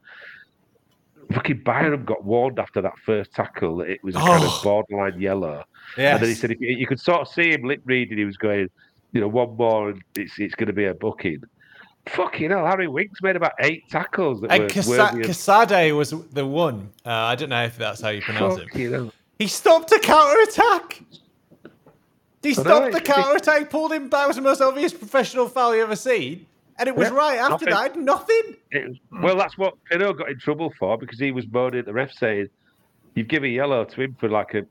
Fucking 1.32 1.62
Byram 1.64 2.04
got 2.04 2.24
warned 2.24 2.60
after 2.60 2.80
that 2.82 2.96
first 3.04 3.32
tackle 3.32 3.78
that 3.78 3.90
it 3.90 4.02
was 4.04 4.14
a 4.14 4.18
kind 4.18 4.44
Oh. 4.44 4.56
of 4.56 4.62
borderline 4.62 5.20
yellow. 5.20 5.64
yes. 5.98 6.14
And 6.14 6.22
then 6.22 6.28
he 6.28 6.34
said, 6.36 6.52
if 6.52 6.60
you, 6.60 6.68
you 6.76 6.86
could 6.86 7.00
sort 7.00 7.22
of 7.22 7.28
see 7.28 7.50
him 7.52 7.64
lip 7.64 7.80
reading, 7.84 8.16
he 8.18 8.24
was 8.24 8.36
going, 8.36 8.68
you 9.12 9.20
know, 9.20 9.26
one 9.28 9.56
more 9.56 9.90
and 9.90 10.02
it's 10.14 10.38
it's 10.38 10.54
going 10.54 10.68
to 10.68 10.72
be 10.72 10.84
a 10.84 10.94
booking. 10.94 11.42
Fucking 12.06 12.50
hell, 12.50 12.64
Harry 12.64 12.86
Winks 12.86 13.20
made 13.22 13.34
about 13.34 13.52
eight 13.58 13.82
tackles 13.90 14.40
that 14.42 14.52
and 14.52 14.62
were 14.62 14.68
Kasa- 14.68 15.02
of 15.02 15.10
Kasade 15.18 15.96
was 15.96 16.10
the 16.10 16.46
one. 16.46 16.90
Uh, 17.04 17.10
I 17.10 17.34
don't 17.34 17.48
know 17.48 17.64
if 17.64 17.76
that's 17.76 18.00
how 18.00 18.10
you 18.10 18.22
pronounce 18.22 18.60
it. 18.60 18.72
hell. 18.92 19.12
He 19.38 19.46
stopped 19.46 19.92
a 19.92 19.98
counter 19.98 20.40
attack. 20.42 21.02
He 22.42 22.54
stopped 22.54 22.92
the 22.92 23.00
counter 23.00 23.36
attack, 23.36 23.70
pulled 23.70 23.92
him 23.92 24.08
back. 24.08 24.24
It 24.24 24.28
was 24.28 24.36
the 24.36 24.42
most 24.42 24.60
obvious 24.60 24.92
professional 24.94 25.48
foul 25.48 25.74
you 25.74 25.82
ever 25.82 25.96
seen. 25.96 26.46
And 26.78 26.88
it 26.88 26.94
was 26.94 27.08
Yeah, 27.08 27.14
right 27.16 27.38
after 27.38 27.64
nothing. 27.70 28.04
that, 28.04 28.04
nothing. 28.04 28.56
Was- 28.72 28.96
well, 29.22 29.36
that's 29.36 29.56
what 29.58 29.74
Pinot 29.86 30.18
got 30.18 30.28
in 30.30 30.38
trouble 30.38 30.72
for 30.78 30.96
because 30.98 31.18
he 31.18 31.32
was 31.32 31.46
moaning 31.50 31.80
at 31.80 31.86
the 31.86 31.92
ref 31.92 32.12
saying, 32.12 32.48
"You've 33.14 33.28
given 33.28 33.50
yellow 33.50 33.84
to 33.84 34.02
him 34.02 34.14
for 34.20 34.28
like 34.28 34.54
a 34.54 34.66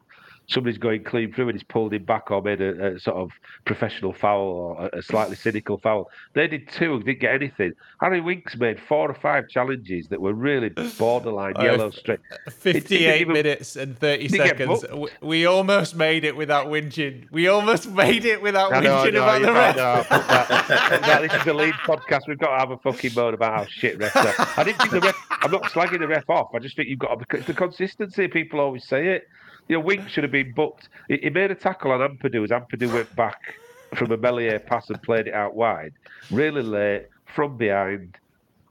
somebody's 0.47 0.77
going 0.77 1.03
clean 1.03 1.33
through 1.33 1.49
and 1.49 1.57
he's 1.57 1.63
pulled 1.63 1.93
him 1.93 2.03
back 2.03 2.31
or 2.31 2.41
made 2.41 2.61
a, 2.61 2.95
a 2.95 2.99
sort 2.99 3.17
of 3.17 3.31
professional 3.65 4.13
foul 4.13 4.41
or 4.41 4.85
a, 4.93 4.99
a 4.99 5.01
slightly 5.01 5.35
cynical 5.35 5.77
foul." 5.77 6.09
They 6.33 6.47
did 6.47 6.69
two, 6.69 7.01
didn't 7.03 7.19
get 7.19 7.33
anything. 7.33 7.73
Harry 8.01 8.21
Winks 8.21 8.55
made 8.57 8.79
four 8.79 9.09
or 9.09 9.13
five 9.13 9.47
challenges 9.49 10.07
that 10.09 10.21
were 10.21 10.33
really 10.33 10.69
borderline 10.97 11.53
Oh, 11.57 11.63
yellow 11.63 11.87
if- 11.87 11.95
straight. 11.95 12.19
58 12.51 13.21
even- 13.21 13.33
minutes 13.33 13.75
and 13.75 13.97
30 13.97 14.27
seconds. 14.29 14.85
We, 14.93 15.07
we 15.21 15.45
almost 15.45 15.95
made 15.95 16.23
it 16.23 16.35
without 16.35 16.67
whinging. 16.67 17.27
We 17.31 17.47
almost 17.47 17.89
made 17.89 18.25
it 18.25 18.41
without 18.41 18.73
I 18.73 18.79
know, 18.81 18.97
I 18.97 19.07
whinging 19.07 19.13
know, 19.13 19.23
about 19.23 19.39
you 19.39 19.45
the 19.47 19.51
can't- 19.53 19.77
ref. 19.77 20.09
no, 20.11 20.17
that. 20.27 21.01
That. 21.01 21.21
This 21.21 21.33
is 21.33 21.43
the 21.45 21.53
lead 21.53 21.73
podcast. 21.85 22.21
We've 22.27 22.37
got 22.37 22.51
to 22.53 22.59
have 22.59 22.71
a 22.71 22.77
fucking 22.77 23.11
moan 23.15 23.33
about 23.33 23.53
how 23.57 23.65
shit 23.65 23.97
refs 23.99 24.15
are. 24.15 24.59
I 24.59 24.63
didn't 24.63 24.79
think 24.79 24.91
the 24.91 25.01
ref. 25.01 25.15
I'm 25.41 25.51
not 25.51 25.63
slagging 25.63 25.99
the 25.99 26.07
ref 26.07 26.29
off. 26.29 26.53
I 26.55 26.59
just 26.59 26.75
think 26.75 26.89
you've 26.89 26.99
got 26.99 27.17
to. 27.19 27.37
It's 27.37 27.47
the 27.47 27.53
consistency. 27.53 28.27
People 28.27 28.59
always 28.59 28.85
say 28.87 29.07
it. 29.09 29.27
You 29.67 29.77
know, 29.77 29.85
Wink 29.85 30.07
should 30.09 30.23
have 30.23 30.31
been 30.31 30.53
booked. 30.53 30.89
He, 31.07 31.17
he 31.17 31.29
made 31.29 31.51
a 31.51 31.55
tackle 31.55 31.91
on 31.91 31.99
Ampadu 31.99 32.43
as 32.43 32.51
Ampadu 32.51 32.91
went 32.93 33.15
back 33.15 33.55
from 33.95 34.11
a 34.11 34.17
Meslier 34.17 34.59
pass 34.59 34.89
and 34.89 35.01
played 35.01 35.27
it 35.27 35.33
out 35.33 35.55
wide, 35.55 35.93
really 36.31 36.61
late 36.61 37.07
from 37.33 37.57
behind. 37.57 38.17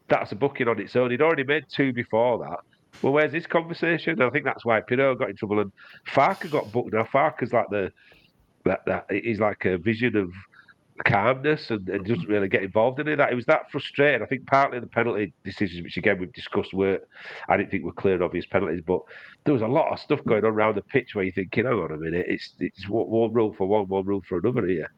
That's 0.09 0.33
a 0.33 0.37
booking 0.37 0.69
on 0.69 0.81
its 0.81 0.95
own. 0.97 1.11
He'd 1.11 1.23
already 1.23 1.45
made 1.45 1.65
two 1.69 1.93
before 1.93 2.39
that. 2.39 2.61
Well, 3.03 3.13
where's 3.13 3.33
this 3.33 3.47
conversation? 3.47 4.21
I 4.23 4.31
think 4.31 4.45
that's 4.45 4.65
why 4.65 4.81
Pinot 4.81 5.19
got 5.19 5.31
in 5.31 5.37
trouble 5.37 5.61
and 5.61 5.73
Farke 6.07 6.51
got 6.51 6.71
booked. 6.71 6.93
Now 6.93 7.03
Farke's 7.03 7.53
like 7.53 7.69
the 7.71 7.93
that 8.65 8.85
that 8.87 9.07
he's 9.11 9.41
like 9.41 9.65
a 9.65 9.79
vision 9.79 10.17
of 10.17 10.33
calmness 11.05 11.71
and, 11.71 11.89
and 11.89 12.07
doesn't 12.07 12.29
really 12.29 12.49
get 12.49 12.63
involved 12.63 13.01
in 13.01 13.09
it. 13.09 13.17
That 13.17 13.33
it 13.33 13.35
was 13.35 13.47
that 13.47 13.71
frustrating. 13.71 14.23
I 14.23 14.27
think 14.27 14.47
partly 14.47 14.79
the 14.79 14.87
penalty 14.87 15.33
decisions, 15.45 15.83
which 15.83 15.97
again 15.97 16.19
we've 16.19 16.33
discussed, 16.33 16.73
were 16.73 17.01
I 17.49 17.57
didn't 17.57 17.71
think 17.71 17.85
were 17.85 17.93
clear 17.93 18.15
and 18.15 18.23
obvious 18.23 18.47
penalties, 18.47 18.83
but 18.87 19.01
there 19.45 19.55
was 19.55 19.63
a 19.63 19.67
lot 19.67 19.93
of 19.93 19.99
stuff 19.99 20.25
going 20.25 20.45
on 20.45 20.53
around 20.53 20.77
the 20.77 20.83
pitch 20.83 21.15
where 21.15 21.25
you 21.25 21.33
think, 21.33 21.55
hang 21.55 21.67
on 21.67 21.91
a 21.91 21.97
minute, 21.97 22.27
it's 22.29 22.55
it's 22.61 22.89
one, 22.89 23.07
one 23.09 23.33
rule 23.33 23.53
for 23.53 23.67
one, 23.67 23.89
one 23.89 24.05
rule 24.05 24.23
for 24.29 24.39
another 24.39 24.67
here. 24.67 24.91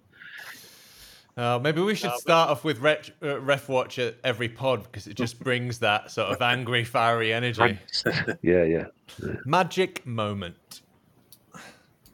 Uh, 1.37 1.59
maybe 1.63 1.83
we 1.83 1.95
should 1.95 2.15
start 2.15 2.49
off 2.49 2.65
with 2.65 2.79
ref, 2.79 3.11
uh, 3.23 3.39
ref 3.41 3.69
watch 3.69 3.99
at 3.99 4.15
every 4.25 4.49
pod 4.49 4.83
because 4.85 5.07
it 5.07 5.15
just 5.15 5.39
brings 5.39 5.79
that 5.81 6.11
sort 6.11 6.31
of 6.31 6.41
angry, 6.41 6.83
fiery 6.83 7.31
energy. 7.31 7.79
yeah, 8.43 8.63
yeah. 8.63 8.85
Magic 9.45 10.07
moment. 10.07 10.81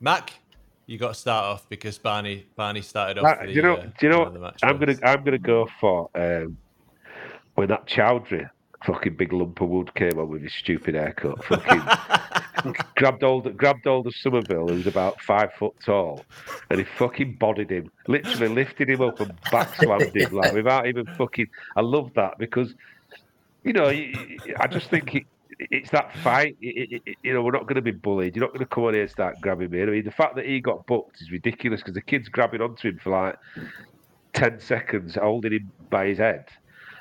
Mac, 0.00 0.32
you 0.92 0.98
got 0.98 1.08
to 1.08 1.14
start 1.14 1.46
off 1.46 1.68
because 1.70 1.96
Barney 1.96 2.44
Barney 2.54 2.82
started 2.82 3.18
off. 3.18 3.38
Uh, 3.38 3.46
the, 3.46 3.52
you 3.52 3.62
know? 3.62 3.76
uh, 3.76 3.86
do 3.98 4.06
you 4.06 4.08
know? 4.10 4.18
one 4.18 4.26
What? 4.26 4.34
the 4.34 4.40
match 4.40 4.60
I'm 4.62 4.78
gonna. 4.78 4.96
I'm 5.02 5.24
gonna 5.24 5.38
go 5.38 5.66
for 5.80 6.10
um, 6.14 6.58
when 7.54 7.68
that 7.68 7.86
Choudhury 7.86 8.50
fucking 8.84 9.14
big 9.16 9.32
lump 9.32 9.60
of 9.62 9.70
wood 9.70 9.94
came 9.94 10.18
on 10.18 10.28
with 10.28 10.42
his 10.42 10.52
stupid 10.52 10.94
haircut. 10.94 11.42
Fucking 11.44 12.74
grabbed 12.96 13.24
old 13.24 13.56
grabbed 13.56 13.86
old 13.86 14.06
of 14.06 14.14
Summerville, 14.14 14.68
who 14.68 14.74
was 14.74 14.86
about 14.86 15.18
five 15.22 15.54
foot 15.54 15.74
tall, 15.82 16.26
and 16.68 16.78
he 16.78 16.84
fucking 16.98 17.36
bodied 17.36 17.70
him, 17.70 17.90
literally 18.06 18.48
lifted 18.48 18.90
him 18.90 19.00
up 19.00 19.18
and 19.20 19.32
backslammed 19.50 20.14
him 20.14 20.34
like 20.34 20.52
without 20.52 20.86
even 20.86 21.06
fucking. 21.16 21.48
I 21.74 21.80
love 21.80 22.12
that 22.16 22.36
because 22.36 22.74
you 23.64 23.72
know 23.72 23.86
I 23.88 24.66
just 24.70 24.90
think 24.90 25.14
it, 25.14 25.24
it's 25.70 25.90
that 25.90 26.14
fight. 26.18 26.56
It, 26.60 27.02
it, 27.06 27.16
you 27.22 27.32
know, 27.32 27.42
we're 27.42 27.52
not 27.52 27.62
going 27.62 27.76
to 27.76 27.82
be 27.82 27.90
bullied. 27.90 28.36
You're 28.36 28.44
not 28.44 28.52
going 28.52 28.60
to 28.60 28.66
come 28.66 28.84
on 28.84 28.94
here 28.94 29.02
and 29.02 29.10
start 29.10 29.40
grabbing 29.40 29.70
me. 29.70 29.82
I 29.82 29.86
mean, 29.86 30.04
the 30.04 30.10
fact 30.10 30.36
that 30.36 30.46
he 30.46 30.60
got 30.60 30.86
booked 30.86 31.20
is 31.20 31.30
ridiculous 31.30 31.80
because 31.80 31.94
the 31.94 32.02
kid's 32.02 32.28
grabbing 32.28 32.60
onto 32.60 32.88
him 32.88 32.98
for 32.98 33.10
like 33.10 33.38
10 34.34 34.60
seconds, 34.60 35.14
holding 35.14 35.52
him 35.52 35.72
by 35.90 36.06
his 36.06 36.18
head. 36.18 36.46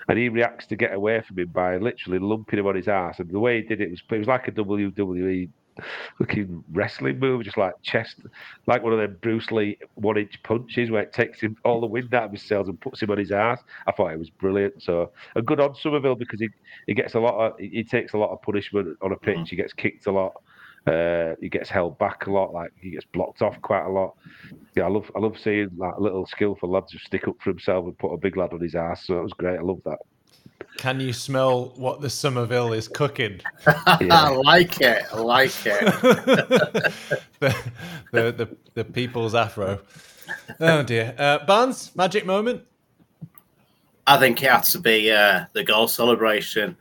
And 0.07 0.17
he 0.17 0.29
reacts 0.29 0.67
to 0.67 0.75
get 0.75 0.93
away 0.93 1.21
from 1.21 1.39
him 1.39 1.49
by 1.49 1.77
literally 1.77 2.19
lumping 2.19 2.59
him 2.59 2.67
on 2.67 2.75
his 2.75 2.87
ass. 2.87 3.19
And 3.19 3.29
the 3.29 3.39
way 3.39 3.61
he 3.61 3.67
did 3.67 3.81
it 3.81 3.91
was, 3.91 4.01
it 4.09 4.17
was 4.17 4.27
like 4.27 4.47
a 4.47 4.51
WWE 4.51 5.49
looking 6.19 6.63
wrestling 6.71 7.19
move, 7.19 7.43
just 7.43 7.57
like 7.57 7.73
chest, 7.81 8.17
like 8.67 8.83
one 8.83 8.93
of 8.93 8.99
them 8.99 9.17
Bruce 9.21 9.51
Lee 9.51 9.77
one 9.95 10.17
inch 10.17 10.41
punches 10.43 10.91
where 10.91 11.03
it 11.03 11.13
takes 11.13 11.41
him 11.41 11.55
all 11.63 11.81
the 11.81 11.87
wind 11.87 12.13
out 12.13 12.25
of 12.25 12.31
his 12.31 12.43
sails 12.43 12.67
and 12.67 12.79
puts 12.79 13.01
him 13.01 13.11
on 13.11 13.17
his 13.17 13.31
ass. 13.31 13.61
I 13.87 13.91
thought 13.91 14.13
it 14.13 14.19
was 14.19 14.29
brilliant. 14.29 14.81
So, 14.81 15.11
a 15.35 15.41
good 15.41 15.59
on 15.59 15.75
Summerville 15.75 16.15
because 16.15 16.39
he, 16.39 16.49
he 16.87 16.93
gets 16.93 17.15
a 17.15 17.19
lot 17.19 17.35
of, 17.35 17.59
he 17.59 17.83
takes 17.83 18.13
a 18.13 18.17
lot 18.17 18.31
of 18.31 18.41
punishment 18.41 18.97
on 19.01 19.11
a 19.11 19.17
pitch. 19.17 19.49
He 19.49 19.55
gets 19.55 19.73
kicked 19.73 20.07
a 20.07 20.11
lot. 20.11 20.33
Uh, 20.87 21.35
he 21.39 21.47
gets 21.47 21.69
held 21.69 21.97
back 21.99 22.25
a 22.25 22.31
lot, 22.31 22.53
like 22.53 22.71
he 22.79 22.89
gets 22.89 23.05
blocked 23.05 23.43
off 23.43 23.61
quite 23.61 23.85
a 23.85 23.89
lot. 23.89 24.15
Yeah, 24.75 24.85
I 24.85 24.89
love 24.89 25.11
I 25.15 25.19
love 25.19 25.37
seeing 25.37 25.69
like 25.77 25.93
little 25.99 26.25
skillful 26.25 26.71
lads 26.71 26.91
just 26.91 27.05
stick 27.05 27.27
up 27.27 27.35
for 27.39 27.51
himself 27.51 27.85
and 27.85 27.97
put 27.99 28.13
a 28.13 28.17
big 28.17 28.35
lad 28.35 28.53
on 28.53 28.61
his 28.61 28.73
ass. 28.73 29.05
So 29.05 29.19
it 29.19 29.23
was 29.23 29.33
great. 29.33 29.59
I 29.59 29.61
love 29.61 29.81
that. 29.85 29.99
Can 30.77 30.99
you 30.99 31.13
smell 31.13 31.73
what 31.75 32.01
the 32.01 32.09
Summerville 32.09 32.73
is 32.73 32.87
cooking? 32.87 33.41
I 33.65 34.29
like 34.29 34.81
it. 34.81 35.03
I 35.11 35.19
like 35.19 35.65
it. 35.65 35.85
the, 37.39 37.55
the, 38.11 38.31
the 38.31 38.57
the 38.73 38.83
people's 38.85 39.35
afro. 39.35 39.79
Oh 40.59 40.83
dear. 40.83 41.15
Uh, 41.17 41.39
Barnes, 41.45 41.95
magic 41.95 42.25
moment. 42.25 42.63
I 44.07 44.17
think 44.17 44.41
it 44.41 44.49
had 44.49 44.63
to 44.63 44.79
be 44.79 45.11
uh, 45.11 45.45
the 45.53 45.63
goal 45.63 45.87
celebration 45.87 46.75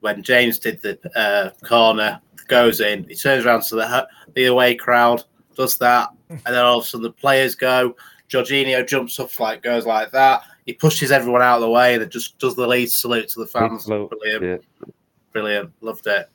when 0.00 0.22
James 0.22 0.58
did 0.58 0.80
the 0.82 0.98
uh, 1.16 1.50
corner, 1.66 2.20
goes 2.46 2.80
in, 2.80 3.04
he 3.08 3.14
turns 3.14 3.44
around 3.44 3.62
to 3.62 3.76
the 3.76 4.08
the 4.34 4.46
away 4.46 4.74
crowd, 4.74 5.24
does 5.54 5.76
that, 5.78 6.08
and 6.30 6.40
then 6.44 6.64
all 6.64 6.78
of 6.78 6.84
a 6.84 6.86
sudden 6.86 7.02
the 7.02 7.12
players 7.12 7.54
go. 7.54 7.94
Georginio 8.28 8.86
jumps 8.86 9.18
up 9.18 9.38
like 9.40 9.62
goes 9.62 9.86
like 9.86 10.10
that. 10.12 10.42
He 10.68 10.74
pushes 10.74 11.10
everyone 11.10 11.40
out 11.40 11.54
of 11.54 11.60
the 11.62 11.70
way 11.70 11.94
and 11.94 12.02
then 12.02 12.10
just 12.10 12.38
does 12.38 12.54
the 12.54 12.66
lead 12.66 12.90
salute 12.92 13.26
to 13.30 13.40
the 13.40 13.46
fans. 13.46 13.86
Brilliant, 13.86 14.44
yeah. 14.44 14.86
brilliant, 15.32 15.72
loved 15.80 16.06
it. 16.06 16.28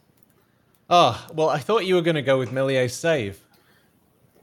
Oh 0.89 1.23
well, 1.35 1.49
I 1.49 1.59
thought 1.59 1.85
you 1.85 1.93
were 1.93 2.01
going 2.01 2.15
to 2.15 2.23
go 2.23 2.39
with 2.39 2.51
Meslier's 2.51 2.95
save. 2.95 3.39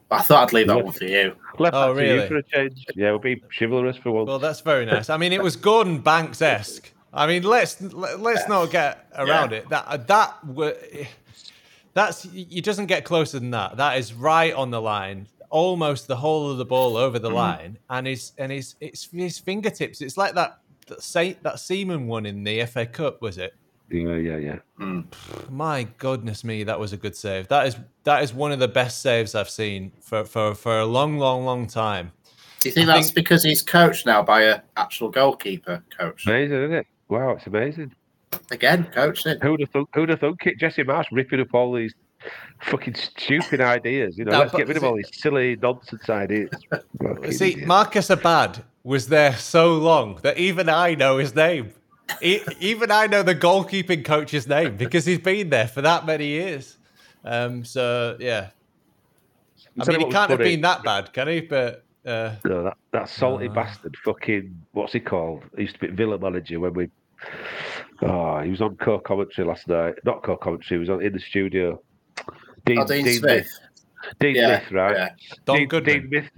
I 0.09 0.21
thought 0.21 0.43
I'd 0.47 0.53
leave 0.53 0.67
that 0.67 0.81
one 0.81 0.93
for 0.93 1.03
you. 1.03 1.35
Left 1.59 1.75
Oh, 1.75 1.93
that 1.93 2.05
you 2.05 2.13
really? 2.13 2.27
for 2.29 2.37
a 2.37 2.43
change. 2.43 2.85
Yeah, 2.95 3.09
we'll 3.09 3.19
be 3.19 3.43
chivalrous 3.59 3.97
for 3.97 4.11
once. 4.11 4.27
Well, 4.27 4.39
that's 4.39 4.61
very 4.61 4.85
nice. 4.85 5.09
I 5.09 5.17
mean, 5.17 5.33
it 5.33 5.43
was 5.43 5.57
Gordon 5.57 5.99
Banks 5.99 6.41
esque. 6.41 6.89
I 7.13 7.27
mean, 7.27 7.43
let's 7.43 7.81
let- 7.81 8.21
let's 8.21 8.47
not 8.47 8.71
get 8.71 9.09
around 9.17 9.51
Yeah. 9.51 9.57
it. 9.57 9.69
That 9.69 10.07
that 10.07 10.37
that's 11.93 12.25
you 12.27 12.61
doesn't 12.61 12.85
get 12.85 13.03
closer 13.03 13.39
than 13.39 13.51
that. 13.51 13.75
That 13.75 13.97
is 13.97 14.13
right 14.13 14.53
on 14.53 14.71
the 14.71 14.81
line, 14.81 15.27
almost 15.51 16.07
the 16.07 16.15
whole 16.15 16.49
of 16.49 16.57
the 16.57 16.65
ball 16.65 16.97
over 16.97 17.19
the 17.19 17.27
mm-hmm. 17.27 17.37
line, 17.37 17.77
and 17.89 18.07
his 18.07 18.31
and 18.37 18.51
his 18.51 18.75
it's 18.81 19.07
his 19.11 19.37
fingertips. 19.37 20.01
It's 20.01 20.17
like 20.17 20.33
that 20.33 20.59
that 20.87 21.03
say 21.03 21.37
that 21.43 21.59
Seaman 21.59 22.07
one 22.07 22.25
in 22.25 22.43
the 22.43 22.65
FA 22.65 22.85
Cup, 22.85 23.21
was 23.21 23.37
it? 23.37 23.53
yeah, 23.89 24.15
yeah, 24.15 24.37
yeah. 24.37 24.59
Mm. 24.79 25.05
My 25.49 25.85
goodness 25.97 26.43
me, 26.43 26.63
that 26.63 26.79
was 26.79 26.93
a 26.93 26.97
good 26.97 27.15
save. 27.15 27.47
That 27.49 27.67
is 27.67 27.75
that 28.05 28.23
is 28.23 28.33
one 28.33 28.51
of 28.51 28.59
the 28.59 28.67
best 28.67 29.01
saves 29.01 29.35
I've 29.35 29.49
seen 29.49 29.91
for 30.01 30.23
for 30.23 30.55
for 30.55 30.79
a 30.79 30.85
long, 30.85 31.17
long, 31.17 31.45
long 31.45 31.67
time. 31.67 32.11
Do 32.59 32.69
you 32.69 32.73
think 32.73 32.89
I 32.89 32.95
that's 32.95 33.07
think- 33.07 33.15
because 33.15 33.43
he's 33.43 33.61
coached 33.61 34.05
now 34.05 34.21
by 34.23 34.43
a 34.43 34.61
actual 34.77 35.09
goalkeeper 35.09 35.83
coach? 35.97 36.25
Amazing, 36.25 36.57
isn't 36.57 36.73
it? 36.73 36.87
Wow, 37.09 37.31
it's 37.31 37.47
amazing. 37.47 37.93
Again, 38.51 38.85
coaching. 38.93 39.37
Who'd 39.41 39.59
have 39.59 39.69
thunk, 39.71 39.89
who'd 39.93 40.09
have 40.09 40.21
thunk 40.21 40.45
it? 40.45 40.57
Jesse 40.57 40.83
Marsch 40.83 41.07
ripping 41.11 41.41
up 41.41 41.53
all 41.53 41.73
these 41.73 41.93
fucking 42.63 42.95
stupid 42.95 43.61
ideas. 43.61 44.17
You 44.17 44.25
know, 44.25 44.31
No, 44.31 44.39
let's 44.39 44.55
get 44.55 44.67
rid 44.67 44.77
of 44.77 44.83
all 44.83 44.95
these 44.95 45.09
silly 45.13 45.55
nonsense 45.61 46.09
ideas. 46.09 46.49
See, 47.31 47.51
idiot. 47.53 47.67
Marcos 47.67 48.09
Abad 48.09 48.63
was 48.83 49.07
there 49.07 49.35
so 49.35 49.73
long 49.75 50.19
that 50.23 50.37
even 50.37 50.69
I 50.69 50.95
know 50.95 51.17
his 51.17 51.35
name. 51.35 51.73
Even 52.21 52.91
I 52.91 53.07
know 53.07 53.23
the 53.23 53.35
goalkeeping 53.35 54.03
coach's 54.03 54.47
name 54.47 54.75
because 54.75 55.05
he's 55.05 55.19
been 55.19 55.49
there 55.49 55.67
for 55.67 55.81
that 55.81 56.05
many 56.05 56.27
years. 56.27 56.77
Um, 57.23 57.63
so 57.63 58.17
yeah, 58.19 58.49
I 59.79 59.85
mean, 59.85 59.99
he 59.99 60.11
can't 60.11 60.29
have 60.29 60.39
been 60.39 60.61
that 60.61 60.83
bad, 60.83 61.13
can 61.13 61.27
he? 61.27 61.41
But 61.41 61.85
uh, 62.05 62.35
No, 62.45 62.63
that, 62.63 62.77
that 62.93 63.09
salty 63.09 63.47
No. 63.47 63.53
bastard, 63.53 63.95
fucking, 64.03 64.55
what's 64.71 64.93
he 64.93 64.99
called? 64.99 65.43
He 65.55 65.63
used 65.63 65.75
to 65.79 65.87
be 65.87 65.87
Villa 65.87 66.19
manager 66.19 66.59
when 66.59 66.73
we. 66.73 66.89
Oh, 68.01 68.39
he 68.39 68.49
was 68.49 68.61
on 68.61 68.75
co 68.77 68.99
commentary 68.99 69.47
last 69.47 69.67
night. 69.67 69.93
Not 70.03 70.23
co 70.23 70.35
commentary, 70.35 70.77
he 70.77 70.79
was 70.79 70.89
on 70.89 71.01
in 71.01 71.13
the 71.13 71.19
studio. 71.19 71.81
Dean, 72.75 72.79
Oh, 72.83 72.85
Dean 72.85 73.19
Smith. 73.19 73.23
Myth. 73.23 73.59
Dean 74.19 74.35
Yeah, 74.35 74.47
Myth, 74.47 74.71
right? 74.71 74.95
yeah. 74.95 75.09
Don 75.45 75.57
Dean, 75.57 75.67
Goodman. 75.67 76.01
Dean 76.01 76.09
Myth. 76.09 76.29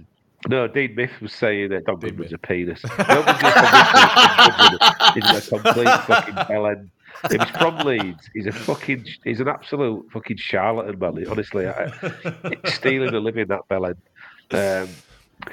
No, 0.48 0.68
Dean 0.68 0.94
Myth 0.94 1.12
was 1.22 1.32
saying 1.32 1.70
that 1.70 1.84
Don 1.86 1.98
Dean 1.98 2.10
Goodman's 2.10 2.32
a 2.32 2.38
penis. 2.38 2.82
Nobody's 2.84 3.42
going 3.42 3.54
to 3.54 5.10
He's 5.14 5.46
a 5.46 5.58
complete 5.58 6.00
fucking 6.02 6.34
bellend. 6.34 6.90
If 7.30 7.40
he's 7.40 7.50
from 7.56 7.78
Leeds, 7.78 8.28
he's 8.34 8.46
a 8.46 8.52
fucking, 8.52 9.06
he's 9.24 9.40
an 9.40 9.48
absolute 9.48 10.06
fucking 10.12 10.36
charlatan, 10.36 10.98
man. 10.98 11.26
Honestly, 11.28 11.66
I, 11.66 11.90
it's 12.44 12.74
stealing 12.74 13.14
a 13.14 13.20
living, 13.20 13.46
that 13.46 13.62
bellend. 13.70 13.96
Um, 14.50 14.88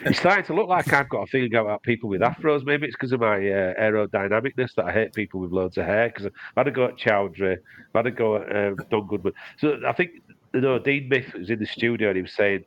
it's 0.05 0.19
starting 0.19 0.43
to 0.45 0.53
look 0.53 0.67
like 0.67 0.91
I've 0.91 1.07
got 1.07 1.21
a 1.21 1.27
feeling 1.27 1.55
about 1.55 1.81
people 1.83 2.09
with 2.09 2.21
afros. 2.21 2.65
Maybe 2.65 2.87
it's 2.87 2.95
because 2.95 3.13
of 3.13 3.21
my 3.21 3.35
uh, 3.37 3.73
aerodynamicness 3.79 4.75
that 4.75 4.85
I 4.85 4.91
hate 4.91 5.13
people 5.13 5.39
with 5.39 5.51
loads 5.51 5.77
of 5.77 5.85
hair. 5.85 6.09
Because 6.09 6.25
I've 6.25 6.33
had 6.57 6.63
to 6.63 6.71
go 6.71 6.85
at 6.85 6.97
Choudhury, 6.97 7.53
I've 7.53 7.93
had 7.93 8.01
to 8.03 8.11
go 8.11 8.35
at 8.37 8.53
um, 8.55 8.77
Don 8.89 9.07
Goodman. 9.07 9.33
So 9.57 9.79
I 9.87 9.93
think, 9.93 10.11
know, 10.59 10.77
Dean 10.79 11.07
Myth 11.07 11.33
was 11.33 11.49
in 11.49 11.59
the 11.59 11.65
studio 11.65 12.09
and 12.09 12.17
he 12.17 12.21
was 12.23 12.33
saying, 12.33 12.65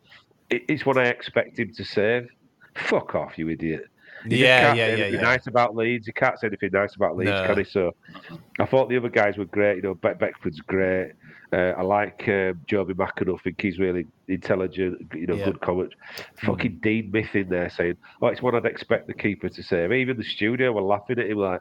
it's 0.49 0.87
what 0.87 0.97
I 0.97 1.05
expect 1.09 1.59
him 1.59 1.73
to 1.75 1.85
say." 1.85 2.27
Fuck 2.77 3.15
off, 3.15 3.39
you 3.39 3.49
idiot. 3.51 3.87
You 4.27 4.39
Yeah, 4.39 4.47
yeah, 4.47 4.73
say 4.73 4.79
yeah, 4.79 4.85
anything 5.05 5.15
yeah. 5.15 5.21
nice 5.21 5.47
about 5.47 5.77
Leeds. 5.77 6.07
You 6.07 6.13
can't 6.15 6.39
say 6.41 6.47
anything 6.47 6.71
nice 6.73 6.95
about 6.97 7.17
Leeds, 7.17 7.31
No. 7.31 7.47
can 7.47 7.59
he? 7.59 7.65
So 7.65 7.95
I 8.59 8.65
thought 8.65 8.89
the 8.89 8.97
other 8.97 9.11
guys 9.11 9.37
were 9.37 9.45
great. 9.45 9.77
You 9.77 9.83
know, 9.83 9.95
Beck 9.95 10.19
Beckford's 10.19 10.61
great. 10.61 11.13
Uh, 11.53 11.73
I 11.77 11.83
like 11.83 12.23
uh, 12.23 12.55
Jobi 12.67 12.95
McAnuff. 12.95 13.39
I 13.39 13.43
think 13.43 13.61
he's 13.61 13.79
really 13.79 14.07
intelligent. 14.29 15.07
You 15.15 15.27
know, 15.27 15.35
Yeah. 15.37 15.45
good 15.45 15.61
comment. 15.61 15.95
Fucking 16.43 16.79
Dean 16.83 17.11
Myth 17.13 17.35
in 17.35 17.49
there 17.49 17.69
saying, 17.71 17.97
"Oh, 18.23 18.27
it's 18.29 18.43
what 18.43 18.55
I'd 18.55 18.65
expect 18.65 19.07
the 19.07 19.15
keeper 19.15 19.49
to 19.49 19.63
save." 19.63 19.93
Even 19.93 20.17
the 20.17 20.25
studio 20.25 20.73
were 20.73 20.83
laughing 20.83 21.19
at 21.19 21.27
him 21.27 21.39
like. 21.39 21.61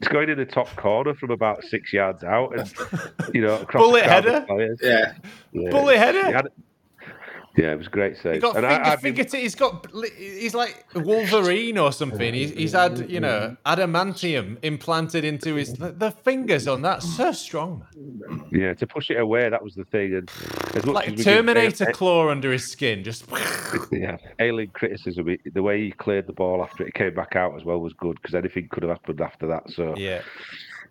It's 0.00 0.08
going 0.08 0.28
in 0.28 0.38
the 0.38 0.44
top 0.46 0.68
corner 0.76 1.14
from 1.14 1.30
about 1.30 1.64
six 1.64 1.92
yards 1.92 2.22
out, 2.24 2.56
and 2.58 2.72
you 3.34 3.40
know, 3.40 3.60
across 3.60 3.82
Bullet 3.82 4.02
the 4.02 4.06
crowd 4.06 4.26
of 4.26 4.48
header? 4.48 4.76
Yeah. 4.80 5.14
Yeah. 5.52 5.70
bullet 5.70 5.94
He 5.94 5.98
header. 5.98 6.32
had- 6.32 6.48
Yeah, 7.56 7.72
it 7.72 7.78
was 7.78 7.88
great 7.88 8.16
save. 8.16 8.34
He 8.34 8.40
got 8.40 8.56
And 8.56 8.64
finger, 8.66 8.84
I- 8.84 8.92
I've 8.92 9.02
been- 9.02 9.14
fingertip- 9.16 9.40
He's 9.40 9.54
got. 9.56 9.86
He's 10.16 10.54
like 10.54 10.84
Wolverine 10.94 11.76
or 11.78 11.90
something. 11.92 12.32
He's, 12.32 12.50
he's 12.52 12.72
had 12.72 13.10
you 13.10 13.18
know 13.20 13.56
adamantium 13.66 14.58
implanted 14.62 15.24
into 15.24 15.54
his 15.54 15.72
the, 15.74 15.90
the 15.92 16.10
fingers 16.12 16.68
on 16.68 16.82
that. 16.82 17.02
So 17.02 17.32
strong, 17.32 17.84
man. 17.96 18.44
yeah, 18.52 18.74
to 18.74 18.86
push 18.86 19.10
it 19.10 19.18
away, 19.18 19.48
that 19.48 19.62
was 19.62 19.74
the 19.74 19.84
thing. 19.86 20.14
And 20.14 20.30
as 20.76 20.84
much 20.86 20.94
Like 20.94 21.08
as 21.18 21.24
Terminator 21.24 21.86
claw 21.92 22.28
under 22.30 22.52
his 22.52 22.64
skin. 22.70 23.02
Just 23.02 23.24
yeah, 23.92 24.18
alien 24.38 24.70
criticism. 24.70 25.36
The 25.52 25.62
way 25.62 25.80
he 25.84 25.90
cleared 25.90 26.26
the 26.26 26.32
ball 26.32 26.62
after 26.62 26.86
it 26.86 26.94
came 26.94 27.14
back 27.14 27.34
out 27.34 27.56
as 27.56 27.64
well 27.64 27.80
was 27.80 27.92
good 27.94 28.18
because 28.22 28.34
anything 28.34 28.68
could 28.70 28.82
have 28.84 28.90
happened 28.92 29.20
after 29.20 29.46
that. 29.48 29.70
So 29.70 29.94
yeah. 29.96 30.22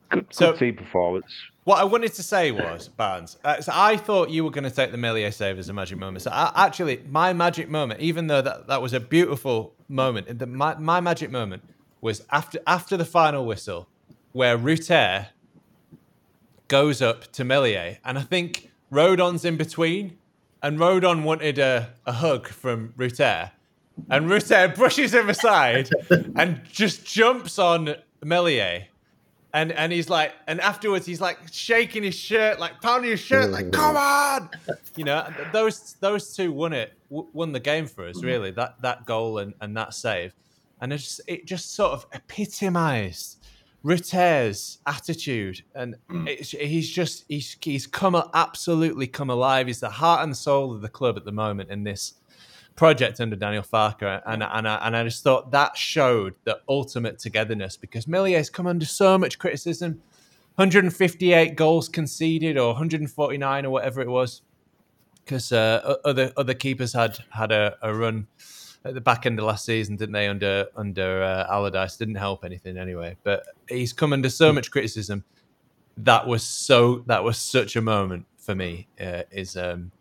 good, 0.10 0.26
So- 0.32 0.51
good 0.51 0.60
team 0.60 0.76
performance. 0.76 1.32
What 1.68 1.80
I 1.80 1.84
wanted 1.84 2.13
to 2.13 2.24
say 2.24 2.51
was, 2.51 2.88
Barnes, 2.88 3.36
uh, 3.43 3.59
so 3.59 3.74
I 3.76 3.97
thought 3.97 4.30
you 4.30 4.45
were 4.45 4.51
going 4.51 4.63
to 4.63 4.72
take 4.72 4.91
the 4.91 4.97
Meslier 4.97 5.32
save 5.32 5.59
as 5.59 5.68
a 5.68 5.74
magic 5.74 5.97
moment. 5.97 6.22
So 6.22 6.32
I, 6.32 6.49
actually, 6.55 7.03
my 7.09 7.34
magic 7.34 7.68
moment, 7.68 7.99
even 7.99 8.28
though 8.28 8.41
that, 8.41 8.68
that 8.68 8.82
was 8.82 8.93
a 8.93 9.01
beautiful 9.01 9.74
moment, 9.89 10.39
the, 10.39 10.47
my, 10.47 10.76
my 10.76 11.01
magic 11.01 11.30
moment 11.30 11.63
was 11.99 12.24
after 12.32 12.59
after 12.65 12.95
the 12.95 13.03
final 13.03 13.45
whistle, 13.45 13.89
where 14.32 14.55
Rutter 14.55 15.28
goes 16.70 17.01
up 17.01 17.30
to 17.34 17.43
Meslier, 17.43 17.97
and 18.05 18.18
I 18.18 18.22
think 18.22 18.72
Rodon's 18.89 19.43
in 19.43 19.57
between, 19.57 20.18
and 20.63 20.80
Rodon 20.80 21.24
wanted 21.24 21.59
a, 21.59 21.89
a 22.05 22.13
hug 22.13 22.47
from 22.47 22.93
Rutter, 22.95 23.51
and 24.09 24.30
Rutter 24.30 24.70
brushes 24.78 25.13
him 25.13 25.30
aside 25.30 25.89
and 26.34 26.61
just 26.72 27.05
jumps 27.05 27.59
on 27.59 27.95
Meslier. 28.24 28.88
And 29.54 29.72
and 29.72 29.91
he's 29.91 30.10
like, 30.10 30.34
and 30.48 30.60
afterwards 30.60 31.06
he's 31.06 31.22
like 31.22 31.39
shaking 31.52 32.04
his 32.04 32.16
shirt, 32.16 32.60
like 32.60 32.82
pounding 32.82 33.12
his 33.12 33.20
shirt, 33.20 33.50
like 33.50 33.68
mm. 33.68 33.74
come 33.74 33.95
on, 33.95 34.50
you 34.95 35.06
know. 35.06 35.26
Those 35.54 35.93
those 36.02 36.36
two 36.36 36.52
won 36.52 36.74
it, 36.74 36.93
won 37.10 37.54
the 37.54 37.60
game 37.60 37.88
for 37.88 38.06
us, 38.08 38.18
mm-hmm. 38.18 38.28
really. 38.28 38.52
That 38.52 38.82
that 38.82 39.06
goal 39.06 39.39
and, 39.39 39.54
and 39.62 39.76
that 39.78 39.93
save, 39.93 40.34
and 40.82 40.91
it 40.91 40.98
just 40.98 41.22
it 41.28 41.45
just 41.45 41.74
sort 41.76 41.93
of 41.93 42.06
epitomised 42.12 43.38
Rutter's 43.84 44.80
attitude, 44.86 45.64
and 45.74 45.95
mm. 46.10 46.28
it's, 46.28 46.52
he's 46.52 46.89
just 46.89 47.24
he's 47.30 47.56
he's 47.62 47.88
come 47.88 48.22
absolutely 48.34 49.08
come 49.08 49.30
alive. 49.30 49.68
He's 49.68 49.80
the 49.80 49.89
heart 49.89 50.24
and 50.24 50.36
soul 50.36 50.76
of 50.76 50.82
the 50.82 50.89
club 50.89 51.16
at 51.16 51.24
the 51.24 51.32
moment 51.32 51.70
in 51.70 51.84
this 51.84 52.16
project 52.78 53.19
under 53.19 53.36
Daniel 53.36 53.63
Farke, 53.63 54.21
and 54.25 54.41
and 54.41 54.67
I, 54.67 54.75
and 54.88 54.95
I 54.95 55.03
just 55.03 55.23
thought 55.23 55.51
that 55.51 55.75
showed 55.75 56.36
the 56.45 56.61
ultimate 56.69 57.19
togetherness 57.19 57.75
because 57.75 58.07
Meslier's 58.07 58.49
come 58.49 58.67
under 58.67 58.86
so 58.86 59.17
much 59.17 59.38
criticism, 59.38 60.01
158 60.55 61.55
goals 61.55 61.89
conceded 61.89 62.57
or 62.57 62.67
149 62.67 63.65
or 63.65 63.69
whatever 63.69 63.99
it 64.01 64.07
was, 64.07 64.43
because 65.25 65.51
uh, 65.51 65.95
other 66.05 66.32
other 66.38 66.53
keepers 66.53 66.93
had 66.93 67.17
had 67.32 67.51
a, 67.51 67.75
a 67.82 67.93
run 67.93 68.28
at 68.86 68.93
the 68.93 69.01
back 69.01 69.25
end 69.25 69.39
of 69.39 69.45
last 69.45 69.65
season, 69.65 69.95
didn't 69.97 70.13
they? 70.13 70.28
Under 70.28 70.67
under 70.75 71.23
uh, 71.23 71.47
Allardyce, 71.51 71.97
didn't 71.97 72.15
help 72.15 72.45
anything 72.45 72.78
anyway. 72.78 73.17
But 73.23 73.43
he's 73.67 73.91
come 73.91 74.13
under 74.13 74.30
so 74.30 74.53
much 74.53 74.71
criticism. 74.71 75.25
That 75.97 76.28
was 76.28 76.43
so. 76.43 77.03
That 77.07 77.23
was 77.23 77.38
such 77.39 77.75
a 77.75 77.82
moment 77.82 78.28
for 78.38 78.53
me. 78.53 78.88
Uh, 79.01 79.23
is 79.32 79.57
um, 79.57 79.91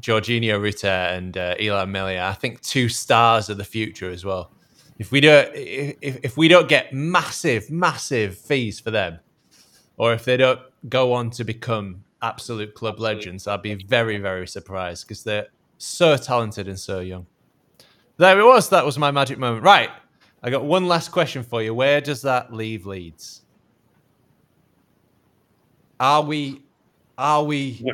Georginio 0.00 0.60
Rutter 0.62 0.86
and 0.86 1.36
uh, 1.36 1.56
Illan 1.56 1.90
Meslier. 1.90 2.22
I 2.22 2.32
think 2.34 2.60
two 2.60 2.88
stars 2.88 3.48
of 3.48 3.58
the 3.58 3.64
future 3.64 4.10
as 4.10 4.24
well. 4.24 4.50
If 4.98 5.10
we 5.10 5.20
don't, 5.20 5.50
if, 5.54 6.18
if 6.22 6.36
we 6.36 6.48
don't 6.48 6.68
get 6.68 6.92
massive, 6.92 7.70
massive 7.70 8.38
fees 8.38 8.78
for 8.78 8.90
them, 8.90 9.18
or 9.96 10.12
if 10.12 10.24
they 10.24 10.36
don't 10.36 10.60
go 10.88 11.12
on 11.12 11.30
to 11.30 11.44
become 11.44 12.04
absolute 12.22 12.74
club 12.74 13.00
legends, 13.00 13.46
I'd 13.46 13.62
be 13.62 13.74
very, 13.74 14.18
very 14.18 14.46
surprised 14.46 15.06
because 15.06 15.24
they're 15.24 15.46
so 15.78 16.16
talented 16.16 16.68
and 16.68 16.78
so 16.78 17.00
young. 17.00 17.26
There 18.16 18.38
it 18.38 18.44
was. 18.44 18.68
That 18.68 18.84
was 18.84 18.98
my 18.98 19.10
magic 19.10 19.38
moment. 19.38 19.64
Right. 19.64 19.90
I 20.42 20.50
got 20.50 20.64
one 20.64 20.86
last 20.86 21.10
question 21.10 21.42
for 21.42 21.62
you. 21.62 21.74
Where 21.74 22.00
does 22.00 22.22
that 22.22 22.52
leave 22.52 22.86
Leeds? 22.86 23.42
Are 25.98 26.22
we, 26.22 26.62
are 27.16 27.44
we 27.44 27.80
Yeah. 27.82 27.92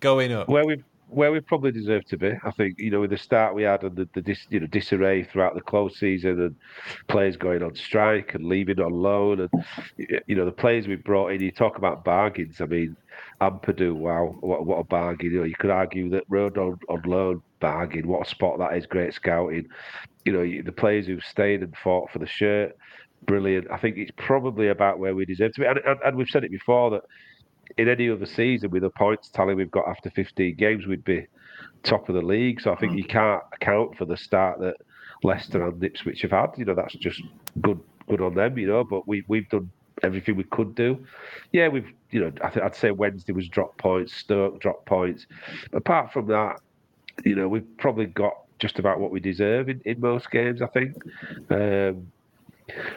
going 0.00 0.32
up? 0.32 0.48
Where 0.48 0.66
we 0.66 0.82
where 1.10 1.32
we 1.32 1.40
probably 1.40 1.72
deserve 1.72 2.04
to 2.06 2.16
be, 2.16 2.32
I 2.44 2.50
think. 2.52 2.78
You 2.78 2.90
know, 2.90 3.00
with 3.00 3.10
the 3.10 3.18
start 3.18 3.54
we 3.54 3.64
had 3.64 3.82
and 3.82 3.96
the, 3.96 4.08
the 4.14 4.22
dis, 4.22 4.46
you 4.48 4.60
know 4.60 4.66
disarray 4.66 5.24
throughout 5.24 5.54
the 5.54 5.60
close 5.60 5.98
season 5.98 6.40
and 6.40 6.56
players 7.08 7.36
going 7.36 7.62
on 7.62 7.74
strike 7.74 8.34
and 8.34 8.44
leaving 8.46 8.80
on 8.80 8.92
loan 8.92 9.40
and 9.40 9.64
you 10.26 10.34
know 10.36 10.44
the 10.44 10.52
players 10.52 10.86
we 10.86 10.96
brought 10.96 11.32
in. 11.32 11.40
You 11.40 11.50
talk 11.50 11.78
about 11.78 12.04
bargains. 12.04 12.60
I 12.60 12.66
mean, 12.66 12.96
Ampadu, 13.40 13.94
wow, 13.94 14.36
what 14.40 14.64
what 14.66 14.78
a 14.78 14.84
bargain! 14.84 15.32
You 15.32 15.38
know, 15.40 15.44
you 15.44 15.56
could 15.56 15.70
argue 15.70 16.08
that 16.10 16.28
Rodon, 16.30 16.78
on 16.88 17.02
loan 17.04 17.42
bargain. 17.60 18.06
What 18.06 18.26
a 18.26 18.30
spot 18.30 18.58
that 18.58 18.76
is! 18.76 18.86
Great 18.86 19.12
scouting. 19.14 19.68
You 20.24 20.32
know, 20.32 20.62
the 20.62 20.72
players 20.72 21.06
who've 21.06 21.24
stayed 21.24 21.62
and 21.62 21.76
fought 21.76 22.10
for 22.10 22.18
the 22.18 22.26
shirt, 22.26 22.76
brilliant. 23.26 23.70
I 23.70 23.78
think 23.78 23.96
it's 23.96 24.12
probably 24.16 24.68
about 24.68 24.98
where 24.98 25.14
we 25.14 25.24
deserve 25.24 25.54
to 25.54 25.60
be. 25.60 25.66
And, 25.66 25.78
and, 25.78 25.98
and 26.04 26.16
we've 26.16 26.28
said 26.28 26.44
it 26.44 26.50
before 26.50 26.90
that 26.90 27.02
in 27.78 27.88
any 27.88 28.10
other 28.10 28.26
season 28.26 28.70
with 28.70 28.82
the 28.82 28.90
points 28.90 29.28
tally 29.28 29.54
we've 29.54 29.70
got 29.70 29.88
after 29.88 30.10
15 30.10 30.54
games, 30.56 30.86
we'd 30.86 31.04
be 31.04 31.26
top 31.82 32.08
of 32.08 32.14
the 32.14 32.22
league. 32.22 32.60
So 32.60 32.72
I 32.72 32.76
think 32.76 32.96
you 32.96 33.04
can't 33.04 33.42
account 33.52 33.96
for 33.96 34.04
the 34.04 34.16
start 34.16 34.60
that 34.60 34.76
Leicester 35.22 35.66
and 35.66 35.82
Ipswich 35.82 36.22
have 36.22 36.30
had. 36.30 36.50
You 36.56 36.64
know, 36.64 36.74
that's 36.74 36.94
just 36.94 37.22
good 37.60 37.80
good 38.10 38.20
on 38.20 38.34
them, 38.34 38.58
you 38.58 38.66
know, 38.66 38.84
but 38.84 39.06
we, 39.06 39.24
we've 39.28 39.48
done 39.48 39.70
everything 40.02 40.36
we 40.36 40.44
could 40.44 40.74
do. 40.74 41.04
Yeah, 41.52 41.68
we've, 41.68 41.90
you 42.10 42.20
know, 42.20 42.32
I 42.42 42.50
think 42.50 42.64
I'd 42.64 42.74
say 42.74 42.90
Wednesday 42.90 43.32
was 43.32 43.48
drop 43.48 43.78
points, 43.78 44.12
Stoke 44.14 44.60
drop 44.60 44.84
points. 44.84 45.26
Apart 45.72 46.12
from 46.12 46.26
that, 46.26 46.60
you 47.24 47.34
know, 47.34 47.48
we've 47.48 47.76
probably 47.78 48.06
got 48.06 48.34
just 48.58 48.78
about 48.78 49.00
what 49.00 49.10
we 49.10 49.20
deserve 49.20 49.68
in, 49.68 49.80
in 49.84 50.00
most 50.00 50.30
games, 50.30 50.60
I 50.60 50.66
think. 50.66 50.96
Um, 51.50 52.10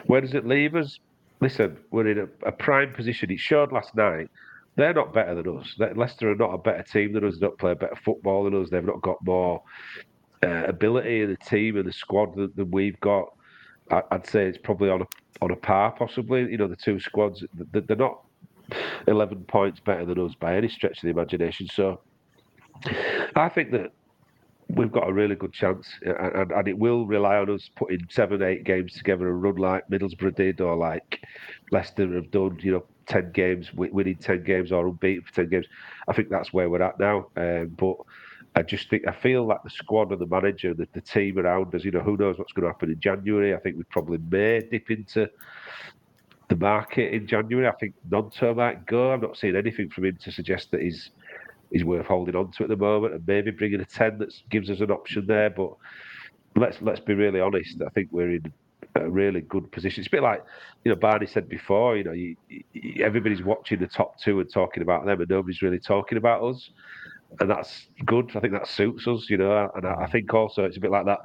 where 0.06 0.20
does 0.20 0.34
it 0.34 0.46
leave 0.46 0.74
us? 0.74 0.98
Listen, 1.40 1.78
we're 1.90 2.08
in 2.08 2.18
a, 2.18 2.48
a 2.48 2.52
prime 2.52 2.92
position. 2.92 3.30
It 3.30 3.38
showed 3.38 3.72
last 3.72 3.94
night. 3.94 4.30
They're 4.76 4.94
not 4.94 5.12
better 5.12 5.34
than 5.34 5.58
us. 5.58 5.74
Le- 5.78 5.94
Leicester 5.94 6.32
are 6.32 6.36
not 6.36 6.52
a 6.54 6.58
better 6.58 6.82
team 6.82 7.12
than 7.12 7.24
us. 7.24 7.34
They 7.34 7.46
don't 7.46 7.58
play 7.58 7.74
better 7.74 7.96
football 8.04 8.44
than 8.44 8.60
us. 8.60 8.70
They've 8.70 8.84
not 8.84 9.02
got 9.02 9.18
more 9.24 9.62
uh, 10.42 10.64
ability 10.64 11.22
in 11.22 11.30
the 11.30 11.36
team 11.36 11.76
and 11.76 11.86
the 11.86 11.92
squad 11.92 12.34
than, 12.36 12.52
than 12.56 12.70
we've 12.70 12.98
got. 13.00 13.26
I, 13.90 14.02
I'd 14.10 14.26
say 14.26 14.46
it's 14.46 14.58
probably 14.58 14.90
on 14.90 15.02
a 15.02 15.06
on 15.40 15.50
a 15.50 15.56
par, 15.56 15.92
possibly. 15.92 16.42
You 16.50 16.58
know, 16.58 16.68
the 16.68 16.76
two 16.76 16.98
squads 16.98 17.44
they're 17.72 17.96
not 17.96 18.22
eleven 19.06 19.44
points 19.44 19.80
better 19.80 20.04
than 20.04 20.18
us 20.18 20.34
by 20.34 20.56
any 20.56 20.68
stretch 20.68 20.98
of 20.98 21.02
the 21.02 21.10
imagination. 21.10 21.68
So, 21.68 22.00
I 23.36 23.48
think 23.48 23.70
that 23.72 23.92
we've 24.68 24.92
got 24.92 25.08
a 25.08 25.12
really 25.12 25.34
good 25.34 25.52
chance, 25.52 25.88
and, 26.02 26.16
and, 26.16 26.52
and 26.52 26.68
it 26.68 26.78
will 26.78 27.06
rely 27.06 27.36
on 27.36 27.50
us 27.50 27.70
putting 27.76 28.06
seven, 28.10 28.42
eight 28.42 28.64
games 28.64 28.92
together 28.94 29.28
and 29.28 29.42
run 29.42 29.56
like 29.56 29.88
Middlesbrough 29.88 30.36
did, 30.36 30.60
or 30.60 30.76
like 30.76 31.20
Leicester 31.70 32.12
have 32.14 32.30
done. 32.30 32.58
You 32.62 32.72
know, 32.72 32.84
ten 33.06 33.32
games, 33.32 33.72
winning 33.74 34.16
ten 34.16 34.42
games 34.42 34.72
or 34.72 34.86
unbeaten 34.88 35.24
for 35.24 35.34
ten 35.34 35.48
games. 35.48 35.66
I 36.08 36.12
think 36.12 36.28
that's 36.28 36.52
where 36.52 36.68
we're 36.68 36.82
at 36.82 36.98
now. 36.98 37.28
Um, 37.36 37.68
but 37.76 37.96
I 38.56 38.62
just 38.62 38.88
think 38.88 39.06
I 39.08 39.12
feel 39.12 39.46
like 39.46 39.62
the 39.62 39.70
squad 39.70 40.12
and 40.12 40.20
the 40.20 40.26
manager, 40.26 40.74
the, 40.74 40.88
the 40.92 41.00
team 41.00 41.38
around 41.38 41.74
us. 41.74 41.84
You 41.84 41.90
know, 41.90 42.00
who 42.00 42.16
knows 42.16 42.38
what's 42.38 42.52
going 42.52 42.64
to 42.64 42.72
happen 42.72 42.90
in 42.90 43.00
January? 43.00 43.54
I 43.54 43.58
think 43.58 43.76
we 43.76 43.84
probably 43.84 44.18
may 44.18 44.60
dip 44.60 44.90
into 44.90 45.28
the 46.48 46.56
market 46.56 47.12
in 47.12 47.26
January. 47.26 47.66
I 47.66 47.72
think 47.72 47.94
Gnonto 48.08 48.54
might 48.54 48.86
go. 48.86 49.12
I'm 49.12 49.20
not 49.20 49.36
seeing 49.36 49.56
anything 49.56 49.90
from 49.90 50.04
him 50.04 50.18
to 50.22 50.30
suggest 50.30 50.70
that 50.70 50.82
he's 50.82 51.10
he's 51.74 51.84
worth 51.84 52.06
holding 52.06 52.36
on 52.36 52.52
to 52.52 52.62
at 52.62 52.68
the 52.68 52.76
moment, 52.76 53.14
and 53.14 53.26
maybe 53.26 53.50
bringing 53.50 53.80
a 53.80 53.84
ten 53.84 54.16
that 54.18 54.32
gives 54.48 54.70
us 54.70 54.80
an 54.80 54.90
option 54.92 55.26
there. 55.26 55.50
But 55.50 55.72
let's 56.56 56.80
let's 56.80 57.00
be 57.00 57.14
really 57.14 57.40
honest. 57.40 57.82
I 57.84 57.90
think 57.90 58.08
we're 58.12 58.30
in 58.30 58.52
a 58.94 59.10
really 59.10 59.40
good 59.40 59.70
position. 59.72 60.00
It's 60.00 60.08
a 60.08 60.10
bit 60.10 60.22
like 60.22 60.44
you 60.84 60.92
know 60.92 60.96
Barney 60.96 61.26
said 61.26 61.48
before. 61.48 61.96
You 61.96 62.04
know, 62.04 62.12
you, 62.12 62.36
you, 62.48 63.04
everybody's 63.04 63.42
watching 63.42 63.80
the 63.80 63.88
top 63.88 64.18
two 64.20 64.38
and 64.40 64.50
talking 64.50 64.82
about 64.82 65.04
them, 65.04 65.20
and 65.20 65.28
nobody's 65.28 65.62
really 65.62 65.80
talking 65.80 66.16
about 66.16 66.42
us. 66.44 66.70
And 67.40 67.50
that's 67.50 67.88
good. 68.06 68.30
I 68.36 68.40
think 68.40 68.52
that 68.52 68.68
suits 68.68 69.08
us, 69.08 69.28
you 69.28 69.36
know. 69.36 69.68
And 69.74 69.84
I, 69.84 70.04
I 70.04 70.10
think 70.10 70.32
also 70.32 70.64
it's 70.64 70.76
a 70.76 70.80
bit 70.80 70.92
like 70.92 71.06
that 71.06 71.18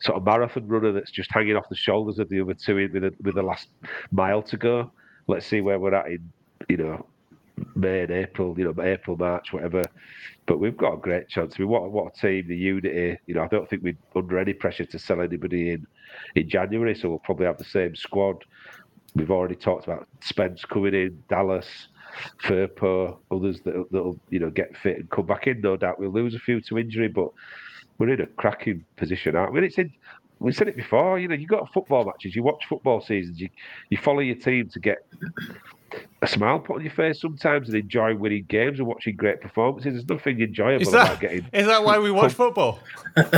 sort 0.00 0.18
of 0.18 0.24
marathon 0.24 0.68
runner 0.68 0.92
that's 0.92 1.10
just 1.10 1.32
hanging 1.32 1.56
off 1.56 1.68
the 1.70 1.74
shoulders 1.76 2.18
of 2.18 2.28
the 2.28 2.40
other 2.40 2.54
two 2.54 2.74
with 2.92 2.92
the, 2.92 3.12
with 3.22 3.34
the 3.34 3.42
last 3.42 3.68
mile 4.12 4.42
to 4.42 4.58
go. 4.58 4.92
Let's 5.26 5.46
see 5.46 5.62
where 5.62 5.78
we're 5.78 5.94
at 5.94 6.06
in, 6.06 6.30
you 6.68 6.76
know, 6.76 7.06
May 7.74 8.02
and 8.02 8.10
April, 8.10 8.54
you 8.58 8.64
know, 8.64 8.82
April, 8.82 9.16
March, 9.16 9.52
whatever. 9.52 9.82
But 10.46 10.58
we've 10.58 10.76
got 10.76 10.94
a 10.94 10.98
great 10.98 11.28
chance. 11.28 11.54
I 11.56 11.60
mean, 11.60 11.68
what 11.68 11.90
what 11.90 12.16
a 12.16 12.20
team, 12.20 12.48
the 12.48 12.56
unity. 12.56 13.18
You 13.26 13.34
know, 13.34 13.42
I 13.42 13.48
don't 13.48 13.68
think 13.68 13.82
we're 13.82 13.96
under 14.16 14.38
any 14.38 14.52
pressure 14.52 14.84
to 14.86 14.98
sell 14.98 15.20
anybody 15.20 15.72
in 15.72 15.86
in 16.34 16.48
January, 16.48 16.94
so 16.94 17.08
we'll 17.08 17.18
probably 17.18 17.46
have 17.46 17.58
the 17.58 17.64
same 17.64 17.94
squad. 17.94 18.44
We've 19.14 19.30
already 19.30 19.56
talked 19.56 19.84
about 19.84 20.06
Spence 20.20 20.64
coming 20.64 20.94
in, 20.94 21.22
Dallas, 21.28 21.88
Firpo, 22.42 23.18
others 23.30 23.60
that 23.62 23.86
that'll 23.90 24.18
you 24.30 24.38
know 24.38 24.50
get 24.50 24.76
fit 24.76 24.98
and 24.98 25.10
come 25.10 25.26
back 25.26 25.46
in. 25.46 25.60
No 25.60 25.76
doubt 25.76 25.98
we'll 25.98 26.12
lose 26.12 26.34
a 26.34 26.38
few 26.38 26.60
to 26.62 26.78
injury, 26.78 27.08
but 27.08 27.28
we're 27.98 28.10
in 28.10 28.20
a 28.20 28.26
cracking 28.26 28.84
position, 28.96 29.36
aren't 29.36 29.52
we? 29.52 29.66
It's 29.66 29.78
in. 29.78 29.92
We 30.40 30.52
said 30.52 30.68
it 30.68 30.76
before. 30.76 31.18
You 31.18 31.26
know, 31.26 31.34
you 31.34 31.48
got 31.48 31.72
football 31.72 32.04
matches. 32.04 32.36
You 32.36 32.44
watch 32.44 32.64
football 32.68 33.00
seasons. 33.00 33.40
You 33.40 33.48
you 33.90 33.98
follow 33.98 34.20
your 34.20 34.36
team 34.36 34.68
to 34.68 34.78
get 34.80 34.98
a 36.22 36.26
smile 36.26 36.58
put 36.58 36.76
on 36.76 36.82
your 36.82 36.92
face 36.92 37.20
sometimes 37.20 37.68
and 37.68 37.76
enjoy 37.76 38.14
winning 38.14 38.44
games 38.48 38.78
and 38.78 38.88
watching 38.88 39.16
great 39.16 39.40
performances. 39.40 39.92
There's 39.94 40.08
nothing 40.08 40.40
enjoyable 40.40 40.82
Is 40.82 40.92
that, 40.92 41.06
about 41.06 41.20
getting. 41.20 41.46
is 41.52 41.66
that 41.66 41.84
why 41.84 41.98
we 41.98 42.10
watch 42.10 42.32
football? 42.32 42.80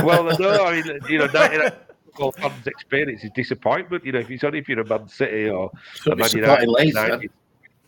Well, 0.03 0.23
no, 0.37 0.65
I 0.65 0.81
mean, 0.81 0.99
you 1.09 1.17
know, 1.17 1.27
that, 1.27 1.87
football 2.05 2.31
fans' 2.33 2.67
experience 2.67 3.23
is 3.23 3.31
disappointment. 3.33 4.05
You 4.05 4.11
know, 4.11 4.19
if 4.19 4.29
it's 4.29 4.43
only 4.43 4.59
if 4.59 4.69
you're 4.69 4.81
a 4.81 4.85
Man 4.85 5.07
City 5.07 5.49
or 5.49 5.71
Should 5.95 6.13
a 6.13 6.15
Man 6.15 6.29
United, 6.31 6.87
United. 6.87 7.31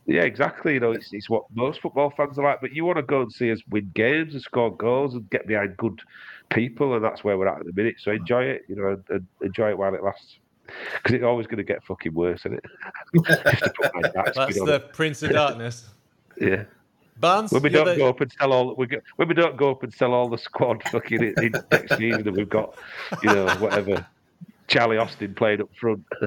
Yeah, 0.06 0.24
exactly. 0.24 0.74
You 0.74 0.80
know, 0.82 0.92
it's, 0.92 1.14
it's 1.14 1.30
what 1.30 1.46
most 1.54 1.82
football 1.82 2.12
fans 2.16 2.38
are 2.38 2.44
like. 2.44 2.62
But 2.62 2.74
you 2.74 2.84
want 2.84 2.98
to 2.98 3.04
go 3.04 3.22
and 3.22 3.32
see 3.32 3.52
us 3.52 3.62
win 3.70 3.92
games 3.94 4.34
and 4.34 4.42
score 4.42 4.76
goals 4.76 5.14
and 5.14 5.30
get 5.30 5.48
behind 5.48 5.78
good 5.78 6.02
people, 6.50 6.96
and 6.96 7.04
that's 7.04 7.24
where 7.24 7.38
we're 7.38 7.48
at 7.48 7.60
at 7.60 7.66
the 7.66 7.74
minute. 7.74 7.96
So 8.00 8.12
enjoy 8.12 8.44
it, 8.44 8.64
you 8.68 8.76
know, 8.76 8.88
and, 8.90 9.04
and 9.10 9.28
enjoy 9.42 9.70
it 9.70 9.78
while 9.78 9.94
it 9.96 10.04
lasts. 10.04 10.38
Because 10.66 11.16
it's 11.16 11.24
always 11.24 11.48
going 11.48 11.58
to 11.58 11.64
get 11.64 11.84
fucking 11.84 12.14
worse, 12.14 12.42
isn't 12.42 12.54
it? 12.54 12.64
Just 13.26 13.44
to 13.64 13.74
put 13.82 13.92
my 13.96 14.02
dark 14.10 14.34
That's 14.34 14.60
the 14.60 14.76
it. 14.76 14.94
Prince 14.94 15.24
of 15.24 15.32
Darkness. 15.32 15.90
Yeah. 16.40 16.64
Barnes, 17.20 17.52
When 17.52 17.62
we 17.62 17.70
don't 17.70 17.86
the- 17.86 17.96
go 17.96 18.10
up 18.10 18.22
and 18.22 18.32
sell 18.40 18.52
all, 18.54 18.74
we 18.76 18.88
go, 18.88 18.98
when 19.18 19.28
we 19.28 19.34
don't 19.36 19.56
go 19.56 19.70
up 19.72 19.84
and 19.84 19.94
sell 19.94 20.14
all 20.14 20.30
the 20.30 20.38
squad 20.38 20.82
fucking 20.90 21.22
in, 21.22 21.34
in 21.44 21.52
next 21.72 21.98
season, 21.98 22.28
and 22.28 22.36
we've 22.36 22.50
got, 22.50 22.76
you 23.22 23.30
know, 23.34 23.48
whatever, 23.58 24.06
Charlie 24.68 24.98
Austin 24.98 25.36
played 25.36 25.62
up 25.62 25.70
front. 25.80 26.04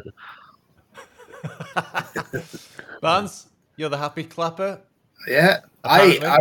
Barnes, 3.01 3.47
you're 3.77 3.89
the 3.89 3.99
happy 3.99 4.25
clapper. 4.25 4.81
Yeah, 5.29 5.61
I, 5.85 6.03
Apparently. 6.03 6.27
I, 6.27 6.37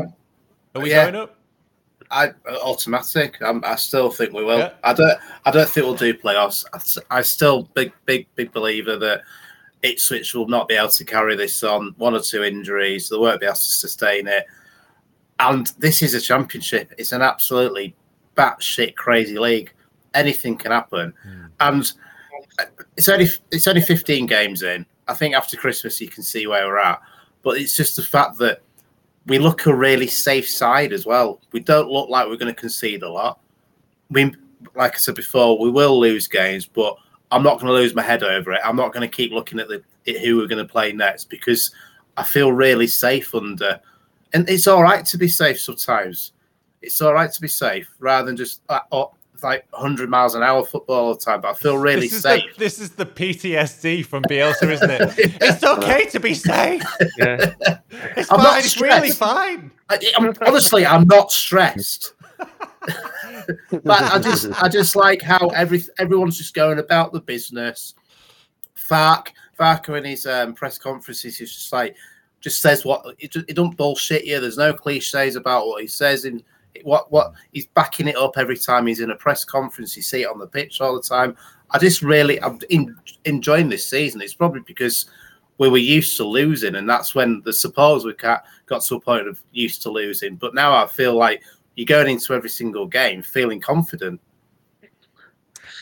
Are 0.76 0.82
we 0.82 0.90
Yeah. 0.92 1.04
going 1.12 1.16
up? 1.16 1.36
I 2.11 2.32
automatic. 2.48 3.41
I'm, 3.41 3.64
I 3.64 3.76
still 3.76 4.11
think 4.11 4.34
we 4.34 4.44
will. 4.44 4.60
Yeah. 4.60 4.73
I 4.84 4.94
don't. 4.94 5.19
I 5.45 5.52
don't 5.52 5.69
think 5.69 5.86
we'll 5.86 5.95
do 5.95 6.14
playoffs. 6.14 6.65
I 7.10 7.22
still 7.22 7.64
big, 7.73 7.94
big, 8.06 8.27
big 8.36 8.52
believer 8.52 8.98
that 8.98 9.22
Ipswich 9.84 10.34
will 10.34 10.48
not 10.48 10.68
be 10.68 10.76
able 10.76 10.90
to 10.90 11.06
carry 11.06 11.36
this 11.36 11.64
on. 11.64 11.94
One 11.98 12.15
or 12.15 12.22
two 12.22 12.44
injuries, 12.44 13.10
they 13.10 13.18
won't 13.18 13.40
be 13.40 13.45
able 13.45 13.56
to 13.56 13.61
sustain 13.61 14.27
it. 14.27 14.45
And 15.40 15.68
this 15.80 16.02
is 16.02 16.14
a 16.14 16.22
championship. 16.22 16.94
It's 16.98 17.11
an 17.11 17.22
absolutely 17.22 17.95
batshit 18.36 18.95
crazy 18.95 19.38
league. 19.38 19.72
Anything 20.14 20.57
can 20.57 20.72
happen, 20.72 21.14
hmm. 21.23 21.45
and 21.60 21.91
uh, 22.57 22.65
it's 22.95 23.10
only 23.10 23.27
it's 23.52 23.68
only 23.68 23.82
15 23.82 24.26
games 24.27 24.64
in. 24.64 24.86
I 25.07 25.14
think 25.14 25.36
after 25.36 25.57
Christmas 25.57 25.99
you 25.99 26.07
can 26.07 26.23
see 26.23 26.48
where 26.48 26.65
we're 26.68 26.80
at. 26.80 27.02
But 27.41 27.57
it's 27.57 27.76
just 27.76 27.95
the 27.95 28.02
fact 28.02 28.38
that 28.40 28.61
we 29.28 29.40
look 29.40 29.66
a 29.66 29.76
really 29.76 30.08
safe 30.08 30.48
side 30.48 30.94
as 30.94 31.06
well. 31.06 31.42
We 31.52 31.60
don't 31.60 31.90
look 31.90 32.10
like 32.10 32.28
we're 32.28 32.38
going 32.38 32.54
to 32.54 32.60
concede 32.60 33.04
a 33.04 33.10
lot. 33.10 33.40
We, 34.10 34.36
like 34.76 34.96
I 34.96 34.98
said 34.98 35.16
before, 35.16 35.60
we 35.60 35.70
will 35.70 36.00
lose 36.00 36.28
games, 36.28 36.66
but 36.66 36.96
I'm 37.32 37.44
not 37.44 37.60
going 37.60 37.68
to 37.68 37.74
lose 37.74 37.96
my 37.96 38.04
head 38.04 38.24
over 38.24 38.54
it. 38.54 38.62
I'm 38.64 38.76
not 38.76 38.94
going 38.94 39.08
to 39.08 39.16
keep 39.16 39.32
looking 39.32 39.60
at 39.60 39.68
the 39.68 39.84
at 40.08 40.18
who 40.18 40.38
we're 40.38 40.48
going 40.48 40.66
to 40.66 40.72
play 40.72 40.92
next 40.92 41.30
because 41.30 41.72
I 42.16 42.24
feel 42.24 42.52
really 42.52 42.86
safe 42.86 43.34
under. 43.34 43.80
And 44.34 44.48
it's 44.48 44.68
all 44.68 44.84
right 44.84 45.04
to 45.06 45.18
be 45.18 45.28
safe 45.28 45.60
sometimes. 45.60 46.34
It's 46.84 47.02
all 47.02 47.14
right 47.14 47.32
to 47.32 47.42
be 47.42 47.48
safe 47.48 47.92
rather 47.98 48.28
than 48.28 48.38
just 48.38 48.62
uh, 48.70 48.82
oh, 48.92 49.14
like 49.44 49.66
100 49.72 50.10
miles 50.10 50.36
an 50.36 50.44
hour 50.44 50.66
football 50.66 51.07
all 51.07 51.14
the 51.14 51.20
time. 51.20 51.41
But 51.41 51.49
I 51.52 51.53
feel 51.53 51.78
really 51.78 52.07
this 52.07 52.22
safe. 52.22 52.44
The, 52.53 52.60
this 52.60 52.80
is 52.80 52.91
the 52.91 53.06
PTSD 53.06 54.06
from 54.06 54.24
Bielsa, 54.24 54.70
isn't 54.72 54.90
it? 54.90 55.36
It's 55.41 55.64
okay 55.64 56.06
to 56.10 56.20
be 56.20 56.34
safe. 56.34 56.84
Yeah. 57.18 57.53
It's 58.18 58.32
I'm 58.32 58.38
fine. 58.38 58.44
not 58.44 58.60
It's 58.60 58.80
really 58.82 59.12
stressed. 59.12 59.18
fine. 59.20 59.72
I, 59.90 59.99
I'm, 60.18 60.34
honestly, 60.45 60.86
I'm 60.86 61.07
not 61.07 61.32
stressed. 61.32 62.14
but 63.84 64.03
I 64.03 64.20
just, 64.20 64.48
I 64.62 64.68
just 64.70 64.95
like 64.95 65.22
how 65.22 65.48
every 65.49 65.82
everyone's 65.98 66.38
just 66.38 66.53
going 66.53 66.80
about 66.80 67.14
the 67.14 67.22
business. 67.22 67.95
Fark, 68.74 69.32
Farke 69.60 69.98
in 69.98 70.06
his 70.06 70.26
um, 70.26 70.53
press 70.53 70.78
conferences 70.78 71.40
is 71.41 71.53
just 71.53 71.74
like, 71.74 71.95
just 72.41 72.62
says 72.62 72.86
what 72.86 73.06
it, 73.18 73.36
it 73.36 73.56
don't 73.56 73.76
bullshit 73.76 74.26
you. 74.26 74.40
There's 74.40 74.57
no 74.57 74.74
cliches 74.74 75.36
about 75.36 75.68
what 75.68 75.82
he 75.82 75.88
says 75.88 76.26
in 76.26 76.44
what 76.84 77.12
what 77.12 77.30
hmm. 77.30 77.38
he's 77.52 77.68
backing 77.68 78.08
it 78.08 78.16
up 78.16 78.38
every 78.38 78.58
time 78.58 78.88
he's 78.88 79.00
in 79.00 79.12
a 79.12 79.16
press 79.16 79.44
conference. 79.44 79.96
You 79.96 80.02
see 80.02 80.24
it 80.24 80.30
on 80.30 80.40
the 80.40 80.48
pitch 80.48 80.82
all 80.82 80.96
the 80.96 81.08
time. 81.08 81.36
I 81.72 81.80
just 81.80 82.02
really, 82.02 82.42
I'm 82.42 82.60
in, 82.70 82.96
enjoying 83.26 83.70
this 83.70 83.90
season. 83.90 84.22
It's 84.22 84.34
probably 84.34 84.62
because 84.62 85.08
we 85.58 85.70
were 85.70 85.78
used 85.78 86.18
to 86.18 86.24
losing, 86.24 86.76
and 86.76 86.90
that's 86.90 87.16
when 87.16 87.42
the 87.46 87.54
suppose 87.54 88.06
we 88.06 88.14
got 88.14 88.44
got 88.66 88.84
to 88.84 88.96
a 88.96 89.00
point 89.00 89.28
of 89.28 89.42
used 89.52 89.82
to 89.84 89.90
losing. 89.90 90.36
But 90.36 90.54
now 90.54 90.76
I 90.76 90.88
feel 90.88 91.16
like 91.16 91.42
you're 91.76 91.86
going 91.86 92.10
into 92.10 92.34
every 92.34 92.50
single 92.50 92.88
game 92.88 93.22
feeling 93.22 93.60
confident. 93.60 94.20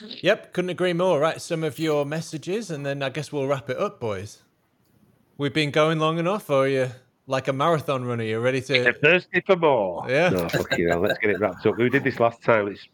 Yep, 0.01 0.53
couldn't 0.53 0.69
agree 0.69 0.93
more. 0.93 1.19
Right, 1.19 1.41
some 1.41 1.63
of 1.63 1.79
your 1.79 2.05
messages, 2.05 2.71
and 2.71 2.85
then 2.85 3.03
I 3.03 3.09
guess 3.09 3.31
we'll 3.31 3.47
wrap 3.47 3.69
it 3.69 3.77
up, 3.77 3.99
boys. 3.99 4.41
We've 5.37 5.53
been 5.53 5.71
going 5.71 5.99
long 5.99 6.19
enough, 6.19 6.49
or 6.49 6.65
are 6.65 6.67
you 6.67 6.91
like 7.27 7.47
a 7.47 7.53
marathon 7.53 8.03
runner? 8.05 8.23
You're 8.23 8.41
ready 8.41 8.61
to? 8.61 8.83
They're 8.83 8.93
thirsty 8.93 9.41
for 9.45 9.55
more. 9.55 10.05
Yeah. 10.09 10.29
No, 10.29 10.49
fuck 10.49 10.77
you 10.77 10.87
know, 10.87 10.99
let's 10.99 11.17
get 11.19 11.31
it 11.31 11.39
wrapped 11.39 11.65
up. 11.65 11.77
We 11.77 11.89
did 11.89 12.03
this 12.03 12.19
last 12.19 12.43
time. 12.43 12.67
It's, 12.67 12.87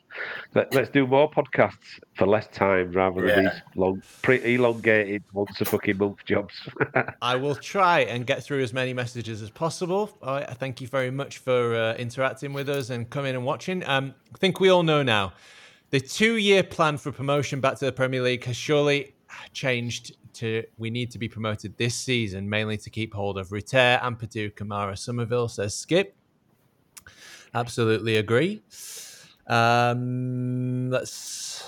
let, 0.53 0.73
let's 0.73 0.89
do 0.89 1.07
more 1.07 1.30
podcasts 1.30 1.99
for 2.15 2.27
less 2.27 2.47
time 2.47 2.91
rather 2.91 3.22
than 3.22 3.43
Yeah. 3.43 3.49
these 3.51 3.61
long, 3.76 4.01
pretty 4.22 4.56
elongated, 4.56 5.23
once 5.34 5.60
a 5.61 5.65
fucking 5.65 5.97
month 5.97 6.23
jobs. 6.26 6.53
I 7.22 7.35
will 7.35 7.56
try 7.56 8.01
and 8.01 8.26
get 8.26 8.43
through 8.43 8.61
as 8.61 8.73
many 8.73 8.93
messages 8.93 9.41
as 9.41 9.49
possible. 9.49 10.15
All 10.22 10.35
right, 10.35 10.49
I 10.49 10.53
thank 10.53 10.81
you 10.81 10.88
very 10.88 11.11
much 11.11 11.39
for 11.39 11.76
uh, 11.76 11.95
interacting 11.95 12.53
with 12.53 12.69
us 12.69 12.89
and 12.89 13.10
coming 13.10 13.35
and 13.35 13.45
watching. 13.45 13.84
Um, 13.88 14.14
I 14.34 14.38
think 14.38 14.60
we 14.60 14.69
all 14.69 14.84
know 14.84 15.01
now 15.03 15.34
the 15.89 15.99
two-year 15.99 16.61
plan 16.64 16.97
for 16.97 17.11
promotion 17.11 17.61
back 17.61 17.77
to 17.80 17.85
the 17.85 17.91
Premier 17.91 18.22
League 18.22 18.43
has 18.45 18.56
surely 18.56 19.15
changed 19.53 20.15
to 20.35 20.64
we 20.77 20.89
need 20.89 21.11
to 21.11 21.19
be 21.19 21.27
promoted 21.27 21.77
this 21.77 21.95
season, 21.95 22.49
mainly 22.49 22.77
to 22.77 22.89
keep 22.89 23.14
hold 23.14 23.38
of 23.38 23.51
Rutter, 23.51 23.99
Ampadu, 24.01 24.53
Kamara, 24.53 24.97
Summerville, 24.97 25.49
says 25.49 25.76
Skip. 25.76 26.15
Absolutely 27.53 28.18
agree. 28.18 28.61
Um, 29.47 30.89
let's 30.91 31.68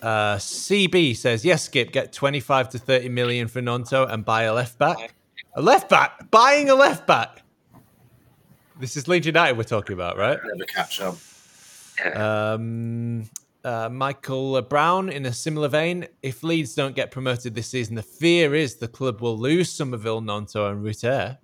uh, 0.00 0.36
CB 0.36 1.16
says, 1.16 1.44
yes, 1.44 1.64
Skip, 1.64 1.92
get 1.92 2.12
25 2.12 2.70
to 2.70 2.78
30 2.78 3.08
million 3.10 3.48
for 3.48 3.60
Gnonto 3.60 4.10
and 4.10 4.24
buy 4.24 4.44
a 4.44 4.54
left 4.54 4.78
back. 4.78 5.14
A 5.54 5.62
left 5.62 5.88
back? 5.88 6.30
Buying 6.30 6.70
a 6.70 6.74
left 6.74 7.06
back? 7.06 7.42
This 8.80 8.96
is 8.96 9.06
Leeds 9.06 9.26
United 9.26 9.56
we're 9.56 9.64
talking 9.64 9.94
about, 9.94 10.16
right? 10.16 10.38
Never 10.44 10.64
catch 10.64 11.00
on. 11.00 11.16
Um, 12.16 13.30
uh, 13.64 13.88
Michael 13.90 14.60
Brown, 14.62 15.08
in 15.08 15.24
a 15.26 15.32
similar 15.32 15.68
vein, 15.68 16.06
if 16.22 16.42
Leeds 16.42 16.74
don't 16.74 16.94
get 16.96 17.10
promoted 17.10 17.54
this 17.54 17.68
season, 17.68 17.94
the 17.94 18.02
fear 18.02 18.54
is 18.54 18.76
the 18.76 18.88
club 18.88 19.20
will 19.20 19.38
lose 19.38 19.70
Summerville, 19.70 20.20
Gnonto, 20.20 20.70
and 20.70 20.82
Rutter. 20.84 21.38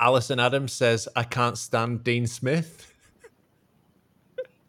Alison 0.00 0.40
Adams 0.40 0.72
says, 0.72 1.08
I 1.14 1.24
can't 1.24 1.58
stand 1.58 2.02
Dean 2.04 2.26
Smith. 2.26 2.94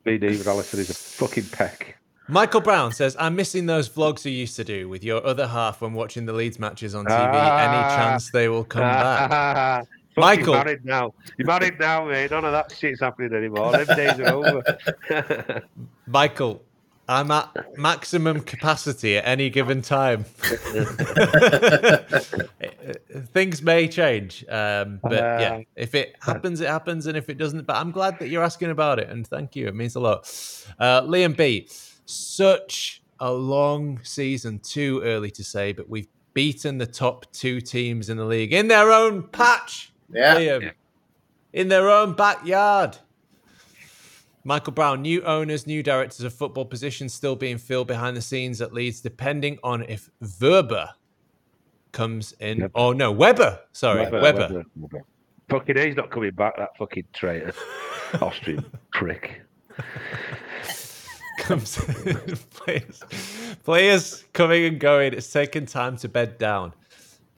Me 0.06 0.18
neither, 0.18 0.50
Alison 0.50 0.80
is 0.80 0.90
a 0.90 0.94
fucking 0.94 1.46
peck. 1.52 1.98
Michael 2.28 2.62
Brown 2.62 2.92
says, 2.92 3.16
I'm 3.20 3.36
missing 3.36 3.66
those 3.66 3.90
vlogs 3.90 4.24
you 4.26 4.32
used 4.32 4.56
to 4.56 4.64
do 4.64 4.88
with 4.90 5.04
your 5.04 5.26
other 5.26 5.48
half 5.48 5.82
when 5.82 5.94
watching 5.94 6.26
the 6.26 6.34
Leeds 6.34 6.60
matches 6.60 6.96
on 6.96 7.06
TV. 7.06 7.12
Any 7.18 7.28
Ah. 7.34 7.96
chance 7.98 8.32
they 8.32 8.48
will 8.50 8.64
come 8.64 8.82
back? 8.82 9.88
Michael. 10.18 10.54
married 10.54 10.84
now. 10.86 11.14
You're 11.38 11.48
married 11.48 11.80
now, 11.80 12.06
mate. 12.06 12.32
None 12.32 12.44
of 12.46 12.52
that 12.52 12.72
shit's 12.72 13.00
happening 13.00 13.34
anymore. 13.34 13.72
Them 13.72 13.86
days 13.96 14.20
are 14.20 14.34
over. 14.34 15.62
Michael, 16.08 16.64
I'm 17.08 17.32
at 17.32 17.78
maximum 17.78 18.42
capacity 18.42 19.18
at 19.18 19.26
any 19.28 19.50
given 19.50 19.82
time. 19.82 20.24
Things 23.34 23.62
may 23.62 23.88
change, 23.88 24.46
um, 24.50 25.00
but 25.04 25.12
yeah, 25.14 25.54
Uh, 25.54 25.62
if 25.76 25.96
it 25.96 26.16
happens, 26.22 26.62
it 26.62 26.68
happens, 26.70 27.08
and 27.08 27.18
if 27.18 27.30
it 27.30 27.38
doesn't, 27.38 27.66
but 27.66 27.76
I'm 27.76 27.92
glad 27.92 28.20
that 28.20 28.30
you're 28.30 28.44
asking 28.44 28.70
about 28.70 29.00
it, 29.00 29.10
and 29.10 29.26
thank 29.28 29.56
you. 29.56 29.68
It 29.68 29.76
means 29.76 29.96
a 29.96 30.00
lot. 30.00 30.22
Uh, 30.80 31.02
Liam 31.02 31.36
B, 31.36 31.68
such 32.06 33.02
a 33.20 33.32
long 33.32 34.00
season, 34.04 34.60
too 34.60 35.02
early 35.04 35.32
to 35.32 35.44
say, 35.44 35.74
but 35.74 35.90
we've 35.90 36.08
beaten 36.34 36.78
the 36.78 36.86
top 36.88 37.26
two 37.34 37.60
teams 37.62 38.10
in 38.10 38.18
the 38.18 38.26
league 38.26 38.54
in 38.54 38.68
their 38.68 38.92
own 38.92 39.24
patch. 39.24 39.92
Yeah. 40.14 40.36
Liam, 40.36 40.72
in 41.54 41.68
their 41.68 41.90
own 41.90 42.14
backyard. 42.14 42.98
Michael 44.44 44.74
Brown, 44.74 45.02
new 45.04 45.22
owners, 45.22 45.68
new 45.68 45.84
directors 45.84 46.22
of 46.22 46.34
football 46.34 46.66
positions 46.66 47.14
still 47.14 47.36
being 47.36 47.58
filled 47.60 47.88
behind 47.88 48.18
the 48.18 48.22
scenes 48.22 48.60
at 48.60 48.74
Leeds, 48.74 49.00
depending 49.02 49.60
on 49.64 49.84
if 49.84 50.10
Verber 50.22 50.90
comes 51.92 52.34
in. 52.40 52.60
Yep. 52.60 52.72
Oh 52.74 52.92
no, 52.92 53.12
Webber. 53.12 53.60
Sorry, 53.72 54.02
Webber. 54.02 54.22
Webber. 54.22 54.66
Fucking, 55.50 55.78
he's 55.78 55.96
not 55.96 56.10
coming 56.10 56.32
back. 56.32 56.58
That 56.58 56.76
fucking 56.78 57.06
traitor, 57.14 57.54
Austrian 58.22 58.66
prick. 58.94 59.42
comes 61.38 61.78
players, 62.52 63.04
players 63.64 64.24
coming 64.34 64.66
and 64.66 64.80
going. 64.80 65.14
It's 65.14 65.32
taken 65.32 65.66
time 65.66 65.98
to 65.98 66.10
bed 66.10 66.38
down. 66.38 66.74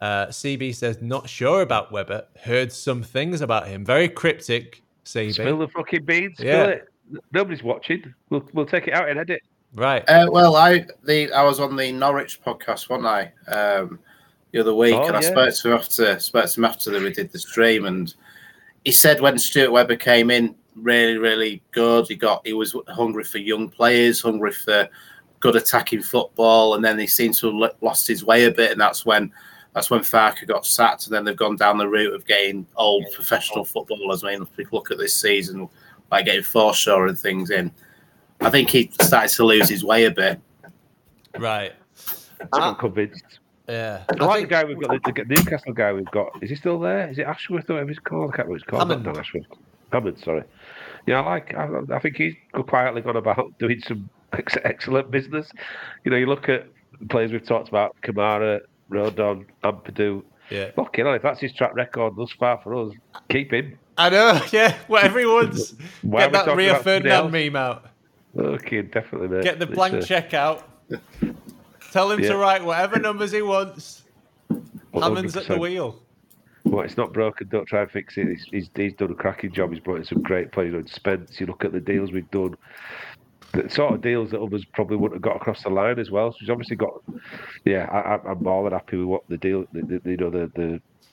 Uh, 0.03 0.27
CB 0.27 0.75
says 0.75 1.01
not 1.01 1.29
sure 1.29 1.61
about 1.61 1.89
Webber. 1.93 2.25
Heard 2.43 2.73
some 2.73 3.01
things 3.01 3.39
about 3.39 3.67
him. 3.69 3.85
Very 3.85 4.09
cryptic. 4.09 4.83
CB. 5.05 5.33
Spill 5.35 5.57
the 5.59 5.67
fucking 5.69 6.03
beans. 6.03 6.37
Spill 6.37 6.47
Yeah. 6.47 6.63
it. 6.65 6.87
Nobody's 7.31 7.63
watching. 7.63 8.13
We'll 8.29 8.43
we'll 8.53 8.65
take 8.65 8.87
it 8.89 8.93
out 8.93 9.07
and 9.07 9.17
edit. 9.17 9.41
Right. 9.75 10.03
Uh, 10.09 10.27
well, 10.29 10.57
I 10.57 10.85
the 11.05 11.31
I 11.31 11.43
was 11.43 11.61
on 11.61 11.77
the 11.77 11.89
Norwich 11.93 12.41
podcast, 12.43 12.89
wasn't 12.89 13.05
I? 13.07 13.31
Um, 13.49 13.97
the 14.51 14.59
other 14.59 14.75
week, 14.75 14.93
Oh, 14.93 15.07
and 15.07 15.15
I 15.15 15.21
yeah. 15.21 15.31
spoke 15.31 15.53
to 15.55 15.67
him 15.69 15.77
after 15.77 16.19
spoke 16.19 16.49
to 16.49 16.59
him 16.59 16.65
after 16.65 16.91
that 16.91 17.01
we 17.01 17.13
did 17.13 17.31
the 17.31 17.39
stream, 17.39 17.85
and 17.85 18.13
he 18.83 18.91
said 18.91 19.21
when 19.21 19.39
Stuart 19.39 19.71
Webber 19.71 19.95
came 19.95 20.29
in, 20.31 20.53
really, 20.75 21.17
really 21.17 21.61
good. 21.71 22.07
He 22.09 22.15
got 22.15 22.45
he 22.45 22.51
was 22.51 22.75
hungry 22.89 23.23
for 23.23 23.37
young 23.37 23.69
players, 23.69 24.19
hungry 24.21 24.51
for 24.51 24.89
good 25.39 25.55
attacking 25.55 26.01
football, 26.03 26.75
and 26.75 26.83
then 26.83 26.99
he 26.99 27.07
seemed 27.07 27.35
to 27.35 27.61
have 27.61 27.71
lost 27.81 28.05
his 28.07 28.25
way 28.25 28.45
a 28.45 28.51
bit, 28.51 28.71
and 28.71 28.81
that's 28.81 29.05
when 29.05 29.31
that's 29.73 29.89
when 29.89 30.01
Farke 30.01 30.45
got 30.47 30.65
sacked, 30.65 31.05
and 31.07 31.15
then 31.15 31.23
they've 31.25 31.35
gone 31.35 31.55
down 31.55 31.77
the 31.77 31.87
route 31.87 32.13
of 32.13 32.25
getting 32.25 32.65
old 32.75 33.05
professional 33.13 33.65
footballers. 33.65 34.23
I 34.23 34.31
mean, 34.33 34.41
if 34.43 34.55
we 34.57 34.65
look 34.71 34.91
at 34.91 34.97
this 34.97 35.15
season, 35.15 35.67
like 36.11 36.25
getting 36.25 36.41
Forshaw 36.41 37.07
and 37.09 37.17
things 37.17 37.49
in. 37.49 37.71
I 38.41 38.49
think 38.49 38.69
he 38.69 38.91
started 39.01 39.29
to 39.35 39.45
lose 39.45 39.69
his 39.69 39.83
way 39.85 40.05
a 40.05 40.11
bit. 40.11 40.39
Right. 41.37 41.73
I'm 42.41 42.47
Ah. 42.51 42.59
not 42.59 42.79
convinced. 42.79 43.39
Yeah. 43.67 44.03
I 44.09 44.21
I 44.23 44.25
like 44.25 44.35
think 44.39 44.49
the 44.49 44.55
guy 44.55 44.63
we've 44.65 44.79
got, 44.81 45.03
the, 45.03 45.11
the 45.23 45.25
Newcastle 45.35 45.73
guy 45.73 45.93
we've 45.93 46.11
got. 46.11 46.31
Is 46.43 46.49
he 46.49 46.55
still 46.55 46.77
there? 46.79 47.09
Is 47.09 47.17
it 47.17 47.25
Ashworth 47.25 47.69
or 47.69 47.73
whatever 47.73 47.89
he's 47.89 47.99
called? 47.99 48.33
I 48.33 48.35
can't 48.37 48.49
remember 48.49 48.51
what 48.51 48.61
he's 48.61 48.69
called. 48.69 48.81
Hammond. 48.89 49.05
Not 49.05 49.17
Ashworth. 49.17 49.45
Hammond, 49.91 50.19
sorry. 50.19 50.43
Yeah, 51.07 51.21
I 51.21 51.25
like. 51.25 51.53
I, 51.55 51.69
I 51.95 51.99
think 51.99 52.17
he's 52.17 52.33
quietly 52.67 53.01
gone 53.01 53.15
about 53.15 53.53
doing 53.59 53.79
some 53.79 54.09
ex- 54.33 54.57
excellent 54.63 55.09
business. 55.11 55.49
You 56.03 56.11
know, 56.11 56.17
you 56.17 56.25
look 56.25 56.49
at 56.49 56.67
the 56.99 57.07
players 57.07 57.31
we've 57.31 57.45
talked 57.45 57.69
about: 57.69 57.95
Kamara, 58.03 58.61
Rodon, 58.93 59.45
Ampadu. 59.63 60.23
yeah. 60.49 60.71
Fucking 60.75 61.05
hell, 61.05 61.13
if 61.15 61.21
that's 61.21 61.39
his 61.39 61.53
track 61.53 61.75
record 61.75 62.15
thus 62.15 62.31
far 62.31 62.59
for 62.63 62.75
us, 62.75 62.93
keep 63.29 63.51
him. 63.53 63.77
I 63.97 64.09
know, 64.09 64.41
yeah. 64.51 64.75
Whatever 64.87 65.19
he 65.19 65.25
wants. 65.25 65.71
Get 66.09 66.31
that 66.31 66.55
Rio 66.55 66.79
Ferdinand 66.81 67.31
meme 67.31 67.55
out. 67.55 67.85
Okay, 68.37 68.81
definitely, 68.81 69.27
mate. 69.27 69.43
Get 69.43 69.59
the 69.59 69.65
It's, 69.65 69.75
blank 69.75 69.95
uh, 69.95 70.01
check 70.01 70.33
out. 70.33 70.67
Tell 71.91 72.09
him 72.11 72.19
Yeah. 72.19 72.29
to 72.29 72.37
write 72.37 72.63
whatever 72.63 72.97
numbers 72.99 73.31
he 73.31 73.41
wants. 73.43 74.03
Hammond's 74.93 75.35
at 75.37 75.47
the 75.47 75.57
wheel. 75.57 75.99
Well, 76.65 76.83
it's 76.85 76.97
not 76.97 77.13
broken. 77.13 77.49
Don't 77.49 77.67
try 77.67 77.81
and 77.81 77.91
fix 77.91 78.17
it. 78.17 78.27
He's, 78.27 78.45
he's, 78.49 78.69
he's 78.75 78.93
done 78.93 79.11
a 79.11 79.15
cracking 79.15 79.51
job. 79.51 79.71
He's 79.71 79.81
brought 79.81 79.97
in 79.97 80.05
some 80.05 80.21
great 80.21 80.51
players. 80.51 80.71
You 80.73 80.79
know, 80.79 80.85
Spence. 80.87 81.39
You 81.39 81.45
look 81.45 81.65
at 81.65 81.73
the 81.73 81.79
deals 81.79 82.11
we've 82.11 82.29
done. 82.31 82.55
The 83.53 83.69
sort 83.69 83.93
of 83.93 84.01
deals 84.01 84.31
that 84.31 84.41
others 84.41 84.65
probably 84.65 84.97
wouldn't 84.97 85.15
have 85.17 85.21
got 85.21 85.35
across 85.35 85.63
the 85.63 85.69
line 85.69 85.99
as 85.99 86.09
well. 86.09 86.31
So 86.31 86.37
he's 86.39 86.49
obviously 86.49 86.75
got. 86.75 86.93
Yeah, 87.65 87.87
I, 87.91 88.15
I- 88.15 88.31
I'm 88.31 88.43
more 88.43 88.63
than 88.69 88.73
happy 88.77 88.97
with 88.97 89.07
what 89.07 89.23
the 89.29 89.37
deal. 89.37 89.65
The, 89.73 89.99
the, 90.03 90.09
you 90.11 90.17
know, 90.17 90.29
the 90.29 90.51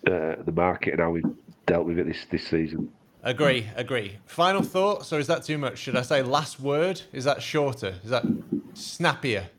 the 0.02 0.12
uh, 0.12 0.42
the 0.42 0.52
market 0.52 0.92
and 0.94 1.00
how 1.00 1.10
we've 1.10 1.24
dealt 1.66 1.86
with 1.86 1.98
it 1.98 2.06
this 2.06 2.24
this 2.30 2.46
season. 2.46 2.90
Agree, 3.22 3.68
agree. 3.76 4.16
Final 4.24 4.62
thoughts, 4.62 5.12
or 5.12 5.18
is 5.18 5.26
that 5.26 5.44
too 5.44 5.58
much? 5.58 5.76
Should 5.78 5.94
I 5.96 6.00
say 6.02 6.22
last 6.22 6.58
word? 6.58 7.02
Is 7.12 7.24
that 7.24 7.42
shorter? 7.42 7.94
Is 8.02 8.08
that 8.08 8.24
snappier? 8.72 9.50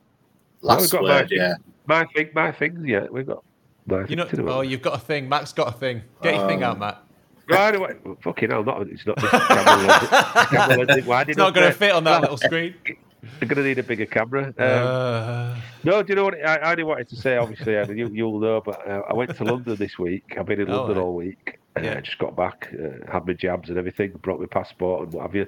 Well, 0.64 0.78
we've 0.78 0.82
Last 0.82 0.92
got 0.92 1.04
word, 1.04 1.30
my, 1.30 1.36
yeah. 1.36 1.54
My 1.86 2.06
thing, 2.06 2.30
my 2.34 2.52
thing. 2.52 2.84
Yeah, 2.86 3.06
we've 3.12 3.28
got. 3.28 3.44
My 3.86 4.02
You 4.02 4.08
thing 4.08 4.18
know, 4.18 4.26
to 4.26 4.50
oh, 4.52 4.62
you've 4.62 4.82
got 4.82 4.96
a 4.96 5.00
thing. 5.00 5.30
Matt's 5.30 5.54
got 5.54 5.68
a 5.68 5.72
thing. 5.72 6.02
Get 6.24 6.36
your 6.36 6.48
thing 6.48 6.64
out, 6.64 6.80
Matt. 6.80 7.04
Right 7.52 7.76
away. 7.76 7.96
Fucking 8.22 8.50
hell, 8.50 8.64
not. 8.64 8.88
It's 8.88 9.06
not. 9.06 9.20
This 9.20 9.30
camera 9.30 9.88
lens. 9.88 10.48
camera 10.50 10.86
lens, 10.86 11.06
why 11.06 11.24
did 11.24 11.32
It's 11.32 11.38
not 11.38 11.54
going 11.54 11.68
to 11.72 11.78
fit 11.78 11.92
on 11.92 12.04
that 12.06 12.22
little 12.22 12.38
screen. 12.38 12.76
I'm 13.42 13.48
going 13.48 13.58
to 13.62 13.64
need 13.64 13.78
a 13.78 13.84
bigger 13.84 14.08
camera. 14.08 14.48
Um, 14.48 14.54
Uh, 14.58 15.56
No, 15.84 16.02
do 16.02 16.12
you 16.12 16.16
know 16.16 16.24
what 16.26 16.36
I, 16.44 16.56
I 16.58 16.72
only 16.72 16.84
wanted 16.84 17.10
to 17.10 17.16
say? 17.16 17.38
Obviously, 17.38 17.76
and 17.76 17.98
you, 17.98 18.10
you'll 18.12 18.40
know, 18.40 18.62
but 18.62 18.88
uh, 18.88 19.02
I 19.10 19.14
went 19.14 19.36
to 19.38 19.44
London 19.44 19.76
this 19.76 20.00
week. 20.00 20.36
I've 20.38 20.46
been 20.48 20.60
in 20.62 20.70
Oh, 20.70 20.78
London 20.78 20.98
right. 20.98 21.04
all 21.04 21.16
week. 21.16 21.60
Uh, 21.78 21.82
Yeah. 21.82 22.02
just 22.02 22.18
got 22.18 22.36
back, 22.36 22.74
uh, 22.74 23.12
had 23.12 23.26
my 23.28 23.34
jabs 23.34 23.70
and 23.70 23.78
everything, 23.78 24.12
brought 24.24 24.40
my 24.40 24.48
passport 24.48 25.04
and 25.06 25.14
what 25.14 25.22
have 25.22 25.36
you. 25.36 25.48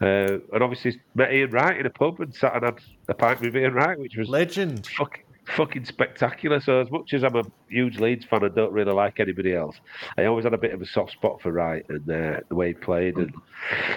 Uh, 0.00 0.38
and 0.52 0.62
obviously 0.62 1.00
met 1.14 1.32
Ian 1.32 1.50
Wright 1.50 1.78
in 1.78 1.86
a 1.86 1.90
pub 1.90 2.20
and 2.20 2.34
sat 2.34 2.54
and 2.56 2.64
had 2.64 2.78
a 3.08 3.14
pint 3.14 3.40
with 3.40 3.56
Ian 3.56 3.74
Wright, 3.74 3.98
which 3.98 4.16
was 4.16 4.28
legend. 4.28 4.86
fucking, 4.88 5.22
fucking 5.56 5.84
spectacular. 5.84 6.60
So 6.60 6.80
as 6.80 6.90
much 6.90 7.12
as 7.14 7.24
I'm 7.24 7.36
a 7.36 7.42
huge 7.68 7.98
Leeds 7.98 8.24
fan 8.24 8.44
I 8.44 8.48
don't 8.48 8.72
really 8.72 8.92
like 8.92 9.20
anybody 9.20 9.54
else, 9.54 9.76
I 10.16 10.24
always 10.24 10.44
had 10.44 10.54
a 10.54 10.58
bit 10.58 10.72
of 10.72 10.82
a 10.82 10.86
soft 10.86 11.12
spot 11.12 11.40
for 11.42 11.52
Wright 11.52 11.84
and 11.88 12.10
uh, 12.10 12.40
the 12.48 12.54
way 12.54 12.68
he 12.68 12.74
played. 12.74 13.16
And 13.16 13.34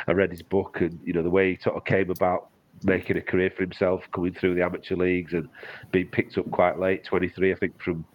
I 0.07 0.11
read 0.11 0.31
his 0.31 0.41
book 0.41 0.81
and 0.81 0.99
you 1.03 1.13
know 1.13 1.23
the 1.23 1.29
way 1.29 1.51
he 1.51 1.61
sort 1.61 1.75
of 1.75 1.85
came 1.85 2.09
about 2.09 2.49
making 2.83 3.17
a 3.17 3.21
career 3.21 3.51
for 3.55 3.63
himself, 3.63 4.03
coming 4.13 4.33
through 4.33 4.55
the 4.55 4.63
amateur 4.63 4.95
leagues 4.95 5.33
and 5.33 5.47
being 5.91 6.07
picked 6.07 6.37
up 6.37 6.49
quite 6.51 6.79
late, 6.79 7.03
23, 7.05 7.53
I 7.53 7.55
think, 7.55 7.81
from 7.81 8.05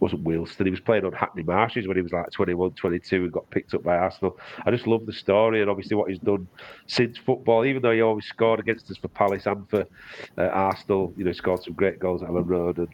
wasn't 0.00 0.24
Wilston. 0.24 0.66
He 0.66 0.70
was 0.70 0.80
playing 0.80 1.04
on 1.04 1.12
Hackney 1.12 1.42
Marshes 1.42 1.86
when 1.86 1.96
he 1.96 2.02
was 2.02 2.12
like 2.12 2.30
21, 2.30 2.72
22 2.72 3.24
and 3.24 3.32
got 3.32 3.50
picked 3.50 3.74
up 3.74 3.82
by 3.82 3.96
Arsenal. 3.96 4.38
I 4.64 4.70
just 4.70 4.86
love 4.86 5.06
the 5.06 5.12
story 5.12 5.60
and 5.60 5.70
obviously 5.70 5.96
what 5.96 6.10
he's 6.10 6.18
done 6.18 6.48
since 6.86 7.18
football, 7.18 7.64
even 7.64 7.82
though 7.82 7.92
he 7.92 8.00
always 8.00 8.26
scored 8.26 8.60
against 8.60 8.90
us 8.90 8.96
for 8.96 9.08
Palace 9.08 9.46
and 9.46 9.68
for 9.68 9.86
uh, 10.36 10.42
Arsenal. 10.42 11.12
You 11.16 11.24
know, 11.24 11.32
scored 11.32 11.62
some 11.62 11.74
great 11.74 11.98
goals 11.98 12.22
at 12.22 12.28
Elland 12.28 12.48
Road 12.48 12.78
and 12.78 12.88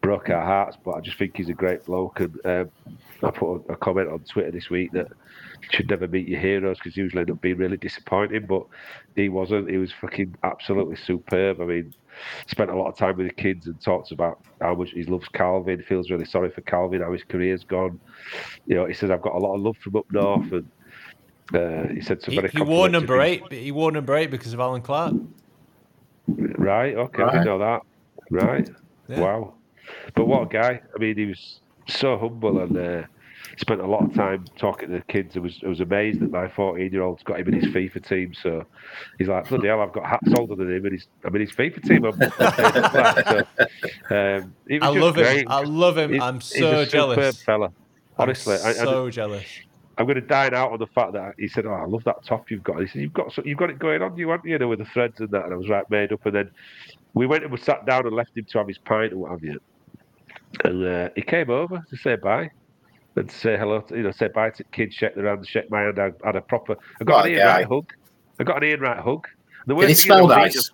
broke 0.00 0.30
our 0.30 0.44
hearts, 0.44 0.76
but 0.84 0.92
I 0.92 1.00
just 1.00 1.18
think 1.18 1.36
he's 1.36 1.48
a 1.48 1.54
great 1.54 1.84
bloke. 1.84 2.20
And 2.20 2.34
um, 2.44 2.70
I 3.22 3.30
put 3.30 3.62
a, 3.68 3.72
a 3.72 3.76
comment 3.76 4.08
on 4.08 4.20
Twitter 4.20 4.50
this 4.50 4.70
week 4.70 4.92
that 4.92 5.08
you 5.62 5.68
should 5.72 5.90
never 5.90 6.06
meet 6.08 6.28
your 6.28 6.40
heroes 6.40 6.78
because 6.78 6.96
usually 6.96 7.20
end 7.20 7.30
up 7.30 7.40
being 7.40 7.58
really 7.58 7.76
disappointing, 7.76 8.46
but 8.46 8.62
he 9.16 9.28
wasn't. 9.28 9.70
He 9.70 9.78
was 9.78 9.92
fucking 10.00 10.34
absolutely 10.44 10.96
superb. 10.96 11.60
I 11.60 11.64
mean, 11.64 11.92
spent 12.46 12.70
a 12.70 12.76
lot 12.76 12.88
of 12.88 12.96
time 12.96 13.16
with 13.16 13.28
the 13.28 13.34
kids 13.34 13.66
and 13.66 13.80
talks 13.82 14.10
about 14.12 14.38
how 14.60 14.74
much 14.74 14.90
he 14.90 15.04
loves 15.04 15.28
Calvin, 15.28 15.82
feels 15.82 16.10
really 16.10 16.24
sorry 16.24 16.50
for 16.50 16.60
Calvin, 16.62 17.02
how 17.02 17.12
his 17.12 17.24
career's 17.24 17.64
gone. 17.64 18.00
You 18.66 18.76
know, 18.76 18.86
he 18.86 18.94
says, 18.94 19.10
I've 19.10 19.22
got 19.22 19.34
a 19.34 19.38
lot 19.38 19.54
of 19.56 19.60
love 19.62 19.76
from 19.78 19.96
up 19.96 20.06
north. 20.12 20.50
And 20.52 20.70
uh, 21.54 21.92
he 21.92 22.00
said 22.00 22.22
some 22.22 22.34
He, 22.34 22.40
he 22.48 22.62
wore 22.62 22.88
number 22.88 23.20
eight. 23.20 23.42
but 23.42 23.52
He 23.52 23.72
wore 23.72 23.90
number 23.90 24.14
eight 24.14 24.30
because 24.30 24.52
of 24.52 24.60
Allan 24.60 24.82
Clarke. 24.82 25.16
Right, 26.26 26.94
okay, 26.94 27.22
I 27.22 27.26
Right. 27.26 27.32
didn't 27.32 27.46
know 27.46 27.58
that. 27.58 27.80
Right, 28.30 28.70
Yeah. 29.08 29.20
wow. 29.20 29.54
But 30.14 30.26
what 30.26 30.42
a 30.42 30.46
guy. 30.46 30.80
I 30.94 30.98
mean, 30.98 31.16
he 31.16 31.26
was 31.26 31.60
so 31.88 32.18
humble 32.18 32.60
and 32.60 32.76
uh, 32.76 33.02
spent 33.56 33.80
a 33.80 33.86
lot 33.86 34.04
of 34.04 34.14
time 34.14 34.44
talking 34.58 34.88
to 34.90 34.96
the 34.96 35.00
kids. 35.04 35.36
I 35.36 35.40
was, 35.40 35.60
I 35.64 35.68
was 35.68 35.80
amazed 35.80 36.20
that 36.20 36.30
my 36.30 36.48
14 36.48 36.92
year 36.92 37.02
old's 37.02 37.22
got 37.22 37.40
him 37.40 37.48
in 37.48 37.60
his 37.60 37.72
FIFA 37.72 38.06
team. 38.06 38.34
So 38.34 38.64
he's 39.18 39.28
like, 39.28 39.48
bloody 39.48 39.68
hell, 39.68 39.80
I've 39.80 39.92
got 39.92 40.06
hats 40.06 40.32
older 40.38 40.54
than 40.54 40.70
him, 40.70 40.84
and 40.84 40.92
he's, 40.92 41.06
I'm 41.24 41.34
in 41.34 41.40
his 41.40 41.52
FIFA 41.52 41.82
team. 41.82 42.04
I'm, 42.04 42.20
so, 44.08 44.14
um, 44.14 44.54
he 44.68 44.78
was 44.78 44.88
I 44.88 44.92
just 44.94 45.00
love 45.00 45.16
him. 45.16 45.44
I 45.48 45.60
love 45.62 45.98
him. 45.98 46.10
He's- 46.12 46.22
I'm 46.22 46.34
he's 46.36 46.58
so 46.58 46.80
a 46.80 46.86
superb 46.86 46.90
jealous. 46.90 47.42
fella. 47.42 47.72
Honestly, 48.18 48.56
I'm 48.56 48.66
I, 48.66 48.70
I, 48.70 48.72
so 48.72 49.10
jealous. 49.10 49.44
I'm 49.98 50.06
going 50.06 50.14
to 50.14 50.20
dine 50.20 50.54
out 50.54 50.70
on 50.70 50.78
the 50.78 50.86
fact 50.86 51.12
that 51.14 51.34
he 51.38 51.48
said, 51.48 51.66
"Oh, 51.66 51.72
I 51.72 51.84
love 51.84 52.04
that 52.04 52.24
top 52.24 52.50
you've 52.50 52.62
got." 52.62 52.80
He 52.80 52.86
said, 52.86 53.02
"You've 53.02 53.12
got 53.12 53.32
so, 53.32 53.42
you've 53.44 53.58
got 53.58 53.68
it 53.68 53.80
going 53.80 54.00
on, 54.00 54.16
you 54.16 54.28
haven't 54.28 54.46
you?" 54.46 54.52
you 54.52 54.58
know, 54.58 54.68
with 54.68 54.78
the 54.78 54.84
threads 54.84 55.18
and 55.18 55.28
that." 55.30 55.44
And 55.44 55.52
I 55.52 55.56
was 55.56 55.68
right 55.68 55.88
made 55.90 56.12
up. 56.12 56.24
And 56.24 56.36
then 56.36 56.50
we 57.14 57.26
went 57.26 57.42
and 57.42 57.52
we 57.52 57.58
sat 57.58 57.84
down 57.84 58.06
and 58.06 58.14
left 58.14 58.36
him 58.36 58.44
to 58.44 58.58
have 58.58 58.68
his 58.68 58.78
pint 58.78 59.10
and 59.10 59.20
what 59.20 59.32
have 59.32 59.42
you. 59.42 59.60
And 60.64 60.86
uh, 60.86 61.08
he 61.16 61.22
came 61.22 61.50
over 61.50 61.84
to 61.90 61.96
say 61.96 62.14
bye 62.14 62.48
and 63.16 63.28
to 63.28 63.34
say 63.34 63.58
hello. 63.58 63.80
To, 63.80 63.96
you 63.96 64.04
know, 64.04 64.12
say 64.12 64.28
bye 64.28 64.50
to 64.50 64.64
kids, 64.64 64.94
shake 64.94 65.16
their 65.16 65.26
hand, 65.26 65.46
shake 65.46 65.68
my 65.68 65.82
hand. 65.82 65.98
I 65.98 66.12
had 66.24 66.36
a 66.36 66.42
proper. 66.42 66.76
I 67.00 67.04
got 67.04 67.26
an 67.26 67.34
guy. 67.34 67.44
Wright 67.44 67.66
hug. 67.66 67.92
I 68.38 68.44
got 68.44 68.62
an 68.62 68.68
Ian 68.68 68.80
Wright 68.80 69.00
hug. 69.00 69.26
The 69.66 69.74
Did 69.74 69.88
he 69.88 69.94
spell 69.94 70.28
nice? 70.28 70.70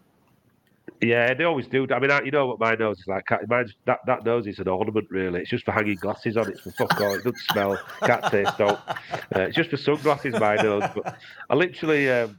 Yeah, 1.05 1.35
they 1.35 1.45
always 1.45 1.67
do. 1.67 1.87
I 1.91 1.99
mean, 1.99 2.11
I, 2.11 2.23
you 2.23 2.31
know 2.31 2.47
what 2.47 2.59
my 2.59 2.75
nose 2.75 2.99
is 2.99 3.07
like. 3.07 3.25
Mine's, 3.47 3.75
that 3.85 4.01
that 4.07 4.25
nose 4.25 4.47
is 4.47 4.59
an 4.59 4.69
ornament, 4.69 5.07
really. 5.11 5.41
It's 5.41 5.51
just 5.51 5.65
for 5.65 5.73
hanging 5.73 5.97
glasses 5.97 6.37
on. 6.37 6.49
It's 6.51 6.61
for 6.61 6.71
fuck 6.71 6.99
all. 7.01 7.15
It 7.15 7.25
doesn't 7.25 7.39
smell. 7.51 7.79
Can't 8.05 8.25
taste. 8.31 8.57
Don't. 8.57 8.79
Uh, 8.89 9.41
it's 9.41 9.57
just 9.57 9.71
for 9.71 9.77
sunglasses, 9.77 10.35
my 10.41 10.57
nose. 10.57 10.85
But 10.95 11.19
I 11.51 11.55
literally, 11.55 12.11
um, 12.11 12.39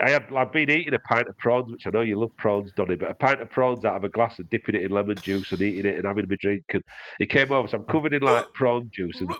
I 0.00 0.10
had, 0.10 0.32
I've 0.32 0.52
been 0.52 0.70
eating 0.70 0.94
a 0.94 1.00
pint 1.00 1.26
of 1.28 1.36
prawns, 1.38 1.72
which 1.72 1.86
I 1.86 1.90
know 1.90 2.02
you 2.02 2.18
love 2.18 2.36
prawns, 2.36 2.70
Donny, 2.76 2.94
but 2.94 3.10
a 3.10 3.14
pint 3.14 3.40
of 3.40 3.50
prawns 3.50 3.84
out 3.84 3.96
of 3.96 4.04
a 4.04 4.08
glass 4.08 4.38
and 4.38 4.48
dipping 4.50 4.76
it 4.76 4.82
in 4.82 4.92
lemon 4.92 5.16
juice 5.16 5.50
and 5.50 5.60
eating 5.60 5.86
it 5.86 5.96
and 5.96 6.06
having 6.06 6.30
a 6.30 6.36
drink. 6.36 6.64
And 6.74 6.84
he 7.18 7.26
came 7.26 7.50
over, 7.50 7.66
so 7.66 7.78
I'm 7.78 7.84
covered 7.84 8.14
in 8.14 8.22
like 8.22 8.52
prawn 8.52 8.88
juice 8.94 9.20
and 9.20 9.34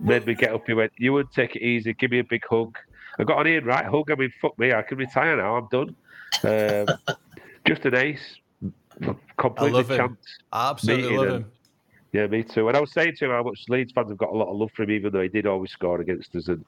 made 0.00 0.26
me 0.26 0.34
get 0.34 0.52
up. 0.52 0.66
He 0.66 0.74
went, 0.74 0.92
"You 0.98 1.12
would 1.12 1.30
take 1.30 1.54
it 1.54 1.62
easy. 1.62 1.94
Give 1.94 2.10
me 2.10 2.18
a 2.18 2.24
big 2.24 2.44
hug." 2.48 2.76
I 3.18 3.24
got 3.24 3.40
an 3.40 3.52
Ian 3.52 3.66
Wright 3.66 3.84
hug. 3.84 4.10
I 4.10 4.14
mean, 4.14 4.32
fuck 4.40 4.58
me, 4.58 4.72
I 4.72 4.82
can 4.82 4.98
retire 4.98 5.36
now. 5.36 5.56
I'm 5.56 5.68
done. 5.68 5.94
Um, 6.42 7.16
just 7.66 7.84
an 7.84 7.94
ace. 7.94 8.36
Completely 9.36 9.70
love 9.70 9.90
him. 9.90 9.96
chance. 9.96 10.38
I 10.52 10.70
absolutely 10.70 11.16
love 11.16 11.26
him. 11.26 11.34
him. 11.34 11.52
Yeah, 12.12 12.26
me 12.26 12.42
too. 12.42 12.68
And 12.68 12.76
I 12.76 12.80
was 12.80 12.92
saying 12.92 13.14
to 13.18 13.26
him 13.26 13.30
how 13.30 13.42
much 13.42 13.64
Leeds 13.68 13.92
fans 13.92 14.10
have 14.10 14.18
got 14.18 14.30
a 14.30 14.36
lot 14.36 14.50
of 14.50 14.56
love 14.56 14.70
for 14.74 14.82
him, 14.82 14.90
even 14.90 15.12
though 15.12 15.22
he 15.22 15.28
did 15.28 15.46
always 15.46 15.70
score 15.70 16.00
against 16.00 16.34
us. 16.34 16.48
And 16.48 16.64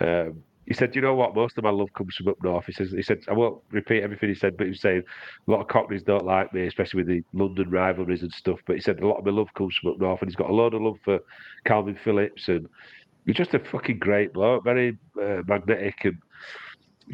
um, 0.00 0.42
he 0.66 0.74
said, 0.74 0.96
"You 0.96 1.02
know 1.02 1.14
what? 1.14 1.34
Most 1.34 1.56
of 1.58 1.64
my 1.64 1.70
love 1.70 1.92
comes 1.94 2.16
from 2.16 2.28
up 2.28 2.42
north." 2.42 2.66
He 2.66 2.72
says, 2.72 2.90
"He 2.90 3.02
said 3.02 3.20
I 3.28 3.32
won't 3.32 3.62
repeat 3.70 4.02
everything 4.02 4.28
he 4.28 4.34
said, 4.34 4.56
but 4.56 4.64
he 4.64 4.70
was 4.70 4.80
saying 4.80 5.04
a 5.46 5.50
lot 5.50 5.60
of 5.60 5.68
Cockneys 5.68 6.02
don't 6.02 6.24
like 6.24 6.52
me, 6.52 6.66
especially 6.66 7.04
with 7.04 7.08
the 7.08 7.22
London 7.32 7.70
rivalries 7.70 8.22
and 8.22 8.32
stuff. 8.32 8.58
But 8.66 8.76
he 8.76 8.82
said 8.82 9.00
a 9.00 9.06
lot 9.06 9.18
of 9.18 9.24
my 9.24 9.30
love 9.30 9.54
comes 9.54 9.76
from 9.76 9.92
up 9.92 10.00
north, 10.00 10.22
and 10.22 10.30
he's 10.30 10.36
got 10.36 10.50
a 10.50 10.54
lot 10.54 10.74
of 10.74 10.82
love 10.82 10.98
for 11.04 11.20
Calvin 11.64 11.98
Phillips, 12.02 12.48
and 12.48 12.68
he's 13.26 13.36
just 13.36 13.54
a 13.54 13.60
fucking 13.60 14.00
great 14.00 14.32
bloke, 14.32 14.64
very 14.64 14.98
uh, 15.20 15.42
magnetic 15.46 16.04
and." 16.04 16.18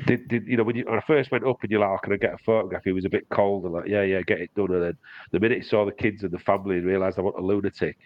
Did, 0.05 0.29
did 0.29 0.47
you 0.47 0.57
know 0.57 0.63
when 0.63 0.77
you 0.77 0.85
when 0.85 0.99
I 0.99 1.03
first 1.07 1.31
went 1.31 1.47
up 1.47 1.63
and 1.63 1.71
you're 1.71 1.81
like, 1.81 1.89
oh, 1.89 1.99
can 2.03 2.13
I 2.13 2.17
get 2.17 2.35
a 2.35 2.39
photograph? 2.39 2.83
He 2.85 2.93
was 2.93 3.07
a 3.07 3.09
bit 3.09 3.27
cold 3.31 3.65
and 3.65 3.73
like, 3.73 3.87
yeah, 3.87 4.03
yeah, 4.03 4.21
get 4.21 4.41
it 4.41 4.55
done. 4.55 4.73
And 4.73 4.83
then 4.83 4.99
the 5.33 5.41
minute 5.41 5.63
he 5.63 5.65
saw 5.65 5.87
the 5.87 5.93
kids 5.93 6.23
and 6.23 6.33
the 6.33 6.39
family 6.39 6.77
and 6.77 6.87
realised 6.87 7.19
I 7.19 7.23
want 7.23 7.39
a 7.39 7.41
lunatic, 7.41 7.97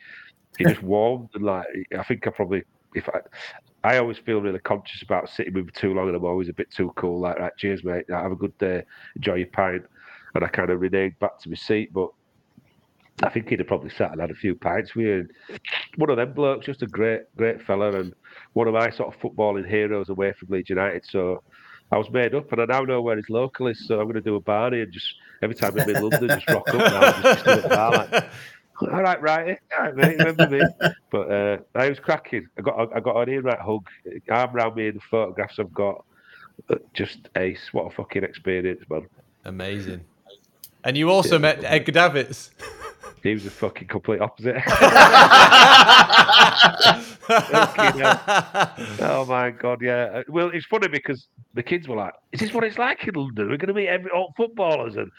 he 0.57 0.65
just 0.65 0.83
warmed 0.85 1.31
and 1.35 1.45
like 1.45 1.67
I 1.99 2.05
think 2.05 2.27
I 2.27 2.31
probably 2.31 2.63
if 2.95 3.09
I 3.09 3.21
I 3.83 3.99
always 3.99 4.19
feel 4.19 4.41
really 4.41 4.59
conscious 4.59 5.03
about 5.03 5.31
sitting 5.31 5.55
with 5.55 5.65
him 5.65 5.71
too 5.75 5.95
long 5.95 6.09
and 6.09 6.17
I'm 6.17 6.25
always 6.25 6.49
a 6.49 6.53
bit 6.53 6.71
too 6.71 6.93
cool. 6.97 7.21
Like, 7.21 7.39
right, 7.39 7.57
cheers, 7.57 7.83
mate. 7.83 8.05
Have 8.11 8.33
a 8.33 8.37
good 8.37 8.57
day. 8.59 8.85
Enjoy 9.17 9.35
your 9.35 9.47
pint. 9.49 9.83
And 10.35 10.45
I 10.45 10.49
kind 10.49 10.71
of 10.71 10.81
reneged 10.81 11.19
back 11.19 11.39
to 11.41 11.49
my 11.49 11.57
seat. 11.57 11.93
But 11.93 12.11
I 13.23 13.31
think 13.31 13.49
he'd 13.49 13.59
have 13.59 13.69
probably 13.69 13.91
sat 13.91 14.13
and 14.13 14.21
had 14.21 14.31
a 14.31 14.35
few 14.35 14.55
pints 14.55 14.95
with 14.95 15.07
you. 15.07 15.13
And 15.21 15.61
one 15.97 16.11
of 16.11 16.19
them 16.19 16.35
blokes, 16.35 16.67
just 16.67 16.83
a 16.83 16.87
great, 16.87 17.23
great 17.37 17.63
fella, 17.63 17.99
and 17.99 18.15
one 18.53 18.69
of 18.69 18.75
my 18.75 18.91
sort 18.91 19.15
of 19.15 19.21
footballing 19.21 19.69
heroes 19.69 20.11
away 20.11 20.33
from 20.33 20.49
Leeds 20.51 20.71
United. 20.71 21.05
So 21.07 21.43
I 21.93 21.99
was 21.99 22.11
made 22.11 22.35
up, 22.35 22.53
and 22.53 22.63
I 22.63 22.65
now 22.67 22.83
know 22.83 23.03
where 23.03 23.17
his 23.17 23.29
local 23.29 23.67
is. 23.67 23.87
So 23.87 23.99
I'm 23.99 24.05
going 24.05 24.15
to 24.15 24.21
do 24.21 24.37
a 24.37 24.41
Barney 24.41 24.81
and 24.81 24.93
just 24.93 25.15
every 25.43 25.57
time 25.57 25.79
I'm 25.79 25.89
in 25.89 26.03
London, 26.03 26.29
just 26.29 26.49
rock 26.49 26.69
up 26.69 26.75
now. 26.75 27.23
Just 27.23 27.41
still 27.41 27.53
at 27.55 27.63
the 27.63 27.69
bar, 27.69 27.91
like, 27.91 28.31
all 28.81 29.03
right, 29.03 29.21
right, 29.21 29.59
all 29.77 29.85
right, 29.85 29.97
mate, 29.97 30.19
remember 30.19 30.49
me? 30.49 30.63
But 31.11 31.31
uh, 31.31 31.57
I 31.75 31.89
was 31.89 31.99
cracking. 31.99 32.49
I 32.57 32.63
got, 32.63 32.97
I 32.97 33.01
got 33.01 33.21
an 33.21 33.35
Ian 33.35 33.45
Wright 33.45 33.61
hug, 33.61 33.87
arm 34.31 34.55
around 34.55 34.77
me 34.77 34.89
in 34.89 34.95
the 34.95 35.01
photographs 35.01 35.59
I've 35.59 35.75
got. 35.75 36.05
Uh, 36.69 36.77
Just 36.95 37.29
ace. 37.37 37.71
What 37.73 37.87
a 37.87 37.91
fucking 37.91 38.23
experience, 38.23 38.83
man. 38.89 39.09
Amazing. 39.45 40.03
And 40.85 40.97
you 40.97 41.11
also 41.11 41.39
met 41.39 41.63
Edgar 41.65 41.93
Davids. 41.93 42.51
He 43.23 43.33
was 43.35 43.45
the 43.45 43.51
fucking 43.51 43.89
complete 43.89 44.21
opposite. 44.21 44.57
Oh 49.03 49.25
my 49.29 49.51
god, 49.51 49.81
yeah. 49.83 50.11
Uh, 50.15 50.23
Well, 50.29 50.51
it's 50.53 50.67
funny 50.67 50.89
because 50.89 51.27
the 51.55 51.63
kids 51.63 51.89
were 51.89 51.97
like, 51.97 52.15
"Is 52.33 52.41
this 52.41 52.53
what 52.53 52.65
it's 52.65 52.79
like 52.79 53.07
in 53.07 53.15
London? 53.15 53.49
We're 53.49 53.57
going 53.57 53.69
to 53.69 53.75
meet 53.75 53.89
every 53.89 54.11
all 54.11 54.33
footballers." 54.37 54.97
And 54.97 55.11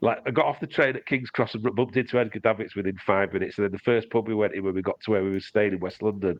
like, 0.00 0.18
I 0.26 0.30
got 0.30 0.46
off 0.46 0.60
the 0.60 0.66
train 0.66 0.96
at 0.96 1.06
King's 1.06 1.30
Cross 1.30 1.54
and 1.54 1.74
bumped 1.74 1.96
into 1.96 2.18
Edgar 2.18 2.38
Davids 2.40 2.74
within 2.74 2.96
five 2.98 3.32
minutes. 3.32 3.56
And 3.58 3.64
then 3.64 3.72
the 3.72 3.78
first 3.78 4.10
pub 4.10 4.28
we 4.28 4.34
went 4.34 4.54
in 4.54 4.62
when 4.64 4.74
we 4.74 4.82
got 4.82 5.00
to 5.02 5.10
where 5.10 5.24
we 5.24 5.30
were 5.30 5.40
staying 5.40 5.72
in 5.72 5.80
West 5.80 6.02
London. 6.02 6.38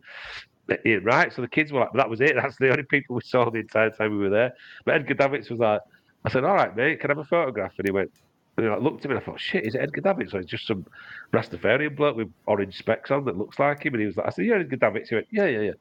uh, 0.70 0.76
Ian 0.84 1.04
Wright. 1.04 1.32
So 1.32 1.42
the 1.42 1.48
kids 1.48 1.72
were 1.72 1.80
like, 1.80 1.92
that 1.94 2.10
was 2.10 2.20
it. 2.20 2.34
That's 2.36 2.56
the 2.58 2.70
only 2.70 2.82
people 2.82 3.16
we 3.16 3.22
saw 3.22 3.48
the 3.50 3.58
entire 3.60 3.90
time 3.90 4.12
we 4.12 4.18
were 4.18 4.30
there. 4.30 4.52
But 4.84 4.96
Edgar 4.96 5.14
Davids 5.14 5.48
was 5.50 5.58
like, 5.58 5.80
I 6.24 6.30
said, 6.30 6.44
all 6.44 6.54
right, 6.54 6.74
mate, 6.76 7.00
can 7.00 7.10
I 7.10 7.12
have 7.14 7.18
a 7.18 7.24
photograph? 7.24 7.72
And 7.78 7.86
he 7.88 7.92
went, 7.92 8.10
and 8.56 8.70
like, 8.70 8.80
looked 8.80 9.04
at 9.04 9.06
him 9.06 9.10
and 9.12 9.20
I 9.20 9.24
thought, 9.24 9.40
shit, 9.40 9.66
is 9.66 9.74
it 9.74 9.80
Edgar 9.80 10.00
Davids? 10.00 10.32
So 10.32 10.38
it's 10.38 10.50
just 10.50 10.66
some 10.66 10.86
Rastafarian 11.32 11.94
bloke 11.96 12.16
with 12.16 12.32
orange 12.46 12.76
specs 12.78 13.10
on 13.10 13.24
that 13.26 13.36
looks 13.36 13.58
like 13.58 13.84
him. 13.84 13.94
And 13.94 14.00
he 14.00 14.06
was 14.06 14.16
like, 14.16 14.26
I 14.26 14.30
said, 14.30 14.46
yeah, 14.46 14.54
Edgar 14.56 14.76
Davids. 14.76 15.08
He 15.10 15.14
went, 15.16 15.26
yeah, 15.30 15.46
yeah, 15.46 15.60
yeah. 15.60 15.72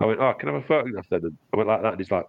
I 0.00 0.06
went, 0.06 0.20
oh, 0.20 0.32
can 0.34 0.48
I 0.48 0.52
have 0.52 0.62
a 0.62 0.66
photograph 0.66 1.06
then? 1.10 1.24
And 1.24 1.36
I 1.52 1.56
went 1.56 1.68
like 1.68 1.82
that. 1.82 1.92
And 1.92 2.00
he's 2.00 2.10
like, 2.10 2.26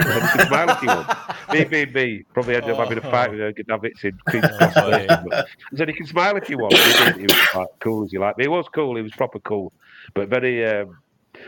I 0.00 0.04
said, 0.04 0.22
you 0.22 0.28
can 0.38 0.46
smile 0.48 0.70
if 0.70 0.82
you 0.82 0.88
want. 0.88 1.18
Me 1.52 1.64
being 1.64 1.92
me, 1.92 2.24
probably 2.32 2.56
ended 2.56 2.70
up 2.70 2.78
having 2.78 2.98
a 2.98 3.02
fight 3.02 3.30
with 3.30 3.40
Edgar 3.40 3.62
Davids 3.64 4.02
in 4.02 4.18
Queen's 4.28 4.46
Cross. 4.58 4.74
funny. 4.74 5.04
Station, 5.04 5.24
but 5.28 5.46
I 5.72 5.76
said, 5.76 5.88
he 5.88 5.94
can 5.94 6.06
smile 6.06 6.36
if 6.36 6.48
you 6.48 6.58
want. 6.58 6.72
He, 6.72 7.04
did. 7.04 7.16
he 7.16 7.22
was 7.22 7.48
like, 7.54 7.68
cool 7.80 8.04
as 8.04 8.12
you 8.12 8.18
like. 8.18 8.34
He 8.38 8.48
was 8.48 8.66
cool. 8.74 8.96
He 8.96 9.02
was 9.02 9.12
proper 9.12 9.38
cool, 9.40 9.72
but 10.14 10.28
very, 10.28 10.66
um, 10.66 10.98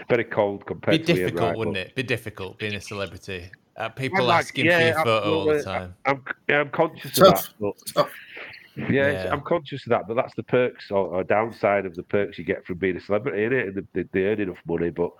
very 0.09 0.25
cold 0.25 0.61
Be 0.61 0.65
compared 0.67 1.07
to 1.07 1.13
Ian 1.13 1.19
difficult, 1.19 1.49
Wright, 1.49 1.59
wouldn't 1.59 1.77
but- 1.77 1.87
it? 1.87 1.95
Be 1.95 2.03
difficult 2.03 2.59
being 2.59 2.75
a 2.75 2.81
celebrity. 2.81 3.51
Uh, 3.77 3.89
people 3.91 4.21
I'm 4.21 4.27
like, 4.27 4.45
asking 4.45 4.67
yeah, 4.67 4.79
for 4.79 4.85
your 4.85 5.05
photo 5.05 5.39
all 5.39 5.45
the 5.45 5.63
time. 5.63 5.95
I'm, 6.07 6.25
yeah, 6.49 6.61
I'm 6.61 6.71
conscious 6.71 7.19
of 7.19 7.25
that. 7.25 7.49
But 7.61 8.09
yeah, 8.77 9.11
Yeah. 9.11 9.29
I'm 9.33 9.43
conscious 9.43 9.85
of 9.87 9.91
that, 9.91 10.09
but 10.09 10.15
that's 10.15 10.35
the 10.35 10.43
perks 10.43 10.91
or, 10.91 11.09
or 11.09 11.25
downside 11.25 11.87
of 11.87 11.95
the 11.95 12.03
perks 12.03 12.39
you 12.39 12.45
get 12.45 12.65
from 12.65 12.79
being 12.79 12.97
a 12.97 13.01
celebrity, 13.01 13.45
is 13.45 13.53
it? 13.53 13.67
And 13.69 13.87
they, 13.93 14.03
they, 14.03 14.09
they 14.13 14.27
earn 14.27 14.41
enough 14.41 14.59
money, 14.67 14.91
but 14.91 15.13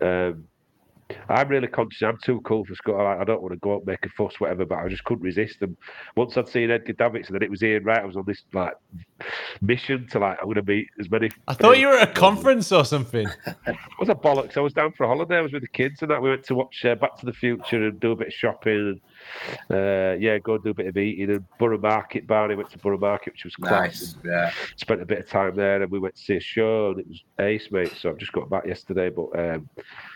um, 0.00 0.44
I'm 1.28 1.48
really 1.48 1.68
conscious. 1.68 2.02
I'm 2.02 2.18
too 2.22 2.40
cool 2.42 2.64
for 2.64 2.74
Scott. 2.74 3.00
I, 3.00 3.20
I 3.20 3.24
don't 3.24 3.42
want 3.42 3.52
to 3.52 3.58
go 3.58 3.76
up, 3.76 3.86
make 3.86 4.04
a 4.04 4.08
fuss, 4.10 4.40
whatever. 4.40 4.64
But 4.64 4.78
I 4.78 4.88
just 4.88 5.04
couldn't 5.04 5.22
resist 5.22 5.60
them. 5.60 5.76
Once 6.16 6.36
I'd 6.36 6.48
seen 6.48 6.70
Edgar 6.70 6.94
Davids, 6.94 7.28
and 7.28 7.34
then 7.34 7.42
it 7.42 7.50
was 7.50 7.62
Ian 7.62 7.84
Wright. 7.84 8.02
I 8.02 8.04
was 8.04 8.16
on 8.16 8.24
this 8.26 8.42
like 8.52 8.74
mission 9.60 10.06
to 10.08 10.18
like 10.18 10.38
I'm 10.40 10.44
going 10.44 10.56
to 10.56 10.62
meet 10.62 10.88
as 10.98 11.10
many. 11.10 11.30
I 11.48 11.54
thought 11.54 11.78
you 11.78 11.88
were 11.88 11.98
at 11.98 12.10
a 12.10 12.12
conference 12.20 12.72
or 12.72 12.84
something. 12.84 13.28
It 13.66 13.76
was 13.98 14.08
a 14.08 14.14
bollocks. 14.14 14.56
I 14.56 14.60
was 14.60 14.72
down 14.72 14.92
for 14.92 15.04
a 15.04 15.08
holiday. 15.08 15.38
I 15.38 15.42
was 15.42 15.52
with 15.52 15.62
the 15.62 15.68
kids, 15.68 16.02
and 16.02 16.10
that 16.10 16.22
we 16.22 16.30
went 16.30 16.44
to 16.44 16.54
watch 16.54 16.84
uh, 16.84 16.94
Back 16.94 17.18
to 17.18 17.26
the 17.26 17.32
Future 17.32 17.86
and 17.88 18.00
do 18.00 18.12
a 18.12 18.16
bit 18.16 18.28
of 18.28 18.34
shopping. 18.34 18.72
And 18.72 19.00
uh, 19.70 20.16
yeah, 20.18 20.38
go 20.38 20.54
and 20.54 20.64
do 20.64 20.70
a 20.70 20.74
bit 20.74 20.86
of 20.86 20.96
eating. 20.96 21.30
And 21.30 21.44
Borough 21.58 21.78
Market, 21.78 22.26
Barney 22.26 22.54
went 22.54 22.70
to 22.70 22.78
Borough 22.78 22.98
Market, 22.98 23.34
which 23.34 23.44
was 23.44 23.56
class. 23.56 23.72
Nice. 23.72 24.16
Yeah. 24.24 24.50
Spent 24.76 25.00
a 25.02 25.06
bit 25.06 25.18
of 25.20 25.28
time 25.28 25.56
there, 25.56 25.82
and 25.82 25.90
we 25.90 25.98
went 25.98 26.16
to 26.16 26.22
see 26.22 26.36
a 26.36 26.40
show, 26.40 26.90
and 26.90 27.00
it 27.00 27.08
was 27.08 27.22
ace, 27.40 27.68
mate. 27.70 27.92
So 27.98 28.10
I've 28.10 28.18
just 28.18 28.32
got 28.32 28.50
back 28.50 28.66
yesterday, 28.66 29.10
but 29.10 29.28
um, 29.38 29.68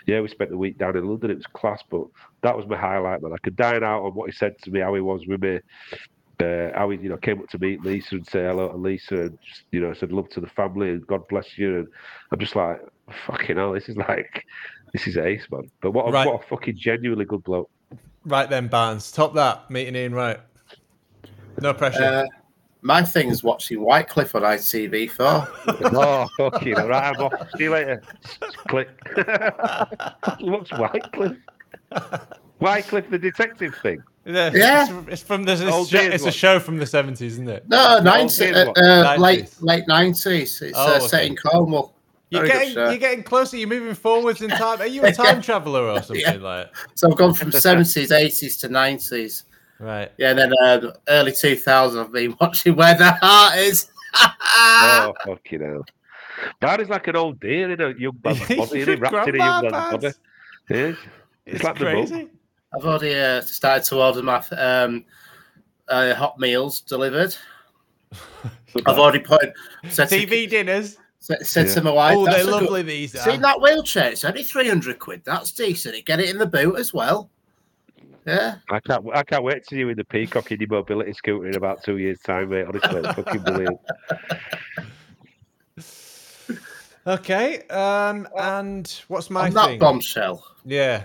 yeah, 0.07 0.21
we 0.21 0.29
spent 0.29 0.51
the 0.51 0.59
week 0.59 0.79
down 0.79 0.97
in 0.97 1.07
London. 1.07 1.31
It 1.31 1.37
was 1.37 1.47
class, 1.47 1.83
but 1.91 2.05
that 2.43 2.57
was 2.57 2.67
my 2.67 2.77
highlight, 2.77 3.23
man. 3.23 3.33
I 3.33 3.39
could 3.39 3.57
dine 3.57 3.85
out 3.85 4.05
on 4.05 4.15
what 4.15 4.31
he 4.31 4.37
said 4.37 4.57
to 4.63 4.71
me, 4.71 4.81
how 4.81 4.95
he 4.95 5.01
was 5.01 5.27
with 5.27 5.43
me. 5.43 5.61
Uh, 6.41 6.71
how 6.73 6.89
he, 6.89 6.99
you 6.99 7.09
know, 7.09 7.17
came 7.17 7.41
up 7.41 7.49
to 7.49 7.59
meet 7.59 7.83
Lisa 7.83 8.15
and 8.15 8.25
say 8.25 8.45
hello 8.45 8.69
to 8.69 8.77
Lisa, 8.77 9.23
and 9.23 9.39
just, 9.45 9.65
you 9.73 9.81
know, 9.81 9.93
said 9.93 10.13
love 10.13 10.29
to 10.29 10.41
the 10.41 10.47
family 10.47 10.91
and 10.91 11.05
God 11.09 11.27
bless 11.27 11.59
you. 11.59 11.79
And 11.79 11.89
I'm 12.31 12.39
just 12.39 12.55
like, 12.55 12.81
fucking 13.27 13.57
hell, 13.57 13.73
this 13.73 13.89
is 13.89 13.97
like, 13.97 14.45
this 14.93 15.09
is 15.09 15.17
ace, 15.17 15.45
man. 15.51 15.69
But 15.83 15.91
what 15.91 16.07
a, 16.07 16.13
Right. 16.13 16.29
what 16.29 16.45
a 16.45 16.47
fucking 16.47 16.77
genuinely 16.77 17.25
good 17.25 17.43
bloke. 17.43 17.69
Right 18.29 18.49
then, 18.49 18.69
Barnes. 18.69 19.11
Top 19.11 19.35
that. 19.35 19.71
Meeting 19.71 19.97
Ian 19.97 20.15
Wright. 20.15 20.39
No 21.61 21.73
pressure. 21.75 22.03
Uh, 22.05 22.27
my 22.83 23.03
thing 23.03 23.29
is 23.31 23.43
watching 23.43 23.81
Wycliffe 23.83 24.35
on 24.35 24.43
ITV4. 24.43 25.49
oh, 25.95 26.29
fuck 26.37 26.65
you. 26.65 26.77
right, 26.77 27.15
I'm 27.17 27.21
off. 27.25 27.33
See 27.57 27.65
you 27.65 27.71
later. 27.71 28.03
Click. 28.69 28.89
What's 30.41 30.71
Wycliffe? 30.73 31.37
Wycliffe, 32.61 33.11
the 33.11 33.19
detective 33.19 33.75
thing. 33.83 34.03
yeah. 34.27 34.51
yeah. 34.55 34.83
It's, 35.01 35.09
it's 35.09 35.23
from 35.23 35.45
the. 35.45 35.53
It's, 35.53 35.63
Old 35.63 35.87
a 35.87 35.91
show- 35.91 36.03
it's 36.03 36.27
a 36.27 36.31
show 36.31 36.61
from 36.61 36.77
the 36.77 36.87
seventies, 36.87 37.33
isn't 37.35 37.49
it? 37.49 37.69
No, 37.69 37.97
Oh, 37.99 38.03
90, 38.03 38.51
uh, 38.53 38.73
uh, 38.77 39.17
late 39.19 39.47
90s. 39.47 39.63
late 39.63 39.89
nineties. 39.89 40.63
It's 40.63 40.77
Oh, 40.79 40.97
uh, 40.97 41.01
set 41.01 41.21
okay. 41.21 41.27
in 41.29 41.37
Cornwall. 41.37 41.95
You're 42.31 42.43
Very 42.47 42.53
getting, 42.59 42.75
show. 42.75 42.89
you're 42.91 42.99
getting 42.99 43.23
closer. 43.23 43.57
You're 43.57 43.69
moving 43.69 43.95
forwards 43.95 44.43
in 44.43 44.51
time. 44.51 44.81
Are 44.81 44.87
you 44.87 45.03
a 45.05 45.13
time 45.25 45.41
traveler 45.41 45.83
or 45.89 46.03
something 46.03 46.21
Yeah. 46.27 46.35
like? 46.35 46.75
So 46.95 47.11
I've 47.11 47.17
gone 47.17 47.33
from 47.35 47.51
seventies, 47.67 48.13
eighties 48.13 48.57
to 48.59 48.69
nineties. 48.69 49.45
Right. 49.79 50.13
Yeah, 50.19 50.31
and 50.31 50.39
then 50.39 50.53
uh, 50.63 50.93
early 51.09 51.33
two 51.33 51.57
thousand. 51.57 52.01
I've 52.01 52.13
been 52.13 52.37
watching 52.41 52.77
Where 52.77 52.95
the 52.97 53.13
Heart 53.13 53.59
Is. 53.59 53.87
Oh, 54.15 55.15
fucking 55.25 55.61
hell. 55.61 55.85
That 56.61 56.81
is 56.81 56.89
like 56.89 57.07
an 57.09 57.17
old 57.17 57.41
deer 57.41 57.71
in 57.71 57.81
a 57.81 57.91
young 57.99 58.19
man's 58.25 58.41
body, 58.41 58.57
isn't 58.61 58.79
Your 58.79 58.91
it? 58.93 59.01
Wrapped 59.01 59.29
in 59.29 59.35
a 59.35 59.39
young 59.39 59.63
man's 59.63 59.73
body. 59.93 60.07
Baz. 60.09 60.19
Yeah. 60.69 60.77
It's, 60.77 60.99
It's 61.47 61.63
like 61.65 61.79
the 61.79 61.85
mum. 61.85 61.93
crazy. 62.07 62.29
I've 62.77 62.85
already 62.85 63.15
uh, 63.15 63.41
started 63.41 63.85
to 63.87 64.03
order 64.03 64.23
my 64.23 64.45
um, 64.57 65.05
uh, 65.89 66.15
hot 66.15 66.39
meals 66.39 66.83
delivered. 66.83 67.35
I've 68.87 68.99
already 68.99 69.21
put 69.21 69.53
said 69.89 70.09
to, 70.11 70.27
TV 70.27 70.49
dinners. 70.49 70.99
Said, 71.29 71.47
said 71.47 71.67
Yeah. 71.69 71.75
to 71.75 71.83
my 71.83 71.91
wife. 71.91 72.17
Oh, 72.17 72.25
they're 72.25 72.35
"That's 72.35 72.49
a 72.49 72.51
good- 72.51 72.63
lovely. 72.63 72.83
These 72.83 73.15
are. 73.17 73.31
See 73.31 73.37
that 73.37 73.61
wheelchair? 73.61 74.11
It's 74.13 74.25
only 74.25 74.43
three 74.43 74.67
hundred 74.69 74.99
quid. 74.99 75.23
That's 75.25 75.53
decent. 75.53 75.95
You 75.97 76.03
get 76.03 76.21
it 76.21 76.29
in 76.31 76.39
the 76.39 76.47
boot 76.47 76.77
as 76.77 76.93
well. 76.95 77.31
Yeah. 78.27 78.57
I 78.71 78.81
can't, 78.81 79.07
I 79.15 79.23
can't 79.23 79.43
wait 79.45 79.63
to 79.63 79.69
see 79.71 79.77
you 79.79 79.89
in 79.89 79.97
the 79.97 80.05
Peacock 80.05 80.53
in 80.53 80.61
your 80.61 80.69
mobility 80.69 81.13
scooter 81.15 81.49
in 81.49 81.57
about 81.57 81.83
two 81.83 81.97
years' 81.99 82.21
time, 82.21 82.51
mate. 82.51 82.67
Honestly, 82.69 83.01
it's 83.01 83.15
fucking 83.15 83.41
brilliant. 83.43 83.79
Okay. 87.07 87.63
Um. 87.69 88.29
And 88.39 89.03
what's 89.09 89.31
my 89.31 89.47
On 89.47 89.55
that 89.55 89.67
thing? 89.69 89.79
bombshell. 89.79 90.45
Yeah. 90.67 91.05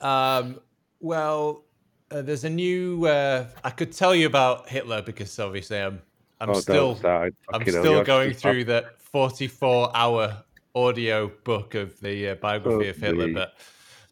Um. 0.00 0.60
Well, 1.00 1.64
uh, 2.12 2.22
there's 2.22 2.44
a 2.44 2.50
new. 2.50 3.06
Uh, 3.06 3.46
I 3.64 3.70
could 3.70 3.90
tell 3.92 4.14
you 4.14 4.26
about 4.26 4.68
Hitler 4.68 5.02
because 5.02 5.36
obviously 5.40 5.78
I'm. 5.78 6.00
I'm 6.40 6.50
oh, 6.50 6.54
still. 6.54 6.98
I'm 7.04 7.32
Fucking 7.52 7.72
hell, 7.74 7.82
still 7.82 8.04
going 8.04 8.32
through 8.32 8.64
that 8.64 9.00
44 9.00 9.96
hour 9.96 10.42
audio 10.74 11.30
book 11.44 11.74
of 11.74 11.98
the 12.00 12.30
uh, 12.30 12.34
biography 12.36 12.86
Oh, 12.86 12.90
of 12.90 12.96
Hitler, 12.96 13.26
me. 13.28 13.34
but 13.34 13.54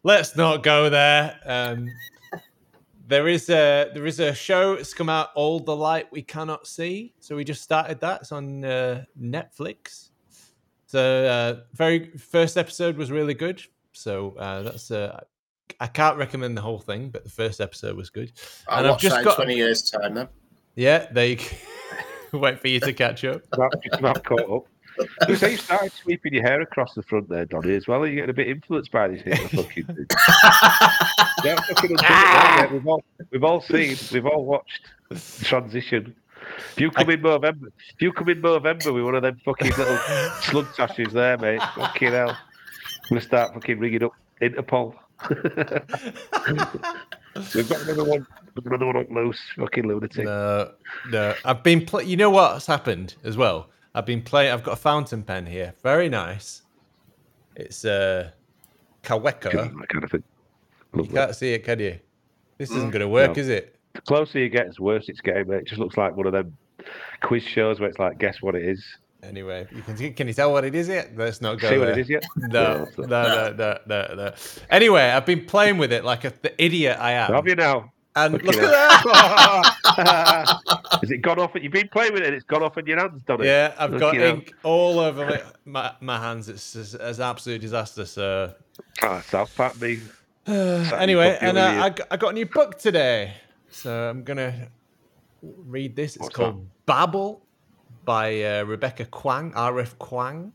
let's 0.03 0.35
not 0.35 0.61
go 0.63 0.89
there. 0.89 1.39
Um, 1.45 1.87
there 3.07 3.27
is 3.27 3.49
a 3.49 3.89
there 3.93 4.05
is 4.05 4.19
a 4.19 4.33
show 4.35 4.75
that's 4.75 4.93
come 4.93 5.09
out, 5.09 5.29
All 5.33 5.59
the 5.59 5.75
Light 5.75 6.11
We 6.11 6.21
Cannot 6.21 6.67
See. 6.67 7.13
So 7.19 7.35
we 7.35 7.43
just 7.43 7.63
started 7.63 7.99
that. 8.01 8.21
It's 8.21 8.31
on 8.31 8.63
uh, 8.63 9.05
Netflix. 9.19 10.09
So 10.85 11.25
uh, 11.25 11.61
very 11.73 12.11
first 12.17 12.57
episode 12.57 12.97
was 12.97 13.11
really 13.11 13.33
good. 13.33 13.61
So 13.93 14.35
uh, 14.37 14.61
that's 14.63 14.91
uh, 14.91 15.19
I 15.79 15.87
can't 15.87 16.17
recommend 16.17 16.55
the 16.55 16.61
whole 16.61 16.79
thing, 16.79 17.09
but 17.09 17.23
the 17.23 17.29
first 17.31 17.61
episode 17.61 17.95
was 17.95 18.11
good. 18.11 18.31
I'll 18.67 18.79
And 18.79 18.87
I've 18.89 18.99
just 18.99 19.15
that 19.15 19.19
in 19.21 19.25
got- 19.25 19.35
twenty 19.37 19.55
years' 19.55 19.89
time. 19.89 20.13
Then. 20.13 20.27
Yeah, 20.75 21.07
they 21.11 21.35
wait 22.37 22.59
for 22.59 22.67
you 22.67 22.79
to 22.79 22.93
catch 22.93 23.23
up. 23.25 23.41
Not, 23.57 23.73
not 24.01 24.23
caught 24.23 24.49
up. 24.49 24.67
You 25.27 25.35
say 25.35 25.51
you 25.51 25.57
started 25.57 25.93
sweeping 25.93 26.33
your 26.33 26.43
hair 26.43 26.61
across 26.61 26.93
the 26.93 27.03
front 27.03 27.29
there, 27.29 27.45
Donny, 27.45 27.75
as 27.75 27.87
well. 27.87 28.03
Are 28.03 28.07
you 28.07 28.15
getting 28.15 28.29
a 28.31 28.33
bit 28.33 28.47
influenced 28.47 28.91
by 28.91 29.07
this 29.07 29.21
Hitler 29.21 29.63
fucking 29.63 29.83
thing? 29.85 30.05
yeah, 31.43 31.55
fucking 31.61 31.97
ah! 31.99 32.63
until 32.63 32.67
now, 32.67 32.73
we've 32.73 32.87
all 32.87 33.03
we've 33.31 33.43
all 33.43 33.61
seen, 33.61 33.95
we've 34.11 34.25
all 34.25 34.45
watched 34.45 34.81
transition. 35.41 36.15
If 36.71 36.81
you 36.81 36.91
come 36.91 37.09
in 37.09 37.21
November, 37.21 37.67
if 37.93 38.01
you 38.01 38.11
come 38.11 38.29
in 38.29 38.41
November 38.41 38.91
with 38.91 39.03
one 39.03 39.15
of 39.15 39.21
them 39.21 39.39
fucking 39.45 39.71
little 39.77 39.97
slug 40.41 40.73
tashes 40.75 41.13
there, 41.13 41.37
mate, 41.37 41.61
fucking 41.75 42.11
hell, 42.11 42.31
I'm 42.31 42.37
gonna 43.09 43.21
start 43.21 43.53
fucking 43.53 43.79
ringing 43.79 44.03
up 44.03 44.13
Interpol. 44.41 44.95
We've 47.55 47.69
got 47.69 47.81
another 47.81 48.03
one, 48.03 48.25
we've 48.55 48.63
got 48.63 48.73
another 48.73 48.85
one 48.87 48.97
up 48.97 49.09
loose, 49.11 49.39
fucking 49.55 49.87
lunatic. 49.87 50.25
No, 50.25 50.71
no. 51.09 51.35
I've 51.45 51.63
been. 51.63 51.85
Pl- 51.85 52.01
you 52.03 52.17
know 52.17 52.29
what's 52.29 52.65
happened 52.65 53.15
as 53.23 53.37
well? 53.37 53.69
I've 53.93 54.05
been 54.05 54.21
playing. 54.21 54.51
I've 54.51 54.63
got 54.63 54.73
a 54.73 54.77
fountain 54.77 55.23
pen 55.23 55.45
here. 55.45 55.73
Very 55.83 56.09
nice. 56.09 56.63
It's 57.55 57.85
uh, 57.85 58.31
Kaweco. 59.03 59.51
That 59.51 59.89
kind 59.89 60.03
of 60.03 60.11
thing. 60.11 60.23
You 60.95 61.03
can't 61.05 61.35
see 61.35 61.53
it, 61.53 61.63
can 61.63 61.79
you? 61.79 61.99
This 62.57 62.71
isn't 62.71 62.91
going 62.91 63.01
to 63.01 63.07
work, 63.07 63.35
No. 63.35 63.41
is 63.41 63.47
it? 63.49 63.75
The 63.93 64.01
closer 64.01 64.39
you 64.39 64.49
get, 64.49 64.75
the 64.75 64.83
worse 64.83 65.07
it's 65.07 65.21
getting. 65.21 65.51
It 65.51 65.65
just 65.65 65.79
looks 65.79 65.97
like 65.97 66.15
one 66.15 66.25
of 66.27 66.33
them 66.33 66.57
quiz 67.21 67.43
shows 67.43 67.79
where 67.79 67.89
it's 67.89 67.99
like, 67.99 68.17
guess 68.17 68.41
what 68.41 68.55
it 68.55 68.63
is. 68.63 68.83
Anyway, 69.21 69.67
you 69.75 69.81
can 69.81 70.13
can 70.13 70.27
you 70.27 70.33
tell 70.33 70.51
what 70.53 70.63
it 70.63 70.73
is 70.73 70.87
yet? 70.87 71.11
Let's 71.15 71.41
not 71.41 71.59
go 71.59 71.69
See 71.69 71.77
what 71.77 71.85
there. 71.87 71.93
it 71.99 72.01
is 72.01 72.09
yet? 72.09 72.23
No, 72.37 72.87
no, 72.97 73.05
no, 73.05 73.53
no, 73.57 73.77
no, 73.85 74.13
no. 74.15 74.33
Anyway, 74.69 75.01
I've 75.01 75.25
been 75.25 75.45
playing 75.45 75.77
with 75.77 75.91
it 75.91 76.05
like 76.05 76.23
a, 76.23 76.33
the 76.41 76.53
idiot 76.63 76.97
I 76.99 77.11
am. 77.11 77.33
Have 77.33 77.45
you 77.47 77.55
now? 77.55 77.91
And 78.15 78.33
Fucking 78.33 78.47
look 78.47 78.55
at 78.63 79.03
hell. 79.05 79.63
that. 79.97 80.59
Has 81.01 81.11
it 81.11 81.17
gone 81.21 81.39
off? 81.39 81.51
You've 81.55 81.71
been 81.71 81.89
playing 81.89 82.13
with 82.13 82.23
it. 82.23 82.33
It's 82.33 82.45
gone 82.45 82.63
off 82.63 82.77
in 82.77 82.85
your 82.85 82.97
hands, 82.99 83.21
done 83.23 83.41
it? 83.41 83.45
Yeah, 83.45 83.73
I've 83.77 83.91
got 83.91 83.99
Fucking 83.99 84.19
hell. 84.19 84.29
ink 84.35 84.53
all 84.63 84.99
over 84.99 85.25
my, 85.25 85.41
my, 85.65 85.93
my 86.01 86.19
hands. 86.19 86.49
It's, 86.49 86.75
it's, 86.75 86.93
it's 86.95 87.17
an 87.19 87.23
absolute 87.25 87.61
disaster. 87.61 88.05
So, 88.05 88.53
Ah, 89.03 89.21
South 89.27 89.55
Park 89.55 89.79
me. 89.81 89.99
anyway, 90.47 91.33
fucking 91.33 91.47
and 91.49 91.57
uh, 91.57 91.61
idiot. 91.61 91.83
I, 91.83 91.89
g- 91.91 92.03
I 92.11 92.17
got 92.17 92.29
a 92.29 92.33
new 92.33 92.45
book 92.45 92.79
today. 92.79 93.33
So 93.69 94.09
I'm 94.09 94.23
gonna 94.23 94.69
read 95.41 95.95
this. 95.95 96.15
It's 96.15 96.23
What's 96.23 96.35
called 96.35 96.65
Babel 96.85 97.45
by 98.05 98.41
uh, 98.43 98.63
Rebecca 98.63 99.05
Kuang, 99.05 99.51
R.F. 99.55 99.97
Kuang. 99.99 100.51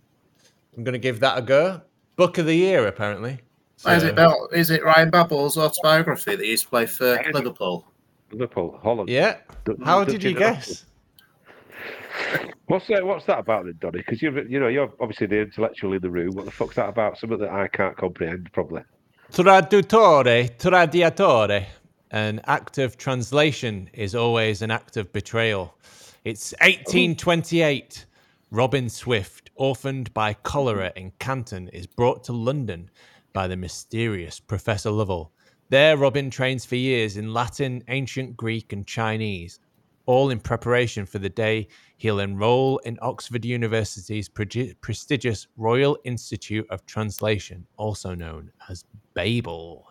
I'm 0.77 0.85
gonna 0.85 0.99
give 0.99 1.21
that 1.21 1.39
a 1.39 1.43
go. 1.43 1.81
Book 2.17 2.39
of 2.39 2.47
the 2.47 2.55
year, 2.55 2.87
apparently. 2.87 3.41
Is 3.87 4.03
So- 4.03 4.09
it 4.09 4.17
Bell? 4.17 4.49
Is 4.53 4.71
it 4.71 4.83
Ryan 4.85 5.11
Babel's 5.11 5.57
autobiography 5.57 6.37
that 6.37 6.45
he 6.45 6.51
used 6.51 6.65
to 6.65 6.71
play 6.71 6.87
for 6.87 7.21
Liverpool? 7.33 7.87
Liverpool, 8.31 8.79
Holland. 8.83 9.09
Yeah. 9.09 9.39
Du- 9.65 9.77
How 9.85 10.01
Dutch 10.05 10.13
did 10.15 10.25
you 10.25 10.35
guess? 10.35 10.85
What's 12.67 12.87
that? 12.89 13.05
What's 13.05 13.27
that 13.27 13.39
about 13.41 13.67
then, 13.67 13.75
Donny? 13.81 13.99
Because 13.99 14.23
you're, 14.23 14.47
you 14.47 14.59
know, 14.59 14.69
you're 14.69 14.91
obviously 15.01 15.27
the 15.27 15.41
intellectual 15.43 15.93
in 15.93 16.01
the 16.01 16.11
room. 16.11 16.35
What 16.35 16.47
the 16.47 16.51
fuck's 16.51 16.77
that 16.77 16.89
about? 16.89 17.19
Something 17.19 17.39
that 17.41 17.51
I 17.51 17.69
can't 17.69 17.97
comprehend, 17.97 18.51
probably. 18.53 18.83
Traduttore, 19.33 20.57
tradiatore. 20.59 21.67
An 22.11 22.41
act 22.47 22.79
of 22.79 22.97
translation 22.97 23.91
is 23.93 24.15
always 24.15 24.63
an 24.63 24.71
act 24.71 24.97
of 24.97 25.13
betrayal. 25.13 25.75
It's 26.25 26.53
1828. 26.63 28.07
Robin 28.51 28.89
Swift, 28.89 29.51
orphaned 29.57 30.15
by 30.15 30.33
cholera 30.33 30.91
in 30.97 31.13
Canton, 31.19 31.69
is 31.69 31.87
brought 31.87 32.25
to 32.25 32.33
London 32.33 32.89
by 33.35 33.47
the 33.47 33.59
mysterious 33.59 34.41
Professor 34.41 34.91
Lovell. 34.91 35.33
There, 35.69 35.99
Robin 35.99 36.31
trains 36.31 36.65
for 36.65 36.77
years 36.77 37.19
in 37.19 37.35
Latin, 37.35 37.85
ancient 37.89 38.39
Greek, 38.39 38.73
and 38.73 38.87
Chinese, 38.87 39.61
all 40.07 40.31
in 40.31 40.41
preparation 40.41 41.05
for 41.05 41.19
the 41.19 41.29
day 41.29 41.69
he'll 41.99 42.21
enroll 42.21 42.79
in 42.87 42.99
Oxford 43.03 43.45
University's 43.45 44.31
pregi- 44.31 44.73
prestigious 44.81 45.47
Royal 45.59 45.99
Institute 46.05 46.67
of 46.71 46.87
Translation, 46.87 47.67
also 47.77 48.15
known 48.15 48.51
as 48.71 48.87
Babel. 49.13 49.87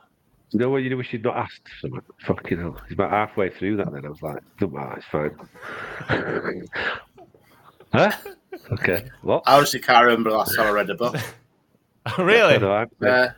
You 0.54 0.60
know 0.60 0.70
what? 0.70 0.84
You 0.84 0.96
wish 0.96 1.12
you'd 1.12 1.24
not 1.24 1.36
asked. 1.36 1.68
Something. 1.82 2.02
Fucking 2.28 2.60
hell. 2.60 2.78
He's 2.88 2.94
about 2.94 3.10
halfway 3.10 3.50
through 3.50 3.78
that. 3.78 3.92
Then 3.92 4.06
I 4.06 4.10
was 4.10 4.22
like, 4.22 4.38
"Doesn't 4.60 4.76
matter. 4.76 4.98
It's 4.98 5.06
fine." 6.08 6.68
huh? 7.94 8.12
Okay. 8.72 9.10
What? 9.24 9.42
I 9.48 9.58
honestly 9.58 9.80
can't 9.80 10.06
remember 10.06 10.30
the 10.30 10.38
last 10.38 10.56
time 10.56 10.68
I 10.68 10.72
read 10.72 10.90
a 10.92 10.96
book. 10.96 11.16
really? 12.20 12.56
I 12.56 12.58
know, 12.60 12.86
Uh, 13.08 13.30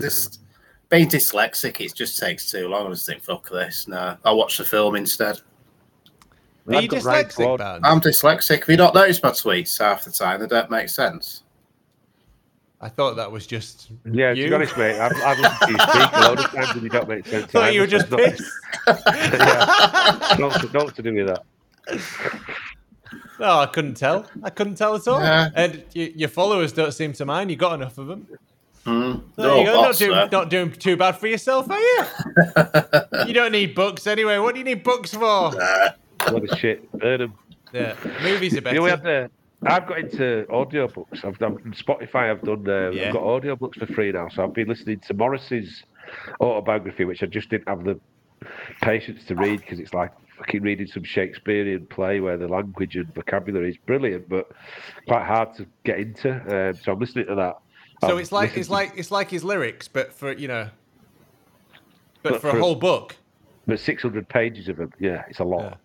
just 0.00 0.40
being 0.88 1.06
dyslexic, 1.06 1.80
it 1.84 1.94
just 1.94 2.18
takes 2.18 2.50
too 2.50 2.66
long. 2.68 2.86
I 2.86 2.90
just 2.90 3.06
think, 3.06 3.22
fuck 3.22 3.50
this. 3.50 3.86
No, 3.86 4.16
I'll 4.24 4.38
watch 4.38 4.56
the 4.56 4.64
film 4.64 4.96
instead. 4.96 5.38
Are 6.66 6.76
I've 6.76 6.82
you 6.84 6.88
got 6.88 7.04
right 7.04 7.26
dyslexic, 7.26 7.34
quad. 7.34 7.58
Barnes? 7.58 7.82
I'm 7.84 8.00
dyslexic. 8.00 8.60
Have 8.60 8.68
you 8.70 8.76
not 8.76 8.94
noticed 8.94 9.22
my 9.22 9.30
tweets 9.30 9.78
half 9.78 10.04
the 10.04 10.10
time? 10.10 10.40
They 10.40 10.46
don't 10.46 10.70
make 10.70 10.88
sense. 10.88 11.42
I 12.82 12.88
thought 12.88 13.16
that 13.16 13.30
was 13.30 13.46
just. 13.46 13.90
Yeah, 14.10 14.32
to 14.32 14.40
you. 14.40 14.48
be 14.48 14.54
honest, 14.54 14.76
mate, 14.76 14.98
I've, 14.98 15.12
I've 15.22 15.38
listened 15.38 15.60
to 15.60 15.70
you 15.72 15.78
speak 15.78 16.12
a 16.12 16.20
load 16.20 16.38
of 16.38 16.50
times 16.50 16.70
and 16.70 16.82
you 16.82 16.88
don't 16.88 17.08
make 17.08 17.26
sense. 17.26 17.46
thought 17.52 17.74
you 17.74 17.80
were 17.82 17.86
just 17.86 18.08
so 18.08 18.16
it's 18.18 18.40
pissed. 18.40 18.52
not- 18.86 19.02
yeah, 19.06 20.36
not, 20.38 20.60
to, 20.60 20.70
not 20.72 20.94
to 20.96 21.02
do 21.02 21.12
with 21.14 21.26
that. 21.26 21.42
No, 23.38 23.58
I 23.60 23.66
couldn't 23.66 23.94
tell. 23.94 24.26
I 24.42 24.50
couldn't 24.50 24.76
tell 24.76 24.94
at 24.94 25.06
all. 25.08 25.20
Yeah. 25.20 25.48
And 25.54 25.84
y- 25.96 26.12
your 26.14 26.28
followers 26.28 26.72
don't 26.72 26.92
seem 26.92 27.12
to 27.14 27.24
mind. 27.24 27.50
You 27.50 27.56
got 27.56 27.74
enough 27.74 27.98
of 27.98 28.06
them. 28.06 28.26
Mm. 28.86 29.22
There 29.36 29.46
you 29.46 29.52
all 29.52 29.64
go. 29.64 29.82
Not 29.82 29.96
doing, 29.96 30.10
though. 30.12 30.28
not 30.28 30.48
doing 30.50 30.72
too 30.72 30.96
bad 30.96 31.16
for 31.18 31.26
yourself, 31.26 31.68
are 31.70 31.78
you? 31.78 32.04
you 33.26 33.32
don't 33.34 33.52
need 33.52 33.74
books 33.74 34.06
anyway. 34.06 34.38
What 34.38 34.54
do 34.54 34.58
you 34.58 34.64
need 34.64 34.82
books 34.84 35.12
for? 35.12 35.50
What 35.52 36.52
a 36.52 36.56
shit. 36.56 36.90
Burn 36.92 37.22
'em. 37.22 37.34
Yeah, 37.72 37.94
movies 38.22 38.52
are 38.54 38.56
You 38.56 38.60
better. 38.62 38.76
know, 38.76 38.82
we 38.82 38.90
had 38.90 39.02
the, 39.02 39.30
I've 39.62 39.86
got 39.86 39.98
into 39.98 40.46
audiobooks. 40.50 41.24
I've 41.24 41.38
done 41.38 41.56
Spotify. 41.76 42.30
I've 42.30 42.42
done. 42.42 42.68
Uh, 42.68 42.90
Yeah. 42.90 43.08
I've 43.08 43.12
got 43.14 43.22
audiobooks 43.22 43.78
for 43.78 43.86
free 43.92 44.10
now. 44.12 44.28
So 44.28 44.42
I've 44.44 44.54
been 44.54 44.68
listening 44.68 45.00
to 45.00 45.14
Morrissey's 45.14 45.84
autobiography, 46.40 47.04
which 47.04 47.22
I 47.22 47.26
just 47.26 47.50
didn't 47.50 47.68
have 47.68 47.84
the 47.84 48.00
patience 48.80 49.24
to 49.26 49.34
read 49.34 49.60
because 49.60 49.78
it's 49.78 49.92
like 49.92 50.12
fucking 50.38 50.62
reading 50.62 50.86
some 50.86 51.04
Shakespearean 51.04 51.86
play 51.86 52.20
where 52.20 52.38
the 52.38 52.48
language 52.48 52.96
and 52.96 53.12
vocabulary 53.14 53.68
is 53.70 53.76
brilliant, 53.76 54.28
but 54.28 54.50
quite 55.06 55.26
hard 55.26 55.54
to 55.56 55.66
get 55.84 55.98
into. 55.98 56.30
Um, 56.70 56.74
so 56.82 56.92
I'm 56.92 56.98
listening 56.98 57.26
to 57.26 57.34
that. 57.34 57.58
so 58.00 58.14
I've 58.14 58.20
it's 58.20 58.32
like 58.32 58.56
it's 58.56 58.68
to- 58.68 58.72
like 58.72 58.92
it's 58.96 59.10
like 59.10 59.30
his 59.30 59.44
lyrics, 59.44 59.88
but 59.88 60.12
for 60.14 60.32
you 60.32 60.48
know, 60.48 60.70
but, 62.22 62.32
But 62.32 62.40
for, 62.40 62.50
for- 62.52 62.56
a 62.56 62.60
whole 62.60 62.74
book. 62.76 63.16
But 63.66 63.78
600 63.78 64.26
pages 64.28 64.68
of 64.68 64.78
them. 64.78 64.90
Yeah, 64.98 65.22
it's 65.28 65.38
a 65.38 65.44
lot. 65.44 65.78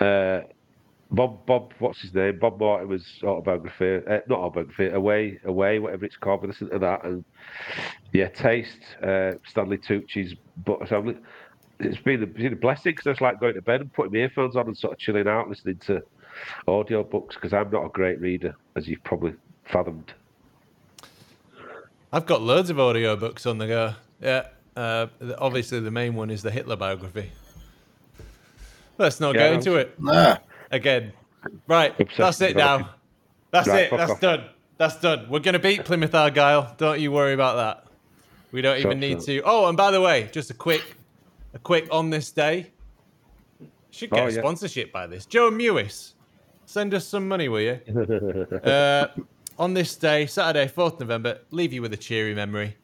Uh, 0.00 0.40
Bob, 1.10 1.46
Bob, 1.46 1.72
what's 1.78 2.00
his 2.02 2.12
name? 2.12 2.38
Bob 2.38 2.58
Mortimer's 2.58 3.06
autobiography, 3.24 4.06
uh, 4.06 4.20
not 4.28 4.40
autobiography, 4.40 4.88
Away, 4.88 5.40
Away, 5.44 5.78
whatever 5.78 6.04
it's 6.04 6.16
called. 6.16 6.42
But 6.42 6.48
listen 6.48 6.68
to 6.70 6.78
that, 6.80 7.04
and 7.04 7.24
yeah, 8.12 8.28
Taste, 8.28 8.82
uh, 9.02 9.32
Stanley 9.46 9.78
Tucci's. 9.78 10.34
But 10.66 10.86
so 10.88 11.14
it's 11.80 11.98
been 11.98 12.22
a, 12.22 12.26
it's 12.26 12.32
been 12.34 12.52
a 12.52 12.56
blessing 12.56 12.92
because 12.92 13.06
I 13.06 13.10
just 13.12 13.22
like 13.22 13.40
going 13.40 13.54
to 13.54 13.62
bed 13.62 13.80
and 13.80 13.92
putting 13.92 14.12
my 14.12 14.18
earphones 14.18 14.54
on 14.54 14.66
and 14.66 14.76
sort 14.76 14.92
of 14.92 14.98
chilling 14.98 15.26
out, 15.26 15.48
listening 15.48 15.78
to 15.86 16.02
audio 16.66 17.02
books 17.02 17.36
because 17.36 17.54
I'm 17.54 17.70
not 17.70 17.86
a 17.86 17.88
great 17.88 18.20
reader, 18.20 18.54
as 18.76 18.86
you've 18.86 19.02
probably 19.02 19.34
fathomed. 19.64 20.12
I've 22.12 22.26
got 22.26 22.42
loads 22.42 22.68
of 22.70 22.78
audio 22.78 23.16
books 23.16 23.46
on 23.46 23.58
the 23.58 23.66
go. 23.66 23.94
Yeah. 24.20 24.48
Uh, 24.76 25.06
obviously, 25.38 25.80
the 25.80 25.90
main 25.90 26.14
one 26.14 26.30
is 26.30 26.42
the 26.42 26.50
Hitler 26.50 26.76
biography. 26.76 27.32
Let's 28.98 29.20
not 29.20 29.34
Yeah, 29.34 29.48
get 29.48 29.52
into 29.54 29.76
it 29.76 30.00
No. 30.00 30.36
Again. 30.70 31.12
Right, 31.66 31.98
Obsessed 31.98 32.40
that's 32.40 32.52
it 32.52 32.56
now. 32.56 32.90
That's 33.50 33.68
Right, 33.68 33.84
it. 33.92 33.96
That's 33.96 34.12
off. 34.12 34.20
done. 34.20 34.44
That's 34.76 35.00
done. 35.00 35.26
We're 35.28 35.38
gonna 35.40 35.58
beat 35.58 35.84
Plymouth 35.84 36.14
Argyle. 36.14 36.74
Don't 36.78 37.00
you 37.00 37.10
worry 37.12 37.32
about 37.32 37.56
that. 37.56 37.86
We 38.52 38.60
don't 38.62 38.78
even 38.78 38.98
need 39.00 39.20
to. 39.20 39.42
Oh, 39.44 39.66
and 39.68 39.76
by 39.76 39.90
the 39.90 40.00
way, 40.00 40.28
just 40.32 40.50
a 40.50 40.54
quick, 40.54 40.82
a 41.54 41.58
quick 41.58 41.88
on 41.90 42.10
this 42.10 42.30
day. 42.32 42.70
Should 43.90 44.10
get 44.10 44.22
Oh, 44.24 44.28
yeah. 44.28 44.40
sponsorship 44.40 44.92
by 44.92 45.06
this. 45.06 45.26
Joe 45.26 45.50
Mewis, 45.50 46.12
send 46.66 46.92
us 46.94 47.06
some 47.06 47.26
money, 47.26 47.48
will 47.48 47.60
you? 47.60 47.80
uh, 48.64 49.08
on 49.58 49.74
this 49.74 49.96
day, 49.96 50.26
Saturday, 50.26 50.70
4th 50.70 51.00
November, 51.00 51.38
leave 51.50 51.72
you 51.72 51.82
with 51.82 51.92
a 51.92 51.96
cheery 51.96 52.34
memory. 52.34 52.76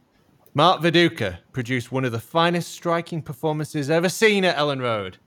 Mark 0.54 0.80
Viduka 0.82 1.38
produced 1.52 1.92
one 1.92 2.04
of 2.04 2.12
the 2.12 2.18
finest 2.20 2.72
striking 2.72 3.20
performances 3.22 3.90
ever 3.90 4.08
seen 4.08 4.44
at 4.44 4.56
Elland 4.56 4.80
Road. 4.82 5.18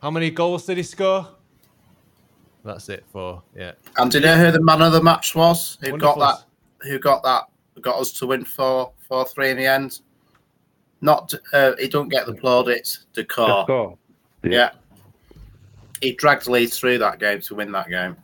How 0.00 0.10
many 0.10 0.30
goals 0.30 0.66
did 0.66 0.76
he 0.78 0.82
score? 0.82 1.28
That's 2.64 2.88
it 2.88 3.04
for 3.10 3.42
yeah. 3.56 3.72
And 3.96 4.10
do 4.10 4.18
you 4.18 4.24
know 4.24 4.36
who 4.36 4.50
the 4.50 4.62
man 4.62 4.82
of 4.82 4.92
the 4.92 5.02
match 5.02 5.34
was? 5.34 5.78
Who 5.80 5.98
got 5.98 6.18
that? 6.18 6.44
Who 6.88 6.98
got 6.98 7.22
that? 7.24 7.44
Got 7.80 7.98
us 7.98 8.12
to 8.12 8.26
win 8.26 8.44
four, 8.44 8.92
four, 9.08 9.24
three 9.26 9.50
in 9.50 9.56
the 9.56 9.66
end. 9.66 10.00
Not. 11.00 11.34
Uh, 11.52 11.72
he 11.78 11.88
don't 11.88 12.08
get 12.08 12.26
the 12.26 12.34
plaudits. 12.34 13.06
Dacourt. 13.14 13.64
Score. 13.64 13.98
Yeah. 14.44 14.70
He 16.00 16.12
dragged 16.12 16.48
Leeds 16.48 16.78
through 16.78 16.98
that 16.98 17.18
game 17.18 17.40
to 17.42 17.54
win 17.54 17.72
that 17.72 17.88
game. 17.88 18.16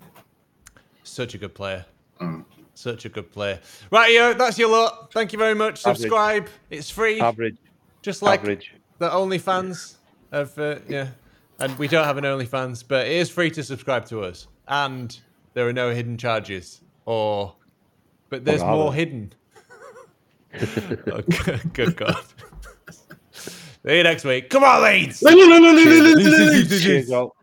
Such 1.05 1.35
a 1.35 1.39
good 1.39 1.55
player. 1.55 1.85
Mm. 2.21 2.45
Such 2.75 3.05
a 3.05 3.09
good 3.09 3.33
player. 3.33 3.59
Right, 3.91 4.13
yo, 4.13 4.35
that's 4.35 4.59
your 4.59 4.71
lot. 4.71 5.13
Thank 5.13 5.33
you 5.33 5.39
very 5.39 5.55
much. 5.55 5.85
Average. 5.85 5.99
Subscribe. 5.99 6.49
It's 6.71 6.91
free. 6.91 7.21
Average. 7.21 7.57
just 8.03 8.23
like 8.23 8.41
average. 8.41 8.75
the 8.99 9.09
OnlyFans 9.09 9.97
of 10.31 10.57
uh, 10.59 10.77
yeah. 10.89 11.09
And 11.61 11.77
we 11.79 11.89
don't 11.89 12.05
have 12.05 12.17
an 12.19 12.25
OnlyFans, 12.25 12.85
but 12.87 13.07
it 13.07 13.13
is 13.13 13.31
free 13.31 13.51
to 13.51 13.63
subscribe 13.63 14.07
to 14.07 14.23
us. 14.23 14.47
And 14.69 15.19
there 15.55 15.69
are 15.69 15.73
no 15.73 15.93
hidden 15.93 16.17
charges. 16.17 16.83
Or 17.05 17.55
but 18.29 18.45
there's 18.45 18.63
are 18.63 18.75
more 18.75 18.93
there? 18.93 18.99
hidden. 18.99 19.33
oh, 21.13 21.23
good, 21.23 21.73
good 21.73 21.97
God. 21.97 22.25
See 23.31 23.97
you 23.97 24.03
next 24.03 24.25
week. 24.25 24.51
Come 24.51 24.65
on, 24.65 24.83
Leeds! 24.83 25.21
Cheers, 26.83 27.11
all. 27.11 27.35